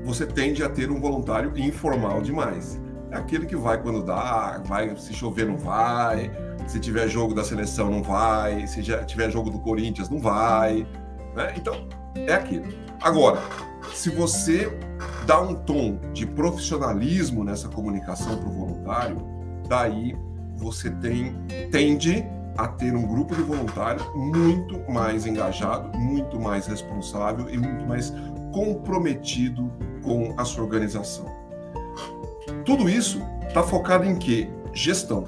você 0.03 0.25
tende 0.25 0.63
a 0.63 0.69
ter 0.69 0.89
um 0.89 0.99
voluntário 0.99 1.55
informal 1.55 2.19
demais. 2.19 2.81
É 3.11 3.17
aquele 3.17 3.45
que 3.45 3.55
vai 3.55 3.79
quando 3.79 4.03
dá, 4.03 4.59
vai 4.65 4.97
se 4.97 5.13
chover 5.13 5.45
não 5.45 5.57
vai, 5.57 6.31
se 6.65 6.79
tiver 6.79 7.07
jogo 7.07 7.35
da 7.35 7.43
seleção 7.43 7.91
não 7.91 8.01
vai, 8.01 8.65
se 8.65 8.81
tiver 9.05 9.29
jogo 9.29 9.51
do 9.51 9.59
Corinthians 9.59 10.09
não 10.09 10.19
vai, 10.19 10.87
né? 11.35 11.53
Então 11.55 11.87
é 12.15 12.33
aquilo. 12.33 12.86
Agora, 13.01 13.39
se 13.93 14.09
você 14.09 14.71
dá 15.25 15.39
um 15.39 15.53
tom 15.53 15.99
de 16.13 16.25
profissionalismo 16.25 17.43
nessa 17.43 17.67
comunicação 17.67 18.37
para 18.37 18.49
o 18.49 18.51
voluntário, 18.51 19.17
daí 19.67 20.15
você 20.55 20.89
tem, 20.89 21.35
tende 21.71 22.25
a 22.57 22.67
ter 22.67 22.95
um 22.95 23.05
grupo 23.05 23.35
de 23.35 23.41
voluntários 23.43 24.03
muito 24.15 24.79
mais 24.91 25.27
engajado, 25.27 25.95
muito 25.97 26.39
mais 26.39 26.65
responsável 26.65 27.47
e 27.49 27.57
muito 27.57 27.85
mais 27.85 28.11
comprometido 28.51 29.71
com 30.03 30.33
a 30.37 30.43
sua 30.43 30.63
organização. 30.63 31.25
Tudo 32.65 32.89
isso 32.89 33.21
está 33.47 33.61
focado 33.61 34.05
em 34.05 34.15
quê? 34.15 34.49
Gestão. 34.73 35.25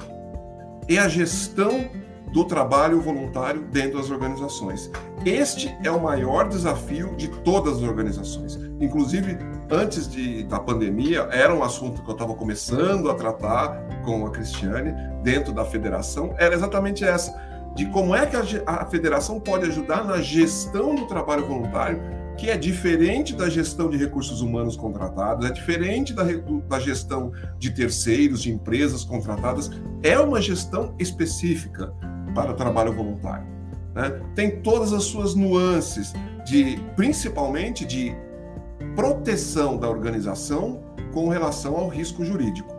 é 0.88 0.98
a 0.98 1.08
gestão 1.08 1.88
do 2.32 2.46
trabalho 2.46 3.02
voluntário 3.02 3.62
dentro 3.72 3.98
das 3.98 4.10
organizações. 4.12 4.92
Este 5.26 5.76
é 5.84 5.92
o 5.92 6.02
maior 6.02 6.48
desafio 6.48 7.16
de 7.16 7.28
todas 7.28 7.78
as 7.78 7.84
organizações. 7.84 8.60
Inclusive, 8.80 9.38
antes 9.70 10.10
de, 10.10 10.44
da 10.44 10.60
pandemia, 10.60 11.28
era 11.32 11.54
um 11.54 11.64
assunto 11.64 12.02
que 12.02 12.10
eu 12.10 12.14
estava 12.14 12.34
começando 12.34 13.10
a 13.10 13.16
tratar 13.16 14.02
com 14.06 14.26
a 14.26 14.32
Cristiane 14.32 14.94
dentro 15.24 15.54
da 15.54 15.66
federação, 15.66 16.34
era 16.38 16.56
exatamente 16.56 17.04
essa, 17.04 17.36
de 17.76 17.86
como 17.88 18.16
é 18.16 18.26
que 18.26 18.36
a, 18.36 18.44
a 18.66 18.86
federação 18.86 19.40
pode 19.40 19.66
ajudar 19.66 20.06
na 20.06 20.22
gestão 20.22 20.96
do 20.96 21.06
trabalho 21.06 21.46
voluntário, 21.46 22.02
que 22.38 22.50
é 22.50 22.56
diferente 22.56 23.36
da 23.36 23.50
gestão 23.50 23.90
de 23.90 23.98
recursos 23.98 24.40
humanos 24.40 24.78
contratados, 24.78 25.46
é 25.46 25.52
diferente 25.52 26.14
da, 26.14 26.24
da 26.70 26.80
gestão 26.80 27.34
de 27.58 27.70
terceiros, 27.70 28.42
de 28.42 28.50
empresas 28.50 29.04
contratadas, 29.04 29.70
é 30.02 30.18
uma 30.18 30.42
gestão 30.42 30.96
específica 30.98 31.94
para 32.34 32.54
trabalho 32.54 32.94
voluntário. 32.94 33.46
Né? 33.94 34.22
Tem 34.36 34.62
todas 34.62 34.94
as 34.94 35.04
suas 35.04 35.36
nuances, 35.36 36.14
de 36.46 36.80
principalmente 36.96 37.86
de 37.86 38.16
proteção 38.96 39.78
da 39.78 39.90
organização 39.90 40.82
com 41.14 41.30
relação 41.30 41.76
ao 41.76 41.88
risco 41.88 42.24
jurídico. 42.24 42.74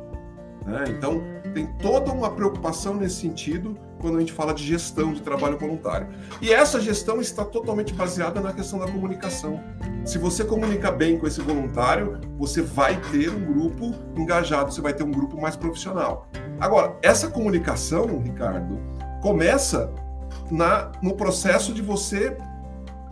Né? 0.65 0.85
Então, 0.89 1.23
tem 1.55 1.67
toda 1.79 2.13
uma 2.13 2.31
preocupação 2.31 2.95
nesse 2.95 3.17
sentido 3.17 3.77
quando 4.01 4.17
a 4.17 4.21
gente 4.21 4.33
fala 4.33 4.55
de 4.55 4.65
gestão 4.65 5.13
de 5.13 5.21
trabalho 5.21 5.59
voluntário. 5.59 6.09
E 6.41 6.51
essa 6.51 6.81
gestão 6.81 7.21
está 7.21 7.45
totalmente 7.45 7.93
baseada 7.93 8.41
na 8.41 8.53
questão 8.53 8.79
da 8.79 8.87
comunicação. 8.87 9.61
Se 10.05 10.17
você 10.17 10.43
comunica 10.43 10.91
bem 10.91 11.19
com 11.19 11.27
esse 11.27 11.41
voluntário, 11.41 12.19
você 12.39 12.63
vai 12.63 12.99
ter 13.13 13.31
um 13.31 13.53
grupo 13.53 13.95
engajado, 14.17 14.73
você 14.73 14.81
vai 14.81 14.95
ter 14.95 15.03
um 15.03 15.11
grupo 15.11 15.39
mais 15.41 15.55
profissional. 15.55 16.29
Agora, 16.59 16.97
essa 17.03 17.29
comunicação, 17.29 18.19
Ricardo, 18.19 18.79
começa 19.21 19.91
na, 20.51 20.91
no 21.03 21.15
processo 21.15 21.73
de 21.73 21.83
você, 21.83 22.37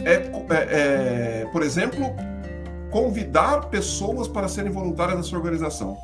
é, 0.00 0.14
é, 0.14 0.30
é, 0.50 1.48
por 1.52 1.62
exemplo, 1.62 2.14
convidar 2.90 3.66
pessoas 3.66 4.26
para 4.26 4.48
serem 4.48 4.70
voluntárias 4.70 5.16
na 5.16 5.22
sua 5.22 5.38
organização. 5.38 5.96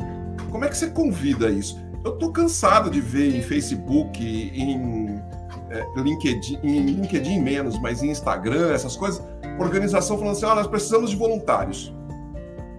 Como 0.50 0.64
é 0.64 0.68
que 0.68 0.76
você 0.76 0.88
convida 0.88 1.50
isso? 1.50 1.82
Eu 2.04 2.12
tô 2.12 2.30
cansado 2.30 2.90
de 2.90 3.00
ver 3.00 3.34
em 3.34 3.42
Facebook, 3.42 4.22
em 4.22 5.22
é, 5.70 5.86
LinkedIn, 5.96 6.60
em 6.62 6.80
LinkedIn 6.80 7.40
menos, 7.40 7.78
mas 7.80 8.02
em 8.02 8.10
Instagram, 8.10 8.72
essas 8.72 8.94
coisas, 8.94 9.22
organização 9.58 10.18
falando 10.18 10.36
assim: 10.36 10.46
ah, 10.46 10.54
nós 10.54 10.66
precisamos 10.66 11.10
de 11.10 11.16
voluntários. 11.16 11.94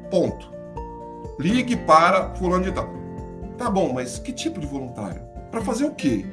Ponto. 0.09 0.53
Ligue 1.39 1.75
para 1.75 2.33
fulano 2.35 2.63
de 2.63 2.71
tal. 2.71 2.87
Tá 3.57 3.69
bom, 3.69 3.93
mas 3.93 4.19
que 4.19 4.31
tipo 4.31 4.59
de 4.59 4.67
voluntário? 4.67 5.21
Para 5.49 5.61
fazer 5.61 5.85
o 5.85 5.91
quê? 5.91 6.25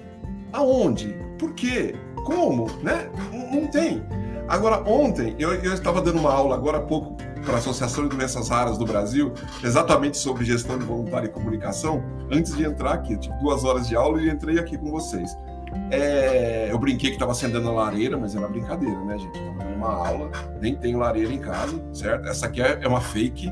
Aonde? 0.53 1.17
Por 1.39 1.53
quê? 1.55 1.95
Como? 2.25 2.67
Né? 2.83 3.11
Não, 3.33 3.63
não 3.63 3.67
tem. 3.69 4.03
Agora, 4.49 4.83
ontem, 4.89 5.35
eu, 5.39 5.55
eu, 5.55 5.73
estava 5.73 6.01
dando 6.01 6.19
uma 6.19 6.33
aula 6.33 6.55
agora 6.55 6.79
há 6.79 6.83
pouco 6.83 7.17
para 7.45 7.55
a 7.55 7.59
Associação 7.59 8.07
de 8.09 8.17
Doenças 8.17 8.49
Raras 8.49 8.77
do 8.77 8.85
Brasil, 8.85 9.33
exatamente 9.65 10.19
sobre 10.19 10.45
gestão 10.45 10.79
de 10.79 10.85
voluntário 10.85 11.27
e 11.27 11.31
comunicação, 11.31 12.03
antes 12.31 12.55
de 12.55 12.65
entrar 12.65 12.93
aqui. 12.93 13.15
Eu 13.15 13.19
tive 13.19 13.35
duas 13.39 13.65
horas 13.65 13.89
de 13.89 13.97
aula 13.97 14.21
e 14.21 14.29
entrei 14.29 14.59
aqui 14.59 14.77
com 14.77 14.91
vocês. 14.91 15.31
É, 15.91 16.69
eu 16.71 16.79
brinquei 16.79 17.11
que 17.11 17.17
estava 17.17 17.33
acendendo 17.33 17.69
a 17.69 17.73
lareira, 17.73 18.17
mas 18.19 18.37
era 18.37 18.47
brincadeira, 18.47 18.99
né, 19.05 19.19
gente? 19.19 19.39
Estava 19.39 19.59
dando 19.59 19.75
uma 19.75 20.07
aula, 20.07 20.31
nem 20.61 20.77
tenho 20.77 20.99
lareira 20.99 21.33
em 21.33 21.39
casa, 21.39 21.83
certo? 21.93 22.29
Essa 22.29 22.47
aqui 22.47 22.61
é, 22.61 22.79
é 22.83 22.89
uma 22.89 23.01
fake. 23.01 23.47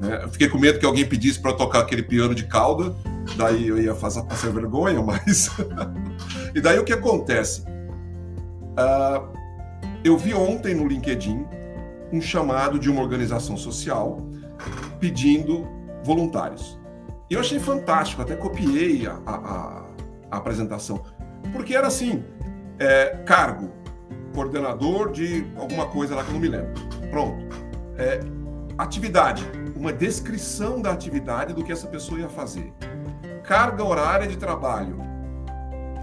Né? 0.00 0.20
Eu 0.22 0.28
fiquei 0.28 0.48
com 0.48 0.58
medo 0.58 0.78
que 0.78 0.86
alguém 0.86 1.04
pedisse 1.06 1.38
para 1.40 1.52
tocar 1.52 1.80
aquele 1.80 2.02
piano 2.02 2.34
de 2.34 2.44
cauda, 2.46 2.94
daí 3.36 3.68
eu 3.68 3.78
ia 3.78 3.94
fazer 3.94 4.22
passar 4.24 4.50
vergonha, 4.50 5.00
mas. 5.02 5.50
e 6.54 6.60
daí 6.60 6.78
o 6.78 6.84
que 6.84 6.92
acontece? 6.92 7.62
Uh, 7.62 9.28
eu 10.04 10.18
vi 10.18 10.34
ontem 10.34 10.74
no 10.74 10.86
LinkedIn 10.86 11.46
um 12.12 12.20
chamado 12.20 12.78
de 12.78 12.90
uma 12.90 13.02
organização 13.02 13.56
social 13.56 14.18
pedindo 15.00 15.66
voluntários. 16.04 16.78
E 17.30 17.34
eu 17.34 17.40
achei 17.40 17.58
fantástico, 17.58 18.20
até 18.20 18.36
copiei 18.36 19.06
a, 19.06 19.18
a, 19.26 19.84
a 20.30 20.36
apresentação, 20.36 21.02
porque 21.52 21.74
era 21.74 21.86
assim: 21.86 22.22
é, 22.78 23.16
cargo, 23.24 23.70
coordenador 24.34 25.10
de 25.10 25.46
alguma 25.56 25.86
coisa 25.86 26.14
lá 26.14 26.22
que 26.22 26.28
eu 26.28 26.34
não 26.34 26.40
me 26.40 26.48
lembro. 26.48 26.72
Pronto. 27.10 27.46
É, 27.96 28.20
atividade, 28.76 29.44
uma 29.76 29.92
descrição 29.92 30.82
da 30.82 30.92
atividade 30.92 31.54
do 31.54 31.64
que 31.64 31.72
essa 31.72 31.86
pessoa 31.86 32.20
ia 32.20 32.28
fazer. 32.28 32.72
Carga 33.44 33.84
horária 33.84 34.26
de 34.26 34.38
trabalho, 34.38 34.98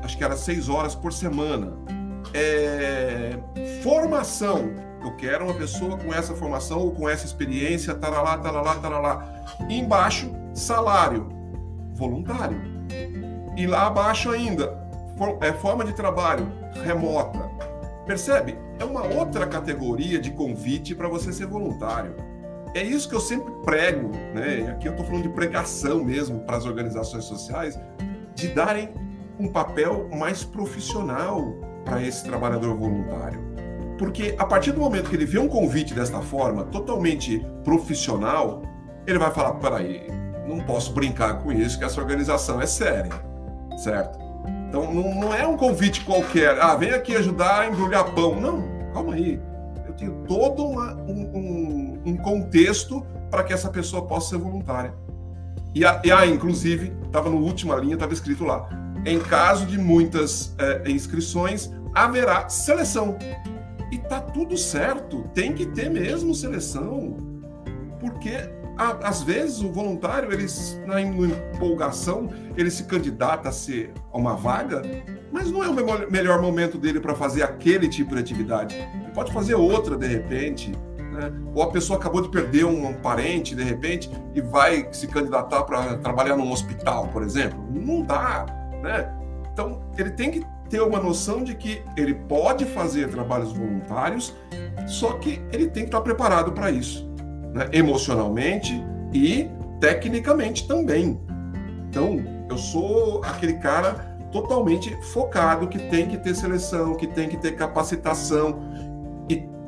acho 0.03 0.15
que 0.15 0.23
era 0.23 0.37
seis 0.37 0.69
horas 0.69 0.93
por 0.93 1.11
semana. 1.11 1.73
É, 2.35 3.35
formação, 3.81 4.69
eu 5.03 5.15
quero 5.15 5.45
uma 5.45 5.53
pessoa 5.55 5.97
com 5.97 6.13
essa 6.13 6.35
formação 6.35 6.79
ou 6.79 6.91
com 6.91 7.09
essa 7.09 7.25
experiência, 7.25 7.95
taralá, 7.95 8.37
taralá, 8.37 8.75
taralá. 8.75 9.45
E 9.67 9.79
embaixo, 9.79 10.31
salário, 10.53 11.29
voluntário. 11.93 12.61
E 13.57 13.65
lá 13.65 13.87
abaixo 13.87 14.29
ainda, 14.29 14.79
é 15.41 15.51
forma 15.51 15.83
de 15.83 15.93
trabalho, 15.93 16.47
remota. 16.83 17.39
Percebe? 18.05 18.55
É 18.77 18.85
uma 18.85 19.03
outra 19.03 19.47
categoria 19.47 20.19
de 20.19 20.29
convite 20.29 20.93
para 20.93 21.07
você 21.07 21.33
ser 21.33 21.47
voluntário. 21.47 22.15
É 22.73 22.81
isso 22.81 23.09
que 23.09 23.15
eu 23.15 23.19
sempre 23.19 23.51
prego, 23.63 24.11
né? 24.33 24.71
Aqui 24.71 24.87
eu 24.87 24.91
estou 24.91 25.05
falando 25.05 25.23
de 25.23 25.29
pregação 25.29 26.03
mesmo 26.03 26.39
para 26.39 26.57
as 26.57 26.65
organizações 26.65 27.25
sociais, 27.25 27.77
de 28.33 28.47
darem 28.49 28.93
um 29.37 29.47
papel 29.47 30.07
mais 30.13 30.43
profissional 30.43 31.53
para 31.83 32.01
esse 32.01 32.23
trabalhador 32.23 32.75
voluntário. 32.77 33.39
Porque 33.97 34.35
a 34.37 34.45
partir 34.45 34.71
do 34.71 34.79
momento 34.79 35.09
que 35.09 35.15
ele 35.15 35.25
vê 35.25 35.37
um 35.37 35.47
convite 35.47 35.93
desta 35.93 36.21
forma, 36.21 36.63
totalmente 36.63 37.45
profissional, 37.63 38.61
ele 39.05 39.19
vai 39.19 39.31
falar: 39.31 39.55
peraí, 39.55 40.07
não 40.47 40.59
posso 40.61 40.93
brincar 40.93 41.39
com 41.39 41.51
isso, 41.51 41.77
que 41.77 41.83
essa 41.83 41.99
organização 41.99 42.61
é 42.61 42.65
séria, 42.65 43.11
certo? 43.77 44.17
Então 44.69 44.91
não, 44.93 45.13
não 45.15 45.33
é 45.33 45.45
um 45.45 45.57
convite 45.57 46.05
qualquer, 46.05 46.57
ah, 46.61 46.75
vem 46.75 46.91
aqui 46.91 47.15
ajudar 47.15 47.61
a 47.61 47.67
embrulhar 47.67 48.15
pão. 48.15 48.39
Não, 48.39 48.63
calma 48.93 49.13
aí. 49.13 49.41
Eu 49.85 49.93
tenho 49.93 50.13
todo 50.25 50.65
uma, 50.65 50.93
um, 50.93 51.31
um, 51.35 51.60
um 52.11 52.17
contexto 52.17 53.05
para 53.29 53.43
que 53.43 53.53
essa 53.53 53.69
pessoa 53.69 54.05
possa 54.05 54.31
ser 54.31 54.37
voluntária. 54.37 54.93
E, 55.73 55.85
a, 55.85 56.01
e 56.03 56.11
a, 56.11 56.25
inclusive, 56.25 56.93
estava 57.05 57.29
no 57.29 57.37
última 57.37 57.75
linha, 57.75 57.93
estava 57.93 58.13
escrito 58.13 58.43
lá: 58.43 58.67
em 59.05 59.19
caso 59.19 59.65
de 59.65 59.77
muitas 59.77 60.53
é, 60.57 60.89
inscrições, 60.91 61.71
haverá 61.95 62.49
seleção. 62.49 63.17
E 63.91 63.97
tá 63.97 64.21
tudo 64.21 64.57
certo, 64.57 65.23
tem 65.33 65.53
que 65.53 65.65
ter 65.65 65.89
mesmo 65.89 66.33
seleção. 66.33 67.17
Porque 67.99 68.49
a, 68.77 69.07
às 69.07 69.21
vezes 69.21 69.61
o 69.61 69.71
voluntário, 69.71 70.31
ele, 70.31 70.45
na 70.85 71.01
empolgação, 71.01 72.29
ele 72.57 72.71
se 72.71 72.83
candidata 72.83 73.49
a 73.49 73.51
ser 73.51 73.93
uma 74.13 74.35
vaga, 74.35 74.81
mas 75.31 75.51
não 75.51 75.63
é 75.63 75.69
o 75.69 76.11
melhor 76.11 76.41
momento 76.41 76.77
dele 76.77 76.99
para 76.99 77.15
fazer 77.15 77.43
aquele 77.43 77.87
tipo 77.87 78.15
de 78.15 78.21
atividade. 78.21 78.75
Ele 78.75 79.11
pode 79.13 79.31
fazer 79.31 79.55
outra 79.55 79.97
de 79.97 80.07
repente, 80.07 80.71
né? 81.11 81.31
Ou 81.53 81.63
a 81.63 81.71
pessoa 81.71 81.99
acabou 81.99 82.21
de 82.21 82.29
perder 82.29 82.65
um, 82.65 82.93
parente, 82.93 83.55
de 83.55 83.63
repente, 83.63 84.09
e 84.33 84.41
vai 84.41 84.87
se 84.91 85.07
candidatar 85.07 85.63
para 85.63 85.97
trabalhar 85.97 86.37
num 86.37 86.51
hospital, 86.51 87.07
por 87.09 87.23
exemplo. 87.23 87.59
Não 87.69 88.01
dá, 88.01 88.45
né? 88.81 89.13
Então, 89.51 89.81
ele 89.97 90.11
tem 90.11 90.31
que 90.31 90.45
ter 90.69 90.81
uma 90.81 90.99
noção 90.99 91.43
de 91.43 91.53
que 91.53 91.83
ele 91.97 92.13
pode 92.13 92.65
fazer 92.65 93.09
trabalhos 93.09 93.51
voluntários, 93.51 94.33
só 94.87 95.13
que 95.13 95.41
ele 95.51 95.67
tem 95.67 95.83
que 95.83 95.89
estar 95.89 96.01
preparado 96.01 96.53
para 96.53 96.71
isso, 96.71 97.09
né? 97.53 97.67
emocionalmente 97.73 98.81
e 99.13 99.49
tecnicamente 99.81 100.67
também. 100.67 101.19
Então, 101.89 102.23
eu 102.49 102.57
sou 102.57 103.21
aquele 103.25 103.55
cara 103.55 104.11
totalmente 104.31 104.95
focado 105.11 105.67
que 105.67 105.77
tem 105.77 106.07
que 106.07 106.17
ter 106.17 106.33
seleção, 106.33 106.95
que 106.95 107.05
tem 107.05 107.27
que 107.27 107.35
ter 107.35 107.51
capacitação 107.51 108.61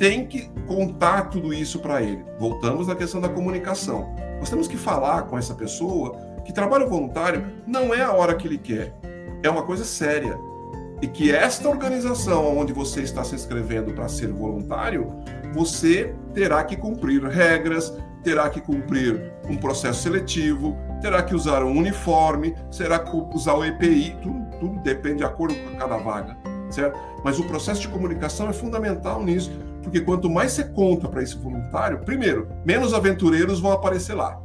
tem 0.03 0.25
que 0.25 0.49
contar 0.67 1.29
tudo 1.29 1.53
isso 1.53 1.79
para 1.79 2.01
ele. 2.01 2.25
Voltamos 2.37 2.89
à 2.89 2.95
questão 2.95 3.21
da 3.21 3.29
comunicação. 3.29 4.13
Nós 4.37 4.49
temos 4.49 4.67
que 4.67 4.75
falar 4.75 5.21
com 5.21 5.37
essa 5.37 5.53
pessoa 5.55 6.17
que 6.43 6.51
trabalho 6.51 6.89
voluntário 6.89 7.45
não 7.65 7.93
é 7.93 8.01
a 8.01 8.11
hora 8.11 8.35
que 8.35 8.45
ele 8.45 8.57
quer, 8.57 8.93
é 9.41 9.49
uma 9.49 9.63
coisa 9.63 9.85
séria 9.85 10.37
e 11.01 11.07
que 11.07 11.31
esta 11.31 11.69
organização 11.69 12.57
onde 12.57 12.73
você 12.73 13.01
está 13.01 13.23
se 13.23 13.33
inscrevendo 13.33 13.93
para 13.93 14.09
ser 14.09 14.27
voluntário, 14.27 15.07
você 15.53 16.13
terá 16.33 16.61
que 16.65 16.75
cumprir 16.75 17.23
regras, 17.23 17.97
terá 18.25 18.49
que 18.49 18.59
cumprir 18.59 19.31
um 19.49 19.55
processo 19.55 20.03
seletivo, 20.03 20.75
terá 21.01 21.23
que 21.23 21.33
usar 21.33 21.63
um 21.63 21.77
uniforme, 21.77 22.53
terá 22.77 22.99
que 22.99 23.15
usar 23.33 23.53
o 23.53 23.63
EPI, 23.63 24.17
tudo, 24.21 24.49
tudo 24.59 24.79
depende 24.81 25.19
de 25.19 25.23
acordo 25.23 25.55
com 25.55 25.77
cada 25.77 25.95
vaga, 25.95 26.37
certo? 26.69 26.99
Mas 27.23 27.39
o 27.39 27.45
processo 27.45 27.79
de 27.79 27.87
comunicação 27.87 28.49
é 28.49 28.53
fundamental 28.53 29.23
nisso, 29.23 29.49
porque 29.83 29.99
quanto 29.99 30.29
mais 30.29 30.53
você 30.53 30.63
conta 30.63 31.07
para 31.07 31.21
esse 31.21 31.37
voluntário, 31.37 31.99
primeiro, 31.99 32.47
menos 32.65 32.93
aventureiros 32.93 33.59
vão 33.59 33.71
aparecer 33.71 34.15
lá. 34.15 34.41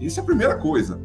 Isso 0.00 0.18
é 0.18 0.22
a 0.22 0.26
primeira 0.26 0.56
coisa. 0.56 1.00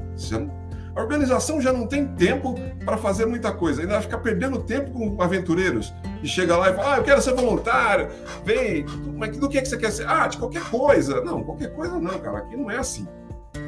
A 0.95 1.01
organização 1.01 1.61
já 1.61 1.71
não 1.71 1.87
tem 1.87 2.07
tempo 2.07 2.55
para 2.83 2.97
fazer 2.97 3.25
muita 3.25 3.53
coisa, 3.53 3.81
ainda 3.81 3.93
vai 3.93 4.01
ficar 4.01 4.17
perdendo 4.17 4.59
tempo 4.63 4.91
com 4.91 5.21
aventureiros. 5.21 5.93
E 6.21 6.27
chega 6.27 6.57
lá 6.57 6.71
e 6.71 6.73
fala: 6.73 6.95
Ah, 6.95 6.97
eu 6.97 7.03
quero 7.03 7.21
ser 7.21 7.33
voluntário, 7.33 8.09
vem, 8.43 8.85
mas 9.15 9.37
do 9.37 9.47
que, 9.47 9.57
é 9.57 9.61
que 9.61 9.69
você 9.69 9.77
quer 9.77 9.91
ser? 9.91 10.07
Ah, 10.07 10.27
de 10.27 10.37
qualquer 10.37 10.63
coisa. 10.69 11.21
Não, 11.21 11.43
qualquer 11.43 11.73
coisa 11.73 11.99
não, 11.99 12.19
cara, 12.19 12.39
aqui 12.39 12.57
não 12.57 12.69
é 12.69 12.77
assim. 12.77 13.07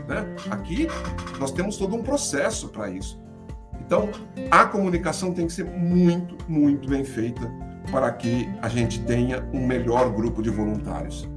Né? 0.07 0.35
Aqui 0.49 0.87
nós 1.39 1.51
temos 1.51 1.77
todo 1.77 1.95
um 1.95 2.03
processo 2.03 2.67
para 2.69 2.89
isso. 2.89 3.21
Então, 3.85 4.09
a 4.49 4.65
comunicação 4.65 5.33
tem 5.33 5.47
que 5.47 5.53
ser 5.53 5.65
muito, 5.65 6.37
muito 6.49 6.89
bem 6.89 7.03
feita 7.03 7.49
para 7.89 8.11
que 8.11 8.49
a 8.61 8.69
gente 8.69 8.99
tenha 9.01 9.43
um 9.53 9.65
melhor 9.65 10.11
grupo 10.11 10.41
de 10.41 10.49
voluntários. 10.49 11.27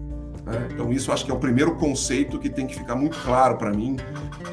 Né? 0.45 0.69
Então, 0.71 0.93
isso 0.93 1.11
acho 1.11 1.25
que 1.25 1.31
é 1.31 1.35
o 1.35 1.39
primeiro 1.39 1.75
conceito 1.77 2.39
que 2.39 2.51
tem 2.51 2.67
que 2.67 2.75
ficar 2.75 2.95
muito 2.95 3.17
claro 3.23 3.57
para 3.57 3.71
mim, 3.71 3.97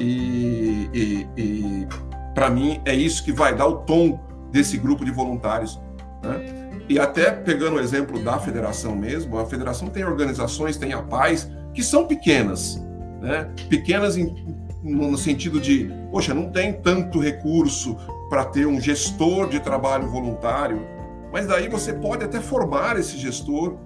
e, 0.00 0.88
e, 0.92 1.28
e 1.36 1.88
para 2.34 2.48
mim 2.48 2.80
é 2.84 2.94
isso 2.94 3.22
que 3.24 3.32
vai 3.32 3.54
dar 3.54 3.66
o 3.66 3.78
tom 3.78 4.18
desse 4.50 4.78
grupo 4.78 5.04
de 5.04 5.10
voluntários. 5.10 5.80
Né? 6.22 6.62
E 6.88 6.98
até 6.98 7.30
pegando 7.30 7.76
o 7.76 7.80
exemplo 7.80 8.22
da 8.22 8.38
federação 8.38 8.96
mesmo, 8.96 9.38
a 9.38 9.46
federação 9.46 9.88
tem 9.88 10.04
organizações, 10.04 10.76
tem 10.76 10.92
a 10.92 11.02
paz, 11.02 11.50
que 11.74 11.82
são 11.82 12.06
pequenas, 12.06 12.82
né? 13.20 13.50
pequenas 13.68 14.16
em, 14.16 14.34
no 14.82 15.16
sentido 15.16 15.60
de, 15.60 15.90
poxa, 16.10 16.34
não 16.34 16.50
tem 16.50 16.72
tanto 16.72 17.20
recurso 17.20 17.96
para 18.28 18.44
ter 18.44 18.66
um 18.66 18.80
gestor 18.80 19.48
de 19.48 19.60
trabalho 19.60 20.08
voluntário, 20.08 20.86
mas 21.32 21.46
daí 21.46 21.68
você 21.68 21.92
pode 21.92 22.24
até 22.24 22.40
formar 22.40 22.98
esse 22.98 23.16
gestor 23.16 23.78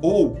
ou 0.00 0.36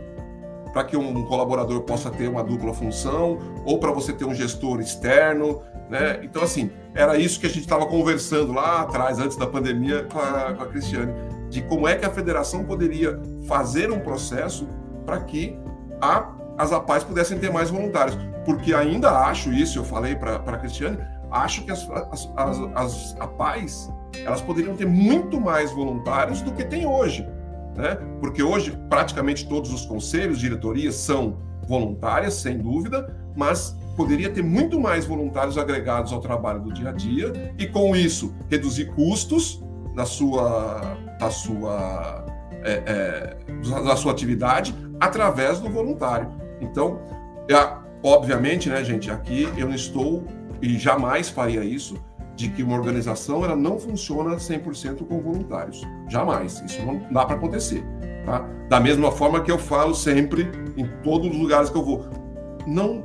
para 0.74 0.82
que 0.82 0.96
um 0.96 1.24
colaborador 1.24 1.82
possa 1.82 2.10
ter 2.10 2.28
uma 2.28 2.42
dupla 2.42 2.74
função, 2.74 3.38
ou 3.64 3.78
para 3.78 3.92
você 3.92 4.12
ter 4.12 4.24
um 4.24 4.34
gestor 4.34 4.80
externo, 4.80 5.62
né? 5.88 6.18
Então, 6.24 6.42
assim, 6.42 6.72
era 6.92 7.16
isso 7.16 7.38
que 7.38 7.46
a 7.46 7.48
gente 7.48 7.60
estava 7.60 7.86
conversando 7.86 8.52
lá 8.52 8.80
atrás, 8.80 9.20
antes 9.20 9.36
da 9.36 9.46
pandemia, 9.46 10.02
com 10.04 10.18
a, 10.18 10.52
com 10.52 10.64
a 10.64 10.66
Cristiane, 10.66 11.12
de 11.48 11.62
como 11.62 11.86
é 11.86 11.94
que 11.94 12.04
a 12.04 12.10
federação 12.10 12.64
poderia 12.64 13.20
fazer 13.46 13.92
um 13.92 14.00
processo 14.00 14.66
para 15.06 15.20
que 15.20 15.56
a, 16.00 16.32
as 16.58 16.72
APAES 16.72 17.04
pudessem 17.04 17.38
ter 17.38 17.52
mais 17.52 17.70
voluntários. 17.70 18.18
Porque 18.44 18.74
ainda 18.74 19.10
acho 19.26 19.52
isso, 19.52 19.78
eu 19.78 19.84
falei 19.84 20.16
para 20.16 20.36
a 20.36 20.58
Cristiane, 20.58 20.98
acho 21.30 21.64
que 21.64 21.70
as, 21.70 21.88
as, 21.88 22.32
as, 22.36 22.58
as 22.74 23.16
APAES 23.20 23.92
elas 24.24 24.40
poderiam 24.40 24.76
ter 24.76 24.86
muito 24.86 25.40
mais 25.40 25.70
voluntários 25.70 26.40
do 26.40 26.52
que 26.52 26.64
tem 26.64 26.86
hoje 26.86 27.26
né? 27.76 27.98
Porque 28.20 28.42
hoje 28.42 28.78
praticamente 28.88 29.48
todos 29.48 29.72
os 29.72 29.84
conselhos, 29.84 30.38
diretorias 30.38 30.94
são 30.94 31.38
voluntárias, 31.66 32.34
sem 32.34 32.58
dúvida, 32.58 33.14
mas 33.36 33.76
poderia 33.96 34.30
ter 34.30 34.42
muito 34.42 34.80
mais 34.80 35.06
voluntários 35.06 35.56
agregados 35.56 36.12
ao 36.12 36.20
trabalho 36.20 36.60
do 36.60 36.72
dia 36.72 36.90
a 36.90 36.92
dia 36.92 37.54
e 37.58 37.66
com 37.66 37.94
isso 37.94 38.34
reduzir 38.50 38.86
custos 38.94 39.62
da 39.94 40.04
sua 40.04 40.96
da 41.18 41.30
sua 41.30 42.24
é, 42.62 42.82
é, 42.86 43.82
da 43.82 43.96
sua 43.96 44.12
atividade 44.12 44.74
através 45.00 45.60
do 45.60 45.68
voluntário. 45.68 46.28
Então, 46.60 47.00
é, 47.48 47.54
obviamente, 48.02 48.68
né, 48.68 48.82
gente, 48.82 49.10
aqui 49.10 49.48
eu 49.56 49.68
não 49.68 49.74
estou 49.74 50.24
e 50.62 50.78
jamais 50.78 51.28
faria 51.28 51.62
isso 51.62 51.96
de 52.36 52.48
que 52.48 52.62
uma 52.62 52.76
organização 52.76 53.44
ela 53.44 53.56
não 53.56 53.78
funciona 53.78 54.36
100% 54.36 55.06
com 55.06 55.20
voluntários. 55.20 55.82
Jamais. 56.08 56.62
Isso 56.66 56.84
não 56.84 57.00
dá 57.10 57.24
para 57.24 57.36
acontecer. 57.36 57.84
Tá? 58.24 58.44
Da 58.68 58.80
mesma 58.80 59.12
forma 59.12 59.40
que 59.40 59.50
eu 59.50 59.58
falo 59.58 59.94
sempre, 59.94 60.50
em 60.76 60.86
todos 61.02 61.30
os 61.30 61.36
lugares 61.36 61.70
que 61.70 61.76
eu 61.76 61.84
vou, 61.84 62.06
não 62.66 63.04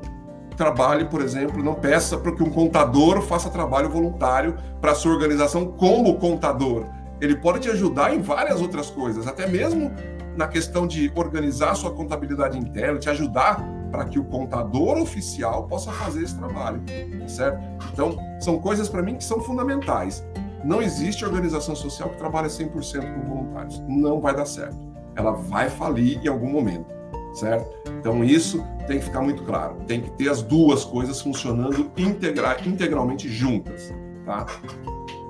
trabalhe, 0.56 1.06
por 1.06 1.22
exemplo, 1.22 1.64
não 1.64 1.74
peça 1.74 2.18
para 2.18 2.34
que 2.34 2.44
um 2.44 2.50
contador 2.50 3.22
faça 3.22 3.50
trabalho 3.50 3.90
voluntário 3.90 4.58
para 4.82 4.94
sua 4.96 5.14
organização 5.14 5.68
como 5.68 6.16
contador. 6.16 6.86
Ele 7.22 7.36
pode 7.36 7.60
te 7.60 7.70
ajudar 7.70 8.14
em 8.14 8.22
várias 8.22 8.62
outras 8.62 8.90
coisas, 8.90 9.28
até 9.28 9.48
mesmo 9.48 9.92
na 10.36 10.48
questão 10.48 10.88
de 10.88 11.12
organizar 11.16 11.76
sua 11.76 11.92
contabilidade 11.92 12.58
interna, 12.58 12.98
te 12.98 13.10
ajudar 13.10 13.62
para 13.92 14.06
que 14.06 14.20
o 14.20 14.24
contador 14.24 14.98
oficial 14.98 15.68
possa 15.68 15.92
fazer 15.92 16.24
esse 16.24 16.36
trabalho, 16.36 16.82
certo? 17.28 17.60
Então, 17.94 18.18
são 18.40 18.60
coisas 18.60 18.88
para 18.88 19.02
mim 19.02 19.16
que 19.16 19.24
são 19.24 19.42
fundamentais. 19.42 20.26
Não 20.64 20.82
existe 20.82 21.24
organização 21.26 21.76
social 21.76 22.10
que 22.10 22.18
trabalhe 22.18 22.48
100% 22.48 23.14
com 23.14 23.28
voluntários. 23.28 23.82
Não 23.88 24.20
vai 24.20 24.36
dar 24.36 24.46
certo. 24.46 24.78
Ela 25.16 25.32
vai 25.32 25.70
falir 25.70 26.20
em 26.24 26.28
algum 26.28 26.50
momento, 26.50 26.94
certo? 27.34 27.68
Então, 28.00 28.24
isso 28.24 28.64
tem 28.88 29.00
que 29.00 29.06
ficar 29.06 29.22
muito 29.22 29.44
claro. 29.44 29.76
Tem 29.88 30.02
que 30.02 30.12
ter 30.12 30.30
as 30.30 30.42
duas 30.42 30.84
coisas 30.84 31.22
funcionando 31.22 31.92
integra 31.98 32.58
integralmente 32.66 33.30
juntas, 33.30 33.94
tá? 34.26 34.46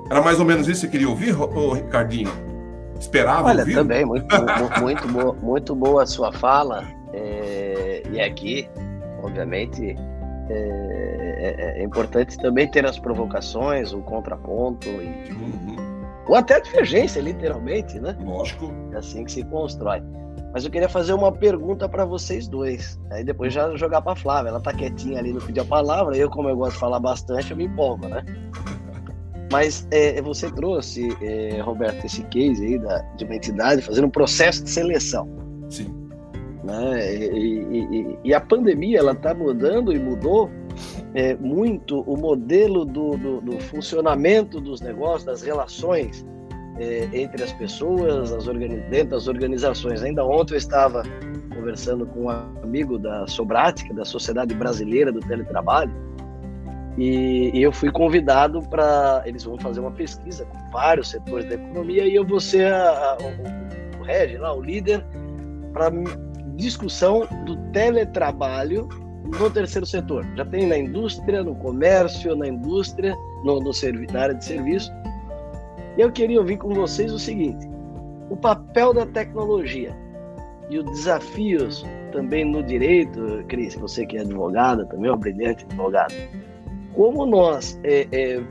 Era 0.10 0.22
mais 0.22 0.40
ou 0.40 0.46
menos 0.46 0.68
isso 0.68 0.82
que 0.82 0.88
você 0.88 0.92
queria 0.92 1.10
ouvir, 1.10 1.40
ô, 1.40 1.74
Ricardinho? 1.74 2.32
Esperava 3.00 3.48
Olha, 3.48 3.60
ouvir? 3.60 3.76
também, 3.76 4.04
muito, 4.04 4.26
muito, 4.82 5.08
boa, 5.08 5.34
muito 5.34 5.76
boa 5.76 6.04
a 6.04 6.06
sua 6.06 6.34
fala. 6.34 6.86
E 8.12 8.22
aqui, 8.22 8.70
obviamente, 9.24 9.96
é, 10.50 10.56
é, 11.40 11.80
é, 11.80 11.84
importante 11.84 12.38
também 12.38 12.70
ter 12.70 12.86
as 12.86 12.98
provocações, 12.98 13.94
o 13.94 14.02
contraponto 14.02 14.88
e, 14.88 15.32
uhum. 15.32 15.76
ou 16.28 16.36
até 16.36 16.56
a 16.56 16.60
divergência, 16.60 17.22
literalmente, 17.22 18.00
né? 18.00 18.18
Lógico. 18.20 18.72
É 18.92 18.98
assim 18.98 19.24
que 19.24 19.32
se 19.32 19.44
constrói. 19.44 20.02
Mas 20.52 20.66
eu 20.66 20.72
queria 20.72 20.90
fazer 20.90 21.14
uma 21.14 21.32
pergunta 21.32 21.88
para 21.88 22.04
vocês 22.06 22.48
dois. 22.48 23.00
Aí 23.12 23.24
depois 23.24 23.54
já 23.54 23.76
jogar 23.76 24.02
para 24.02 24.16
Flávia. 24.16 24.50
Ela 24.50 24.60
tá 24.60 24.74
quietinha 24.74 25.20
ali, 25.20 25.32
não 25.32 25.42
pediu 25.42 25.62
a 25.62 25.66
palavra. 25.66 26.18
Eu, 26.18 26.30
como 26.30 26.50
eu 26.50 26.58
gosto 26.58 26.74
de 26.74 26.80
falar 26.80 27.00
bastante, 27.00 27.52
eu 27.52 27.58
me 27.58 27.66
empolgo, 27.66 28.08
né? 28.08 28.24
Mas 29.52 29.88
é, 29.92 30.22
você 30.22 30.50
trouxe, 30.52 31.08
é, 31.22 31.60
Roberto, 31.62 32.06
esse 32.06 32.24
case 32.26 32.64
aí 32.66 32.80
da, 32.80 33.00
de 33.16 33.26
uma 33.26 33.36
entidade 33.36 33.82
fazendo 33.82 34.06
um 34.06 34.12
processo 34.12 34.64
de 34.64 34.70
seleção. 34.70 35.28
Sim. 35.70 35.99
Né? 36.64 37.16
E, 37.16 37.62
e, 37.72 38.18
e 38.26 38.34
a 38.34 38.42
pandemia 38.42 39.00
ela 39.00 39.14
está 39.14 39.34
mudando 39.34 39.94
e 39.94 40.00
mudou 40.00 40.50
é, 41.14 41.36
muito 41.36 42.02
o 42.02 42.18
modelo 42.18 42.86
do, 42.86 43.18
do, 43.18 43.42
do, 43.42 43.60
funcionamento 43.60 44.60
dos 44.60 44.82
negócios, 44.82 45.24
das 45.24 45.42
relações 45.42 46.26
é, 46.78 47.10
entre 47.14 47.44
as 47.44 47.54
pessoas, 47.54 48.32
as 48.32 48.46
dentro 48.46 49.10
das 49.12 49.28
organizações. 49.28 50.04
Ainda 50.04 50.26
ontem 50.26 50.54
eu 50.54 50.58
estava 50.58 51.04
conversando 51.56 52.06
com 52.06 52.26
um 52.26 52.30
amigo 52.30 52.98
da 52.98 53.26
Sobrática, 53.28 53.94
da 53.94 54.06
Sociedade 54.06 54.54
Brasileira 54.54 55.12
do 55.12 55.20
Teletrabalho, 55.20 55.92
e, 56.98 57.52
e 57.54 57.62
eu 57.62 57.72
fui 57.72 57.92
convidado 57.92 58.62
para. 58.64 59.24
Eles 59.26 59.46
vão 59.46 59.58
fazer 59.58 59.80
uma 59.80 59.92
pesquisa 59.92 60.46
com 60.46 60.58
vários 60.72 61.10
setores 61.10 61.48
da 61.48 61.56
economia 61.56 62.06
e 62.06 62.16
eu 62.16 62.26
vou 62.26 62.42
ser 62.42 62.74
a, 62.74 62.90
a, 62.90 63.18
o, 63.22 64.02
o 64.02 64.04
Regi, 64.04 64.38
lá, 64.38 64.54
o 64.54 64.62
líder, 64.62 65.06
para 65.72 65.90
discussão 66.60 67.28
do 67.46 67.56
teletrabalho 67.72 68.88
no 69.26 69.50
terceiro 69.50 69.86
setor. 69.86 70.26
Já 70.36 70.46
tem 70.46 70.68
na 70.68 70.78
indústria, 70.78 71.44
no 71.44 71.56
comércio, 71.56 72.36
na 72.36 72.48
indústria, 72.48 73.16
no, 73.44 73.60
no 73.60 73.72
na 74.12 74.22
área 74.22 74.36
de 74.36 74.46
serviço. 74.46 74.92
Eu 75.98 76.12
queria 76.12 76.40
ouvir 76.40 76.58
com 76.58 76.74
vocês 76.74 77.12
o 77.12 77.20
seguinte: 77.20 77.68
o 78.30 78.38
papel 78.38 78.94
da 78.94 79.06
tecnologia 79.06 79.96
e 80.70 80.78
os 80.78 80.86
desafios 80.86 81.86
também 82.12 82.46
no 82.46 82.64
direito, 82.64 83.44
Cris, 83.48 83.76
você 83.76 84.06
que 84.06 84.18
é 84.18 84.22
advogada, 84.22 84.86
também 84.86 85.08
é 85.08 85.12
uma 85.12 85.18
brilhante 85.18 85.66
advogada 85.66 86.14
como 87.00 87.26
nós 87.26 87.80
é, 87.84 88.08
é, 88.12 88.42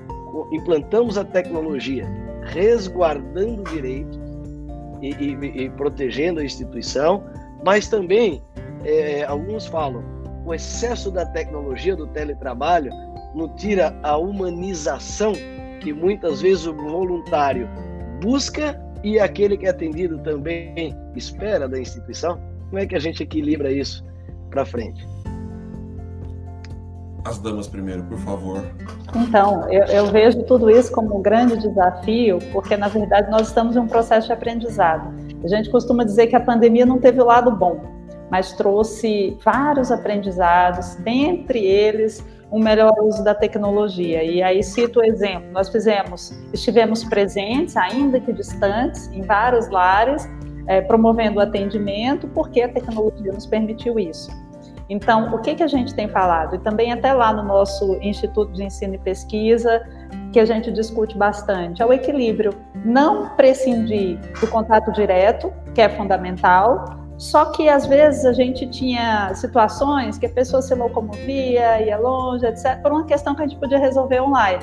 implantamos 0.53 1.19
a 1.19 1.25
tecnologia 1.25 2.07
resguardando 2.45 3.63
direitos 3.65 4.19
e, 5.03 5.11
e, 5.11 5.65
e, 5.65 5.71
protegendo 5.71 6.41
a 6.41 6.45
instituição, 6.45 7.23
mas 7.65 7.89
também, 7.89 8.43
é, 8.85 9.25
alguns 9.25 9.67
falam, 9.67 10.03
o 10.45 10.55
excesso 10.55 11.11
da 11.11 11.27
tecnologia 11.27 11.95
do 11.95 12.07
teletrabalho 12.07 12.91
não 13.35 13.55
tira 13.57 13.95
a 14.03 14.17
humanização 14.17 15.33
que 15.81 15.93
muitas 15.93 16.41
vezes 16.41 16.67
o 16.67 16.75
voluntário 16.75 17.69
busca 18.23 18.81
e 19.05 19.19
aquele 19.19 19.57
que 19.57 19.67
é 19.67 19.71
atendido 19.71 20.19
também 20.19 20.97
espera 21.15 21.69
da 21.69 21.79
instituição? 21.79 22.41
Como 22.69 22.79
é 22.79 22.87
que 22.87 22.97
a 22.97 22.99
gente 22.99 23.23
equilibra 23.23 23.71
isso 23.71 24.05
para 24.51 24.65
frente? 24.65 25.07
as 27.29 27.39
damas 27.39 27.69
primeiro, 27.69 28.03
por 28.05 28.19
favor. 28.19 28.65
Então, 29.15 29.71
eu, 29.71 29.85
eu, 29.85 30.07
vejo 30.07 30.43
tudo 30.45 30.71
isso 30.71 30.91
como 30.91 31.19
um 31.19 31.23
grande 31.23 31.57
desafio, 31.57 32.39
porque 32.53 32.77
na 32.77 32.89
verdade 32.89 33.31
nós 33.31 33.49
estamos 33.49 33.77
em 33.77 33.79
um 33.79 33.87
processo 33.87 34.29
de 34.29 34.33
aprendizado. 34.33 35.13
A 35.43 35.49
gente 35.49 35.71
costuma 35.71 36.05
dizer 36.05 36.27
que 36.27 36.37
a 36.37 36.41
pandemia 36.41 36.85
não 36.85 36.99
teve 36.99 37.21
o 37.21 37.25
lado 37.25 37.51
bom, 37.51 37.81
mas 38.31 38.53
trouxe 38.53 39.37
vários 39.45 39.91
aprendizados, 39.91 40.97
dentre 40.97 41.65
eles 41.65 42.25
um 42.51 42.59
melhor 42.59 42.95
uso 43.03 43.23
da 43.23 43.35
tecnologia. 43.35 44.23
E 44.25 44.43
aí 44.43 44.63
cito 44.63 45.01
o 45.01 45.05
exemplo: 45.05 45.51
nós 45.53 45.69
fizemos, 45.69 46.33
estivemos 46.53 47.05
presentes, 47.05 47.77
ainda 47.77 48.21
que 48.21 48.33
distantes, 48.33 49.09
em 49.13 49.23
vários 49.23 49.69
lares, 49.69 50.29
é, 50.67 50.81
promovendo 50.81 51.39
o 51.39 51.41
atendimento, 51.41 52.27
porque 52.29 52.63
a 52.63 52.69
tecnologia 52.69 53.33
nos 53.33 53.47
permitiu 53.47 53.99
isso. 53.99 54.31
Então, 54.89 55.35
o 55.35 55.39
que, 55.41 55.55
que 55.55 55.63
a 55.63 55.67
gente 55.67 55.95
tem 55.95 56.09
falado? 56.09 56.57
E 56.57 56.59
também 56.59 56.93
até 56.93 57.13
lá 57.13 57.33
no 57.33 57.43
nosso 57.43 57.99
Instituto 58.01 58.53
de 58.53 58.65
Ensino 58.65 58.95
e 58.95 58.99
Pesquisa, 58.99 59.83
que 60.33 60.41
a 60.41 60.45
gente 60.45 60.71
discute 60.71 61.17
bastante, 61.17 61.83
é 61.83 61.87
o 61.87 61.93
equilíbrio. 61.93 62.53
Não 62.85 63.31
prescindir 63.31 64.19
do 64.41 64.47
contato 64.49 64.93
direto, 64.93 65.53
que 65.75 65.81
é 65.81 65.89
fundamental, 65.89 66.85
só 67.17 67.47
que 67.47 67.69
às 67.69 67.87
vezes 67.87 68.25
a 68.25 68.33
gente 68.33 68.67
tinha 68.69 69.35
situações 69.35 70.19
que 70.19 70.27
a 70.27 70.31
pessoa 70.31 70.63
se 70.63 70.75
locomovia, 70.75 71.83
ia 71.83 71.99
longe, 71.99 72.47
etc., 72.47 72.81
por 72.81 72.93
uma 72.93 73.05
questão 73.05 73.35
que 73.35 73.43
a 73.43 73.47
gente 73.47 73.59
podia 73.59 73.79
resolver 73.79 74.21
online. 74.21 74.63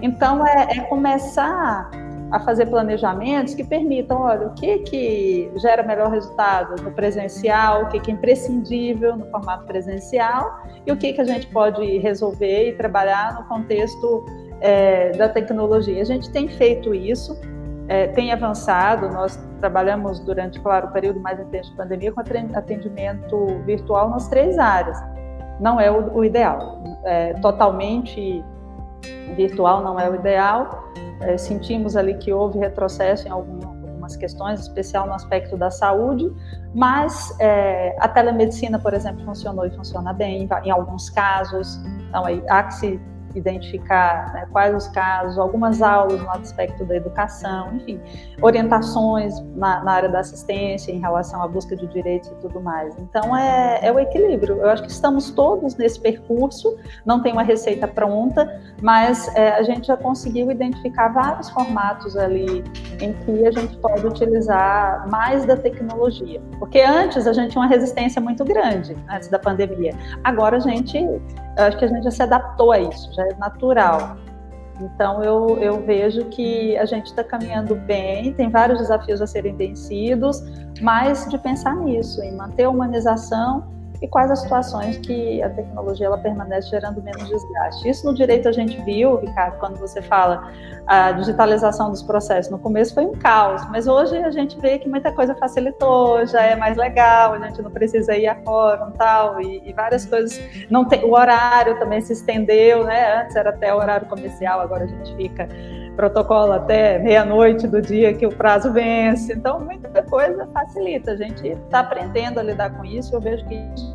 Então, 0.00 0.46
é, 0.46 0.78
é 0.78 0.80
começar 0.82 1.90
a 2.30 2.40
fazer 2.40 2.66
planejamentos 2.66 3.54
que 3.54 3.62
permitam, 3.62 4.22
olha, 4.22 4.48
o 4.48 4.54
que 4.54 4.78
que 4.78 5.52
gera 5.56 5.82
melhor 5.82 6.10
resultado 6.10 6.82
no 6.82 6.90
presencial, 6.90 7.84
o 7.84 7.88
que 7.88 8.00
que 8.00 8.10
é 8.10 8.14
imprescindível 8.14 9.16
no 9.16 9.26
formato 9.30 9.64
presencial 9.66 10.62
e 10.84 10.90
o 10.90 10.96
que 10.96 11.12
que 11.12 11.20
a 11.20 11.24
gente 11.24 11.46
pode 11.48 11.98
resolver 11.98 12.70
e 12.70 12.72
trabalhar 12.72 13.34
no 13.34 13.44
contexto 13.44 14.24
é, 14.60 15.10
da 15.12 15.28
tecnologia. 15.28 16.00
A 16.00 16.04
gente 16.04 16.30
tem 16.30 16.48
feito 16.48 16.94
isso, 16.94 17.38
é, 17.88 18.08
tem 18.08 18.32
avançado, 18.32 19.08
nós 19.10 19.38
trabalhamos 19.60 20.20
durante, 20.20 20.60
claro, 20.60 20.88
o 20.88 20.90
período 20.90 21.20
mais 21.20 21.38
intenso 21.38 21.70
de 21.70 21.76
pandemia 21.76 22.12
com 22.12 22.20
atendimento 22.20 23.46
virtual 23.64 24.10
nas 24.10 24.28
três 24.28 24.58
áreas. 24.58 24.98
Não 25.60 25.80
é 25.80 25.90
o, 25.90 26.16
o 26.16 26.24
ideal. 26.24 26.82
É, 27.04 27.34
totalmente 27.34 28.44
virtual 29.36 29.82
não 29.82 29.98
é 29.98 30.08
o 30.08 30.14
ideal. 30.14 30.92
É, 31.20 31.36
sentimos 31.36 31.96
ali 31.96 32.14
que 32.14 32.32
houve 32.32 32.58
retrocesso 32.58 33.26
em 33.28 33.30
algum, 33.30 33.66
algumas 33.66 34.16
questões, 34.16 34.60
especial 34.60 35.06
no 35.06 35.14
aspecto 35.14 35.56
da 35.56 35.70
saúde, 35.70 36.30
mas 36.74 37.34
é, 37.40 37.96
a 38.00 38.08
telemedicina, 38.08 38.78
por 38.78 38.92
exemplo, 38.92 39.24
funcionou 39.24 39.64
e 39.64 39.70
funciona 39.70 40.12
bem 40.12 40.42
em, 40.42 40.48
em 40.64 40.70
alguns 40.70 41.08
casos. 41.08 41.80
Então, 42.08 42.24
aí, 42.24 42.42
há 42.48 42.64
que 42.64 42.74
se 42.74 43.00
identificar 43.34 44.32
né, 44.32 44.46
quais 44.50 44.74
os 44.74 44.88
casos, 44.88 45.38
algumas 45.38 45.82
aulas 45.82 46.20
no 46.20 46.30
aspecto 46.30 46.84
da 46.84 46.96
educação, 46.96 47.74
enfim, 47.76 48.00
orientações 48.40 49.40
na, 49.54 49.82
na, 49.82 49.92
área 49.92 50.08
da 50.08 50.20
assistência 50.20 50.92
em 50.92 51.00
relação 51.00 51.42
à 51.42 51.48
busca 51.48 51.76
de 51.76 51.86
direitos 51.86 52.30
e 52.30 52.34
tudo 52.36 52.60
mais. 52.60 52.96
Então, 52.98 53.36
é, 53.36 53.80
é 53.82 53.92
o 53.92 53.98
equilíbrio. 53.98 54.58
Eu 54.58 54.70
acho 54.70 54.82
que 54.82 54.90
estamos 54.90 55.30
todos 55.30 55.76
nesse 55.76 56.00
percurso, 56.00 56.76
não 57.04 57.22
tem 57.22 57.32
uma 57.32 57.42
receita 57.42 57.88
pronta, 57.88 58.60
mas 58.80 59.28
é, 59.34 59.52
a 59.52 59.62
gente 59.62 59.86
já 59.86 59.96
conseguiu 59.96 60.50
identificar 60.50 61.08
vários 61.08 61.50
formatos 61.50 62.16
ali 62.16 62.64
em 63.00 63.12
que 63.12 63.46
a 63.46 63.50
gente 63.50 63.76
pode 63.78 64.06
utilizar 64.06 65.08
mais 65.08 65.44
da 65.44 65.56
tecnologia. 65.56 66.40
Porque 66.58 66.80
antes 66.80 67.26
a 67.26 67.32
gente 67.32 67.50
tinha 67.50 67.62
uma 67.62 67.68
resistência 67.68 68.20
muito 68.20 68.44
grande, 68.44 68.96
antes 69.10 69.28
da 69.28 69.38
pandemia. 69.38 69.94
Agora 70.22 70.56
a 70.56 70.60
gente 70.60 70.98
eu 71.56 71.64
acho 71.64 71.78
que 71.78 71.84
a 71.84 71.88
gente 71.88 72.04
já 72.04 72.10
se 72.10 72.22
adaptou 72.22 72.72
a 72.72 72.78
isso, 72.78 73.12
já 73.14 73.22
é 73.24 73.34
natural. 73.34 74.16
Então 74.80 75.22
eu, 75.22 75.56
eu 75.58 75.80
vejo 75.84 76.24
que 76.26 76.76
a 76.76 76.84
gente 76.84 77.06
está 77.06 77.22
caminhando 77.22 77.76
bem, 77.76 78.32
tem 78.34 78.50
vários 78.50 78.80
desafios 78.80 79.22
a 79.22 79.26
serem 79.26 79.56
vencidos, 79.56 80.42
mas 80.80 81.28
de 81.28 81.38
pensar 81.38 81.76
nisso, 81.76 82.22
em 82.22 82.34
manter 82.36 82.64
a 82.64 82.70
humanização 82.70 83.72
e 84.04 84.08
quais 84.08 84.30
as 84.30 84.40
situações 84.40 84.98
que 84.98 85.42
a 85.42 85.48
tecnologia 85.48 86.06
ela 86.06 86.18
permanece 86.18 86.68
gerando 86.68 87.02
menos 87.02 87.26
desgaste. 87.26 87.88
Isso 87.88 88.04
no 88.04 88.14
direito 88.14 88.46
a 88.46 88.52
gente 88.52 88.78
viu, 88.82 89.16
Ricardo, 89.16 89.58
quando 89.58 89.78
você 89.78 90.02
fala 90.02 90.52
a 90.86 91.12
digitalização 91.12 91.90
dos 91.90 92.02
processos. 92.02 92.52
No 92.52 92.58
começo 92.58 92.92
foi 92.92 93.06
um 93.06 93.12
caos, 93.12 93.66
mas 93.70 93.86
hoje 93.86 94.18
a 94.18 94.30
gente 94.30 94.60
vê 94.60 94.78
que 94.78 94.86
muita 94.86 95.10
coisa 95.10 95.34
facilitou, 95.34 96.26
já 96.26 96.42
é 96.42 96.54
mais 96.54 96.76
legal, 96.76 97.32
a 97.32 97.38
gente 97.48 97.62
não 97.62 97.70
precisa 97.70 98.14
ir 98.14 98.26
a 98.26 98.36
fórum 98.42 98.90
tal, 98.90 99.40
e, 99.40 99.62
e 99.64 99.72
várias 99.72 100.04
coisas. 100.04 100.38
Não 100.68 100.84
tem, 100.84 101.02
o 101.02 101.12
horário 101.14 101.78
também 101.78 102.02
se 102.02 102.12
estendeu, 102.12 102.84
né? 102.84 103.22
Antes 103.22 103.34
era 103.34 103.48
até 103.48 103.72
o 103.72 103.78
horário 103.78 104.06
comercial, 104.06 104.60
agora 104.60 104.84
a 104.84 104.86
gente 104.86 105.16
fica 105.16 105.48
protocolo 105.96 106.52
até 106.52 106.98
meia-noite 106.98 107.66
do 107.66 107.80
dia 107.80 108.12
que 108.12 108.26
o 108.26 108.30
prazo 108.30 108.72
vence. 108.72 109.32
Então, 109.32 109.60
muita 109.60 110.02
coisa 110.02 110.46
facilita. 110.52 111.12
A 111.12 111.16
gente 111.16 111.46
está 111.48 111.80
aprendendo 111.80 112.38
a 112.38 112.42
lidar 112.42 112.70
com 112.76 112.84
isso. 112.84 113.14
Eu 113.14 113.20
vejo 113.20 113.44
que 113.46 113.54
isso 113.54 113.93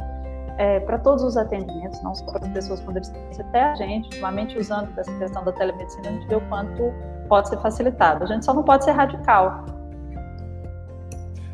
é, 0.59 0.77
para 0.81 0.99
todos 0.99 1.23
os 1.23 1.37
atendimentos, 1.37 2.03
não 2.03 2.13
só 2.13 2.25
para 2.25 2.45
as 2.45 2.51
pessoas 2.51 2.81
com 2.81 2.91
deficiência, 2.91 3.45
até 3.45 3.63
a 3.63 3.75
gente, 3.75 4.05
ultimamente 4.07 4.57
usando 4.57 4.89
essa 4.97 5.11
questão 5.17 5.43
da 5.45 5.53
telemedicina, 5.53 6.09
a 6.09 6.11
gente 6.11 6.27
vê 6.27 6.35
o 6.35 6.41
quanto 6.49 6.93
pode 7.29 7.47
ser 7.47 7.57
facilitado. 7.61 8.25
A 8.25 8.27
gente 8.27 8.43
só 8.43 8.53
não 8.53 8.63
pode 8.63 8.83
ser 8.83 8.91
radical. 8.91 9.65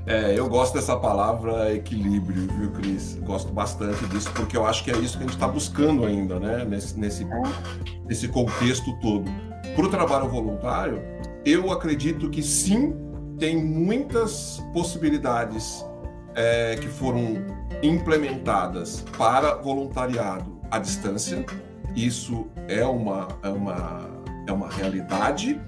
É, 0.08 0.38
eu 0.38 0.50
gosto 0.50 0.74
dessa 0.74 0.98
palavra 0.98 1.72
equilíbrio, 1.72 2.48
viu, 2.58 2.72
Cris? 2.72 3.20
Gosto 3.22 3.54
bastante 3.54 4.04
disso, 4.08 4.32
porque 4.34 4.58
eu 4.58 4.66
acho 4.66 4.84
que 4.84 4.90
é 4.90 4.98
isso 4.98 5.18
que 5.18 5.24
a 5.24 5.28
gente 5.28 5.36
está 5.36 5.48
buscando 5.48 6.04
ainda, 6.04 6.40
né? 6.40 6.66
Nesse, 6.66 7.00
nesse, 7.00 7.24
é. 7.26 7.44
nesse 8.06 8.28
contexto 8.28 8.92
todo. 9.02 9.30
Para 9.76 9.86
o 9.86 9.90
trabalho 9.90 10.28
voluntário, 10.30 11.00
eu 11.46 11.72
acredito 11.72 12.28
que 12.32 12.42
sim, 12.42 12.96
tem 13.38 13.64
muitas 13.64 14.64
possibilidades 14.74 15.86
é, 16.36 16.76
que 16.76 16.88
foram 16.88 17.46
implementadas 17.82 19.04
para 19.18 19.56
voluntariado 19.56 20.60
à 20.70 20.80
distância. 20.80 21.46
Isso 21.96 22.48
é 22.68 22.84
uma, 22.86 23.28
é 23.42 23.50
uma, 23.50 24.10
é 24.48 24.52
uma 24.52 24.70
realidade, 24.70 25.60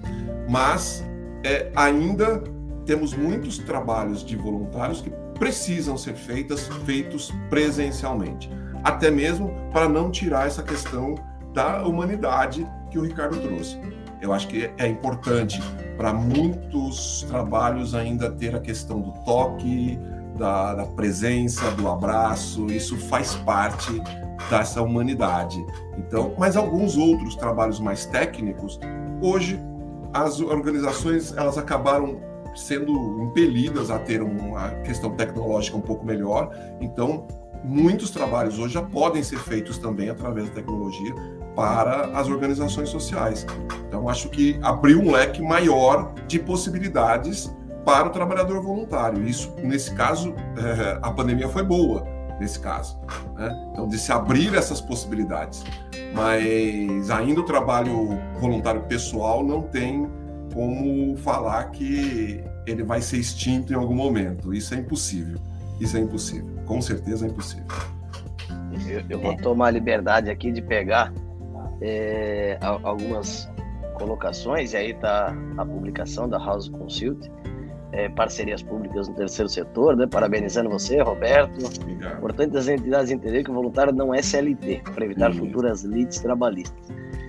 mas 0.50 1.04
é, 1.44 1.72
ainda 1.76 2.44
temos 2.86 3.14
muitos 3.14 3.58
trabalhos 3.58 4.24
de 4.24 4.36
voluntários 4.36 5.02
que 5.02 5.12
precisam 5.38 5.98
ser 5.98 6.16
feitas, 6.16 6.68
feitos 6.86 7.32
presencialmente, 7.50 8.50
até 8.84 9.12
mesmo 9.12 9.54
para 9.72 9.88
não 9.88 10.10
tirar 10.10 10.48
essa 10.48 10.64
questão 10.64 11.16
da 11.54 11.86
humanidade 11.86 12.68
que 12.90 12.98
o 12.98 13.04
Ricardo 13.04 13.40
trouxe. 13.40 13.80
Eu 14.22 14.34
acho 14.34 14.48
que 14.48 14.70
é 14.78 14.88
importante 14.88 15.62
para 15.96 16.14
muitos 16.14 17.24
trabalhos 17.30 17.94
ainda 17.94 18.32
ter 18.32 18.56
a 18.56 18.60
questão 18.60 19.02
do 19.02 19.12
toque, 19.24 20.00
da, 20.38 20.76
da, 20.76 20.86
presença, 20.86 21.70
do 21.72 21.88
abraço, 21.88 22.68
isso 22.68 22.98
faz 22.98 23.36
parte 23.36 24.02
dessa 24.50 24.82
humanidade. 24.82 25.64
Então, 25.98 26.34
mas 26.38 26.56
alguns 26.56 26.96
outros 26.96 27.36
trabalhos 27.36 27.80
mais 27.80 28.06
técnicos, 28.06 28.80
hoje 29.22 29.60
as 30.14 30.40
organizações 30.40 31.36
elas 31.36 31.58
acabaram 31.58 32.22
sendo 32.56 33.22
impelidas 33.22 33.92
a 33.92 34.00
ter 34.00 34.22
uma 34.22 34.70
questão 34.84 35.12
tecnológica 35.12 35.78
um 35.78 35.82
pouco 35.82 36.06
melhor. 36.06 36.50
Então, 36.82 37.28
muitos 37.64 38.10
trabalhos 38.10 38.58
hoje 38.58 38.76
já 38.76 38.82
podem 38.82 39.22
ser 39.22 39.38
feitos 39.40 39.78
também 39.78 40.10
através 40.10 40.48
da 40.50 40.56
tecnologia 40.56 41.14
para 41.56 42.18
as 42.18 42.28
organizações 42.28 42.90
sociais. 42.90 43.46
Então, 43.88 44.08
acho 44.10 44.30
que 44.30 44.60
abriu 44.62 45.00
um 45.02 45.12
leque 45.12 45.42
maior 45.42 46.14
de 46.28 46.40
possibilidades 46.40 47.56
para 47.88 48.10
o 48.10 48.10
trabalhador 48.10 48.62
voluntário. 48.62 49.26
Isso, 49.26 49.56
nesse 49.64 49.96
caso, 49.96 50.36
é, 50.58 51.00
a 51.02 51.10
pandemia 51.10 51.48
foi 51.48 51.64
boa, 51.64 52.06
nesse 52.38 52.60
caso. 52.60 53.00
Né? 53.34 53.70
Então, 53.72 53.88
de 53.88 53.98
se 53.98 54.12
abrir 54.12 54.54
essas 54.54 54.82
possibilidades. 54.82 55.64
Mas 56.14 57.10
ainda 57.10 57.40
o 57.40 57.44
trabalho 57.44 58.10
voluntário 58.42 58.82
pessoal 58.82 59.42
não 59.42 59.62
tem 59.62 60.06
como 60.54 61.16
falar 61.16 61.64
que 61.72 62.44
ele 62.66 62.84
vai 62.84 63.00
ser 63.00 63.20
extinto 63.20 63.72
em 63.72 63.78
algum 63.78 63.96
momento. 63.96 64.54
Isso 64.54 64.74
é 64.74 64.78
impossível. 64.80 65.40
Isso 65.80 65.96
é 65.96 66.02
impossível. 66.02 66.58
Com 66.66 66.82
certeza 66.82 67.26
é 67.26 67.30
impossível. 67.30 67.68
Eu, 68.86 69.02
eu 69.10 69.20
vou 69.20 69.38
tomar 69.38 69.68
a 69.68 69.72
liberdade 69.72 70.30
aqui 70.30 70.52
de 70.52 70.62
pegar 70.62 71.14
é, 71.82 72.58
algumas 72.62 73.50
colocações, 73.94 74.74
e 74.74 74.78
aí 74.78 74.92
está 74.92 75.34
a 75.58 75.66
publicação 75.66 76.28
da 76.28 76.38
House 76.38 76.68
Consult, 76.68 77.32
é, 77.92 78.10
parcerias 78.10 78.62
públicas 78.62 79.08
no 79.08 79.16
terceiro 79.16 79.50
setor, 79.50 79.96
né? 79.96 80.08
parabenizando 80.08 80.70
você, 80.70 81.02
Roberto. 81.02 81.66
Obrigado. 81.82 82.18
Importante 82.18 82.58
as 82.58 82.68
entidades 82.68 83.12
entenderem 83.12 83.44
que 83.44 83.52
o 83.52 83.54
voluntário 83.54 83.94
não 83.94 84.14
é 84.14 84.22
CLT, 84.22 84.82
para 84.94 85.06
evitar 85.06 85.34
futuras 85.34 85.84
lides 85.84 86.20
trabalhistas. 86.20 86.78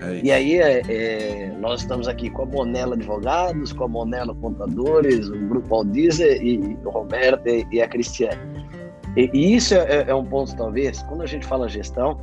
É 0.01 0.21
e 0.23 0.31
aí, 0.31 0.59
é, 0.59 0.83
é, 0.89 1.57
nós 1.59 1.81
estamos 1.81 2.07
aqui 2.07 2.31
com 2.31 2.43
a 2.43 2.47
Monela 2.47 2.95
Advogados, 2.95 3.73
com 3.73 3.85
a 3.85 3.89
Monela 3.89 4.35
Contadores, 4.35 5.29
o 5.29 5.39
Grupo 5.49 5.75
Aldizer 5.75 6.41
e 6.43 6.79
o 6.85 6.91
Roberto 6.91 7.47
e, 7.49 7.67
e 7.73 7.83
a 7.83 7.89
Cristiane. 7.89 8.41
E, 9.17 9.31
e 9.33 9.57
isso 9.57 9.75
é, 9.75 10.05
é 10.09 10.15
um 10.15 10.25
ponto, 10.25 10.55
talvez, 10.57 11.03
quando 11.03 11.23
a 11.23 11.27
gente 11.27 11.47
fala 11.47 11.69
gestão, 11.69 12.19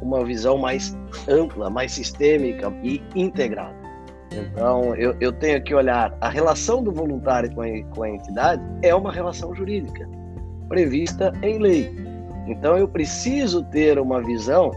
uma 0.00 0.24
visão 0.24 0.56
mais 0.56 0.96
ampla, 1.28 1.68
mais 1.68 1.92
sistêmica 1.92 2.72
e 2.82 3.02
integrada. 3.14 3.77
Então, 4.32 4.94
eu, 4.94 5.16
eu 5.20 5.32
tenho 5.32 5.62
que 5.62 5.74
olhar 5.74 6.16
a 6.20 6.28
relação 6.28 6.82
do 6.82 6.92
voluntário 6.92 7.52
com 7.54 7.62
a, 7.62 7.66
com 7.94 8.02
a 8.02 8.10
entidade 8.10 8.62
é 8.82 8.94
uma 8.94 9.12
relação 9.12 9.54
jurídica 9.54 10.08
prevista 10.68 11.32
em 11.42 11.58
lei. 11.58 11.94
Então, 12.46 12.76
eu 12.76 12.86
preciso 12.86 13.64
ter 13.64 13.98
uma 13.98 14.22
visão 14.22 14.70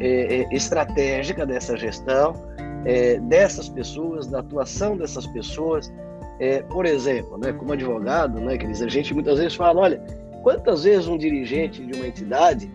é, 0.00 0.46
estratégica 0.54 1.46
dessa 1.46 1.76
gestão, 1.76 2.34
é, 2.84 3.18
dessas 3.20 3.68
pessoas, 3.68 4.26
da 4.26 4.40
atuação 4.40 4.96
dessas 4.96 5.26
pessoas. 5.26 5.92
Por 6.70 6.86
exemplo, 6.86 7.36
né, 7.36 7.52
como 7.52 7.74
advogado, 7.74 8.40
né, 8.40 8.56
a 8.56 8.88
gente 8.88 9.12
muitas 9.12 9.38
vezes 9.38 9.54
fala, 9.54 9.78
olha, 9.78 10.02
quantas 10.42 10.84
vezes 10.84 11.06
um 11.06 11.18
dirigente 11.18 11.84
de 11.84 11.94
uma 11.98 12.06
entidade 12.06 12.70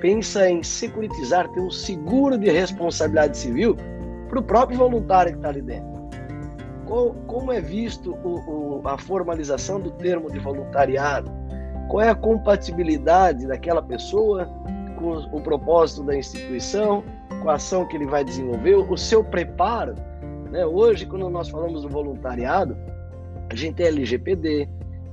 pensa 0.00 0.50
em 0.50 0.60
securitizar, 0.60 1.48
ter 1.52 1.60
um 1.60 1.70
seguro 1.70 2.36
de 2.36 2.50
responsabilidade 2.50 3.38
civil 3.38 3.76
para 4.28 4.38
o 4.38 4.42
próprio 4.42 4.78
voluntário 4.78 5.32
que 5.32 5.38
está 5.38 5.48
ali 5.48 5.62
dentro. 5.62 6.08
como 7.26 7.52
é 7.52 7.60
visto 7.60 8.14
o, 8.24 8.80
o, 8.80 8.88
a 8.88 8.98
formalização 8.98 9.80
do 9.80 9.90
termo 9.92 10.30
de 10.30 10.38
voluntariado? 10.38 11.30
Qual 11.88 12.02
é 12.02 12.10
a 12.10 12.14
compatibilidade 12.14 13.46
daquela 13.46 13.82
pessoa 13.82 14.48
com 14.96 15.36
o 15.36 15.40
propósito 15.40 16.02
da 16.02 16.16
instituição, 16.16 17.04
com 17.42 17.50
a 17.50 17.54
ação 17.54 17.86
que 17.86 17.96
ele 17.96 18.06
vai 18.06 18.24
desenvolver, 18.24 18.74
o 18.74 18.96
seu 18.96 19.22
preparo. 19.22 19.94
Né? 20.50 20.66
Hoje, 20.66 21.06
quando 21.06 21.28
nós 21.30 21.48
falamos 21.48 21.82
do 21.82 21.88
voluntariado, 21.88 22.76
a 23.50 23.54
gente 23.54 23.76
tem 23.76 23.86
LGPD, 23.86 24.68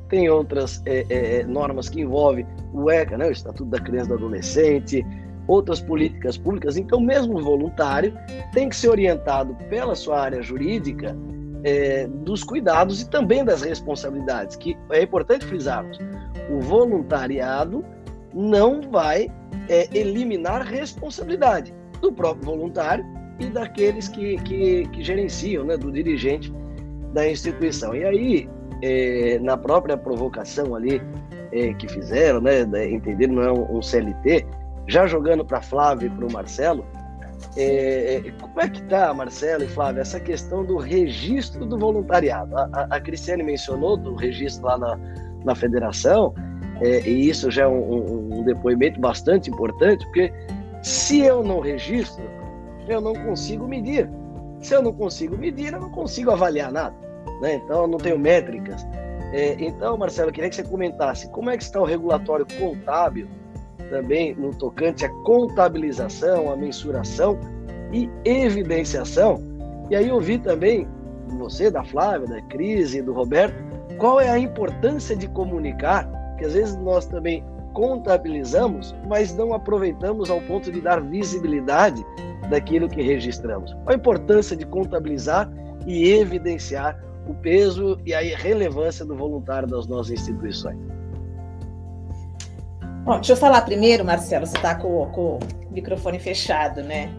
tem 0.10 0.30
outras 0.30 0.82
é, 0.86 1.06
é, 1.10 1.40
é, 1.40 1.44
normas 1.44 1.90
que 1.90 2.02
envolvem 2.02 2.46
o 2.74 2.90
ECA, 2.90 3.18
né? 3.18 3.28
o 3.28 3.32
Estatuto 3.32 3.70
da 3.70 3.80
Criança 3.80 4.06
e 4.06 4.10
do 4.10 4.16
Adolescente, 4.16 5.06
outras 5.48 5.82
políticas 5.82 6.38
públicas. 6.38 6.78
Então, 6.78 7.00
mesmo 7.00 7.38
o 7.38 7.44
voluntário 7.44 8.14
tem 8.54 8.70
que 8.70 8.76
ser 8.76 8.90
orientado 8.90 9.56
pela 9.70 9.96
sua 9.96 10.22
área 10.22 10.42
jurídica 10.42 11.16
é, 11.64 12.08
dos 12.08 12.44
cuidados 12.44 13.02
e 13.02 13.10
também 13.10 13.44
das 13.44 13.62
responsabilidades, 13.62 14.56
que 14.56 14.78
é 14.92 15.02
importante 15.02 15.46
frisarmos. 15.46 15.98
O 16.50 16.60
voluntariado 16.60 17.84
não 18.34 18.82
vai 18.82 19.30
é, 19.70 19.88
eliminar 19.98 20.62
responsabilidade 20.64 21.74
do 22.02 22.12
próprio 22.12 22.46
voluntário 22.46 23.06
e 23.40 23.46
daqueles 23.46 24.08
que, 24.08 24.38
que, 24.44 24.88
que 24.90 25.04
gerenciam, 25.04 25.64
né, 25.64 25.78
do 25.78 25.92
dirigente 25.92 26.54
da 27.14 27.30
instituição. 27.30 27.96
E 27.96 28.04
aí, 28.04 28.50
é, 28.82 29.40
na 29.40 29.56
própria 29.56 29.96
provocação 29.96 30.76
ali 30.76 31.02
é, 31.52 31.74
que 31.74 31.88
fizeram, 31.88 32.42
né, 32.42 32.62
entender 32.90 33.28
não 33.28 33.44
é 33.44 33.52
um, 33.52 33.78
um 33.78 33.82
CLT, 33.82 34.46
já 34.88 35.08
jogando 35.08 35.46
para 35.46 35.62
Flávio 35.62 36.08
e 36.08 36.10
para 36.10 36.26
o 36.26 36.32
Marcelo, 36.32 36.86
é, 37.56 38.16
é, 38.16 38.32
como 38.40 38.60
é 38.60 38.70
que 38.70 38.82
está, 38.82 39.14
Marcelo 39.14 39.64
e 39.64 39.68
Flávio, 39.68 40.02
essa 40.02 40.20
questão 40.20 40.66
do 40.66 40.78
registro 40.78 41.66
do 41.66 41.78
voluntariado? 41.78 42.58
A, 42.58 42.70
a, 42.74 42.96
a 42.96 43.00
Cristiane 43.00 43.44
mencionou 43.44 43.96
do 43.96 44.16
registro 44.16 44.66
lá 44.66 44.78
na, 44.78 45.00
na 45.44 45.56
federação, 45.56 46.34
é, 46.82 47.02
e 47.02 47.30
isso 47.30 47.52
já 47.52 47.64
é 47.64 47.68
um, 47.68 47.80
um, 47.80 48.40
um, 48.40 48.44
depoimento 48.44 49.00
bastante 49.00 49.50
importante, 49.50 50.04
porque 50.06 50.34
se 50.82 51.22
eu 51.22 51.44
não 51.44 51.60
registro, 51.60 52.24
eu 52.88 53.00
não 53.00 53.14
consigo 53.14 53.68
medir. 53.68 54.10
Se 54.62 54.74
eu 54.74 54.82
não 54.82 54.94
consigo 54.94 55.38
medir, 55.38 55.74
eu 55.74 55.82
não 55.82 55.92
consigo 55.92 56.32
avaliar 56.32 56.72
nada. 56.72 56.96
Né? 57.42 57.56
Então, 57.56 57.84
eu 57.84 57.88
não 57.88 57.98
tenho 57.98 58.18
métricas. 58.18 58.86
É, 59.32 59.56
então, 59.60 59.98
Marcelo, 59.98 60.30
eu 60.30 60.34
queria 60.34 60.50
que 60.50 60.56
você 60.56 60.64
comentasse 60.64 61.30
como 61.30 61.50
é 61.50 61.58
que 61.58 61.64
está 61.64 61.82
o 61.82 61.86
regulatório 61.86 62.46
contábil 62.60 63.28
também 63.94 64.34
no 64.34 64.50
tocante 64.56 65.06
à 65.06 65.10
contabilização, 65.24 66.52
à 66.52 66.58
mensuração 66.58 67.40
e 67.92 68.10
evidenciação. 68.26 69.40
E 69.92 69.96
aí 69.96 70.10
eu 70.10 70.20
vi 70.20 70.40
também 70.40 70.88
você, 71.38 71.70
da 71.70 71.84
Flávia, 71.84 72.28
da 72.28 72.42
Cris 72.44 72.96
e 72.96 73.04
do 73.04 73.14
Roberto, 73.14 73.56
qual 74.00 74.20
é 74.20 74.30
a 74.30 74.40
importância 74.40 75.16
de 75.16 75.28
comunicar 75.28 76.10
que 76.40 76.46
às 76.46 76.54
vezes 76.54 76.76
nós 76.78 77.06
também 77.06 77.46
contabilizamos, 77.74 78.96
mas 79.08 79.36
não 79.36 79.54
aproveitamos 79.54 80.32
ao 80.32 80.42
ponto 80.42 80.72
de 80.72 80.82
dar 80.82 81.00
visibilidade 81.00 82.04
daquilo 82.50 82.90
que 82.90 83.02
registramos. 83.02 83.76
A 83.86 83.94
importância 83.94 84.58
de 84.58 84.66
contabilizar 84.66 85.52
e 85.86 86.12
evidenciar 86.14 87.00
o 87.28 87.34
peso 87.36 88.00
e 88.06 88.14
a 88.14 88.20
relevância 88.38 89.06
do 89.06 89.16
voluntário 89.16 89.68
das 89.68 89.86
nossas 89.86 90.14
instituições? 90.14 91.03
Bom, 93.04 93.16
deixa 93.16 93.34
eu 93.34 93.38
falar 93.38 93.62
primeiro, 93.64 94.06
Marcelo, 94.06 94.48
você 94.48 94.56
está 94.56 94.76
com, 94.76 95.06
com, 95.12 95.36
o 95.36 95.74
microfone 95.74 96.18
fechado, 96.20 96.82
né? 96.82 97.10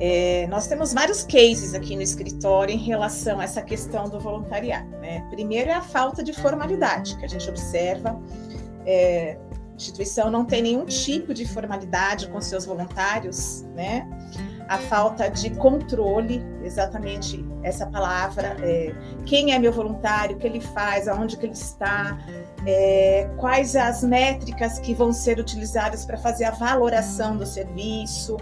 É, 0.00 0.46
nós 0.46 0.66
temos 0.66 0.94
vários 0.94 1.22
cases 1.22 1.74
aqui 1.74 1.94
no 1.94 2.00
escritório 2.00 2.74
em 2.74 2.78
relação 2.78 3.38
a 3.38 3.44
essa 3.44 3.60
questão 3.60 4.08
do 4.08 4.18
voluntariado. 4.18 4.88
Né? 4.98 5.26
Primeiro 5.30 5.68
é 5.70 5.74
a 5.74 5.82
falta 5.82 6.22
de 6.22 6.32
formalidade 6.32 7.14
que 7.18 7.26
a 7.26 7.28
gente 7.28 7.46
observa. 7.48 8.18
É, 8.86 9.36
a 9.72 9.76
instituição 9.76 10.30
não 10.30 10.46
tem 10.46 10.62
nenhum 10.62 10.86
tipo 10.86 11.34
de 11.34 11.46
formalidade 11.46 12.28
com 12.28 12.40
seus 12.40 12.64
voluntários, 12.64 13.66
né? 13.74 14.08
A 14.68 14.78
falta 14.78 15.28
de 15.28 15.50
controle, 15.50 16.42
exatamente 16.62 17.44
essa 17.62 17.86
palavra, 17.86 18.56
é, 18.60 18.94
quem 19.24 19.52
é 19.52 19.58
meu 19.58 19.72
voluntário, 19.72 20.36
o 20.36 20.38
que 20.38 20.46
ele 20.46 20.60
faz, 20.60 21.06
aonde 21.06 21.36
que 21.36 21.46
ele 21.46 21.52
está, 21.52 22.18
é, 22.66 23.28
quais 23.36 23.76
as 23.76 24.02
métricas 24.02 24.78
que 24.78 24.92
vão 24.92 25.12
ser 25.12 25.38
utilizadas 25.38 26.04
para 26.04 26.16
fazer 26.16 26.44
a 26.44 26.50
valoração 26.50 27.36
do 27.36 27.46
serviço, 27.46 28.36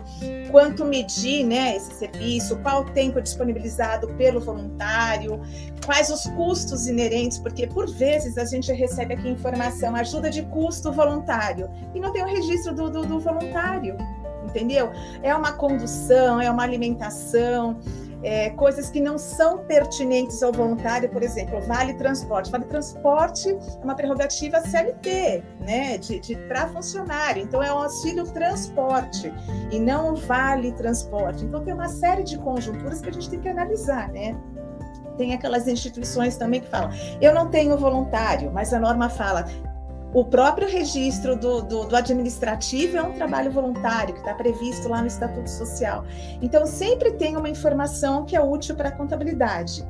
quanto 0.51 0.85
medir 0.85 1.45
né, 1.45 1.77
esse 1.77 1.95
serviço, 1.95 2.57
qual 2.59 2.83
o 2.83 2.91
tempo 2.91 3.21
disponibilizado 3.21 4.09
pelo 4.15 4.41
voluntário, 4.41 5.41
quais 5.85 6.11
os 6.11 6.27
custos 6.29 6.87
inerentes, 6.87 7.39
porque 7.39 7.67
por 7.67 7.91
vezes 7.91 8.39
a 8.39 8.45
gente 8.45 8.73
recebe 8.73 9.15
aqui 9.15 9.29
informação, 9.29 9.95
ajuda 9.95 10.31
de 10.31 10.43
custo 10.43 10.93
voluntário, 10.93 11.71
e 11.95 12.01
não 12.01 12.13
tem 12.13 12.23
o 12.23 12.27
registro 12.27 12.75
do, 12.75 12.91
do, 12.91 13.07
do 13.07 13.21
voluntário, 13.21 13.97
entendeu? 14.55 14.91
É 15.23 15.35
uma 15.35 15.53
condução, 15.53 16.41
é 16.41 16.49
uma 16.49 16.63
alimentação, 16.63 17.81
é, 18.23 18.49
coisas 18.51 18.89
que 18.89 19.01
não 19.01 19.19
são 19.19 19.59
pertinentes 19.67 20.43
ao 20.43 20.51
voluntário, 20.51 21.11
por 21.11 21.23
exemplo, 21.23 21.61
vale 21.61 21.93
transporte. 21.95 22.51
Vale 22.51 22.65
transporte 22.65 23.51
é 23.51 23.85
uma 23.85 23.95
prerrogativa 23.95 24.61
CLT, 24.61 25.43
né, 25.61 25.99
de, 25.99 26.21
de 26.21 26.37
para 26.49 26.69
funcionário. 26.69 27.43
Então 27.43 27.63
é 27.63 27.71
um 27.71 27.79
auxílio 27.79 28.25
transporte 28.25 29.31
e 29.71 29.79
não 29.79 30.15
vale 30.15 30.73
transporte. 30.73 31.45
Então 31.45 31.63
tem 31.63 31.75
uma 31.75 31.89
série 31.89 32.23
de 32.23 32.39
conjunturas 32.39 33.03
que 33.03 33.11
a 33.11 33.13
gente 33.13 33.29
tem 33.29 33.41
que 33.41 33.49
analisar, 33.49 34.09
né? 34.09 34.35
Tem 35.19 35.33
aquelas 35.33 35.69
instituições 35.69 36.37
também 36.37 36.61
que 36.61 36.69
falam, 36.69 36.91
eu 37.21 37.33
não 37.33 37.49
tenho 37.49 37.77
voluntário, 37.77 38.51
mas 38.53 38.73
a 38.73 38.81
norma 38.81 39.09
fala, 39.09 39.45
o 40.15 40.25
próprio 40.25 40.69
registro 40.69 41.35
do, 41.35 41.61
do, 41.61 41.85
do, 41.87 41.97
administrativo 41.97 42.97
é 42.97 43.03
um 43.03 43.13
trabalho 43.15 43.51
voluntário 43.51 44.15
que 44.15 44.21
está 44.21 44.33
previsto 44.33 44.89
lá 44.89 45.01
no 45.01 45.09
Estatuto 45.09 45.51
Social. 45.51 46.05
Então, 46.41 46.65
sempre 46.67 47.13
tem 47.13 47.37
uma 47.37 47.49
informação 47.49 48.25
que 48.25 48.37
é 48.37 48.41
útil 48.41 48.77
para 48.77 48.91
a 48.91 48.93
contabilidade. 48.93 49.85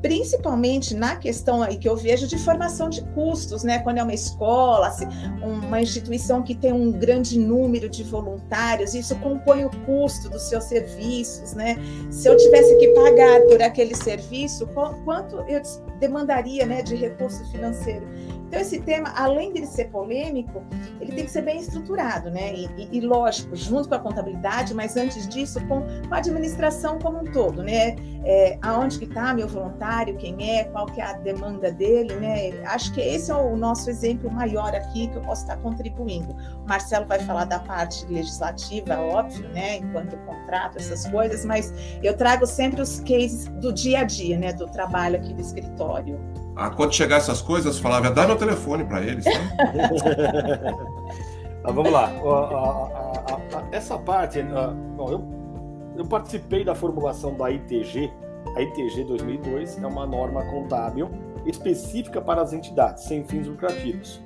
Principalmente 0.00 0.94
na 0.94 1.16
questão 1.16 1.62
aí 1.62 1.76
que 1.76 1.88
eu 1.88 1.96
vejo 1.96 2.26
de 2.26 2.38
formação 2.38 2.88
de 2.88 3.02
custos, 3.12 3.64
né? 3.64 3.78
Quando 3.80 3.98
é 3.98 4.02
uma 4.02 4.14
escola, 4.14 4.94
uma 5.42 5.80
instituição 5.80 6.42
que 6.42 6.54
tem 6.54 6.72
um 6.72 6.92
grande 6.92 7.38
número 7.38 7.88
de 7.88 8.02
voluntários, 8.04 8.94
isso 8.94 9.16
compõe 9.16 9.64
o 9.64 9.70
custo 9.84 10.28
dos 10.28 10.42
seus 10.42 10.64
serviços, 10.64 11.54
né? 11.54 11.76
Se 12.10 12.28
eu 12.28 12.36
tivesse 12.36 12.76
que 12.78 12.88
pagar 12.88 13.40
por 13.42 13.60
aquele 13.60 13.94
serviço, 13.94 14.66
quanto 15.04 15.36
eu 15.48 15.60
demandaria, 15.98 16.64
né, 16.66 16.82
de 16.82 16.94
recurso 16.94 17.44
financeiro? 17.50 18.06
Então, 18.46 18.60
esse 18.60 18.80
tema, 18.80 19.12
além 19.16 19.52
de 19.52 19.66
ser 19.66 19.86
polêmico, 19.86 20.62
ele 21.00 21.12
tem 21.12 21.24
que 21.24 21.30
ser 21.30 21.42
bem 21.42 21.58
estruturado, 21.58 22.30
né? 22.30 22.54
E, 22.54 22.66
e, 22.76 22.98
e 22.98 23.00
lógico, 23.00 23.56
junto 23.56 23.88
com 23.88 23.94
a 23.96 23.98
contabilidade, 23.98 24.72
mas 24.72 24.96
antes 24.96 25.28
disso, 25.28 25.60
com, 25.66 25.80
com 25.80 26.14
a 26.14 26.18
administração 26.18 26.98
como 26.98 27.18
um 27.18 27.24
todo, 27.24 27.62
né? 27.62 27.96
É, 28.24 28.58
aonde 28.62 28.98
que 28.98 29.04
está 29.04 29.34
meu 29.34 29.48
voluntário, 29.48 30.16
quem 30.16 30.58
é, 30.58 30.64
qual 30.64 30.86
que 30.86 31.00
é 31.00 31.04
a 31.04 31.12
demanda 31.14 31.72
dele, 31.72 32.14
né? 32.14 32.50
Acho 32.66 32.92
que 32.92 33.00
esse 33.00 33.30
é 33.30 33.34
o 33.34 33.56
nosso 33.56 33.90
exemplo 33.90 34.30
maior 34.30 34.74
aqui 34.74 35.08
que 35.08 35.16
eu 35.16 35.22
posso 35.22 35.42
estar 35.42 35.56
contribuindo. 35.58 36.32
O 36.64 36.68
Marcelo 36.68 37.06
vai 37.06 37.18
falar 37.20 37.46
da 37.46 37.58
parte 37.58 38.06
legislativa, 38.06 38.98
óbvio, 39.00 39.48
né? 39.48 39.78
Enquanto 39.78 40.16
contrato, 40.18 40.78
essas 40.78 41.06
coisas, 41.08 41.44
mas 41.44 41.72
eu 42.02 42.16
trago 42.16 42.46
sempre 42.46 42.80
os 42.80 43.00
cases 43.00 43.48
do 43.60 43.72
dia 43.72 44.00
a 44.00 44.04
dia, 44.04 44.38
né? 44.38 44.52
Do 44.52 44.66
trabalho 44.66 45.16
aqui 45.16 45.34
do 45.34 45.40
escritório. 45.40 46.18
Ah, 46.56 46.70
quando 46.70 46.94
chegar 46.94 47.18
essas 47.18 47.42
coisas, 47.42 47.78
falava, 47.78 48.10
dá 48.10 48.26
meu 48.26 48.36
telefone 48.36 48.82
para 48.84 49.02
eles. 49.02 49.24
Tá? 49.24 49.30
ah, 51.62 51.70
vamos 51.70 51.92
lá. 51.92 52.10
essa 53.70 53.98
parte, 53.98 54.42
bom, 54.96 55.10
eu, 55.10 55.24
eu 55.98 56.06
participei 56.06 56.64
da 56.64 56.74
formulação 56.74 57.34
da 57.34 57.50
ITG. 57.50 58.10
A 58.56 58.62
ITG 58.62 59.04
2002 59.04 59.82
é 59.82 59.86
uma 59.86 60.06
norma 60.06 60.42
contábil 60.46 61.10
específica 61.44 62.22
para 62.22 62.40
as 62.40 62.54
entidades 62.54 63.04
sem 63.04 63.22
fins 63.22 63.46
lucrativos, 63.46 64.22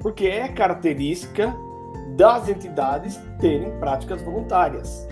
porque 0.00 0.26
é 0.26 0.46
característica 0.46 1.52
das 2.16 2.48
entidades 2.48 3.20
terem 3.40 3.76
práticas 3.80 4.22
voluntárias. 4.22 5.08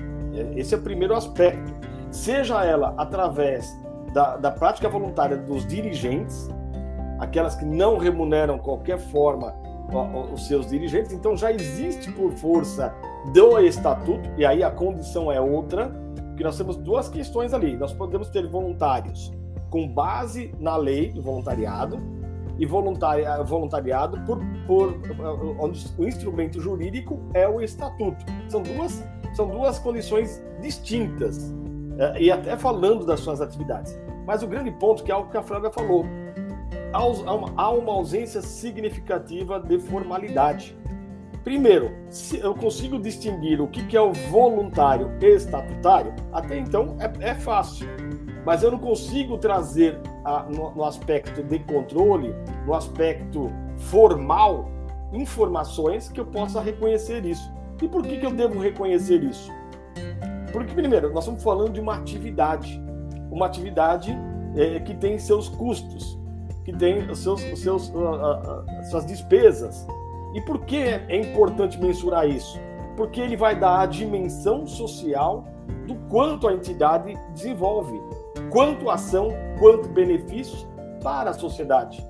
Esse 0.55 0.75
é 0.75 0.79
o 0.79 0.83
primeiro 0.83 1.15
aspecto. 1.17 1.75
Seja 2.13 2.65
ela 2.65 2.95
através 2.97 3.77
da, 4.13 4.37
da 4.37 4.51
prática 4.51 4.89
voluntária 4.89 5.37
dos 5.37 5.67
dirigentes, 5.67 6.49
aquelas 7.21 7.55
que 7.55 7.65
não 7.65 7.99
remuneram 7.99 8.59
qualquer 8.59 8.99
forma 8.99 9.55
os 10.33 10.47
seus 10.47 10.69
dirigentes, 10.69 11.13
então 11.13 11.37
já 11.37 11.53
existe 11.53 12.11
por 12.13 12.33
força 12.33 12.95
do 13.33 13.59
estatuto, 13.59 14.31
e 14.37 14.47
aí 14.47 14.63
a 14.63 14.71
condição 14.71 15.31
é 15.31 15.41
outra, 15.41 15.93
que 16.37 16.45
nós 16.45 16.57
temos 16.57 16.77
duas 16.77 17.09
questões 17.09 17.53
ali. 17.53 17.77
Nós 17.77 17.93
podemos 17.93 18.29
ter 18.31 18.47
voluntários 18.49 19.33
com 19.69 19.87
base 19.87 20.55
na 20.59 20.77
lei 20.77 21.13
do 21.13 21.21
voluntariado 21.21 22.01
e 22.59 22.67
voluntariado 22.67 24.21
por, 24.25 24.39
por 24.67 24.95
onde 25.59 25.87
o 25.99 26.07
instrumento 26.07 26.61
jurídico 26.61 27.21
é 27.35 27.49
o 27.49 27.61
estatuto. 27.61 28.25
São 28.49 28.63
duas, 28.63 29.05
são 29.35 29.49
duas 29.49 29.79
condições 29.79 30.43
distintas, 30.61 31.55
é, 31.99 32.23
e 32.23 32.31
até 32.31 32.57
falando 32.57 33.05
das 33.05 33.21
suas 33.21 33.41
atividades. 33.41 33.99
Mas 34.27 34.43
o 34.43 34.47
grande 34.47 34.71
ponto, 34.71 35.03
que 35.03 35.11
é 35.11 35.15
algo 35.15 35.31
que 35.31 35.37
a 35.37 35.43
Flávia 35.43 35.71
falou, 35.71 36.05
há 36.93 37.71
uma 37.71 37.93
ausência 37.93 38.43
significativa 38.43 39.61
de 39.61 39.79
formalidade. 39.79 40.77
Primeiro, 41.45 41.91
se 42.11 42.39
eu 42.39 42.55
consigo 42.55 42.99
distinguir 42.99 43.61
o 43.61 43.69
que 43.69 43.97
é 43.97 44.01
o 44.01 44.13
voluntário 44.13 45.11
e 45.21 45.27
estatutário, 45.27 46.13
até 46.33 46.59
então 46.59 46.97
é, 46.99 47.31
é 47.31 47.35
fácil. 47.35 47.89
Mas 48.45 48.63
eu 48.63 48.71
não 48.71 48.79
consigo 48.79 49.39
trazer 49.39 49.99
a, 50.25 50.43
no, 50.45 50.71
no 50.73 50.85
aspecto 50.85 51.43
de 51.43 51.59
controle, 51.61 52.35
no 52.67 52.75
aspecto 52.75 53.51
formal, 53.77 54.69
informações 55.13 56.09
que 56.09 56.21
eu 56.21 56.27
possa 56.27 56.61
reconhecer 56.61 57.25
isso. 57.25 57.51
E 57.81 57.89
por 57.89 58.03
que, 58.03 58.19
que 58.19 58.27
eu 58.27 58.33
devo 58.33 58.61
reconhecer 58.61 59.23
isso? 59.25 59.51
Porque, 60.53 60.75
primeiro, 60.75 61.11
nós 61.13 61.25
estamos 61.25 61.43
falando 61.43 61.73
de 61.73 61.81
uma 61.81 61.95
atividade, 61.95 62.83
uma 63.31 63.47
atividade 63.47 64.17
é, 64.57 64.81
que 64.81 64.95
tem 64.95 65.19
seus 65.19 65.49
custos, 65.49 66.20
que 66.71 66.79
tem 66.79 67.11
os 67.11 67.19
seus, 67.19 67.43
os 67.53 67.61
seus, 67.61 67.93
suas 68.91 69.05
despesas, 69.05 69.87
e 70.33 70.41
por 70.41 70.65
que 70.65 70.77
é 70.77 71.17
importante 71.17 71.81
mensurar 71.81 72.29
isso? 72.29 72.59
Porque 72.97 73.21
ele 73.21 73.37
vai 73.37 73.59
dar 73.59 73.81
a 73.81 73.87
dimensão 73.87 74.67
social 74.67 75.45
do 75.87 75.95
quanto 76.09 76.47
a 76.47 76.55
entidade 76.55 77.19
desenvolve, 77.33 78.01
quanto 78.51 78.89
ação, 78.89 79.29
quanto 79.59 79.89
benefícios 79.89 80.67
para 81.03 81.31
a 81.31 81.33
sociedade. 81.33 82.07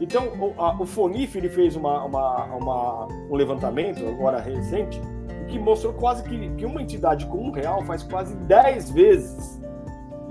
Então, 0.00 0.26
o, 0.40 0.60
a, 0.60 0.80
o 0.80 0.84
FONIF 0.84 1.38
ele 1.38 1.48
fez 1.48 1.76
uma, 1.76 2.04
uma, 2.04 2.44
uma, 2.46 3.08
um 3.30 3.34
levantamento, 3.36 4.04
agora 4.08 4.40
recente, 4.40 5.00
que 5.48 5.58
mostrou 5.58 5.92
quase 5.92 6.24
que, 6.24 6.50
que 6.56 6.66
uma 6.66 6.82
entidade 6.82 7.26
com 7.26 7.38
um 7.38 7.50
real 7.52 7.82
faz 7.84 8.02
quase 8.02 8.34
10 8.34 8.90
vezes. 8.90 9.60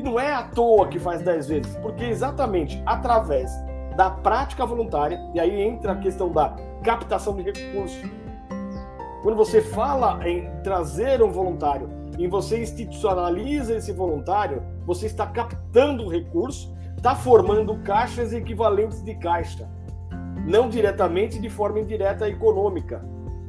E 0.04 0.06
não 0.06 0.20
é 0.20 0.34
à 0.34 0.44
toa 0.44 0.90
que 0.90 1.00
faz 1.00 1.22
10 1.22 1.48
vezes, 1.48 1.78
porque 1.78 2.04
exatamente 2.04 2.84
através 2.86 3.50
da 3.96 4.10
prática 4.10 4.66
voluntária, 4.66 5.18
e 5.34 5.40
aí 5.40 5.62
entra 5.62 5.94
a 5.94 5.96
questão 5.96 6.30
da 6.30 6.54
captação 6.84 7.34
de 7.38 7.44
recursos. 7.44 8.04
Quando 9.22 9.38
você 9.38 9.62
fala 9.62 10.20
em 10.28 10.50
trazer 10.62 11.24
um 11.24 11.32
voluntário 11.32 11.90
e 12.20 12.28
você 12.28 12.62
institucionaliza 12.62 13.76
esse 13.76 13.94
voluntário, 13.94 14.62
você 14.86 15.06
está 15.06 15.26
captando 15.26 16.10
recurso, 16.10 16.76
está 16.98 17.16
formando 17.16 17.78
caixas 17.78 18.34
equivalentes 18.34 19.02
de 19.02 19.16
caixa, 19.16 19.70
não 20.46 20.68
diretamente 20.68 21.40
de 21.40 21.50
forma 21.50 21.80
indireta 21.80 22.28
econômica. 22.28 23.02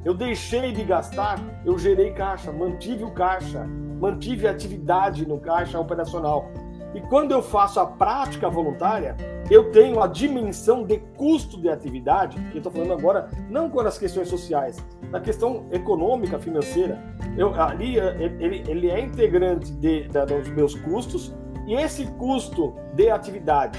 Eu 0.05 0.15
deixei 0.15 0.71
de 0.71 0.85
gastar, 0.85 1.41
eu 1.65 1.77
gerei 1.77 2.13
caixa, 2.13 2.53
mantive 2.53 3.03
o 3.03 3.11
caixa, 3.11 3.67
mantive 4.01 4.47
a 4.47 4.51
atividade 4.51 5.27
no 5.27 5.39
caixa 5.39 5.79
operacional. 5.79 6.51
E 6.95 7.01
quando 7.01 7.33
eu 7.33 7.43
faço 7.43 7.81
a 7.81 7.87
prática 7.87 8.49
voluntária, 8.49 9.17
eu 9.51 9.73
tenho 9.73 10.01
a 10.01 10.07
dimensão 10.07 10.85
de 10.85 10.99
custo 11.17 11.61
de 11.61 11.69
atividade, 11.69 12.39
eu 12.53 12.59
estou 12.59 12.71
falando 12.71 12.93
agora 12.93 13.29
não 13.51 13.69
com 13.69 13.81
as 13.81 13.99
questões 13.99 14.29
sociais, 14.29 14.85
na 15.11 15.21
questão 15.21 15.67
econômica, 15.73 16.39
financeira. 16.39 17.03
Eu, 17.37 17.53
ali 17.61 17.97
ele, 17.97 18.63
ele 18.69 18.91
é 18.91 19.01
integrante 19.01 19.73
de, 19.73 20.09
de, 20.09 20.27
dos 20.27 20.49
meus 20.51 20.75
custos 20.77 21.35
e 21.67 21.75
esse 21.75 22.07
custo 22.13 22.75
de 22.95 23.11
atividade 23.11 23.79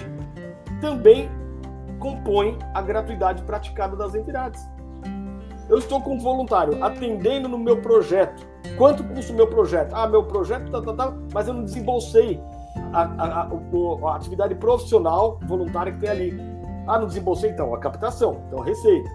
também 0.81 1.29
compõe 1.99 2.57
a 2.73 2.81
gratuidade 2.81 3.43
praticada 3.43 3.95
das 3.95 4.13
entidades. 4.13 4.61
Eu 5.69 5.79
estou 5.79 5.99
com 6.01 6.15
um 6.15 6.19
voluntário 6.19 6.83
atendendo 6.83 7.49
no 7.49 7.57
meu 7.57 7.81
projeto. 7.81 8.45
Quanto 8.77 9.03
custa 9.03 9.33
o 9.33 9.35
meu 9.35 9.47
projeto? 9.47 9.93
Ah, 9.93 10.07
meu 10.07 10.23
projeto 10.23 10.71
tá, 10.71 10.81
tá, 10.81 10.93
tá, 10.93 11.13
mas 11.33 11.47
eu 11.47 11.53
não 11.53 11.63
desembolsei 11.63 12.39
a, 12.93 13.01
a, 13.01 13.41
a, 13.41 14.09
a, 14.11 14.15
atividade 14.15 14.55
profissional 14.55 15.39
voluntária 15.47 15.91
que 15.91 15.99
tem 15.99 16.09
ali. 16.09 16.41
Ah, 16.87 16.99
não 16.99 17.07
desembolsei 17.07 17.49
então 17.49 17.73
a 17.73 17.79
captação, 17.79 18.43
então 18.47 18.61
a 18.61 18.65
receita. 18.65 19.09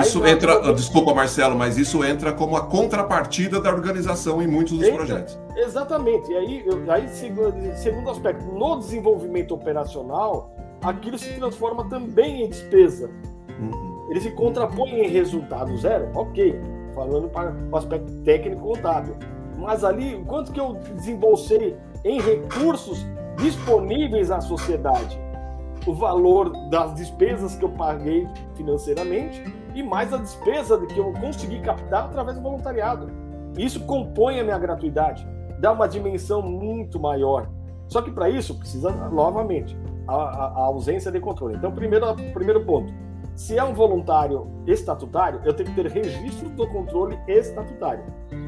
Isso 0.00 0.22
Aí, 0.24 0.32
entra, 0.32 0.52
eu... 0.52 0.74
desculpa 0.74 1.14
Marcelo, 1.14 1.56
mas 1.56 1.76
isso 1.76 2.02
entra 2.02 2.32
como 2.32 2.56
a 2.56 2.62
contrapartida 2.62 3.60
da 3.60 3.70
organização 3.70 4.40
em 4.42 4.46
muitos 4.46 4.78
dos 4.78 4.82
entra, 4.82 4.96
projetos. 4.96 5.38
Exatamente. 5.54 6.30
E 6.30 6.36
aí, 6.36 6.62
eu, 6.66 6.90
aí 6.90 7.08
segundo, 7.08 7.54
segundo 7.76 8.10
aspecto, 8.10 8.44
no 8.44 8.78
desenvolvimento 8.78 9.52
operacional, 9.52 10.54
aquilo 10.82 11.18
se 11.18 11.30
transforma 11.34 11.88
também 11.90 12.44
em 12.44 12.48
despesa. 12.48 13.10
Uhum. 13.60 13.91
Ele 14.12 14.20
se 14.20 14.30
contrapõe 14.32 14.90
em 14.90 15.08
resultado 15.08 15.74
zero, 15.78 16.10
ok, 16.14 16.60
falando 16.94 17.30
para 17.30 17.56
o 17.72 17.76
aspecto 17.78 18.12
técnico 18.18 18.60
contábil. 18.60 19.16
Mas 19.56 19.82
ali, 19.82 20.22
quanto 20.26 20.52
que 20.52 20.60
eu 20.60 20.74
desembolsei 20.74 21.74
em 22.04 22.20
recursos 22.20 23.06
disponíveis 23.38 24.30
à 24.30 24.38
sociedade. 24.38 25.18
O 25.86 25.94
valor 25.94 26.50
das 26.68 26.94
despesas 26.94 27.56
que 27.56 27.64
eu 27.64 27.70
paguei 27.70 28.28
financeiramente 28.54 29.42
e 29.74 29.82
mais 29.82 30.12
a 30.12 30.18
despesa 30.18 30.76
de 30.76 30.88
que 30.88 30.98
eu 30.98 31.10
consegui 31.14 31.60
captar 31.60 32.04
através 32.04 32.36
do 32.36 32.42
voluntariado. 32.42 33.10
Isso 33.56 33.80
compõe 33.86 34.38
a 34.38 34.44
minha 34.44 34.58
gratuidade, 34.58 35.26
dá 35.58 35.72
uma 35.72 35.88
dimensão 35.88 36.42
muito 36.42 37.00
maior. 37.00 37.48
Só 37.88 38.02
que 38.02 38.10
para 38.10 38.28
isso 38.28 38.58
precisa, 38.58 38.90
novamente, 38.90 39.74
a, 40.06 40.14
a, 40.14 40.46
a, 40.48 40.60
ausência 40.66 41.10
de 41.10 41.18
controle. 41.18 41.56
Então, 41.56 41.72
primeiro, 41.72 42.14
primeiro 42.34 42.62
ponto: 42.66 42.92
se 43.34 43.58
é 43.58 43.64
um 43.64 43.74
voluntário 43.74 44.50
estatutário, 44.66 45.40
eu 45.44 45.52
tenho 45.54 45.70
que 45.70 45.74
ter 45.74 45.90
registro 45.90 46.48
do 46.50 46.66
controle 46.68 47.18
estatutário. 47.26 48.04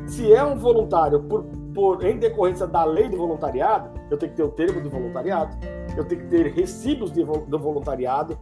Se 0.07 0.33
é 0.33 0.45
um 0.45 0.59
voluntário 0.59 1.23
por 1.23 1.45
por, 1.75 2.05
em 2.07 2.17
decorrência 2.17 2.67
da 2.67 2.85
lei 2.85 3.09
do 3.09 3.17
voluntariado, 3.17 3.91
eu 4.11 4.17
tenho 4.17 4.31
que 4.31 4.37
ter 4.37 4.45
o 4.45 4.49
termo 4.49 4.81
do 4.81 4.89
voluntariado, 4.89 5.57
eu 5.97 6.05
tenho 6.05 6.23
que 6.23 6.29
ter 6.29 6.53
recibos 6.53 7.11
de, 7.11 7.25
do 7.25 7.59
voluntariado, 7.59 8.39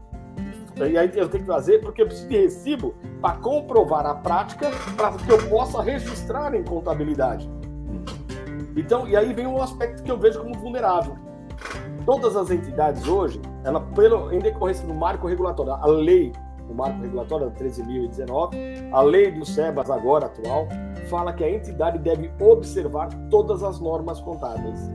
e 0.76 0.98
aí 0.98 1.10
eu 1.14 1.28
tenho 1.28 1.44
que 1.44 1.50
fazer, 1.50 1.80
porque 1.80 2.02
eu 2.02 2.06
preciso 2.06 2.28
de 2.28 2.36
recibo 2.36 2.94
para 3.20 3.36
comprovar 3.38 4.06
a 4.06 4.14
prática, 4.14 4.70
para 4.96 5.12
que 5.12 5.30
eu 5.30 5.48
possa 5.48 5.82
registrar 5.82 6.54
em 6.54 6.62
contabilidade. 6.62 7.48
Então, 8.76 9.08
e 9.08 9.16
aí 9.16 9.32
vem 9.32 9.46
um 9.46 9.60
aspecto 9.60 10.02
que 10.02 10.10
eu 10.10 10.18
vejo 10.18 10.40
como 10.40 10.54
vulnerável. 10.58 11.16
Todas 12.04 12.36
as 12.36 12.50
entidades 12.50 13.06
hoje, 13.06 13.40
ela, 13.64 13.80
pelo, 13.80 14.32
em 14.32 14.40
decorrência 14.40 14.86
do 14.86 14.94
marco 14.94 15.26
regulatório, 15.26 15.72
a 15.72 15.86
lei 15.86 16.32
do 16.66 16.74
marco 16.74 17.00
regulatório 17.00 17.50
13.019, 17.52 18.88
a 18.92 19.00
lei 19.02 19.30
do 19.30 19.44
SEBAS 19.44 19.90
agora 19.90 20.26
atual, 20.26 20.66
fala 21.08 21.32
que 21.32 21.44
a 21.44 21.50
entidade 21.50 21.98
deve 21.98 22.30
observar 22.40 23.08
todas 23.30 23.62
as 23.62 23.78
normas 23.78 24.20
contábeis. 24.20 24.90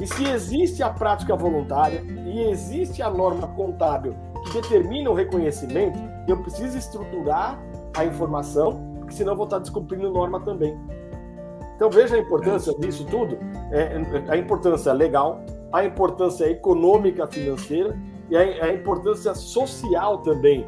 E 0.00 0.06
se 0.06 0.24
existe 0.24 0.82
a 0.82 0.88
prática 0.88 1.36
voluntária 1.36 2.02
e 2.02 2.48
existe 2.48 3.02
a 3.02 3.10
norma 3.10 3.48
contábil 3.48 4.14
que 4.44 4.62
determina 4.62 5.10
o 5.10 5.14
reconhecimento, 5.14 5.98
eu 6.26 6.38
preciso 6.38 6.78
estruturar 6.78 7.60
a 7.94 8.04
informação, 8.06 8.80
porque 8.98 9.12
senão 9.12 9.36
vou 9.36 9.44
estar 9.44 9.58
descumprindo 9.58 10.10
norma 10.10 10.40
também. 10.40 10.78
Então 11.76 11.90
veja 11.90 12.16
a 12.16 12.18
importância 12.18 12.74
disso 12.78 13.04
tudo, 13.10 13.38
é, 13.72 13.92
a 14.28 14.36
importância 14.36 14.92
legal, 14.92 15.42
a 15.72 15.84
importância 15.84 16.50
econômica 16.50 17.26
financeira 17.26 17.96
e 18.28 18.36
a, 18.36 18.72
importância 18.72 19.34
social 19.34 20.18
também, 20.18 20.66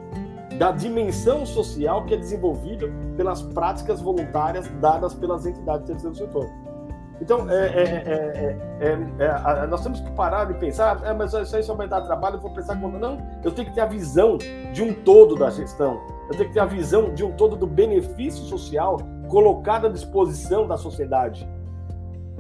da 0.59 0.71
dimensão 0.71 1.47
social 1.47 2.05
que 2.05 2.15
é 2.15 2.17
desenvolvida 2.17 2.91
pelas 3.17 3.43
práticas 3.43 4.01
voluntárias 4.01 4.69
dadas 4.81 5.15
pelas 5.15 5.47
entidades 5.47 5.87
do 5.87 5.93
terceiro 5.93 6.15
setor. 6.15 6.47
Então, 7.21 7.49
é, 7.49 7.67
é, 7.67 8.57
é, 8.81 9.67
nós 9.69 9.81
temos 9.83 10.01
que 10.01 10.11
parar 10.11 10.47
de 10.47 10.55
pensar, 10.55 11.01
mas 11.15 11.33
isso 11.33 11.55
aí 11.55 11.63
só 11.63 11.73
vai 11.73 11.87
dar 11.87 12.01
trabalho, 12.01 12.37
eu 12.37 12.41
vou 12.41 12.51
pensar 12.53 12.79
quando. 12.81 12.99
Não, 12.99 13.17
eu 13.45 13.53
tenho 13.53 13.69
que 13.69 13.75
ter 13.75 13.81
a 13.81 13.87
visão 13.87 14.39
de 14.73 14.83
um 14.83 14.93
todo 14.93 15.37
da 15.37 15.49
gestão, 15.49 16.01
eu 16.29 16.37
tenho 16.37 16.49
que 16.49 16.55
ter 16.55 16.61
a 16.61 16.65
visão 16.65 17.15
de 17.15 17.25
um 17.25 17.31
todo 17.31 17.55
do 17.55 17.67
benefício 17.67 18.43
social 18.47 18.97
colocado 19.29 19.87
à 19.87 19.89
disposição 19.89 20.67
da 20.67 20.77
sociedade. 20.77 21.49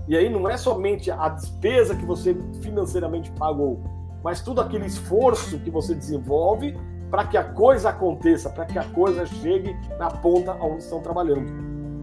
E 0.09 0.17
aí 0.17 0.29
não 0.29 0.49
é 0.49 0.57
somente 0.57 1.11
a 1.11 1.29
despesa 1.29 1.95
que 1.95 2.05
você 2.05 2.37
financeiramente 2.61 3.31
pagou, 3.33 3.81
mas 4.23 4.41
tudo 4.41 4.61
aquele 4.61 4.87
esforço 4.87 5.59
que 5.59 5.71
você 5.71 5.95
desenvolve 5.95 6.77
para 7.11 7.27
que 7.27 7.37
a 7.37 7.45
coisa 7.45 7.91
aconteça, 7.91 8.49
para 8.49 8.65
que 8.65 8.79
a 8.79 8.85
coisa 8.85 9.27
chegue 9.27 9.77
na 9.99 10.09
ponta 10.09 10.53
onde 10.55 10.83
estão 10.83 11.01
trabalhando. 11.01 11.47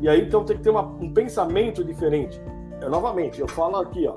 E 0.02 0.08
aí 0.08 0.22
então 0.22 0.44
tem 0.44 0.56
que 0.56 0.64
ter 0.64 0.70
uma, 0.70 0.84
um 0.84 1.14
pensamento 1.14 1.84
diferente. 1.84 2.40
Eu, 2.82 2.90
novamente, 2.90 3.42
eu 3.42 3.48
falo 3.48 3.78
aqui, 3.78 4.08
ó. 4.08 4.14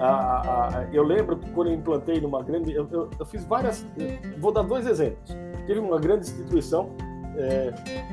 A, 0.00 0.78
a, 0.80 0.84
eu 0.92 1.04
lembro 1.04 1.36
que 1.36 1.48
quando 1.50 1.68
eu 1.68 1.74
implantei 1.74 2.20
numa 2.20 2.42
grande. 2.42 2.72
Eu, 2.74 2.88
eu, 2.90 3.08
eu 3.18 3.24
fiz 3.24 3.44
várias. 3.44 3.86
vou 4.38 4.52
dar 4.52 4.62
dois 4.62 4.86
exemplos. 4.86 5.36
Teve 5.66 5.78
uma 5.78 5.98
grande 5.98 6.26
instituição 6.26 6.90
é, 7.36 7.72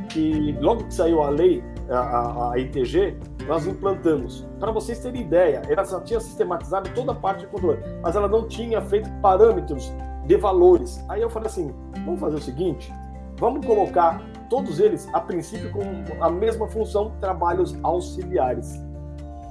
que, 0.09 0.57
logo 0.59 0.85
que 0.85 0.93
saiu 0.93 1.21
a 1.21 1.29
lei, 1.29 1.63
a, 1.89 2.51
a, 2.51 2.59
ITG, 2.59 3.17
nós 3.47 3.65
implantamos. 3.67 4.47
Para 4.59 4.71
vocês 4.71 4.99
terem 4.99 5.21
ideia, 5.21 5.61
ela 5.67 5.83
já 5.83 5.99
tinha 6.01 6.19
sistematizado 6.19 6.89
toda 6.93 7.11
a 7.11 7.15
parte 7.15 7.41
de 7.41 7.47
controle, 7.47 7.79
mas 8.01 8.15
ela 8.15 8.27
não 8.27 8.47
tinha 8.47 8.81
feito 8.81 9.09
parâmetros 9.21 9.91
de 10.25 10.37
valores. 10.37 11.03
Aí 11.09 11.21
eu 11.21 11.29
falei 11.29 11.47
assim: 11.47 11.73
vamos 12.05 12.19
fazer 12.19 12.35
o 12.35 12.41
seguinte, 12.41 12.93
vamos 13.37 13.65
colocar 13.65 14.21
todos 14.49 14.79
eles, 14.79 15.07
a 15.13 15.19
princípio, 15.19 15.71
com 15.71 16.23
a 16.23 16.29
mesma 16.29 16.67
função, 16.67 17.11
trabalhos 17.19 17.77
auxiliares. 17.83 18.75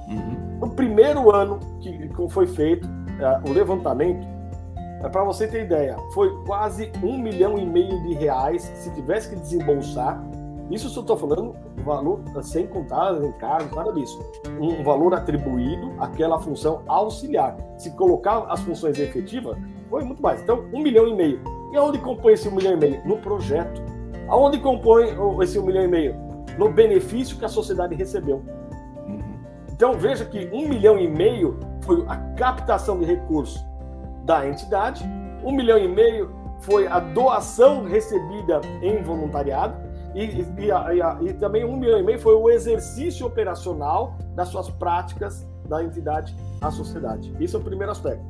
Uhum. 0.07 0.59
No 0.59 0.69
primeiro 0.71 1.33
ano 1.33 1.59
que 1.81 2.09
foi 2.29 2.47
feito 2.47 2.85
uh, 2.85 3.49
o 3.49 3.53
levantamento, 3.53 4.27
para 5.07 5.23
você 5.23 5.47
ter 5.47 5.63
ideia, 5.63 5.95
foi 6.13 6.29
quase 6.43 6.91
um 7.01 7.17
milhão 7.17 7.57
e 7.57 7.65
meio 7.65 8.01
de 8.03 8.15
reais 8.15 8.63
se 8.63 8.93
tivesse 8.93 9.29
que 9.29 9.35
desembolsar. 9.37 10.21
Isso 10.69 10.87
eu 10.87 11.01
estou 11.01 11.17
falando 11.17 11.55
valor 11.83 12.21
sem 12.43 12.67
contar 12.67 13.15
encargos, 13.23 13.71
nada 13.75 13.93
disso. 13.93 14.19
Um 14.59 14.83
valor 14.83 15.13
atribuído 15.13 15.93
àquela 15.99 16.39
função 16.39 16.83
auxiliar. 16.85 17.55
Se 17.77 17.91
colocar 17.91 18.45
as 18.49 18.59
funções 18.59 18.99
efetivas, 18.99 19.57
foi 19.89 20.03
muito 20.03 20.21
mais. 20.21 20.41
Então, 20.41 20.65
um 20.73 20.81
milhão 20.81 21.07
e 21.07 21.15
meio. 21.15 21.41
E 21.71 21.77
aonde 21.77 21.97
compõe 21.99 22.33
esse 22.33 22.47
um 22.47 22.55
milhão 22.55 22.73
e 22.73 22.77
meio? 22.77 23.01
No 23.05 23.17
projeto. 23.17 23.81
Aonde 24.27 24.59
compõe 24.59 25.15
esse 25.41 25.57
um 25.57 25.65
milhão 25.65 25.83
e 25.83 25.87
meio? 25.87 26.15
No 26.57 26.69
benefício 26.71 27.37
que 27.37 27.45
a 27.45 27.49
sociedade 27.49 27.95
recebeu. 27.95 28.43
Uhum. 29.07 29.39
Então, 29.71 29.93
veja 29.97 30.25
que 30.25 30.49
um 30.51 30.67
milhão 30.67 30.99
e 30.99 31.07
meio 31.07 31.57
foi 31.81 32.03
a 32.07 32.17
captação 32.35 32.99
de 32.99 33.05
recursos 33.05 33.68
da 34.29 34.47
entidade, 34.47 35.03
um 35.43 35.51
milhão 35.51 35.79
e 35.79 35.87
meio 35.87 36.29
foi 36.61 36.85
a 36.85 36.99
doação 36.99 37.85
recebida 37.85 38.61
em 38.79 39.01
voluntariado 39.01 39.75
e, 40.13 40.23
e, 40.23 40.45
e, 40.69 41.29
e, 41.29 41.33
também 41.33 41.65
um 41.65 41.75
milhão 41.75 41.97
e 41.97 42.03
meio 42.03 42.19
foi 42.19 42.35
o 42.35 42.47
exercício 42.47 43.25
operacional 43.25 44.19
das 44.35 44.49
suas 44.49 44.69
práticas 44.69 45.47
da 45.67 45.83
entidade 45.83 46.35
à 46.61 46.69
sociedade. 46.69 47.33
Esse 47.39 47.55
é 47.55 47.59
o 47.59 47.61
primeiro 47.63 47.91
aspecto. 47.91 48.23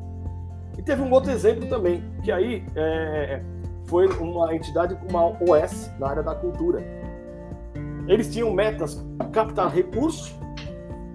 E 0.77 0.81
teve 0.81 1.01
um 1.01 1.11
outro 1.11 1.31
exemplo 1.31 1.67
também, 1.67 2.01
que 2.23 2.31
aí 2.31 2.65
é, 2.77 3.41
foi 3.87 4.07
uma 4.07 4.55
entidade 4.55 4.95
com 4.95 5.07
uma 5.09 5.25
OS 5.51 5.91
na 5.99 6.07
área 6.07 6.23
da 6.23 6.33
cultura. 6.33 6.81
Eles 8.07 8.31
tinham 8.31 8.53
metas 8.53 9.05
captar 9.33 9.69
recursos 9.69 10.33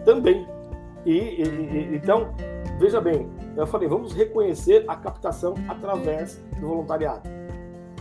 também. 0.05 0.47
E, 1.07 1.43
então, 1.95 2.35
veja 2.79 3.01
bem, 3.01 3.31
eu 3.57 3.67
falei, 3.67 3.89
vamos 3.89 4.13
reconhecer 4.13 4.85
a 4.89 4.97
captação 4.97 5.55
através 5.69 6.43
do 6.59 6.67
voluntariado. 6.67 7.29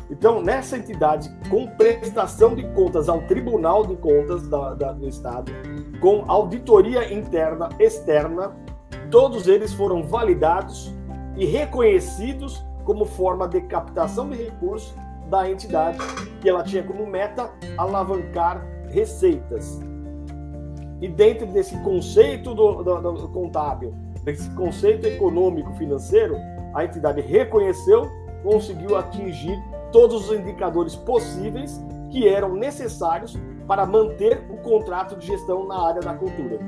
Então, 0.09 0.41
nessa 0.41 0.77
entidade, 0.77 1.29
com 1.49 1.67
prestação 1.67 2.55
de 2.55 2.63
contas 2.73 3.07
ao 3.09 3.21
Tribunal 3.23 3.85
de 3.85 3.95
Contas 3.95 4.47
da, 4.47 4.73
da, 4.73 4.91
do 4.91 5.07
Estado, 5.07 5.51
com 5.99 6.25
auditoria 6.27 7.13
interna, 7.13 7.69
externa, 7.79 8.55
todos 9.09 9.47
eles 9.47 9.73
foram 9.73 10.03
validados 10.03 10.93
e 11.35 11.45
reconhecidos 11.45 12.63
como 12.83 13.05
forma 13.05 13.47
de 13.47 13.61
captação 13.61 14.29
de 14.29 14.43
recursos 14.43 14.93
da 15.29 15.49
entidade, 15.49 15.97
que 16.41 16.49
ela 16.49 16.63
tinha 16.63 16.83
como 16.83 17.07
meta 17.07 17.49
alavancar 17.77 18.63
receitas. 18.89 19.79
E 21.01 21.07
dentro 21.07 21.47
desse 21.47 21.75
conceito 21.79 22.53
do, 22.53 22.83
do, 22.83 23.11
do 23.13 23.29
contábil, 23.29 23.95
desse 24.23 24.49
conceito 24.51 25.05
econômico 25.05 25.73
financeiro, 25.73 26.37
a 26.73 26.83
entidade 26.83 27.21
reconheceu, 27.21 28.09
conseguiu 28.41 28.95
atingir 28.97 29.57
todos 29.91 30.29
os 30.29 30.37
indicadores 30.37 30.95
possíveis 30.95 31.79
que 32.09 32.27
eram 32.27 32.55
necessários 32.55 33.37
para 33.67 33.85
manter 33.85 34.43
o 34.49 34.57
contrato 34.57 35.15
de 35.15 35.27
gestão 35.27 35.67
na 35.67 35.87
área 35.87 36.01
da 36.01 36.13
cultura. 36.13 36.59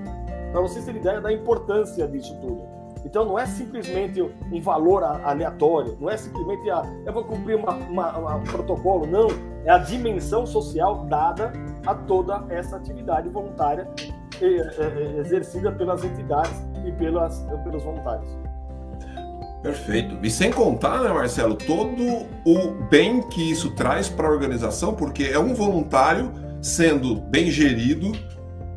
Para 0.52 0.62
vocês 0.62 0.86
terem 0.86 1.02
ideia 1.02 1.20
da 1.20 1.34
importância 1.34 2.08
disso 2.08 2.38
tudo. 2.40 2.76
Então 3.06 3.24
não 3.24 3.38
é 3.38 3.46
simplesmente 3.46 4.22
um 4.22 4.62
valor 4.62 5.04
aleatório, 5.04 5.96
não 6.00 6.10
é 6.10 6.18
simplesmente 6.18 6.70
a, 6.72 6.82
eu 7.06 7.14
vou 7.14 7.24
cumprir 7.24 7.56
uma, 7.56 7.74
uma, 7.74 8.36
um 8.38 8.44
protocolo, 8.44 9.06
não. 9.06 9.28
É 9.64 9.70
a 9.70 9.78
dimensão 9.78 10.46
social 10.46 11.06
dada 11.06 11.54
a 11.86 11.94
toda 11.94 12.46
essa 12.50 12.78
atividade 12.78 13.30
voluntária 13.30 13.88
exercida 15.20 15.72
pelas 15.72 16.04
entidades 16.04 16.62
pelas, 16.98 17.46
pelos 17.64 17.84
voluntários. 17.84 18.28
Perfeito. 19.66 20.20
E 20.22 20.30
sem 20.30 20.52
contar, 20.52 21.02
né, 21.02 21.12
Marcelo, 21.12 21.56
todo 21.56 22.28
o 22.46 22.72
bem 22.88 23.22
que 23.24 23.52
isso 23.52 23.72
traz 23.72 24.08
para 24.08 24.28
a 24.28 24.32
organização, 24.32 24.94
porque 24.94 25.24
é 25.24 25.40
um 25.40 25.56
voluntário 25.56 26.32
sendo 26.62 27.16
bem 27.16 27.50
gerido, 27.50 28.12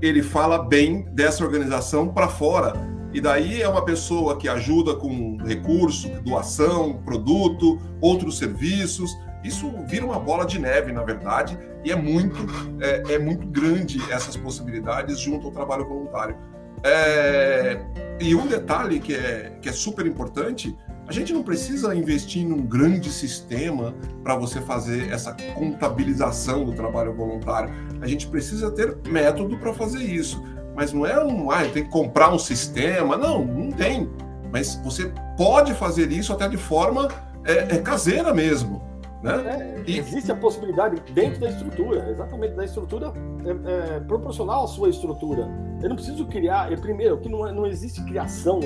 ele 0.00 0.22
fala 0.22 0.64
bem 0.64 1.02
dessa 1.12 1.44
organização 1.44 2.08
para 2.08 2.26
fora. 2.26 2.72
E 3.12 3.20
daí 3.20 3.60
é 3.60 3.68
uma 3.68 3.84
pessoa 3.84 4.38
que 4.38 4.48
ajuda 4.48 4.94
com 4.94 5.36
recurso, 5.44 6.08
doação, 6.22 7.02
produto, 7.04 7.78
outros 8.00 8.38
serviços. 8.38 9.10
Isso 9.44 9.70
vira 9.86 10.06
uma 10.06 10.18
bola 10.18 10.46
de 10.46 10.58
neve, 10.58 10.90
na 10.90 11.02
verdade, 11.02 11.58
e 11.84 11.92
é 11.92 11.96
muito, 11.96 12.36
é, 12.80 13.14
é 13.14 13.18
muito 13.18 13.46
grande 13.46 14.00
essas 14.10 14.36
possibilidades 14.36 15.18
junto 15.18 15.46
ao 15.48 15.52
trabalho 15.52 15.86
voluntário. 15.86 16.36
É, 16.82 17.78
e 18.20 18.34
um 18.34 18.46
detalhe 18.46 19.00
que 19.00 19.14
é, 19.14 19.52
que 19.60 19.68
é 19.68 19.72
super 19.72 20.06
importante, 20.06 20.76
a 21.08 21.12
gente 21.12 21.32
não 21.32 21.42
precisa 21.42 21.94
investir 21.94 22.46
num 22.46 22.62
grande 22.66 23.10
sistema 23.10 23.94
para 24.22 24.36
você 24.36 24.60
fazer 24.60 25.10
essa 25.10 25.34
contabilização 25.54 26.64
do 26.64 26.72
trabalho 26.72 27.14
voluntário. 27.14 27.72
A 28.02 28.06
gente 28.06 28.26
precisa 28.26 28.70
ter 28.70 28.94
método 29.08 29.56
para 29.56 29.72
fazer 29.72 30.02
isso. 30.02 30.44
Mas 30.76 30.92
não 30.92 31.06
é 31.06 31.24
um, 31.24 31.50
ah, 31.50 31.64
tem 31.64 31.84
que 31.84 31.90
comprar 31.90 32.32
um 32.32 32.38
sistema. 32.38 33.16
Não, 33.16 33.44
não 33.44 33.72
tem. 33.72 34.08
Mas 34.52 34.74
você 34.84 35.10
pode 35.36 35.72
fazer 35.74 36.12
isso 36.12 36.32
até 36.32 36.46
de 36.46 36.58
forma 36.58 37.08
é, 37.44 37.76
é 37.76 37.78
caseira 37.78 38.34
mesmo. 38.34 38.82
Né? 39.22 39.82
É. 39.86 39.90
Existe 39.90 40.30
a 40.30 40.36
possibilidade 40.36 41.00
dentro 41.12 41.40
da 41.40 41.48
estrutura, 41.48 42.08
exatamente 42.10 42.54
da 42.54 42.64
estrutura 42.64 43.12
é, 43.44 43.96
é, 43.96 44.00
proporcional 44.00 44.64
à 44.64 44.66
sua 44.66 44.88
estrutura. 44.88 45.48
Eu 45.82 45.88
não 45.88 45.96
preciso 45.96 46.26
criar, 46.26 46.70
eu, 46.70 46.78
primeiro, 46.78 47.18
que 47.18 47.28
não, 47.28 47.46
é, 47.46 47.52
não 47.52 47.66
existe 47.66 48.02
criação 48.04 48.60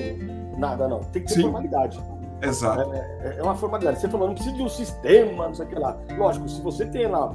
nada, 0.58 0.86
não. 0.88 1.00
Tem 1.00 1.22
que 1.22 1.28
ter 1.28 1.34
Sim. 1.34 1.42
formalidade. 1.42 2.00
Exato. 2.42 2.92
É, 2.92 3.18
é, 3.20 3.38
é, 3.38 3.42
uma 3.42 3.54
formalidade. 3.54 4.00
Você 4.00 4.08
falou, 4.08 4.26
não 4.26 4.34
precisa 4.34 4.54
de 4.54 4.62
um 4.62 4.68
sistema, 4.68 5.46
não 5.46 5.54
sei 5.54 5.64
o 5.64 5.68
que 5.68 5.74
lá. 5.76 5.98
Lógico, 6.18 6.48
se 6.48 6.60
você 6.60 6.84
tem 6.84 7.06
lá. 7.06 7.34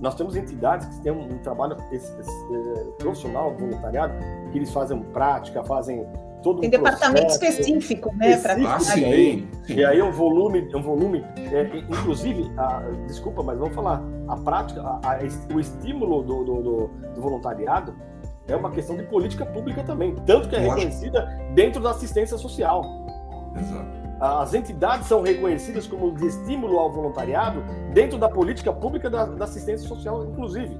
nós 0.00 0.14
temos 0.14 0.34
entidades 0.34 0.88
que 0.88 1.02
têm 1.02 1.12
um, 1.12 1.34
um 1.34 1.38
trabalho 1.38 1.76
esse, 1.92 2.18
esse, 2.18 2.44
profissional, 2.98 3.54
voluntariado, 3.54 4.14
que 4.50 4.58
eles 4.58 4.72
fazem 4.72 5.00
prática, 5.12 5.62
fazem 5.62 6.06
todo 6.48 6.60
Tem 6.60 6.68
um 6.68 6.70
departamento 6.70 7.26
específico, 7.26 8.14
né? 8.14 8.32
Específico, 8.32 8.68
ah, 8.68 8.80
sim, 8.80 9.48
sim. 9.66 9.74
E 9.74 9.84
aí 9.84 9.98
é 9.98 10.04
um 10.04 10.12
volume, 10.12 10.68
é 10.72 10.76
um 10.76 10.82
volume, 10.82 11.24
é, 11.36 11.70
inclusive, 11.88 12.50
a, 12.56 12.82
desculpa, 13.06 13.42
mas 13.42 13.58
vamos 13.58 13.74
falar, 13.74 14.02
a 14.26 14.36
prática, 14.36 14.80
a, 14.82 15.00
a, 15.02 15.54
o 15.54 15.60
estímulo 15.60 16.22
do, 16.22 16.44
do, 16.44 16.62
do, 16.62 16.90
do, 17.14 17.20
voluntariado 17.20 17.94
é 18.46 18.56
uma 18.56 18.70
questão 18.70 18.96
de 18.96 19.02
política 19.02 19.44
pública 19.44 19.82
também, 19.82 20.14
tanto 20.26 20.48
que 20.48 20.56
é 20.56 20.60
reconhecida 20.60 21.26
dentro 21.54 21.82
da 21.82 21.90
assistência 21.90 22.38
social. 22.38 22.82
Exato. 23.54 23.98
As 24.20 24.52
entidades 24.52 25.06
são 25.06 25.22
reconhecidas 25.22 25.86
como 25.86 26.12
de 26.12 26.26
estímulo 26.26 26.78
ao 26.78 26.90
voluntariado 26.90 27.62
dentro 27.92 28.18
da 28.18 28.28
política 28.28 28.72
pública 28.72 29.08
da, 29.08 29.26
da 29.26 29.44
assistência 29.44 29.86
social, 29.86 30.24
inclusive. 30.24 30.76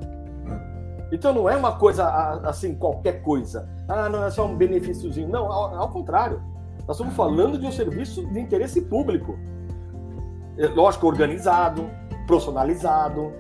Então 1.11 1.33
não 1.33 1.49
é 1.49 1.57
uma 1.57 1.77
coisa 1.77 2.07
assim, 2.45 2.75
qualquer 2.75 3.23
coisa. 3.23 3.69
Ah, 3.89 4.09
não 4.09 4.25
é 4.25 4.31
só 4.31 4.47
um 4.47 4.57
benefíciozinho. 4.57 5.29
Não, 5.29 5.51
ao, 5.51 5.75
ao 5.75 5.89
contrário. 5.91 6.43
Nós 6.87 6.97
estamos 6.97 7.15
falando 7.15 7.59
de 7.59 7.67
um 7.67 7.73
serviço 7.73 8.27
de 8.27 8.41
interesse 8.41 8.81
público. 8.81 9.39
É, 10.57 10.67
lógico, 10.69 11.07
organizado, 11.07 11.89
profissionalizado, 12.27 13.33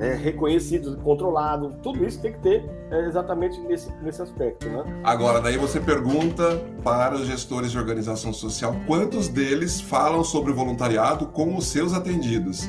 é, 0.00 0.14
reconhecido, 0.14 0.96
controlado. 0.98 1.76
Tudo 1.82 2.04
isso 2.04 2.20
tem 2.20 2.32
que 2.32 2.40
ter 2.40 2.64
é, 2.90 3.06
exatamente 3.06 3.60
nesse, 3.60 3.92
nesse 4.02 4.22
aspecto. 4.22 4.68
Né? 4.68 4.84
Agora, 5.02 5.40
daí 5.40 5.56
você 5.56 5.80
pergunta 5.80 6.60
para 6.82 7.14
os 7.14 7.26
gestores 7.26 7.70
de 7.70 7.78
organização 7.78 8.32
social 8.32 8.76
quantos 8.86 9.28
deles 9.28 9.80
falam 9.80 10.22
sobre 10.22 10.52
voluntariado 10.52 11.26
com 11.26 11.56
os 11.56 11.66
seus 11.66 11.92
atendidos. 11.92 12.68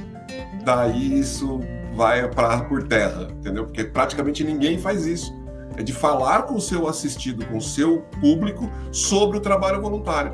Daí 0.63 1.19
isso 1.19 1.59
vai 1.95 2.27
para 2.29 2.61
por 2.61 2.87
terra, 2.87 3.27
entendeu? 3.31 3.65
Porque 3.65 3.83
praticamente 3.83 4.43
ninguém 4.43 4.77
faz 4.77 5.05
isso. 5.05 5.33
É 5.77 5.83
de 5.83 5.93
falar 5.93 6.43
com 6.43 6.55
o 6.55 6.61
seu 6.61 6.87
assistido, 6.87 7.45
com 7.45 7.57
o 7.57 7.61
seu 7.61 8.01
público 8.21 8.69
sobre 8.91 9.37
o 9.37 9.41
trabalho 9.41 9.81
voluntário. 9.81 10.33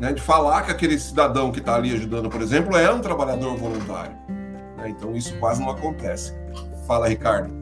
Né? 0.00 0.12
De 0.12 0.20
falar 0.20 0.62
que 0.62 0.70
aquele 0.70 0.98
cidadão 0.98 1.52
que 1.52 1.58
está 1.58 1.76
ali 1.76 1.92
ajudando, 1.92 2.28
por 2.28 2.40
exemplo, 2.40 2.76
é 2.76 2.90
um 2.90 3.00
trabalhador 3.00 3.56
voluntário. 3.56 4.16
Né? 4.76 4.88
Então 4.88 5.14
isso 5.14 5.36
quase 5.38 5.60
não 5.60 5.70
acontece. 5.70 6.34
Fala, 6.86 7.08
Ricardo. 7.08 7.52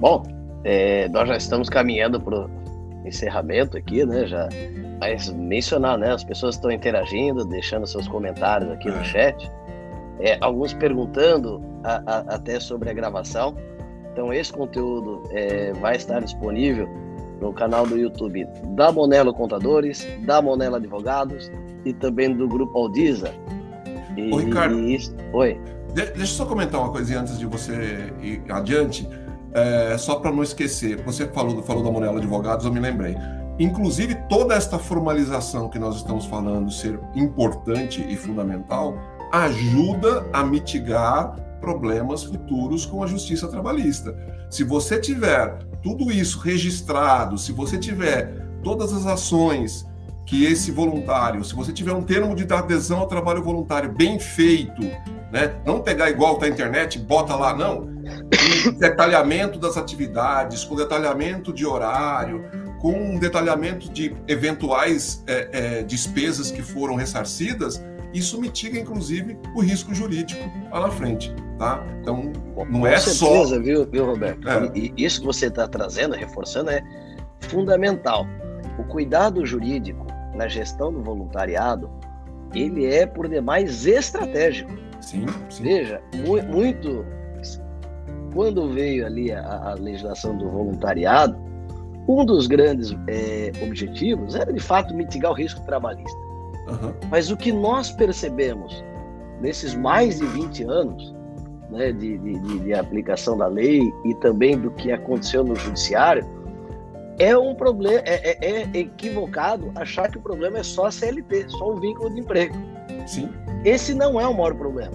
Bom, 0.00 0.22
é, 0.64 1.08
nós 1.10 1.28
já 1.28 1.36
estamos 1.36 1.68
caminhando 1.68 2.20
para 2.20 2.46
o 2.46 2.50
encerramento 3.04 3.76
aqui, 3.76 4.04
né? 4.04 4.26
Já, 4.26 4.48
mas 4.98 5.28
mencionar, 5.30 5.98
né? 5.98 6.12
As 6.12 6.24
pessoas 6.24 6.56
estão 6.56 6.70
interagindo, 6.70 7.44
deixando 7.44 7.86
seus 7.86 8.08
comentários 8.08 8.70
aqui 8.72 8.88
é. 8.88 8.92
no 8.92 9.04
chat. 9.04 9.50
É, 10.20 10.38
alguns 10.40 10.72
perguntando 10.72 11.60
a, 11.82 12.02
a, 12.06 12.18
até 12.34 12.60
sobre 12.60 12.90
a 12.90 12.92
gravação. 12.92 13.56
Então, 14.12 14.32
esse 14.32 14.52
conteúdo 14.52 15.22
é, 15.30 15.72
vai 15.74 15.96
estar 15.96 16.20
disponível 16.20 16.88
no 17.40 17.52
canal 17.52 17.86
do 17.86 17.98
YouTube 17.98 18.46
da 18.76 18.92
Monelo 18.92 19.34
Contadores, 19.34 20.06
da 20.24 20.40
Monelo 20.40 20.76
Advogados 20.76 21.50
e 21.84 21.92
também 21.92 22.34
do 22.34 22.48
Grupo 22.48 22.78
Aldiza. 22.78 23.34
E, 24.16 24.32
Ô, 24.32 24.36
Ricardo. 24.36 24.78
Isso... 24.80 25.14
Oi. 25.32 25.60
De, 25.92 26.06
deixa 26.06 26.20
eu 26.20 26.26
só 26.26 26.46
comentar 26.46 26.80
uma 26.80 26.90
coisinha 26.90 27.20
antes 27.20 27.38
de 27.38 27.46
você 27.46 28.12
ir 28.22 28.42
adiante. 28.48 29.08
É, 29.52 29.96
só 29.98 30.16
para 30.16 30.32
não 30.32 30.42
esquecer, 30.42 31.00
você 31.04 31.28
falou, 31.28 31.62
falou 31.62 31.82
da 31.84 31.90
Monela 31.90 32.18
Advogados, 32.18 32.64
eu 32.64 32.72
me 32.72 32.80
lembrei. 32.80 33.16
Inclusive, 33.58 34.16
toda 34.28 34.54
esta 34.54 34.80
formalização 34.80 35.68
que 35.68 35.78
nós 35.78 35.96
estamos 35.96 36.26
falando 36.26 36.72
ser 36.72 36.98
importante 37.14 38.04
e 38.08 38.16
fundamental 38.16 38.98
ajuda 39.42 40.26
a 40.32 40.44
mitigar 40.44 41.36
problemas 41.60 42.22
futuros 42.22 42.86
com 42.86 43.02
a 43.02 43.06
justiça 43.06 43.48
trabalhista. 43.48 44.16
Se 44.50 44.62
você 44.62 45.00
tiver 45.00 45.58
tudo 45.82 46.12
isso 46.12 46.38
registrado, 46.38 47.36
se 47.36 47.50
você 47.50 47.78
tiver 47.78 48.46
todas 48.62 48.92
as 48.92 49.06
ações 49.06 49.86
que 50.26 50.44
esse 50.44 50.70
voluntário, 50.70 51.44
se 51.44 51.54
você 51.54 51.72
tiver 51.72 51.92
um 51.92 52.02
termo 52.02 52.34
de 52.34 52.50
adesão 52.52 53.00
ao 53.00 53.06
trabalho 53.06 53.42
voluntário 53.42 53.92
bem 53.92 54.18
feito, 54.18 54.82
né? 55.32 55.60
Não 55.66 55.80
pegar 55.80 56.08
igual 56.10 56.36
tá 56.36 56.48
internet, 56.48 56.98
bota 56.98 57.34
lá, 57.34 57.54
não. 57.54 57.92
Com 58.64 58.78
detalhamento 58.78 59.58
das 59.58 59.76
atividades, 59.76 60.64
com 60.64 60.76
detalhamento 60.76 61.52
de 61.52 61.66
horário, 61.66 62.44
com 62.80 63.18
detalhamento 63.18 63.90
de 63.90 64.14
eventuais 64.28 65.24
é, 65.26 65.48
é, 65.52 65.82
despesas 65.82 66.50
que 66.50 66.62
foram 66.62 66.94
ressarcidas, 66.94 67.82
isso 68.14 68.40
mitiga, 68.40 68.78
inclusive, 68.78 69.36
o 69.56 69.60
risco 69.60 69.92
jurídico 69.92 70.40
lá 70.70 70.82
na 70.82 70.90
frente, 70.90 71.34
tá? 71.58 71.84
Então, 72.00 72.32
não 72.70 72.80
com 72.80 72.86
é 72.86 72.96
certeza, 72.96 73.56
só... 73.56 73.60
viu, 73.60 73.84
viu 73.90 74.06
Roberto? 74.06 74.48
É. 74.48 74.70
E, 74.72 74.94
e 74.96 75.04
isso 75.04 75.20
que 75.20 75.26
você 75.26 75.46
está 75.46 75.66
trazendo, 75.66 76.14
reforçando, 76.14 76.70
é 76.70 76.80
fundamental. 77.40 78.24
O 78.78 78.84
cuidado 78.84 79.44
jurídico 79.44 80.06
na 80.34 80.46
gestão 80.46 80.92
do 80.92 81.02
voluntariado, 81.02 81.90
ele 82.54 82.86
é, 82.86 83.04
por 83.04 83.28
demais, 83.28 83.84
estratégico. 83.84 84.70
Sim, 85.00 85.26
sim. 85.50 85.64
Veja, 85.64 86.00
mu 86.24 86.40
muito... 86.44 87.04
Quando 88.32 88.68
veio 88.68 89.06
ali 89.06 89.30
a, 89.32 89.42
a, 89.42 89.74
legislação 89.74 90.36
do 90.36 90.50
voluntariado, 90.50 91.36
um 92.08 92.24
dos 92.24 92.48
grandes 92.48 92.92
é, 93.06 93.52
objetivos 93.62 94.34
era, 94.34 94.52
de 94.52 94.58
fato, 94.58 94.92
mitigar 94.92 95.30
o 95.30 95.34
risco 95.34 95.64
trabalhista. 95.64 96.23
Uhum. 96.66 96.92
Mas 97.10 97.30
o 97.30 97.36
que 97.36 97.52
nós 97.52 97.90
percebemos 97.90 98.84
nesses 99.40 99.74
mais 99.74 100.18
de 100.18 100.26
20 100.26 100.64
anos 100.64 101.14
né, 101.70 101.92
de, 101.92 102.18
de, 102.18 102.58
de 102.60 102.74
aplicação 102.74 103.36
da 103.36 103.46
lei 103.46 103.92
e 104.04 104.14
também 104.14 104.58
do 104.58 104.70
que 104.70 104.92
aconteceu 104.92 105.44
no 105.44 105.54
judiciário, 105.56 106.24
é 107.18 107.36
um 107.36 107.54
problema, 107.54 108.02
é, 108.04 108.30
é, 108.30 108.62
é, 108.62 108.78
equivocado 108.78 109.70
achar 109.74 110.10
que 110.10 110.18
o 110.18 110.20
problema 110.20 110.58
é 110.58 110.62
só 110.62 110.86
a 110.86 110.90
CLT, 110.90 111.48
só 111.48 111.70
o 111.70 111.76
vínculo 111.76 112.12
de 112.12 112.20
emprego. 112.20 112.54
Sim. 113.06 113.28
Esse 113.64 113.94
não 113.94 114.20
é 114.20 114.26
o 114.26 114.34
maior 114.34 114.54
problema. 114.54 114.92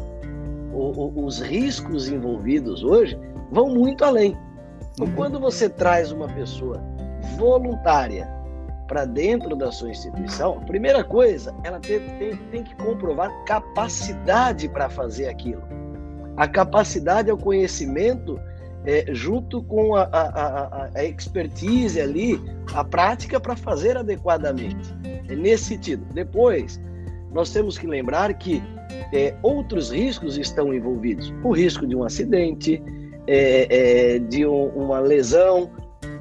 O, 0.73 0.91
o, 0.91 1.25
os 1.25 1.39
riscos 1.39 2.09
envolvidos 2.09 2.83
hoje 2.83 3.17
vão 3.51 3.69
muito 3.69 4.03
além. 4.03 4.37
Então, 4.93 5.07
uhum. 5.07 5.15
quando 5.15 5.39
você 5.39 5.69
traz 5.69 6.11
uma 6.11 6.27
pessoa 6.27 6.81
voluntária 7.37 8.27
para 8.89 9.05
dentro 9.05 9.55
da 9.55 9.71
sua 9.71 9.91
instituição, 9.91 10.57
a 10.57 10.65
primeira 10.65 11.03
coisa, 11.03 11.55
ela 11.63 11.79
tem, 11.79 11.99
tem, 12.17 12.35
tem 12.51 12.63
que 12.63 12.75
comprovar 12.75 13.31
capacidade 13.45 14.67
para 14.67 14.89
fazer 14.89 15.27
aquilo. 15.27 15.61
A 16.35 16.47
capacidade 16.47 17.29
é 17.29 17.33
o 17.33 17.37
conhecimento 17.37 18.39
é, 18.85 19.05
junto 19.13 19.61
com 19.61 19.95
a, 19.95 20.03
a, 20.03 20.21
a, 20.21 20.89
a, 20.95 21.05
expertise 21.05 22.01
ali, 22.01 22.41
a 22.73 22.83
prática 22.83 23.39
para 23.39 23.55
fazer 23.55 23.95
adequadamente. 23.95 24.95
É 25.27 25.35
nesse 25.35 25.65
sentido. 25.65 26.03
Depois, 26.13 26.81
nós 27.31 27.51
temos 27.51 27.77
que 27.77 27.85
lembrar 27.85 28.33
que 28.33 28.63
é, 29.13 29.35
outros 29.43 29.91
riscos 29.91 30.35
estão 30.35 30.73
envolvidos. 30.73 31.31
O 31.43 31.51
risco 31.51 31.85
de 31.85 31.95
um 31.95 32.03
acidente, 32.03 32.81
é, 33.27 34.15
é 34.15 34.19
de 34.19 34.47
um, 34.47 34.69
uma 34.69 34.99
lesão, 34.99 35.69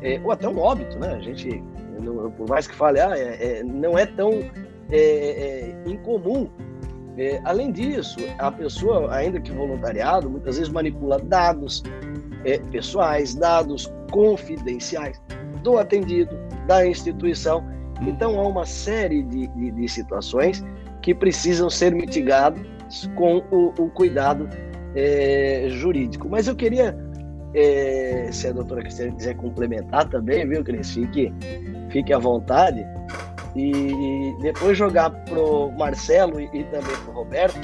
é, 0.03 0.21
ou 0.23 0.31
até 0.31 0.47
um 0.49 0.59
óbito, 0.59 0.99
né? 0.99 1.15
A 1.15 1.21
gente, 1.21 1.63
por 2.37 2.49
mais 2.49 2.67
que 2.67 2.75
fale, 2.75 3.01
ah, 3.01 3.17
é, 3.17 3.63
não 3.63 3.99
é 3.99 4.07
tão 4.07 4.31
incomum 5.87 6.49
é, 7.19 7.41
além 7.45 7.73
disso, 7.73 8.17
a 8.39 8.51
pessoa, 8.53 9.13
ainda 9.13 9.41
que 9.41 9.51
voluntariado, 9.51 10.31
muitas 10.31 10.57
vezes 10.57 10.73
manipula 10.73 11.19
dados, 11.19 11.83
é, 12.45 12.59
pessoais, 12.71 13.35
dados 13.35 13.93
confidenciais 14.13 15.21
do 15.65 15.79
atendido, 15.79 16.39
da 16.69 16.87
instituição. 16.87 17.67
Então, 18.03 18.39
há 18.39 18.47
uma 18.47 18.65
série 18.65 19.25
de, 19.25 19.49
de, 19.49 19.73
de 19.73 19.89
situações 19.89 20.65
que 21.03 21.13
precisam 21.13 21.69
ser 21.69 21.93
mitigadas 21.93 22.65
com 23.17 23.39
o, 23.51 23.75
o 23.77 23.91
cuidado 23.91 24.49
é, 24.95 25.67
jurídico. 25.71 26.29
Mas 26.29 26.47
eu 26.47 26.55
queria, 26.55 26.97
é, 27.53 28.29
se 28.31 28.47
a 28.47 28.53
doutora 28.53 28.83
Cristiane 28.83 29.11
quiser 29.17 29.35
complementar 29.35 30.09
também, 30.09 30.49
viu, 30.49 30.63
Cris? 30.63 30.93
Fique, 30.93 31.33
fique 31.91 32.13
à 32.13 32.19
vontade. 32.19 32.87
E 33.57 34.37
depois 34.41 34.77
jogar 34.77 35.11
para 35.11 35.41
o 35.41 35.73
Marcelo 35.73 36.41
e, 36.41 36.45
e 36.53 36.65
também 36.65 36.97
para 37.05 37.11
o 37.11 37.15
Roberto 37.15 37.59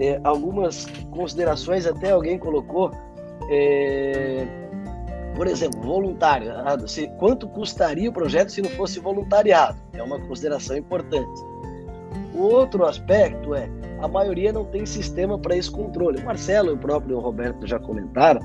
é, 0.00 0.20
algumas 0.24 0.86
considerações, 1.10 1.86
até 1.86 2.10
alguém 2.10 2.38
colocou 2.38 2.90
é, 3.48 4.46
por 5.34 5.46
exemplo, 5.46 5.80
voluntariado. 5.80 6.86
Se, 6.88 7.08
quanto 7.18 7.48
custaria 7.48 8.10
o 8.10 8.12
projeto 8.12 8.50
se 8.50 8.60
não 8.60 8.70
fosse 8.70 9.00
voluntariado? 9.00 9.78
É 9.92 10.02
uma 10.02 10.18
consideração 10.20 10.76
importante. 10.76 11.40
O 12.34 12.42
outro 12.42 12.84
aspecto 12.84 13.54
é 13.54 13.68
a 14.00 14.08
maioria 14.08 14.52
não 14.52 14.64
tem 14.64 14.84
sistema 14.84 15.38
para 15.38 15.56
esse 15.56 15.70
controle. 15.70 16.20
O 16.20 16.24
Marcelo 16.24 16.70
e 16.70 16.72
o 16.72 16.78
próprio 16.78 17.20
Roberto 17.20 17.66
já 17.66 17.78
comentaram, 17.78 18.40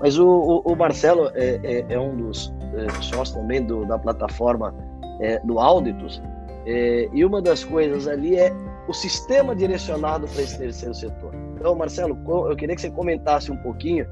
mas 0.00 0.18
o, 0.18 0.26
o, 0.26 0.72
o 0.72 0.76
Marcelo 0.76 1.30
é, 1.34 1.60
é, 1.62 1.86
é, 1.88 1.98
um 1.98 2.16
dos 2.16 2.52
é, 2.74 3.02
sócios 3.02 3.32
também 3.32 3.64
do, 3.64 3.84
da 3.84 3.98
plataforma 3.98 4.74
é, 5.20 5.38
do 5.40 5.58
Auditus, 5.58 6.22
é, 6.66 7.08
e 7.12 7.24
uma 7.24 7.40
das 7.40 7.64
coisas 7.64 8.06
ali 8.06 8.36
é 8.36 8.52
o 8.86 8.92
sistema 8.92 9.54
direcionado 9.54 10.26
para 10.28 10.42
esse 10.42 10.58
terceiro 10.58 10.94
setor. 10.94 11.34
Então, 11.56 11.74
Marcelo, 11.74 12.16
eu 12.48 12.56
queria 12.56 12.74
que 12.74 12.80
você 12.80 12.90
comentasse 12.90 13.50
um 13.50 13.56
pouquinho 13.58 14.06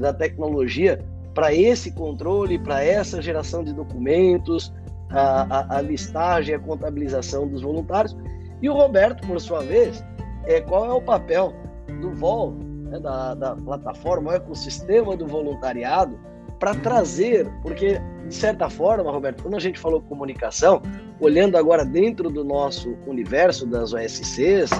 da 0.00 0.12
tecnologia 0.12 0.98
para 1.34 1.54
esse 1.54 1.92
controle, 1.92 2.58
para 2.58 2.82
essa 2.82 3.20
geração 3.20 3.62
de 3.62 3.72
documentos, 3.72 4.72
a, 5.10 5.42
a, 5.42 5.78
a, 5.78 5.80
listagem, 5.82 6.54
a 6.54 6.58
contabilização 6.58 7.46
dos 7.46 7.62
voluntários. 7.62 8.16
E 8.62 8.68
o 8.68 8.74
Roberto, 8.74 9.26
por 9.26 9.40
sua 9.40 9.60
vez, 9.60 10.02
é, 10.46 10.60
qual 10.60 10.86
é 10.86 10.92
o 10.92 11.00
papel 11.00 11.52
do 12.00 12.14
VOL, 12.14 12.54
né, 12.96 13.00
da, 13.00 13.34
da 13.34 13.56
plataforma, 13.56 14.30
o 14.30 14.34
ecossistema 14.34 15.16
do 15.16 15.26
voluntariado, 15.26 16.18
para 16.58 16.74
trazer, 16.74 17.46
porque, 17.62 18.00
de 18.26 18.34
certa 18.34 18.68
forma, 18.70 19.10
Roberto, 19.10 19.42
quando 19.42 19.56
a 19.56 19.60
gente 19.60 19.78
falou 19.78 20.00
comunicação, 20.00 20.80
olhando 21.20 21.56
agora 21.56 21.84
dentro 21.84 22.30
do 22.30 22.44
nosso 22.44 22.96
universo 23.06 23.66
das 23.66 23.92
OSCs, 23.92 24.70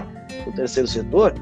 o 0.47 0.53
terceiro 0.53 0.89
setor, 0.89 1.35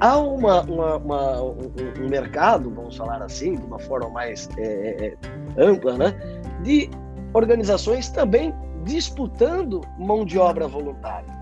há 0.00 0.16
uma, 0.18 0.62
uma, 0.62 0.96
uma 0.96 1.42
um, 1.42 1.72
um, 2.00 2.08
mercado, 2.08 2.70
vamos 2.70 2.96
falar 2.96 3.22
assim, 3.22 3.54
de 3.54 3.64
uma 3.64 3.78
forma 3.78 4.08
mais 4.10 4.48
é, 4.58 4.62
é, 4.62 5.06
é, 5.06 5.16
ampla, 5.62 5.96
né, 5.96 6.14
de 6.62 6.88
organizações 7.34 8.08
também 8.08 8.54
disputando 8.84 9.80
mão 9.98 10.24
de 10.24 10.38
obra 10.38 10.68
voluntária. 10.68 11.37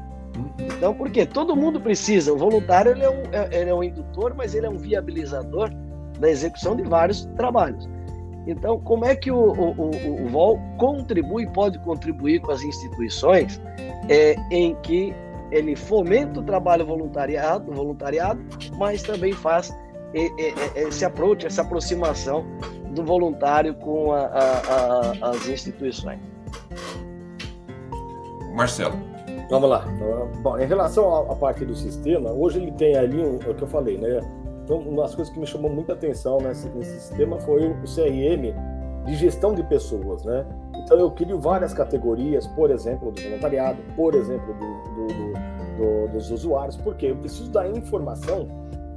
Então, 0.59 0.95
porque 0.95 1.25
todo 1.27 1.57
mundo 1.57 1.81
precisa, 1.81 2.33
o 2.33 2.37
voluntário 2.37 2.93
ele 2.93 3.05
é, 3.05 3.11
um, 3.11 3.23
é, 3.33 3.61
ele 3.61 3.71
é 3.71 3.75
um 3.75 3.83
indutor, 3.83 4.35
mas 4.35 4.55
ele 4.55 4.67
é 4.67 4.71
um 4.71 4.77
viabilizador 4.77 5.71
da 6.19 6.31
execução 6.31 6.77
de 6.77 6.83
vários 6.83 7.25
trabalhos. 7.37 7.89
Então, 8.47 8.79
como 8.81 9.05
é 9.05 9.17
que 9.17 9.31
o, 9.31 9.37
o, 9.37 9.71
o, 9.81 10.25
o 10.25 10.29
VOL 10.29 10.61
contribui, 10.79 11.47
pode 11.49 11.79
contribuir 11.81 12.41
com 12.41 12.53
as 12.53 12.63
instituições 12.63 13.61
é, 14.09 14.37
em 14.51 14.75
que 14.83 15.15
ele 15.51 15.75
fomenta 15.77 16.41
o 16.41 16.43
trabalho 16.43 16.87
voluntariado, 16.87 17.73
voluntariado 17.73 18.41
mas 18.79 19.03
também 19.03 19.33
faz 19.33 19.75
esse 20.75 21.05
approach, 21.05 21.47
essa 21.47 21.63
aproximação 21.63 22.45
do 22.91 23.05
voluntário 23.05 23.75
com 23.75 24.13
a, 24.13 24.21
a, 24.21 25.29
a, 25.29 25.31
as 25.31 25.49
instituições. 25.49 26.19
Marcelo. 28.55 28.99
Vamos 29.49 29.71
lá. 29.71 29.85
Bom, 30.43 30.59
em 30.59 30.67
relação 30.67 31.31
à 31.31 31.37
parte 31.37 31.65
do 31.65 31.75
sistema, 31.75 32.33
hoje 32.33 32.61
ele 32.61 32.73
tem 32.73 32.97
ali 32.97 33.23
o 33.23 33.39
que 33.39 33.63
eu 33.63 33.69
falei, 33.69 33.97
né? 33.97 34.21
Então, 34.65 34.79
uma 34.79 35.03
das 35.03 35.15
coisas 35.15 35.33
que 35.33 35.39
me 35.39 35.47
chamou 35.47 35.71
muita 35.71 35.93
atenção 35.93 36.39
nesse, 36.39 36.69
nesse 36.71 36.99
sistema 36.99 37.39
foi 37.39 37.69
o 37.69 37.83
CRM 37.83 38.53
de 39.07 39.15
gestão 39.15 39.55
de 39.55 39.63
pessoas, 39.63 40.25
né? 40.25 40.45
Então 40.75 40.99
eu 40.99 41.11
crio 41.13 41.39
várias 41.39 41.73
categorias, 41.73 42.47
por 42.49 42.71
exemplo, 42.71 43.13
do 43.13 43.23
voluntariado, 43.23 43.79
por 43.95 44.15
exemplo, 44.15 44.53
do, 44.55 45.07
do, 45.07 46.07
do, 46.07 46.13
dos 46.13 46.31
usuários, 46.33 46.77
porque 46.77 47.07
eu 47.07 47.17
preciso 47.17 47.51
da 47.51 47.69
informação 47.69 48.49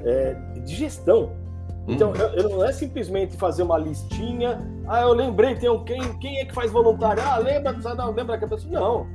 é, 0.03 0.33
de 0.65 0.75
gestão. 0.75 1.29
Então, 1.87 2.11
hum. 2.11 2.15
eu, 2.15 2.29
eu, 2.29 2.49
não 2.49 2.65
é 2.65 2.71
simplesmente 2.71 3.37
fazer 3.37 3.61
uma 3.61 3.77
listinha, 3.77 4.59
ah, 4.87 5.01
eu 5.01 5.13
lembrei, 5.13 5.55
tem 5.55 5.69
um, 5.69 5.83
quem, 5.83 6.01
quem 6.17 6.39
é 6.39 6.45
que 6.45 6.53
faz 6.53 6.71
voluntário? 6.71 7.21
Ah, 7.23 7.37
lembra, 7.37 7.73
não, 7.73 8.11
lembra 8.11 8.37
que 8.37 8.45
a 8.45 8.47
pessoa. 8.47 8.71
Não, 8.71 9.07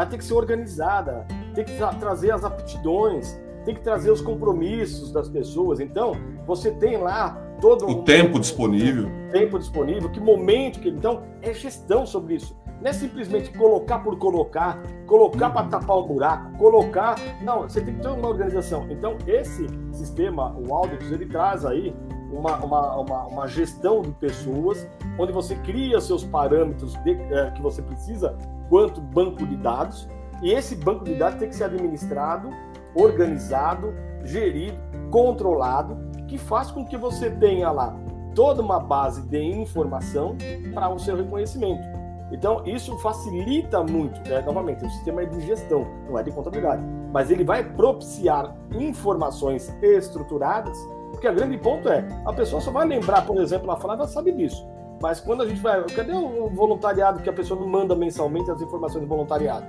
ela 0.00 0.08
tem 0.08 0.18
que 0.18 0.24
ser 0.24 0.32
organizada, 0.32 1.26
tem 1.54 1.62
que 1.62 1.76
tra 1.76 1.92
trazer 1.92 2.30
as 2.30 2.42
aptidões, 2.42 3.38
tem 3.66 3.74
que 3.74 3.82
trazer 3.82 4.10
os 4.10 4.22
compromissos 4.22 5.12
das 5.12 5.28
pessoas. 5.28 5.78
Então, 5.78 6.12
você 6.46 6.70
tem 6.70 6.96
lá 6.96 7.32
todo 7.60 7.86
o 7.86 7.90
um 7.90 8.02
tempo 8.02 8.40
disponível. 8.40 9.10
Tempo 9.30 9.58
disponível, 9.58 10.10
que 10.10 10.18
momento 10.18 10.80
que. 10.80 10.88
Então, 10.88 11.22
é 11.42 11.52
gestão 11.52 12.06
sobre 12.06 12.36
isso. 12.36 12.58
Não 12.80 12.88
é 12.88 12.94
simplesmente 12.94 13.52
colocar 13.58 13.98
por 13.98 14.16
colocar, 14.16 14.82
colocar 15.06 15.50
para 15.50 15.66
tapar 15.66 15.98
o 15.98 16.04
um 16.04 16.06
buraco, 16.06 16.56
colocar. 16.56 17.16
Não, 17.42 17.64
você 17.64 17.82
tem 17.82 17.94
que 17.94 18.00
ter 18.00 18.08
uma 18.08 18.26
organização. 18.26 18.86
Então, 18.90 19.18
esse 19.26 19.66
sistema, 19.92 20.56
o 20.56 20.74
Auditus, 20.74 21.12
ele 21.12 21.26
traz 21.26 21.66
aí 21.66 21.94
uma, 22.32 22.56
uma, 22.56 22.96
uma, 22.96 23.26
uma, 23.26 23.46
gestão 23.46 24.00
de 24.00 24.12
pessoas, 24.12 24.88
onde 25.18 25.30
você 25.30 25.54
cria 25.56 26.00
seus 26.00 26.24
parâmetros 26.24 26.94
de, 27.04 27.10
é, 27.10 27.50
que 27.50 27.60
você 27.60 27.82
precisa 27.82 28.34
quanto 28.70 29.00
banco 29.00 29.44
de 29.44 29.56
dados, 29.56 30.08
e 30.42 30.52
esse 30.52 30.74
banco 30.76 31.04
de 31.04 31.16
dados 31.16 31.38
tem 31.38 31.50
que 31.50 31.56
ser 31.56 31.64
administrado, 31.64 32.48
organizado, 32.94 33.92
gerido, 34.24 34.78
controlado, 35.10 35.98
que 36.26 36.38
faz 36.38 36.70
com 36.70 36.86
que 36.86 36.96
você 36.96 37.30
tenha 37.30 37.70
lá 37.70 37.94
toda 38.34 38.62
uma 38.62 38.80
base 38.80 39.20
de 39.28 39.42
informação 39.42 40.36
para 40.72 40.88
o 40.88 40.98
seu 40.98 41.16
reconhecimento. 41.16 41.82
Então, 42.32 42.62
isso 42.64 42.96
facilita 42.98 43.82
muito, 43.82 44.20
né? 44.28 44.40
novamente, 44.40 44.84
o 44.84 44.90
sistema 44.90 45.22
é 45.22 45.26
de 45.26 45.40
gestão, 45.44 45.84
não 46.08 46.16
é 46.16 46.22
de 46.22 46.30
contabilidade, 46.30 46.82
mas 47.12 47.28
ele 47.28 47.42
vai 47.42 47.64
propiciar 47.64 48.54
informações 48.72 49.68
estruturadas 49.82 50.78
porque 51.10 51.28
o 51.28 51.34
grande 51.34 51.58
ponto 51.58 51.88
é, 51.88 52.06
a 52.24 52.32
pessoa 52.32 52.62
só 52.62 52.70
vai 52.70 52.86
lembrar, 52.86 53.26
por 53.26 53.36
exemplo, 53.38 53.70
a 53.70 53.76
Flávia 53.76 54.06
sabe 54.06 54.32
disso. 54.32 54.66
Mas 55.00 55.18
quando 55.18 55.42
a 55.42 55.46
gente 55.46 55.60
vai. 55.60 55.82
Cadê 55.84 56.12
o 56.12 56.48
voluntariado 56.50 57.20
que 57.20 57.30
a 57.30 57.32
pessoa 57.32 57.58
não 57.58 57.66
manda 57.66 57.96
mensalmente 57.96 58.50
as 58.50 58.60
informações 58.60 59.02
de 59.02 59.08
voluntariado? 59.08 59.66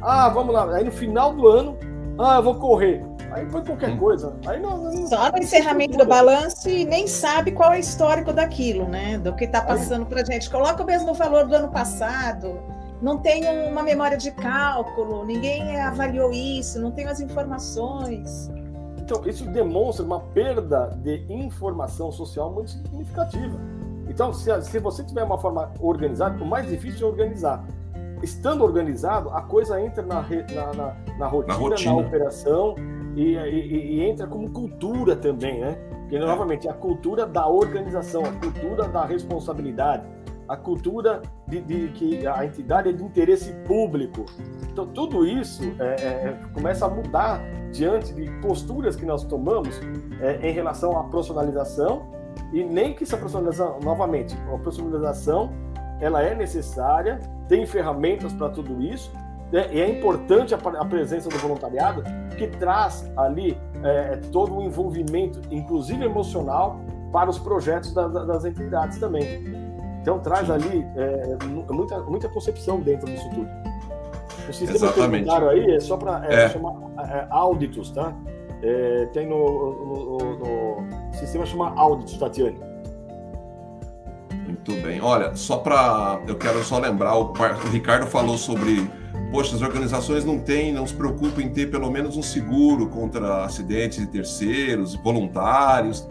Ah, 0.00 0.28
vamos 0.28 0.54
lá. 0.54 0.72
Aí 0.74 0.84
no 0.84 0.92
final 0.92 1.34
do 1.34 1.48
ano, 1.48 1.76
ah, 2.18 2.36
eu 2.36 2.42
vou 2.42 2.54
correr. 2.54 3.04
Aí 3.32 3.48
foi 3.50 3.62
qualquer 3.62 3.90
hum. 3.90 3.98
coisa. 3.98 4.36
Aí 4.46 4.60
não, 4.60 4.78
não, 4.78 5.06
Só 5.06 5.30
no 5.30 5.38
encerramento 5.38 5.98
do 5.98 6.06
balanço 6.06 6.68
e 6.68 6.84
nem 6.84 7.06
sabe 7.06 7.52
qual 7.52 7.72
é 7.72 7.76
o 7.76 7.80
histórico 7.80 8.32
daquilo, 8.32 8.88
né? 8.88 9.18
Do 9.18 9.34
que 9.34 9.44
está 9.44 9.60
passando 9.60 10.06
para 10.06 10.24
gente. 10.24 10.48
Coloca 10.48 10.82
o 10.82 10.86
mesmo 10.86 11.12
valor 11.12 11.46
do 11.46 11.54
ano 11.54 11.68
passado. 11.68 12.58
Não 13.02 13.18
tem 13.18 13.44
uma 13.68 13.82
memória 13.82 14.16
de 14.16 14.32
cálculo, 14.32 15.24
ninguém 15.24 15.80
avaliou 15.80 16.32
isso, 16.32 16.80
não 16.80 16.90
tem 16.90 17.06
as 17.06 17.20
informações. 17.20 18.50
Então, 18.96 19.24
isso 19.24 19.44
demonstra 19.46 20.04
uma 20.04 20.20
perda 20.20 20.98
de 21.00 21.24
informação 21.28 22.10
social 22.10 22.52
muito 22.52 22.70
significativa. 22.72 23.56
Então, 24.08 24.32
se, 24.32 24.62
se 24.62 24.78
você 24.78 25.04
tiver 25.04 25.22
uma 25.22 25.38
forma 25.38 25.72
organizada, 25.80 26.42
o 26.42 26.46
mais 26.46 26.68
difícil 26.68 27.06
é 27.06 27.10
organizar. 27.10 27.64
Estando 28.22 28.64
organizado, 28.64 29.30
a 29.30 29.42
coisa 29.42 29.80
entra 29.80 30.02
na, 30.02 30.22
na, 30.22 30.74
na, 30.74 30.96
na, 31.18 31.26
rotina, 31.26 31.54
na, 31.54 31.60
rotina. 31.60 31.92
na 31.92 31.98
operação 31.98 32.74
e, 33.14 33.36
e, 33.36 33.96
e, 33.96 34.04
entra 34.04 34.26
como 34.26 34.50
cultura 34.50 35.14
também, 35.14 35.60
né? 35.60 35.78
Porque, 36.00 36.18
novamente, 36.18 36.66
é 36.66 36.70
a 36.70 36.74
cultura 36.74 37.26
da 37.26 37.46
organização, 37.46 38.24
a 38.24 38.32
cultura 38.32 38.88
da 38.88 39.04
responsabilidade, 39.04 40.04
a 40.48 40.56
cultura 40.56 41.22
de, 41.46 41.60
de, 41.60 41.88
que 41.88 42.26
a 42.26 42.44
entidade 42.44 42.88
é 42.88 42.92
de 42.92 43.04
interesse 43.04 43.52
público. 43.66 44.24
Então, 44.72 44.86
tudo 44.86 45.26
isso 45.26 45.62
é, 45.78 45.84
é, 45.84 46.06
é, 46.06 46.38
começa 46.54 46.86
a 46.86 46.88
mudar 46.88 47.40
diante 47.70 48.14
de 48.14 48.30
posturas 48.40 48.96
que 48.96 49.04
nós 49.04 49.22
tomamos 49.24 49.78
é, 50.20 50.48
em 50.48 50.52
relação 50.52 50.98
à 50.98 51.04
profissionalização 51.04 52.17
e 52.52 52.64
nem 52.64 52.94
que 52.94 53.04
essa 53.04 53.16
profissionalização, 53.16 53.78
novamente, 53.80 54.36
a 54.52 54.58
profissionalização 54.58 55.50
ela 56.00 56.22
é 56.22 56.34
necessária, 56.34 57.20
tem 57.48 57.66
ferramentas 57.66 58.32
para 58.32 58.48
tudo 58.50 58.80
isso, 58.82 59.12
né? 59.50 59.68
e 59.72 59.80
é 59.80 59.88
importante 59.88 60.54
a, 60.54 60.58
a, 60.58 60.84
presença 60.84 61.28
do 61.28 61.36
voluntariado, 61.38 62.02
que 62.36 62.46
traz 62.46 63.10
ali 63.16 63.58
é, 63.82 64.16
todo 64.30 64.56
o 64.56 64.62
envolvimento, 64.62 65.40
inclusive 65.50 66.04
emocional, 66.04 66.80
para 67.12 67.28
os 67.28 67.38
projetos 67.38 67.92
da, 67.92 68.06
da, 68.06 68.24
das 68.24 68.44
entidades 68.44 68.98
também. 68.98 69.44
Então 70.00 70.18
traz 70.20 70.50
ali 70.50 70.86
é, 70.96 71.36
muita, 71.70 72.00
muita 72.02 72.28
concepção 72.28 72.80
dentro 72.80 73.06
disso 73.06 73.28
tudo. 73.30 73.48
O 74.48 74.52
sistema 74.52 74.76
Exatamente. 74.76 75.30
aí 75.30 75.74
é 75.74 75.80
só 75.80 75.96
para 75.96 76.26
é, 76.26 76.44
é. 76.44 76.48
chamar 76.48 76.74
é, 76.98 77.26
auditos, 77.30 77.90
tá? 77.90 78.14
É, 78.62 79.06
tem 79.12 79.26
no, 79.26 79.36
no, 79.36 80.38
no, 80.38 81.07
sistema 81.18 81.46
chama 81.46 81.72
auditos, 81.76 82.16
Tatiane. 82.16 82.58
Muito 84.46 84.72
bem. 84.82 85.00
Olha, 85.00 85.34
só 85.34 85.58
para 85.58 86.20
eu 86.26 86.36
quero 86.36 86.62
só 86.64 86.78
lembrar 86.78 87.16
o, 87.16 87.32
o 87.32 87.68
Ricardo 87.70 88.06
falou 88.06 88.36
sobre 88.36 88.90
poxa, 89.30 89.54
as 89.54 89.62
organizações 89.62 90.24
não 90.24 90.38
têm, 90.38 90.72
não 90.72 90.86
se 90.86 90.94
preocupam 90.94 91.42
em 91.42 91.50
ter 91.50 91.70
pelo 91.70 91.90
menos 91.90 92.16
um 92.16 92.22
seguro 92.22 92.88
contra 92.88 93.44
acidentes 93.44 93.98
de 93.98 94.06
terceiros, 94.06 94.94
voluntários. 94.94 96.06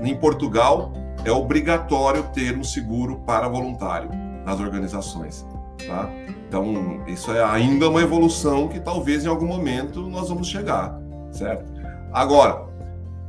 Em 0.00 0.16
Portugal, 0.16 0.92
é 1.24 1.30
obrigatório 1.30 2.24
ter 2.32 2.56
um 2.56 2.64
seguro 2.64 3.20
para 3.20 3.48
voluntário 3.48 4.10
nas 4.44 4.58
organizações. 4.60 5.46
Tá? 5.86 6.10
Então, 6.48 7.02
isso 7.06 7.32
é 7.32 7.42
ainda 7.42 7.88
uma 7.88 8.00
evolução 8.00 8.68
que 8.68 8.80
talvez 8.80 9.24
em 9.24 9.28
algum 9.28 9.46
momento 9.46 10.02
nós 10.08 10.28
vamos 10.28 10.48
chegar, 10.48 11.00
certo? 11.30 11.72
Agora, 12.12 12.66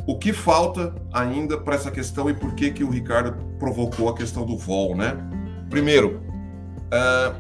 o 0.05 0.17
que 0.17 0.33
falta 0.33 0.93
ainda 1.11 1.57
para 1.57 1.75
essa 1.75 1.89
questão 1.89 2.29
e 2.29 2.33
por 2.33 2.53
que, 2.55 2.71
que 2.71 2.83
o 2.83 2.89
Ricardo 2.89 3.37
provocou 3.57 4.09
a 4.09 4.15
questão 4.15 4.45
do 4.45 4.57
VOL, 4.57 4.95
né? 4.95 5.17
Primeiro, 5.69 6.21
uh, 6.87 7.33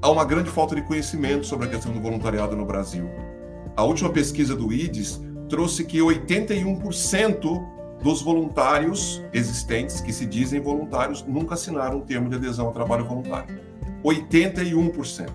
há 0.00 0.10
uma 0.10 0.24
grande 0.24 0.48
falta 0.48 0.74
de 0.74 0.80
conhecimento 0.82 1.46
sobre 1.46 1.66
a 1.66 1.70
questão 1.70 1.92
do 1.92 2.00
voluntariado 2.00 2.56
no 2.56 2.64
Brasil. 2.64 3.08
A 3.76 3.84
última 3.84 4.10
pesquisa 4.10 4.56
do 4.56 4.72
IDES 4.72 5.20
trouxe 5.48 5.84
que 5.84 5.98
81% 5.98 7.62
dos 8.02 8.22
voluntários 8.22 9.22
existentes, 9.32 10.00
que 10.00 10.12
se 10.12 10.24
dizem 10.24 10.60
voluntários, 10.60 11.24
nunca 11.26 11.54
assinaram 11.54 11.98
um 11.98 12.00
termo 12.00 12.30
de 12.30 12.36
adesão 12.36 12.66
ao 12.66 12.72
trabalho 12.72 13.04
voluntário. 13.04 13.60
81%. 14.02 15.28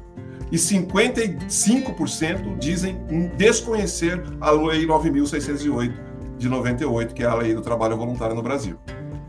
E 0.52 0.56
55% 0.56 2.58
dizem 2.58 3.00
desconhecer 3.38 4.24
a 4.40 4.52
Lei 4.52 4.86
9.608 4.86 6.13
de 6.44 6.50
98, 6.50 7.14
que 7.14 7.24
é 7.24 7.26
a 7.26 7.36
lei 7.36 7.54
do 7.54 7.62
trabalho 7.62 7.98
voluntário 7.98 8.36
no 8.36 8.44
Brasil. 8.44 8.78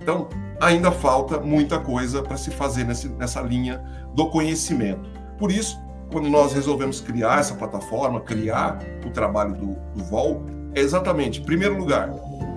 Então, 0.02 0.28
ainda 0.60 0.90
falta 0.90 1.38
muita 1.38 1.78
coisa 1.78 2.22
para 2.22 2.36
se 2.36 2.50
fazer 2.50 2.84
nesse, 2.84 3.08
nessa 3.08 3.40
linha 3.40 3.82
do 4.14 4.28
conhecimento. 4.28 5.08
Por 5.38 5.50
isso, 5.50 5.80
quando 6.10 6.28
nós 6.28 6.52
resolvemos 6.52 7.00
criar 7.00 7.40
essa 7.40 7.54
plataforma, 7.54 8.20
criar 8.20 8.78
o 9.06 9.10
trabalho 9.10 9.54
do, 9.54 9.76
do 9.94 10.04
VOL, 10.04 10.44
é 10.74 10.80
exatamente, 10.80 11.40
em 11.40 11.44
primeiro 11.44 11.78
lugar, 11.78 12.10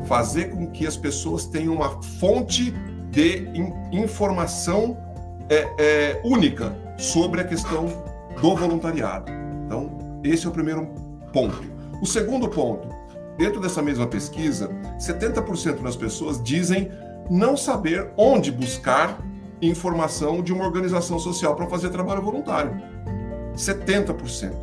fazer 0.05 0.49
com 0.49 0.67
que 0.67 0.87
as 0.87 0.97
pessoas 0.97 1.45
tenham 1.45 1.75
uma 1.75 2.01
fonte 2.01 2.71
de 3.11 3.47
informação 3.91 4.97
é, 5.49 5.67
é, 5.79 6.21
única 6.23 6.75
sobre 6.97 7.41
a 7.41 7.43
questão 7.43 7.85
do 8.41 8.55
voluntariado. 8.55 9.31
Então, 9.65 10.21
esse 10.23 10.45
é 10.45 10.49
o 10.49 10.51
primeiro 10.51 10.87
ponto. 11.31 11.63
O 12.01 12.05
segundo 12.05 12.47
ponto, 12.47 12.96
dentro 13.37 13.61
dessa 13.61 13.81
mesma 13.81 14.07
pesquisa, 14.07 14.69
70% 14.97 15.81
das 15.81 15.95
pessoas 15.95 16.41
dizem 16.41 16.91
não 17.29 17.55
saber 17.55 18.11
onde 18.17 18.51
buscar 18.51 19.19
informação 19.61 20.41
de 20.41 20.53
uma 20.53 20.65
organização 20.65 21.19
social 21.19 21.55
para 21.55 21.67
fazer 21.67 21.89
trabalho 21.89 22.21
voluntário. 22.21 22.81
70%. 23.55 24.53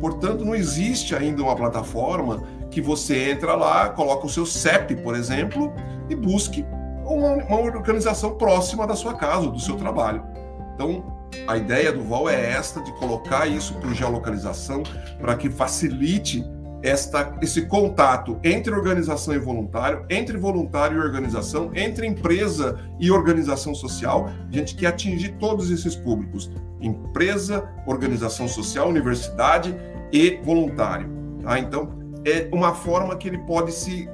Portanto, 0.00 0.44
não 0.44 0.54
existe 0.54 1.14
ainda 1.14 1.42
uma 1.42 1.54
plataforma 1.54 2.42
que 2.70 2.80
você 2.80 3.30
entra 3.30 3.54
lá, 3.54 3.88
coloca 3.90 4.26
o 4.26 4.30
seu 4.30 4.44
CEP, 4.44 4.96
por 4.96 5.14
exemplo, 5.14 5.72
e 6.08 6.16
busque 6.16 6.64
uma, 7.04 7.34
uma 7.34 7.60
organização 7.60 8.34
próxima 8.36 8.86
da 8.86 8.96
sua 8.96 9.14
casa, 9.14 9.48
do 9.48 9.60
seu 9.60 9.76
trabalho. 9.76 10.24
Então, 10.74 11.04
a 11.46 11.56
ideia 11.56 11.92
do 11.92 12.02
VOL 12.02 12.28
é 12.28 12.52
esta, 12.52 12.80
de 12.82 12.92
colocar 12.92 13.46
isso 13.46 13.74
por 13.74 13.94
geolocalização, 13.94 14.82
para 15.20 15.36
que 15.36 15.50
facilite 15.50 16.44
esta, 16.82 17.36
esse 17.40 17.62
contato 17.66 18.38
entre 18.42 18.74
organização 18.74 19.34
e 19.34 19.38
voluntário, 19.38 20.04
entre 20.10 20.36
voluntário 20.36 20.98
e 20.98 21.00
organização, 21.00 21.70
entre 21.74 22.06
empresa 22.06 22.78
e 22.98 23.10
organização 23.10 23.74
social. 23.74 24.28
A 24.50 24.56
gente 24.56 24.74
quer 24.74 24.88
atingir 24.88 25.36
todos 25.38 25.70
esses 25.70 25.94
públicos: 25.94 26.50
empresa, 26.80 27.68
organização 27.86 28.48
social, 28.48 28.88
universidade 28.88 29.74
e 30.12 30.40
voluntário. 30.42 31.08
Tá? 31.42 31.58
Então, 31.58 31.98
é 32.24 32.48
uma 32.52 32.74
forma 32.74 33.16
que 33.16 33.28
ele 33.28 33.38
pode 33.38 33.72
se 33.72 34.08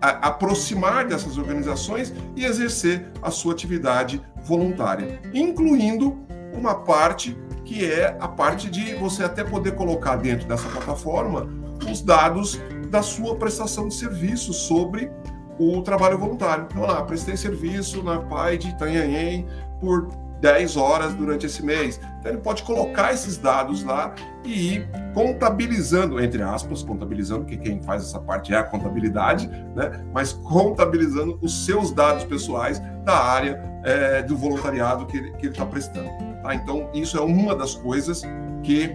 a, 0.00 0.28
aproximar 0.28 1.06
dessas 1.06 1.38
organizações 1.38 2.12
e 2.36 2.44
exercer 2.44 3.10
a 3.22 3.30
sua 3.30 3.52
atividade 3.52 4.22
voluntária, 4.42 5.20
incluindo 5.32 6.18
uma 6.52 6.74
parte 6.74 7.36
que 7.64 7.84
é 7.88 8.16
a 8.18 8.26
parte 8.26 8.68
de 8.68 8.94
você 8.94 9.22
até 9.22 9.44
poder 9.44 9.76
colocar 9.76 10.16
dentro 10.16 10.48
dessa 10.48 10.68
plataforma 10.68 11.48
os 11.88 12.02
dados 12.02 12.60
da 12.90 13.02
sua 13.02 13.36
prestação 13.36 13.88
de 13.88 13.94
serviço 13.94 14.52
sobre 14.52 15.10
o 15.58 15.82
trabalho 15.82 16.18
voluntário. 16.18 16.66
Então, 16.70 16.82
lá, 16.82 17.02
prestei 17.02 17.36
serviço 17.36 18.02
na 18.02 18.18
PAI 18.18 18.58
de 18.58 18.68
Itanhaém 18.68 19.46
por 19.78 20.08
10 20.40 20.76
horas 20.76 21.14
durante 21.14 21.46
esse 21.46 21.64
mês. 21.64 22.00
Então 22.18 22.32
ele 22.32 22.40
pode 22.40 22.62
colocar 22.62 23.12
esses 23.12 23.36
dados 23.36 23.84
lá 23.84 24.14
e 24.44 24.74
ir 24.74 24.88
contabilizando, 25.14 26.22
entre 26.22 26.42
aspas, 26.42 26.82
contabilizando, 26.82 27.44
que 27.44 27.56
quem 27.56 27.82
faz 27.82 28.02
essa 28.02 28.18
parte 28.18 28.52
é 28.52 28.56
a 28.56 28.62
contabilidade, 28.62 29.48
né? 29.74 30.02
mas 30.12 30.32
contabilizando 30.32 31.38
os 31.42 31.66
seus 31.66 31.92
dados 31.92 32.24
pessoais 32.24 32.80
da 33.04 33.16
área 33.16 33.62
é, 33.84 34.22
do 34.22 34.36
voluntariado 34.36 35.06
que 35.06 35.18
ele 35.18 35.34
está 35.42 35.66
prestando. 35.66 36.10
Tá? 36.42 36.54
Então, 36.54 36.88
isso 36.94 37.18
é 37.18 37.20
uma 37.20 37.54
das 37.54 37.74
coisas 37.74 38.22
que 38.62 38.94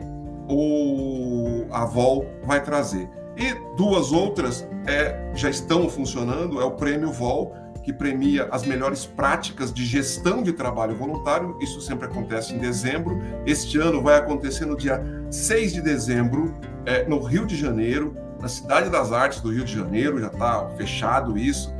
o, 0.49 1.65
a 1.71 1.85
VOL 1.85 2.25
vai 2.43 2.61
trazer. 2.63 3.09
E 3.37 3.53
duas 3.75 4.11
outras 4.11 4.67
é, 4.87 5.31
já 5.33 5.49
estão 5.49 5.89
funcionando, 5.89 6.61
é 6.61 6.63
o 6.63 6.71
Prêmio 6.71 7.11
VOL, 7.11 7.53
que 7.83 7.93
premia 7.93 8.47
as 8.49 8.65
melhores 8.65 9.05
práticas 9.05 9.71
de 9.71 9.85
gestão 9.85 10.41
de 10.41 10.53
trabalho 10.53 10.95
voluntário. 10.95 11.55
Isso 11.61 11.79
sempre 11.81 12.07
acontece 12.07 12.53
em 12.53 12.57
dezembro. 12.57 13.21
Este 13.45 13.77
ano 13.77 14.01
vai 14.01 14.17
acontecer 14.17 14.65
no 14.65 14.75
dia 14.75 15.03
6 15.29 15.73
de 15.73 15.81
dezembro, 15.81 16.55
é, 16.85 17.05
no 17.07 17.19
Rio 17.19 17.45
de 17.45 17.55
Janeiro, 17.55 18.15
na 18.41 18.47
Cidade 18.47 18.89
das 18.89 19.11
Artes 19.11 19.39
do 19.39 19.51
Rio 19.51 19.63
de 19.63 19.75
Janeiro, 19.75 20.19
já 20.19 20.27
está 20.27 20.67
fechado 20.77 21.37
isso. 21.37 21.73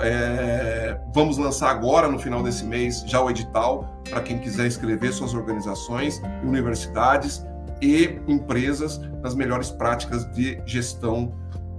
É, 0.00 0.98
vamos 1.12 1.36
lançar 1.36 1.70
agora, 1.70 2.08
no 2.08 2.18
final 2.18 2.42
desse 2.42 2.64
mês, 2.64 3.04
já 3.06 3.20
o 3.20 3.28
edital 3.28 3.86
para 4.08 4.20
quem 4.22 4.38
quiser 4.38 4.66
inscrever 4.66 5.12
suas 5.12 5.34
organizações, 5.34 6.20
universidades 6.42 7.44
e 7.82 8.20
empresas 8.28 9.00
nas 9.22 9.34
melhores 9.34 9.70
práticas 9.70 10.24
de 10.32 10.62
gestão 10.64 11.34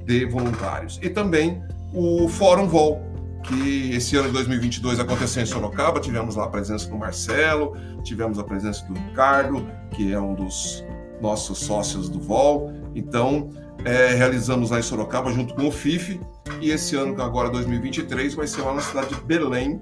de 0.06 0.26
voluntários. 0.26 1.00
E 1.02 1.10
também 1.10 1.64
o 1.94 2.28
Fórum 2.28 2.68
Vol, 2.68 3.02
que 3.44 3.92
esse 3.94 4.16
ano 4.18 4.28
de 4.28 4.34
2022 4.34 5.00
aconteceu 5.00 5.42
em 5.42 5.46
Sorocaba, 5.46 6.00
tivemos 6.00 6.36
lá 6.36 6.44
a 6.44 6.50
presença 6.50 6.90
do 6.90 6.98
Marcelo, 6.98 7.76
tivemos 8.04 8.38
a 8.38 8.44
presença 8.44 8.86
do 8.86 8.94
Ricardo, 8.94 9.66
que 9.92 10.12
é 10.12 10.20
um 10.20 10.36
dos 10.36 10.84
nossos 11.22 11.60
sócios 11.60 12.10
do 12.10 12.20
VOL. 12.20 12.74
Então, 12.94 13.50
é, 13.86 14.14
realizamos 14.14 14.72
lá 14.72 14.80
em 14.80 14.82
Sorocaba 14.82 15.32
junto 15.32 15.54
com 15.56 15.68
o 15.68 15.72
FIF, 15.72 16.20
e 16.62 16.72
esse 16.72 16.96
ano, 16.96 17.20
agora 17.22 17.50
2023, 17.50 18.34
vai 18.34 18.48
ser 18.48 18.62
lá 18.62 18.74
na 18.74 18.82
cidade 18.82 19.16
de 19.16 19.22
Belém, 19.22 19.82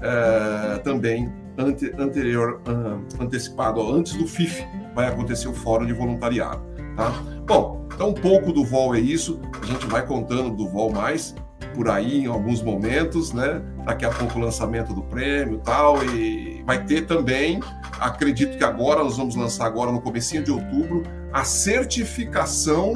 é, 0.00 0.78
também 0.78 1.32
ante, 1.60 1.92
anterior, 1.98 2.60
uh, 2.66 3.22
antecipado, 3.22 3.80
antes 3.92 4.14
do 4.14 4.26
FIF, 4.26 4.64
vai 4.94 5.08
acontecer 5.08 5.48
o 5.48 5.52
Fórum 5.52 5.86
de 5.86 5.92
Voluntariado. 5.92 6.62
Tá? 6.96 7.10
Bom, 7.46 7.86
então 7.94 8.10
um 8.10 8.14
pouco 8.14 8.52
do 8.52 8.64
VOL 8.64 8.94
é 8.94 9.00
isso, 9.00 9.40
a 9.62 9.66
gente 9.66 9.86
vai 9.86 10.04
contando 10.04 10.50
do 10.50 10.68
VOL 10.68 10.92
mais, 10.92 11.34
por 11.74 11.88
aí 11.88 12.24
em 12.24 12.26
alguns 12.26 12.62
momentos, 12.62 13.32
né? 13.32 13.62
Daqui 13.84 14.04
a 14.04 14.10
pouco 14.10 14.38
o 14.38 14.42
lançamento 14.42 14.92
do 14.92 15.02
prêmio 15.02 15.58
tal, 15.58 16.02
e 16.04 16.62
vai 16.66 16.84
ter 16.84 17.06
também, 17.06 17.60
acredito 17.98 18.56
que 18.56 18.64
agora, 18.64 19.04
nós 19.04 19.16
vamos 19.16 19.36
lançar 19.36 19.66
agora 19.66 19.92
no 19.92 20.00
comecinho 20.00 20.42
de 20.42 20.50
outubro, 20.50 21.02
a 21.32 21.44
certificação 21.44 22.94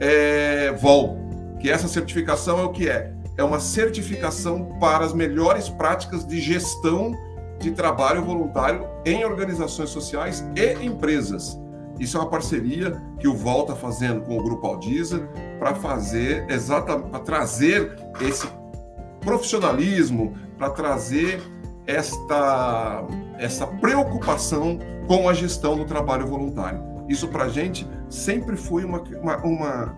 é, 0.00 0.72
VOL, 0.72 1.18
que 1.60 1.70
essa 1.70 1.86
certificação 1.86 2.58
é 2.58 2.62
o 2.62 2.70
que 2.70 2.88
é? 2.88 3.12
É 3.36 3.44
uma 3.44 3.60
certificação 3.60 4.64
para 4.80 5.04
as 5.04 5.12
melhores 5.12 5.68
práticas 5.68 6.26
de 6.26 6.40
gestão 6.40 7.12
de 7.60 7.70
trabalho 7.70 8.24
voluntário 8.24 8.88
em 9.04 9.24
organizações 9.24 9.90
sociais 9.90 10.44
e 10.56 10.84
empresas. 10.84 11.60
Isso 11.98 12.16
é 12.16 12.20
uma 12.20 12.30
parceria 12.30 13.00
que 13.18 13.28
o 13.28 13.34
VOL 13.34 13.62
está 13.62 13.76
fazendo 13.76 14.22
com 14.22 14.38
o 14.38 14.42
Grupo 14.42 14.66
Aldiza 14.66 15.28
para 15.58 15.74
fazer 15.74 16.46
exatamente 16.48 17.10
para 17.10 17.20
trazer 17.20 17.94
esse 18.22 18.48
profissionalismo, 19.20 20.34
para 20.56 20.70
trazer 20.70 21.42
esta, 21.86 23.04
essa 23.38 23.66
preocupação 23.66 24.78
com 25.06 25.28
a 25.28 25.34
gestão 25.34 25.76
do 25.76 25.84
trabalho 25.84 26.26
voluntário. 26.26 26.82
Isso 27.06 27.28
para 27.28 27.44
a 27.44 27.48
gente 27.48 27.86
sempre 28.08 28.56
foi 28.56 28.84
uma, 28.84 29.02
uma, 29.20 29.36
uma, 29.36 29.96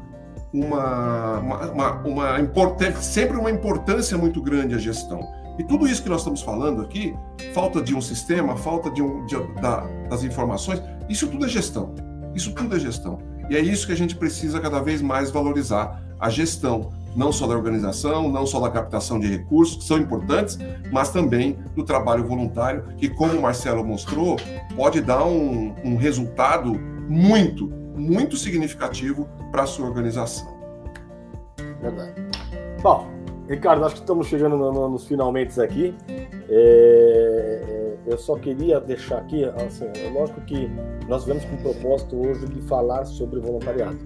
uma, 0.52 1.38
uma, 1.38 1.92
uma, 2.02 2.38
uma 2.38 2.94
sempre 3.00 3.36
uma 3.36 3.50
importância 3.50 4.18
muito 4.18 4.42
grande 4.42 4.74
a 4.74 4.78
gestão. 4.78 5.20
E 5.62 5.64
tudo 5.64 5.86
isso 5.86 6.02
que 6.02 6.08
nós 6.08 6.22
estamos 6.22 6.42
falando 6.42 6.82
aqui, 6.82 7.16
falta 7.54 7.80
de 7.80 7.94
um 7.94 8.00
sistema, 8.00 8.56
falta 8.56 8.90
de 8.90 9.00
um, 9.00 9.24
de, 9.26 9.36
da, 9.60 9.82
das 10.10 10.24
informações, 10.24 10.82
isso 11.08 11.28
tudo 11.28 11.46
é 11.46 11.48
gestão. 11.48 11.94
Isso 12.34 12.52
tudo 12.52 12.74
é 12.74 12.80
gestão. 12.80 13.20
E 13.48 13.54
é 13.54 13.60
isso 13.60 13.86
que 13.86 13.92
a 13.92 13.96
gente 13.96 14.16
precisa 14.16 14.58
cada 14.58 14.80
vez 14.80 15.00
mais 15.00 15.30
valorizar: 15.30 16.02
a 16.18 16.28
gestão, 16.28 16.90
não 17.14 17.30
só 17.30 17.46
da 17.46 17.54
organização, 17.54 18.28
não 18.28 18.44
só 18.44 18.58
da 18.58 18.70
captação 18.70 19.20
de 19.20 19.28
recursos, 19.28 19.76
que 19.76 19.84
são 19.84 19.98
importantes, 19.98 20.58
mas 20.90 21.10
também 21.10 21.56
do 21.76 21.84
trabalho 21.84 22.26
voluntário, 22.26 22.82
que, 22.96 23.08
como 23.08 23.38
o 23.38 23.42
Marcelo 23.42 23.84
mostrou, 23.84 24.36
pode 24.74 25.00
dar 25.00 25.24
um, 25.24 25.76
um 25.84 25.94
resultado 25.94 26.74
muito, 27.08 27.68
muito 27.94 28.36
significativo 28.36 29.28
para 29.52 29.62
a 29.62 29.66
sua 29.66 29.86
organização. 29.86 30.56
Verdade. 31.80 32.14
Bom, 32.82 33.11
Ricardo, 33.52 33.84
acho 33.84 33.96
que 33.96 34.00
estamos 34.00 34.28
chegando 34.28 34.56
no, 34.56 34.72
no, 34.72 34.88
nos 34.88 35.06
finalmente 35.06 35.60
aqui. 35.60 35.94
É, 36.48 37.60
é, 37.68 37.96
eu 38.06 38.16
só 38.16 38.34
queria 38.36 38.80
deixar 38.80 39.18
aqui, 39.18 39.44
assim, 39.44 39.84
é 39.94 40.08
lógico 40.10 40.40
que 40.40 40.70
nós 41.06 41.26
vemos 41.26 41.44
com 41.44 41.56
o 41.56 41.58
propósito 41.58 42.16
hoje 42.16 42.46
de 42.46 42.62
falar 42.62 43.04
sobre 43.04 43.40
voluntariado, 43.40 43.98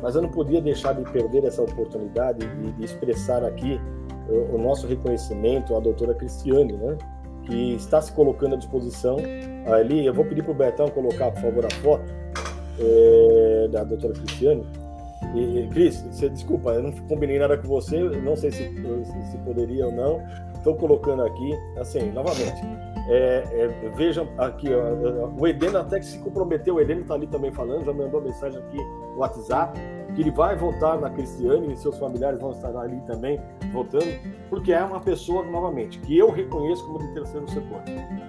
mas 0.00 0.14
eu 0.14 0.22
não 0.22 0.28
podia 0.28 0.60
deixar 0.60 0.92
de 0.92 1.02
perder 1.10 1.44
essa 1.44 1.62
oportunidade 1.62 2.46
de, 2.46 2.72
de 2.74 2.84
expressar 2.84 3.42
aqui 3.42 3.80
o, 4.28 4.54
o, 4.54 4.58
nosso 4.58 4.86
reconhecimento 4.86 5.74
à 5.74 5.80
doutora 5.80 6.14
Cristiane, 6.14 6.74
né, 6.74 6.96
que 7.44 7.74
está 7.74 8.00
se 8.00 8.12
colocando 8.12 8.54
à 8.54 8.58
disposição 8.58 9.16
ali. 9.66 10.06
Eu 10.06 10.14
vou 10.14 10.24
pedir 10.24 10.44
para 10.44 10.52
o 10.52 10.54
Betão 10.54 10.88
colocar, 10.90 11.32
por 11.32 11.42
favor, 11.42 11.66
a 11.66 11.70
foto 11.82 12.04
é, 12.78 13.68
da 13.68 13.82
doutora 13.82 14.12
Cristiane 14.14 14.64
e, 15.34 15.68
Cris, 15.68 16.02
você, 16.02 16.28
desculpa, 16.28 16.70
eu 16.70 16.82
não 16.82 16.92
combinei 17.08 17.38
nada 17.38 17.56
com 17.56 17.68
você, 17.68 17.98
não 17.98 18.36
sei 18.36 18.50
se, 18.50 18.64
se, 18.64 19.30
se 19.30 19.38
poderia 19.38 19.86
ou 19.86 19.92
não. 19.92 20.22
Estou 20.54 20.74
colocando 20.74 21.22
aqui, 21.22 21.54
assim, 21.78 22.10
novamente. 22.10 22.60
É, 23.08 23.44
é, 23.52 23.90
vejam 23.90 24.28
aqui, 24.36 24.68
ó, 24.74 25.28
o 25.38 25.46
Edeno 25.46 25.78
até 25.78 26.00
que 26.00 26.06
se 26.06 26.18
comprometeu, 26.18 26.74
o 26.74 26.80
Edeno 26.80 27.02
está 27.02 27.14
ali 27.14 27.28
também 27.28 27.52
falando, 27.52 27.84
já 27.84 27.92
mandou 27.92 28.20
mensagem 28.20 28.58
aqui 28.58 28.76
no 28.76 29.18
WhatsApp, 29.18 29.78
que 30.16 30.22
ele 30.22 30.32
vai 30.32 30.56
votar 30.56 31.00
na 31.00 31.08
Cristiane 31.10 31.72
e 31.72 31.76
seus 31.76 31.96
familiares 31.98 32.40
vão 32.40 32.50
estar 32.50 32.76
ali 32.76 33.00
também 33.06 33.40
votando, 33.72 34.06
porque 34.50 34.72
é 34.72 34.82
uma 34.82 34.98
pessoa, 34.98 35.44
novamente, 35.44 36.00
que 36.00 36.18
eu 36.18 36.32
reconheço 36.32 36.84
como 36.84 36.98
de 36.98 37.14
terceiro 37.14 37.48
setor. 37.48 37.80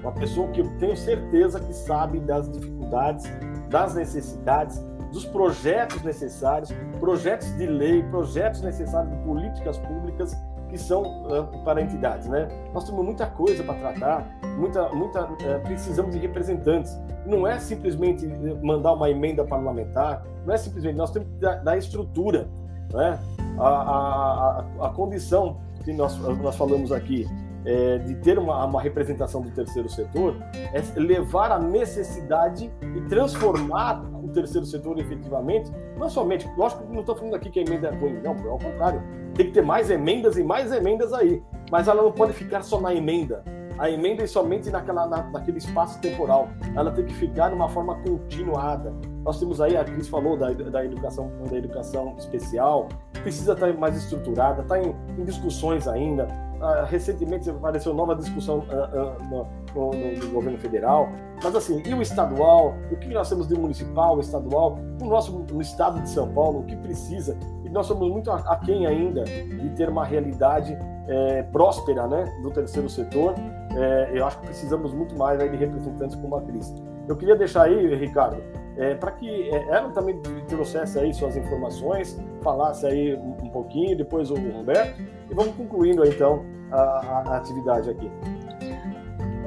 Uma 0.01 0.11
pessoa 0.11 0.47
que 0.49 0.61
eu 0.61 0.67
tenho 0.77 0.95
certeza 0.95 1.59
que 1.59 1.73
sabe 1.73 2.19
das 2.19 2.47
dificuldades, 2.51 3.25
das 3.69 3.95
necessidades, 3.95 4.79
dos 5.11 5.25
projetos 5.25 6.01
necessários, 6.03 6.71
projetos 6.99 7.55
de 7.57 7.65
lei, 7.65 8.03
projetos 8.03 8.61
necessários 8.61 9.11
de 9.11 9.23
políticas 9.23 9.77
públicas 9.77 10.37
que 10.69 10.77
são 10.77 11.01
uh, 11.01 11.63
para 11.63 11.81
entidades, 11.81 12.27
né? 12.27 12.47
Nós 12.73 12.83
temos 12.83 13.03
muita 13.03 13.25
coisa 13.25 13.63
para 13.63 13.75
tratar, 13.75 14.27
muita, 14.57 14.89
muita, 14.89 15.23
uh, 15.23 15.61
precisamos 15.63 16.13
de 16.13 16.19
representantes. 16.19 16.97
Não 17.25 17.47
é 17.47 17.57
simplesmente 17.57 18.27
mandar 18.61 18.93
uma 18.93 19.09
emenda 19.09 19.45
parlamentar, 19.45 20.25
não 20.45 20.53
é 20.53 20.57
simplesmente, 20.57 20.95
nós 20.95 21.11
temos 21.11 21.29
que 21.29 21.39
dar 21.39 21.77
estrutura, 21.77 22.49
né? 22.93 23.17
A, 23.57 23.67
a, 23.67 24.65
a, 24.81 24.87
a 24.87 24.89
condição 24.89 25.57
que 25.83 25.93
nós, 25.93 26.17
nós 26.17 26.55
falamos 26.55 26.91
aqui 26.91 27.25
é, 27.65 27.97
de 27.99 28.15
ter 28.15 28.37
uma, 28.37 28.65
uma, 28.65 28.81
representação 28.81 29.41
do 29.41 29.49
terceiro 29.51 29.89
setor 29.89 30.35
é 30.73 30.99
levar 30.99 31.51
a 31.51 31.59
necessidade 31.59 32.71
e 32.95 33.01
transformar 33.01 34.01
o 34.23 34.29
terceiro 34.29 34.65
setor 34.65 34.99
efetivamente, 34.99 35.71
não 35.97 36.09
somente, 36.09 36.49
lógico 36.57 36.83
que 36.85 36.93
não 36.93 37.01
estou 37.01 37.15
falando 37.15 37.35
aqui 37.35 37.49
que 37.49 37.59
a 37.59 37.63
emenda 37.63 37.89
é 37.89 37.95
ruim, 37.95 38.21
não, 38.23 38.31
ao 38.49 38.59
contrário, 38.59 39.01
tem 39.33 39.47
que 39.47 39.51
ter 39.51 39.61
mais 39.61 39.89
emendas 39.89 40.37
e 40.37 40.43
mais 40.43 40.71
emendas 40.71 41.13
aí, 41.13 41.41
mas 41.71 41.87
ela 41.87 42.01
não 42.01 42.11
pode 42.11 42.33
ficar 42.33 42.61
só 42.61 42.79
na 42.79 42.93
emenda. 42.93 43.43
A 43.77 43.89
emenda 43.89 44.23
é 44.23 44.27
somente 44.27 44.69
naquela, 44.69 45.07
na, 45.07 45.23
naquele 45.23 45.57
espaço 45.57 45.99
temporal. 45.99 46.49
Ela 46.75 46.91
tem 46.91 47.05
que 47.05 47.13
ficar 47.13 47.49
de 47.49 47.55
uma 47.55 47.69
forma 47.69 47.95
continuada. 48.03 48.93
Nós 49.23 49.39
temos 49.39 49.59
aí, 49.61 49.75
a 49.75 49.83
Cris 49.83 50.07
falou 50.07 50.37
da, 50.37 50.51
da, 50.51 50.85
educação, 50.85 51.31
da 51.49 51.57
educação 51.57 52.15
especial, 52.17 52.87
precisa 53.21 53.53
estar 53.53 53.73
mais 53.73 53.95
estruturada, 53.97 54.61
está 54.61 54.79
em, 54.81 54.95
em 55.17 55.23
discussões 55.23 55.87
ainda 55.87 56.27
Uh, 56.57 56.85
recentemente 56.89 57.47
apareceu 57.51 57.93
nova 57.93 58.15
discussão 58.15 58.59
uh, 58.59 58.63
uh, 58.63 59.23
no, 59.29 59.91
no, 59.91 60.25
no, 60.25 60.31
governo 60.31 60.57
federal, 60.57 61.07
mas 61.43 61.55
assim, 61.55 61.83
e 61.85 61.93
o 61.93 62.01
estadual? 62.01 62.73
O 62.91 62.95
que 62.95 63.09
nós 63.09 63.29
temos 63.29 63.47
de 63.47 63.53
municipal, 63.53 64.19
estadual? 64.19 64.75
No 64.99 65.07
nosso 65.07 65.31
no 65.37 65.61
estado 65.61 66.01
de 66.01 66.09
São 66.09 66.27
Paulo, 66.33 66.61
o 66.61 66.63
que 66.63 66.75
precisa? 66.77 67.37
E 67.63 67.69
nós 67.69 67.85
somos 67.85 68.09
muito 68.09 68.31
aquém 68.31 68.87
ainda 68.87 69.23
de 69.23 69.69
ter 69.75 69.87
uma 69.87 70.03
realidade 70.03 70.75
é, 71.07 71.43
próspera 71.43 72.07
né, 72.07 72.25
do 72.41 72.49
terceiro 72.49 72.89
setor. 72.89 73.35
É, 73.75 74.11
eu 74.13 74.25
acho 74.25 74.39
que 74.39 74.47
precisamos 74.47 74.93
muito 74.93 75.17
mais 75.17 75.39
aí, 75.39 75.49
de 75.49 75.57
representantes 75.57 76.15
como 76.15 76.35
a 76.35 76.41
Cris. 76.41 76.73
Eu 77.07 77.15
queria 77.15 77.35
deixar 77.35 77.63
aí, 77.63 77.95
Ricardo, 77.95 78.41
é, 78.77 78.95
para 78.95 79.11
que 79.11 79.49
é, 79.49 79.67
ela 79.69 79.89
também 79.89 80.19
trouxesse 80.47 80.99
aí 80.99 81.13
suas 81.13 81.35
informações, 81.35 82.19
falasse 82.41 82.85
aí 82.85 83.15
um, 83.15 83.45
um 83.45 83.49
pouquinho, 83.49 83.97
depois 83.97 84.29
o 84.29 84.35
Roberto, 84.35 85.01
e 85.29 85.33
vamos 85.33 85.55
concluindo 85.55 86.05
então 86.05 86.45
a, 86.71 87.23
a 87.27 87.37
atividade 87.37 87.89
aqui. 87.89 88.11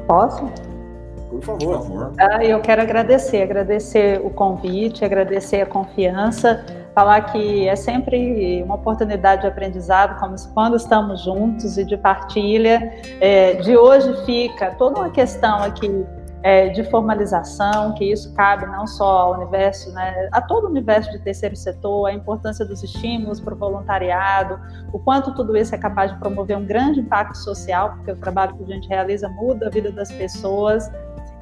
Posso? 0.07 0.45
Por 1.31 1.41
favor. 1.43 1.59
Por 1.59 1.73
favor. 1.73 2.13
Ah, 2.19 2.45
eu 2.45 2.61
quero 2.61 2.83
agradecer, 2.83 3.43
agradecer 3.43 4.21
o 4.25 4.31
convite, 4.31 5.05
agradecer 5.05 5.61
a 5.61 5.67
confiança, 5.67 6.65
falar 6.95 7.23
que 7.33 7.69
é 7.69 7.77
sempre 7.77 8.63
uma 8.63 8.75
oportunidade 8.75 9.43
de 9.43 9.49
aprendizado, 9.49 10.19
como 10.19 10.35
quando 10.55 10.77
estamos 10.77 11.23
juntos 11.23 11.79
e 11.79 11.85
de 11.85 11.97
partilha. 11.97 12.93
É, 13.21 13.55
de 13.55 13.77
hoje 13.77 14.25
fica 14.25 14.73
toda 14.73 15.01
uma 15.01 15.11
questão 15.11 15.63
aqui 15.63 16.05
é, 16.43 16.69
de 16.69 16.83
formalização, 16.85 17.95
que 17.95 18.05
isso 18.05 18.33
cabe 18.35 18.67
não 18.67 18.87
só 18.87 19.05
ao 19.05 19.35
universo, 19.35 19.93
né, 19.93 20.29
a 20.33 20.41
todo 20.41 20.65
o 20.65 20.71
universo 20.71 21.11
de 21.11 21.19
terceiro 21.19 21.55
setor, 21.55 22.07
a 22.07 22.13
importância 22.13 22.65
dos 22.65 22.83
estímulos 22.83 23.41
para 23.41 23.55
o 23.55 23.57
voluntariado, 23.57 24.59
o 24.93 24.99
quanto 24.99 25.35
tudo 25.35 25.57
isso 25.57 25.75
é 25.75 25.79
capaz 25.79 26.13
de 26.13 26.19
promover 26.19 26.57
um 26.57 26.65
grande 26.65 27.01
impacto 27.01 27.37
social, 27.37 27.91
porque 27.91 28.13
o 28.13 28.17
trabalho 28.17 28.57
que 28.57 28.65
a 28.65 28.67
gente 28.67 28.89
realiza 28.89 29.29
muda 29.29 29.67
a 29.67 29.71
vida 29.71 29.93
das 29.93 30.11
pessoas. 30.11 30.91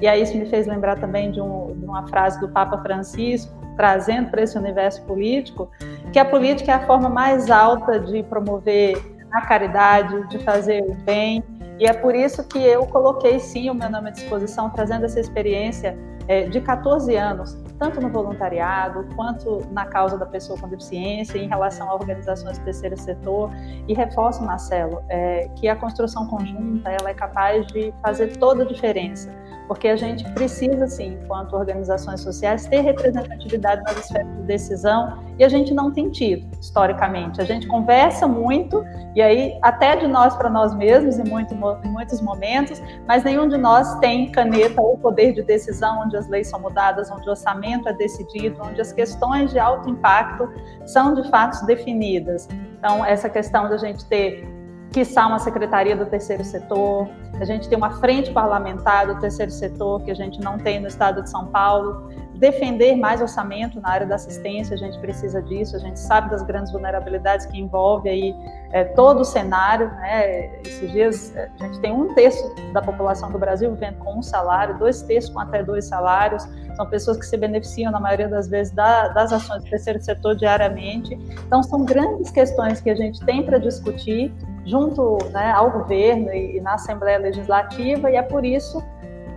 E 0.00 0.06
aí 0.06 0.22
isso 0.22 0.36
me 0.36 0.46
fez 0.46 0.66
lembrar 0.66 0.98
também 0.98 1.30
de, 1.30 1.40
um, 1.40 1.74
de 1.76 1.84
uma 1.84 2.06
frase 2.08 2.40
do 2.40 2.48
Papa 2.48 2.78
Francisco, 2.78 3.52
trazendo 3.76 4.30
para 4.30 4.42
esse 4.42 4.56
universo 4.58 5.02
político, 5.04 5.70
que 6.12 6.18
a 6.18 6.24
política 6.24 6.72
é 6.72 6.74
a 6.74 6.86
forma 6.86 7.08
mais 7.08 7.50
alta 7.50 7.98
de 7.98 8.22
promover 8.24 8.96
a 9.30 9.42
caridade, 9.42 10.26
de 10.28 10.38
fazer 10.38 10.82
o 10.82 10.94
bem, 11.04 11.44
e 11.78 11.86
é 11.86 11.92
por 11.92 12.14
isso 12.14 12.46
que 12.48 12.58
eu 12.58 12.84
coloquei 12.86 13.38
sim 13.38 13.70
o 13.70 13.74
meu 13.74 13.88
nome 13.88 14.08
à 14.08 14.10
disposição, 14.10 14.68
trazendo 14.68 15.04
essa 15.04 15.20
experiência 15.20 15.96
é, 16.26 16.42
de 16.42 16.60
14 16.60 17.14
anos, 17.14 17.56
tanto 17.78 18.00
no 18.00 18.08
voluntariado 18.08 19.06
quanto 19.14 19.64
na 19.70 19.86
causa 19.86 20.18
da 20.18 20.26
pessoa 20.26 20.58
com 20.58 20.68
deficiência, 20.68 21.38
em 21.38 21.48
relação 21.48 21.88
a 21.88 21.94
organizações 21.94 22.58
do 22.58 22.64
terceiro 22.64 22.96
setor. 22.96 23.50
E 23.86 23.94
reforço, 23.94 24.42
Marcelo, 24.42 25.02
é, 25.08 25.48
que 25.54 25.68
a 25.68 25.76
construção 25.76 26.26
conjunta 26.26 26.90
ela 26.90 27.10
é 27.10 27.14
capaz 27.14 27.64
de 27.68 27.94
fazer 28.02 28.36
toda 28.38 28.64
a 28.64 28.66
diferença 28.66 29.32
porque 29.68 29.86
a 29.86 29.96
gente 29.96 30.24
precisa, 30.32 30.88
sim, 30.88 31.18
enquanto 31.22 31.54
organizações 31.54 32.22
sociais, 32.22 32.66
ter 32.66 32.80
representatividade 32.80 33.82
nas 33.82 33.98
esferas 33.98 34.26
de 34.38 34.42
decisão 34.44 35.22
e 35.38 35.44
a 35.44 35.48
gente 35.48 35.74
não 35.74 35.92
tem 35.92 36.10
tido, 36.10 36.48
historicamente. 36.58 37.40
A 37.40 37.44
gente 37.44 37.66
conversa 37.68 38.26
muito, 38.26 38.82
e 39.14 39.20
aí 39.20 39.58
até 39.62 39.94
de 39.94 40.08
nós 40.08 40.34
para 40.34 40.48
nós 40.48 40.74
mesmos, 40.74 41.18
em, 41.18 41.24
muito, 41.24 41.54
em 41.54 41.88
muitos 41.88 42.20
momentos, 42.22 42.82
mas 43.06 43.22
nenhum 43.22 43.46
de 43.46 43.58
nós 43.58 43.98
tem 43.98 44.32
caneta 44.32 44.80
ou 44.80 44.96
poder 44.96 45.34
de 45.34 45.42
decisão 45.42 46.00
onde 46.04 46.16
as 46.16 46.26
leis 46.28 46.48
são 46.48 46.58
mudadas, 46.58 47.10
onde 47.10 47.26
o 47.28 47.30
orçamento 47.30 47.88
é 47.88 47.92
decidido, 47.92 48.60
onde 48.64 48.80
as 48.80 48.90
questões 48.90 49.52
de 49.52 49.58
alto 49.58 49.90
impacto 49.90 50.50
são 50.86 51.14
de 51.14 51.28
fato 51.28 51.64
definidas. 51.66 52.48
Então, 52.78 53.04
essa 53.04 53.28
questão 53.28 53.68
da 53.68 53.76
gente 53.76 54.04
ter 54.06 54.57
quiçá 54.92 55.26
uma 55.26 55.38
secretaria 55.38 55.94
do 55.94 56.06
terceiro 56.06 56.44
setor, 56.44 57.08
a 57.40 57.44
gente 57.44 57.68
tem 57.68 57.76
uma 57.76 57.98
frente 57.98 58.32
parlamentar 58.32 59.06
do 59.06 59.20
terceiro 59.20 59.50
setor 59.50 60.02
que 60.02 60.10
a 60.10 60.14
gente 60.14 60.40
não 60.40 60.58
tem 60.58 60.80
no 60.80 60.88
estado 60.88 61.22
de 61.22 61.30
São 61.30 61.46
Paulo, 61.46 62.08
defender 62.38 62.96
mais 62.96 63.20
orçamento 63.20 63.80
na 63.80 63.90
área 63.90 64.06
da 64.06 64.14
assistência, 64.14 64.74
a 64.74 64.78
gente 64.78 64.98
precisa 65.00 65.42
disso, 65.42 65.76
a 65.76 65.78
gente 65.78 65.98
sabe 65.98 66.30
das 66.30 66.42
grandes 66.42 66.72
vulnerabilidades 66.72 67.46
que 67.46 67.58
envolve 67.58 68.08
aí 68.08 68.34
é, 68.70 68.84
todo 68.84 69.20
o 69.20 69.24
cenário, 69.24 69.88
né? 69.88 70.60
Esses 70.62 70.90
dias 70.90 71.36
é, 71.36 71.50
a 71.60 71.64
gente 71.64 71.80
tem 71.80 71.92
um 71.92 72.14
terço 72.14 72.54
da 72.72 72.80
população 72.80 73.30
do 73.30 73.38
Brasil 73.38 73.72
vivendo 73.72 73.98
com 73.98 74.18
um 74.18 74.22
salário, 74.22 74.78
dois 74.78 75.02
terços 75.02 75.30
com 75.30 75.40
até 75.40 75.62
dois 75.62 75.86
salários, 75.86 76.48
são 76.76 76.86
pessoas 76.86 77.16
que 77.16 77.26
se 77.26 77.36
beneficiam 77.36 77.90
na 77.90 77.98
maioria 77.98 78.28
das 78.28 78.46
vezes 78.48 78.72
da, 78.72 79.08
das 79.08 79.32
ações 79.32 79.64
do 79.64 79.70
terceiro 79.70 80.00
setor 80.00 80.36
diariamente, 80.36 81.18
então 81.44 81.60
são 81.62 81.84
grandes 81.84 82.30
questões 82.30 82.80
que 82.80 82.88
a 82.88 82.94
gente 82.94 83.18
tem 83.26 83.42
para 83.42 83.58
discutir 83.58 84.32
junto 84.68 85.18
né, 85.30 85.50
ao 85.52 85.70
governo 85.70 86.32
e, 86.32 86.56
e 86.56 86.60
na 86.60 86.74
Assembleia 86.74 87.18
Legislativa, 87.18 88.10
e 88.10 88.16
é 88.16 88.22
por 88.22 88.44
isso 88.44 88.82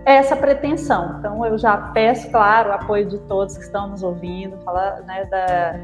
essa 0.04 0.34
pretensão. 0.34 1.16
Então, 1.18 1.44
eu 1.46 1.56
já 1.56 1.76
peço, 1.76 2.30
claro, 2.30 2.70
o 2.70 2.72
apoio 2.72 3.06
de 3.06 3.18
todos 3.20 3.56
que 3.56 3.64
estão 3.64 3.88
nos 3.88 4.02
ouvindo, 4.02 4.58
falar 4.64 5.00
né, 5.02 5.24
da, 5.26 5.74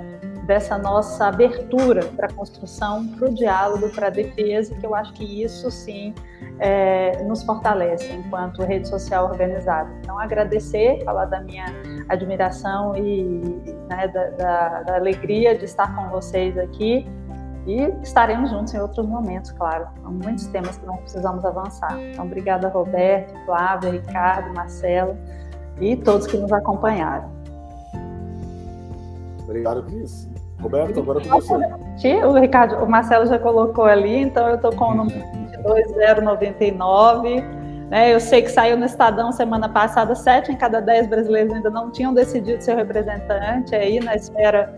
dessa 0.45 0.77
nossa 0.77 1.27
abertura 1.27 2.05
para 2.17 2.27
a 2.27 2.33
construção, 2.33 3.07
para 3.07 3.29
o 3.29 3.35
diálogo, 3.35 3.89
para 3.91 4.09
a 4.09 4.11
defesa, 4.11 4.75
que 4.75 4.85
eu 4.85 4.95
acho 4.95 5.13
que 5.13 5.43
isso 5.43 5.71
sim 5.71 6.15
é, 6.59 7.23
nos 7.23 7.45
fortalece 7.45 8.13
enquanto 8.13 8.63
rede 8.63 8.89
social 8.89 9.27
organizada. 9.27 9.89
Então, 10.01 10.19
agradecer, 10.19 11.03
falar 11.05 11.27
da 11.27 11.41
minha 11.41 11.67
admiração 12.09 12.97
e 12.97 13.63
né, 13.89 14.09
da, 14.09 14.31
da, 14.31 14.83
da 14.83 14.95
alegria 14.97 15.57
de 15.57 15.65
estar 15.65 15.95
com 15.95 16.09
vocês 16.09 16.59
aqui 16.59 17.07
e 17.69 17.95
estaremos 18.03 18.49
juntos 18.51 18.73
em 18.73 18.81
outros 18.81 19.07
momentos, 19.07 19.53
claro. 19.53 19.89
Há 20.03 20.11
muitos 20.11 20.47
temas 20.47 20.79
que 20.79 20.87
nós 20.87 20.99
precisamos 21.01 21.45
avançar. 21.45 22.01
Então, 22.01 22.25
obrigada, 22.25 22.67
Roberto, 22.69 23.35
Flávia, 23.45 23.91
Ricardo, 23.91 24.55
Marcelo 24.55 25.15
e 25.79 25.95
todos 25.95 26.27
que 26.27 26.39
nos 26.39 26.51
acompanharam. 26.51 27.31
Obrigado, 29.45 29.83
Cris. 29.83 30.27
Roberto, 30.59 31.01
agora 31.01 31.21
com 31.21 31.29
você. 31.29 32.25
O 32.25 32.33
Ricardo, 32.33 32.83
o 32.83 32.89
Marcelo 32.89 33.27
já 33.27 33.39
colocou 33.39 33.85
ali, 33.85 34.17
então 34.17 34.49
eu 34.49 34.57
estou 34.57 34.75
com 34.75 34.87
o 34.87 34.95
número 34.95 35.23
22099. 35.63 37.43
Né? 37.91 38.15
Eu 38.15 38.21
sei 38.21 38.41
que 38.43 38.51
saiu 38.51 38.79
no 38.79 38.87
Estadão 38.87 39.31
semana 39.31 39.69
passada, 39.69 40.15
sete 40.15 40.51
em 40.51 40.57
cada 40.57 40.81
dez 40.81 41.07
brasileiros 41.07 41.53
ainda 41.53 41.69
não 41.69 41.91
tinham 41.91 42.15
decidido 42.15 42.63
seu 42.63 42.77
representante 42.77 43.75
aí 43.75 44.01
na 44.01 44.15
esfera 44.17 44.75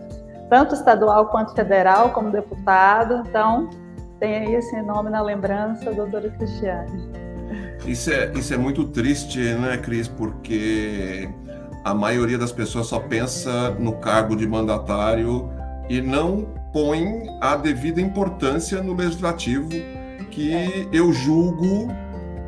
tanto 0.51 0.75
estadual 0.75 1.27
quanto 1.27 1.55
federal, 1.55 2.09
como 2.09 2.29
deputado. 2.29 3.23
Então, 3.25 3.69
tem 4.19 4.35
aí 4.35 4.55
esse 4.55 4.81
nome 4.81 5.09
na 5.09 5.21
lembrança, 5.21 5.93
doutora 5.93 6.29
Cristiane. 6.29 7.09
Isso 7.85 8.11
é, 8.11 8.29
isso 8.33 8.53
é 8.53 8.57
muito 8.57 8.83
triste, 8.83 9.39
né, 9.39 9.77
Cris? 9.77 10.09
Porque 10.09 11.29
a 11.85 11.93
maioria 11.93 12.37
das 12.37 12.51
pessoas 12.51 12.87
só 12.87 12.99
pensa 12.99 13.71
no 13.79 13.93
cargo 13.93 14.35
de 14.35 14.45
mandatário 14.45 15.49
e 15.89 16.01
não 16.01 16.45
põe 16.73 17.27
a 17.39 17.55
devida 17.55 18.01
importância 18.01 18.83
no 18.83 18.93
legislativo, 18.93 19.69
que 20.31 20.53
é. 20.53 20.87
eu 20.91 21.13
julgo 21.13 21.87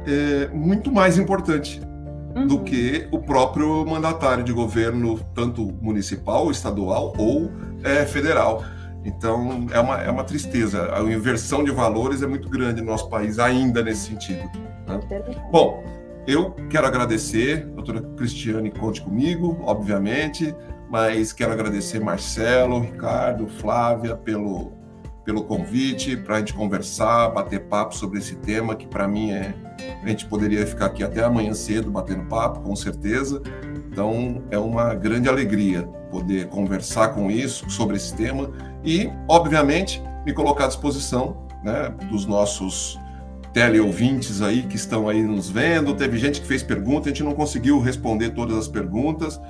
é, 0.05 0.49
muito 0.53 0.91
mais 0.91 1.17
importante 1.17 1.81
uhum. 2.35 2.47
do 2.47 2.59
que 2.59 3.07
o 3.11 3.19
próprio 3.19 3.85
mandatário 3.85 4.43
de 4.43 4.51
governo, 4.51 5.17
tanto 5.33 5.73
municipal, 5.81 6.51
estadual 6.51 7.13
ou 7.17 7.49
é, 7.83 8.05
federal. 8.05 8.63
Então, 9.05 9.67
é 9.71 9.79
uma, 9.79 10.01
é 10.01 10.09
uma 10.09 10.23
tristeza. 10.23 10.93
A 10.95 11.01
inversão 11.01 11.63
de 11.63 11.71
valores 11.71 12.21
é 12.21 12.27
muito 12.27 12.49
grande 12.49 12.81
no 12.81 12.87
nosso 12.87 13.09
país, 13.09 13.37
ainda 13.37 13.83
nesse 13.83 14.07
sentido. 14.07 14.49
Né? 14.87 14.99
Bom, 15.51 15.83
eu 16.25 16.51
quero 16.69 16.87
agradecer, 16.87 17.65
doutora 17.65 18.01
Cristiane, 18.15 18.71
conte 18.71 19.01
comigo, 19.01 19.59
obviamente, 19.61 20.55
mas 20.89 21.33
quero 21.33 21.51
agradecer 21.51 21.99
Marcelo, 21.99 22.79
Ricardo, 22.79 23.45
Flávia 23.47 24.15
pelo, 24.15 24.71
pelo 25.25 25.43
convite 25.43 26.15
para 26.15 26.35
a 26.35 26.39
gente 26.39 26.53
conversar, 26.53 27.29
bater 27.29 27.61
papo 27.65 27.93
sobre 27.95 28.19
esse 28.19 28.35
tema 28.37 28.73
que 28.73 28.87
para 28.87 29.05
mim 29.05 29.31
é 29.31 29.53
a 30.01 30.07
gente 30.07 30.25
poderia 30.27 30.65
ficar 30.65 30.85
aqui 30.85 31.03
até 31.03 31.23
amanhã 31.23 31.53
cedo 31.53 31.91
batendo 31.91 32.23
papo, 32.25 32.61
com 32.61 32.75
certeza. 32.75 33.41
Então 33.91 34.43
é 34.49 34.57
uma 34.57 34.93
grande 34.93 35.27
alegria 35.27 35.89
poder 36.13 36.47
conversar 36.47 37.09
com 37.09 37.31
isso 37.31 37.67
sobre 37.71 37.95
esse 37.97 38.13
tema 38.13 38.51
e, 38.85 39.09
obviamente, 39.27 40.01
me 40.23 40.31
colocar 40.31 40.65
à 40.65 40.67
disposição 40.67 41.35
né, 41.63 41.91
dos 42.11 42.27
nossos 42.27 42.99
teleouvintes 43.51 44.41
aí 44.41 44.63
que 44.63 44.75
estão 44.75 45.09
aí 45.09 45.23
nos 45.23 45.49
vendo. 45.49 45.95
Teve 45.95 46.19
gente 46.19 46.39
que 46.39 46.47
fez 46.47 46.61
pergunta, 46.61 47.07
a 47.07 47.11
gente 47.11 47.23
não 47.23 47.33
conseguiu 47.33 47.79
responder 47.79 48.29
todas 48.29 48.55
as 48.55 48.67
perguntas, 48.67 49.41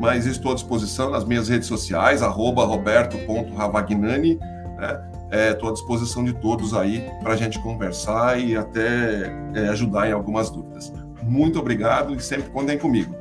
mas 0.00 0.26
estou 0.26 0.52
à 0.52 0.54
disposição 0.54 1.10
nas 1.10 1.24
minhas 1.24 1.48
redes 1.48 1.66
sociais, 1.66 2.22
arroba 2.22 2.64
roberto.ravagnani, 2.64 4.38
né? 4.78 5.12
Estou 5.50 5.68
é, 5.68 5.70
à 5.70 5.72
disposição 5.72 6.22
de 6.22 6.34
todos 6.34 6.74
aí 6.74 7.08
para 7.22 7.32
a 7.32 7.36
gente 7.36 7.58
conversar 7.60 8.38
e 8.38 8.54
até 8.54 9.32
é, 9.54 9.68
ajudar 9.70 10.08
em 10.08 10.12
algumas 10.12 10.50
dúvidas. 10.50 10.92
Muito 11.22 11.58
obrigado 11.58 12.14
e 12.14 12.20
sempre 12.20 12.50
contem 12.50 12.76
comigo. 12.76 13.16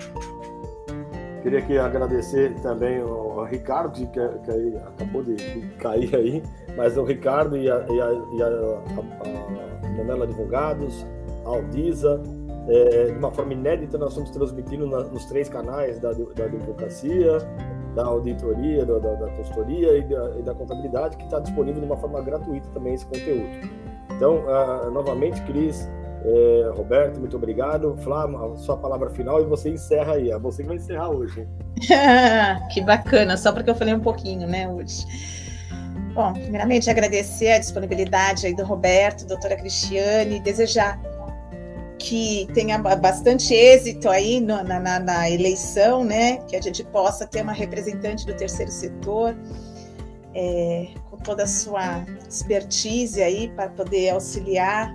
Queria 1.42 1.60
aqui 1.60 1.78
agradecer 1.78 2.54
também 2.62 3.02
o 3.02 3.44
Ricardo, 3.44 3.94
que, 3.94 4.06
que 4.06 4.78
acabou 4.78 5.24
de, 5.24 5.36
de, 5.36 5.68
cair 5.78 6.16
aí, 6.16 6.44
mas 6.78 6.96
o 6.98 7.04
Ricardo 7.04 7.58
e 7.58 7.70
a, 7.70 7.86
e 7.90 8.02
a, 8.02 8.12
e 8.12 8.44
a, 8.44 8.48
a, 8.48 9.88
a 9.88 9.90
Monela 9.90 10.26
Advogados, 10.26 11.06
a 11.44 11.50
Aldiza, 11.50 12.22
é, 12.68 13.06
de 13.06 13.18
uma 13.18 13.32
forma 13.32 13.54
inédita, 13.54 13.98
nós 13.98 14.10
estamos 14.10 14.30
transmitindo 14.30 14.86
na, 14.86 15.00
nos 15.00 15.26
três 15.26 15.50
canais 15.50 16.00
da, 16.00 16.12
da 16.12 16.46
advocacia, 16.46 17.40
da 17.96 18.06
auditoria, 18.06 18.86
da, 18.86 19.00
da, 19.00 19.14
da 19.16 19.28
consultoria 19.30 19.98
e 19.98 20.04
da, 20.04 20.40
e 20.40 20.44
da 20.44 20.54
contabilidade, 20.54 21.18
que 21.18 21.24
está 21.24 21.40
disponível 21.40 21.82
de 21.82 21.88
uma 21.88 21.98
forma 21.98 22.22
gratuita 22.22 22.68
também 22.74 22.94
esse 22.94 23.06
conteúdo. 23.06 23.68
Então, 24.16 24.44
uh, 24.46 24.92
novamente, 24.92 25.42
Cris, 25.42 25.90
é, 26.24 26.70
Roberto, 26.74 27.20
muito 27.20 27.36
obrigado. 27.36 27.96
Flávio, 27.98 28.56
sua 28.58 28.78
palavra 28.78 29.10
final 29.10 29.42
e 29.42 29.46
você 29.46 29.70
encerra 29.70 30.14
aí. 30.14 30.32
É 30.32 30.38
você 30.38 30.62
que 30.62 30.68
vai 30.68 30.78
encerrar 30.78 31.10
hoje. 31.10 31.48
que 32.72 32.82
bacana, 32.82 33.38
só 33.38 33.52
porque 33.52 33.70
eu 33.70 33.76
falei 33.76 33.94
um 33.94 34.00
pouquinho, 34.00 34.48
né, 34.48 34.68
hoje. 34.68 35.06
Bom, 36.14 36.34
primeiramente 36.34 36.90
agradecer 36.90 37.52
a 37.52 37.60
disponibilidade 37.60 38.46
aí 38.46 38.54
do 38.54 38.66
Roberto, 38.66 39.26
doutora 39.26 39.56
Cristiane, 39.56 40.42
desejar 40.42 41.00
que 41.98 42.48
tenha 42.54 42.78
bastante 42.78 43.54
êxito 43.54 44.10
aí 44.10 44.42
na, 44.42 44.64
na, 44.64 45.00
na, 45.00 45.30
eleição, 45.30 46.04
né? 46.04 46.38
Que 46.48 46.56
a 46.56 46.62
gente 46.62 46.84
possa 46.84 47.28
ter 47.28 47.44
uma 47.44 47.54
representante 47.54 48.26
do 48.26 48.34
terceiro 48.34 48.72
setor 48.72 49.38
é, 50.34 50.88
com 51.10 51.18
toda 51.18 51.44
a 51.44 51.48
sua 51.48 52.04
expertise 52.28 53.22
aí 53.22 53.50
para 53.50 53.70
poder 53.70 54.10
auxiliar. 54.10 54.92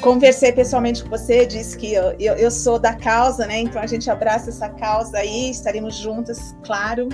Conversei 0.00 0.50
pessoalmente 0.50 1.02
com 1.02 1.10
você, 1.10 1.44
disse 1.44 1.76
que 1.76 1.92
eu, 1.92 2.12
eu, 2.18 2.34
eu, 2.34 2.50
sou 2.50 2.78
da 2.78 2.94
causa, 2.94 3.46
né? 3.46 3.60
Então 3.60 3.82
a 3.82 3.86
gente 3.86 4.10
abraça 4.10 4.48
essa 4.48 4.68
causa 4.68 5.18
aí, 5.18 5.50
estaremos 5.50 5.96
juntas, 5.96 6.56
claro. 6.64 7.08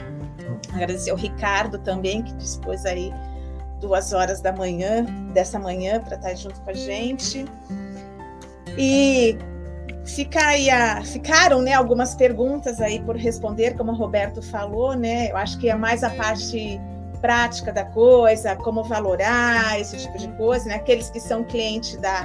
Agradecer 0.72 1.10
ao 1.10 1.16
Ricardo 1.16 1.78
também, 1.78 2.22
que 2.22 2.32
dispôs 2.34 2.86
aí 2.86 3.12
duas 3.80 4.12
horas 4.12 4.40
da 4.40 4.52
manhã, 4.52 5.04
dessa 5.32 5.58
manhã, 5.58 6.00
para 6.00 6.16
estar 6.16 6.34
junto 6.34 6.60
com 6.60 6.70
a 6.70 6.74
gente. 6.74 7.44
E 8.78 9.36
fica 10.04 10.40
a, 10.72 11.02
ficaram 11.04 11.60
né, 11.60 11.72
algumas 11.72 12.14
perguntas 12.14 12.80
aí 12.80 13.00
por 13.00 13.16
responder, 13.16 13.76
como 13.76 13.90
o 13.90 13.96
Roberto 13.96 14.40
falou, 14.40 14.94
né? 14.94 15.30
Eu 15.30 15.36
acho 15.36 15.58
que 15.58 15.68
é 15.68 15.74
mais 15.74 16.04
a 16.04 16.10
parte 16.10 16.80
prática 17.20 17.72
da 17.72 17.84
coisa, 17.84 18.54
como 18.56 18.84
valorar 18.84 19.80
esse 19.80 19.96
tipo 19.96 20.16
de 20.18 20.28
coisa, 20.36 20.66
né? 20.66 20.76
Aqueles 20.76 21.10
que 21.10 21.18
são 21.18 21.42
clientes 21.42 21.96
da, 21.96 22.24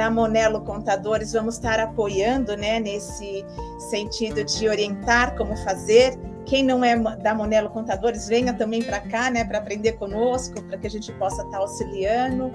da 0.00 0.10
Monelo 0.10 0.62
Contadores, 0.62 1.34
vamos 1.34 1.56
estar 1.56 1.78
apoiando, 1.78 2.56
né, 2.56 2.80
nesse 2.80 3.44
sentido 3.90 4.42
de 4.42 4.66
orientar 4.66 5.36
como 5.36 5.54
fazer 5.58 6.18
quem 6.46 6.64
não 6.64 6.82
é 6.82 6.98
da 7.16 7.34
Monelo 7.34 7.68
Contadores, 7.68 8.26
venha 8.26 8.54
também 8.54 8.82
para 8.82 8.98
cá, 8.98 9.30
né, 9.30 9.44
para 9.44 9.58
aprender 9.58 9.92
conosco, 9.98 10.62
para 10.62 10.78
que 10.78 10.86
a 10.86 10.90
gente 10.90 11.12
possa 11.12 11.42
estar 11.42 11.50
tá 11.50 11.58
auxiliando. 11.58 12.50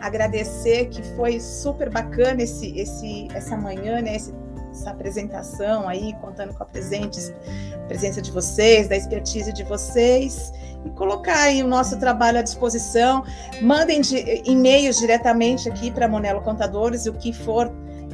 Agradecer 0.00 0.86
que 0.86 1.02
foi 1.16 1.38
super 1.38 1.90
bacana 1.90 2.42
esse, 2.42 2.74
esse, 2.78 3.28
essa 3.34 3.58
manhã, 3.58 4.00
né, 4.00 4.16
esse, 4.16 4.34
essa 4.70 4.88
apresentação 4.88 5.86
aí, 5.86 6.14
contando 6.22 6.54
com 6.54 6.62
a 6.62 6.66
presente, 6.66 7.20
presença 7.86 8.22
de 8.22 8.32
vocês, 8.32 8.88
da 8.88 8.96
expertise 8.96 9.52
de 9.52 9.64
vocês, 9.64 10.50
colocar 10.94 11.44
aí 11.44 11.62
o 11.62 11.66
nosso 11.66 11.98
trabalho 11.98 12.38
à 12.38 12.42
disposição. 12.42 13.24
Mandem 13.62 14.00
e-mails 14.44 14.98
diretamente 14.98 15.68
aqui 15.68 15.90
para 15.90 16.08
Monelo 16.08 16.40
Contadores, 16.42 17.06
o 17.06 17.12
que 17.12 17.32
for 17.32 17.70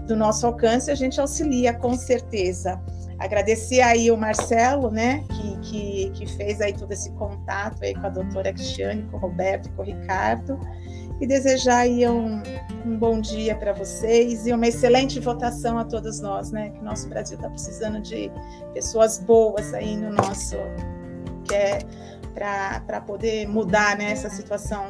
do 0.06 0.16
nosso 0.16 0.46
alcance, 0.46 0.90
a 0.90 0.94
gente 0.94 1.20
auxilia 1.20 1.72
com 1.72 1.94
certeza. 1.94 2.80
Agradecer 3.18 3.80
aí 3.80 4.10
o 4.10 4.16
Marcelo, 4.16 4.90
né, 4.90 5.24
que, 5.30 5.56
que, 5.60 6.10
que, 6.10 6.26
fez 6.26 6.60
aí 6.60 6.72
todo 6.72 6.90
esse 6.90 7.10
contato 7.12 7.82
aí 7.84 7.94
com 7.94 8.06
a 8.06 8.10
doutora 8.10 8.52
Cristiane, 8.52 9.02
com 9.10 9.16
o 9.16 9.20
Roberto 9.20 9.70
com 9.76 9.82
o 9.82 9.84
Ricardo, 9.84 10.58
e 11.20 11.26
desejar 11.26 11.78
aí 11.78 12.06
um, 12.08 12.42
um 12.84 12.98
bom 12.98 13.20
dia 13.20 13.54
para 13.54 13.72
vocês 13.72 14.44
e 14.46 14.52
uma 14.52 14.66
excelente 14.66 15.20
votação 15.20 15.78
a 15.78 15.84
todos 15.84 16.20
nós, 16.20 16.50
né, 16.50 16.70
que 16.70 16.82
nosso 16.82 17.08
Brasil 17.08 17.36
está 17.36 17.48
precisando 17.48 18.00
de 18.00 18.30
pessoas 18.74 19.20
boas 19.20 19.72
aí 19.72 19.96
no 19.96 20.10
nosso, 20.10 20.56
que 21.44 21.54
é 21.54 21.78
para 22.34 23.00
poder 23.00 23.46
mudar, 23.48 23.96
né, 23.96 24.10
essa 24.10 24.30
situação. 24.30 24.86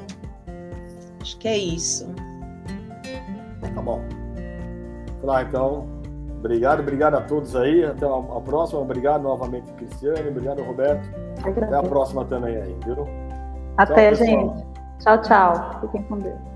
Acho 1.21 1.39
que 1.39 1.49
é 1.49 1.57
isso. 1.57 2.13
Tá 3.75 3.81
bom. 3.81 4.01
Lá, 5.23 5.43
então, 5.43 5.87
Obrigado, 6.43 6.81
obrigado 6.81 7.15
a 7.15 7.21
todos 7.21 7.55
aí. 7.55 7.85
Até 7.85 8.05
a, 8.05 8.41
próxima. 8.41 8.81
Obrigado 8.81 9.23
novamente, 9.23 9.73
Cristiane. 9.75 10.29
Obrigado, 10.29 10.61
Roberto. 10.65 11.09
Até 11.39 11.77
a 11.77 11.83
próxima 11.85 12.25
também 12.25 12.57
aí, 12.57 12.77
viu? 12.85 13.07
Até, 13.77 14.13
tchau, 14.13 14.27
gente. 14.27 14.67
Tchau, 14.99 15.23
tchau. 15.23 15.81
Fiquem 15.83 16.03
com 16.03 16.19
Deus. 16.19 16.52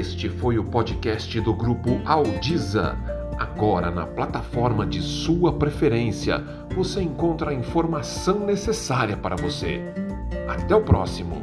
Este 0.00 0.30
foi 0.30 0.58
o 0.58 0.64
podcast 0.64 1.38
do 1.42 1.52
grupo 1.52 2.00
Audiza 2.06 2.96
Agora, 3.38 3.90
na 3.90 4.06
plataforma 4.06 4.86
de 4.86 5.02
sua 5.02 5.52
preferência, 5.52 6.42
você 6.74 7.02
encontra 7.02 7.50
a 7.50 7.54
informação 7.54 8.46
necessária 8.46 9.14
para 9.14 9.36
você. 9.36 9.82
Até 10.48 10.74
o 10.74 10.80
próximo! 10.80 11.42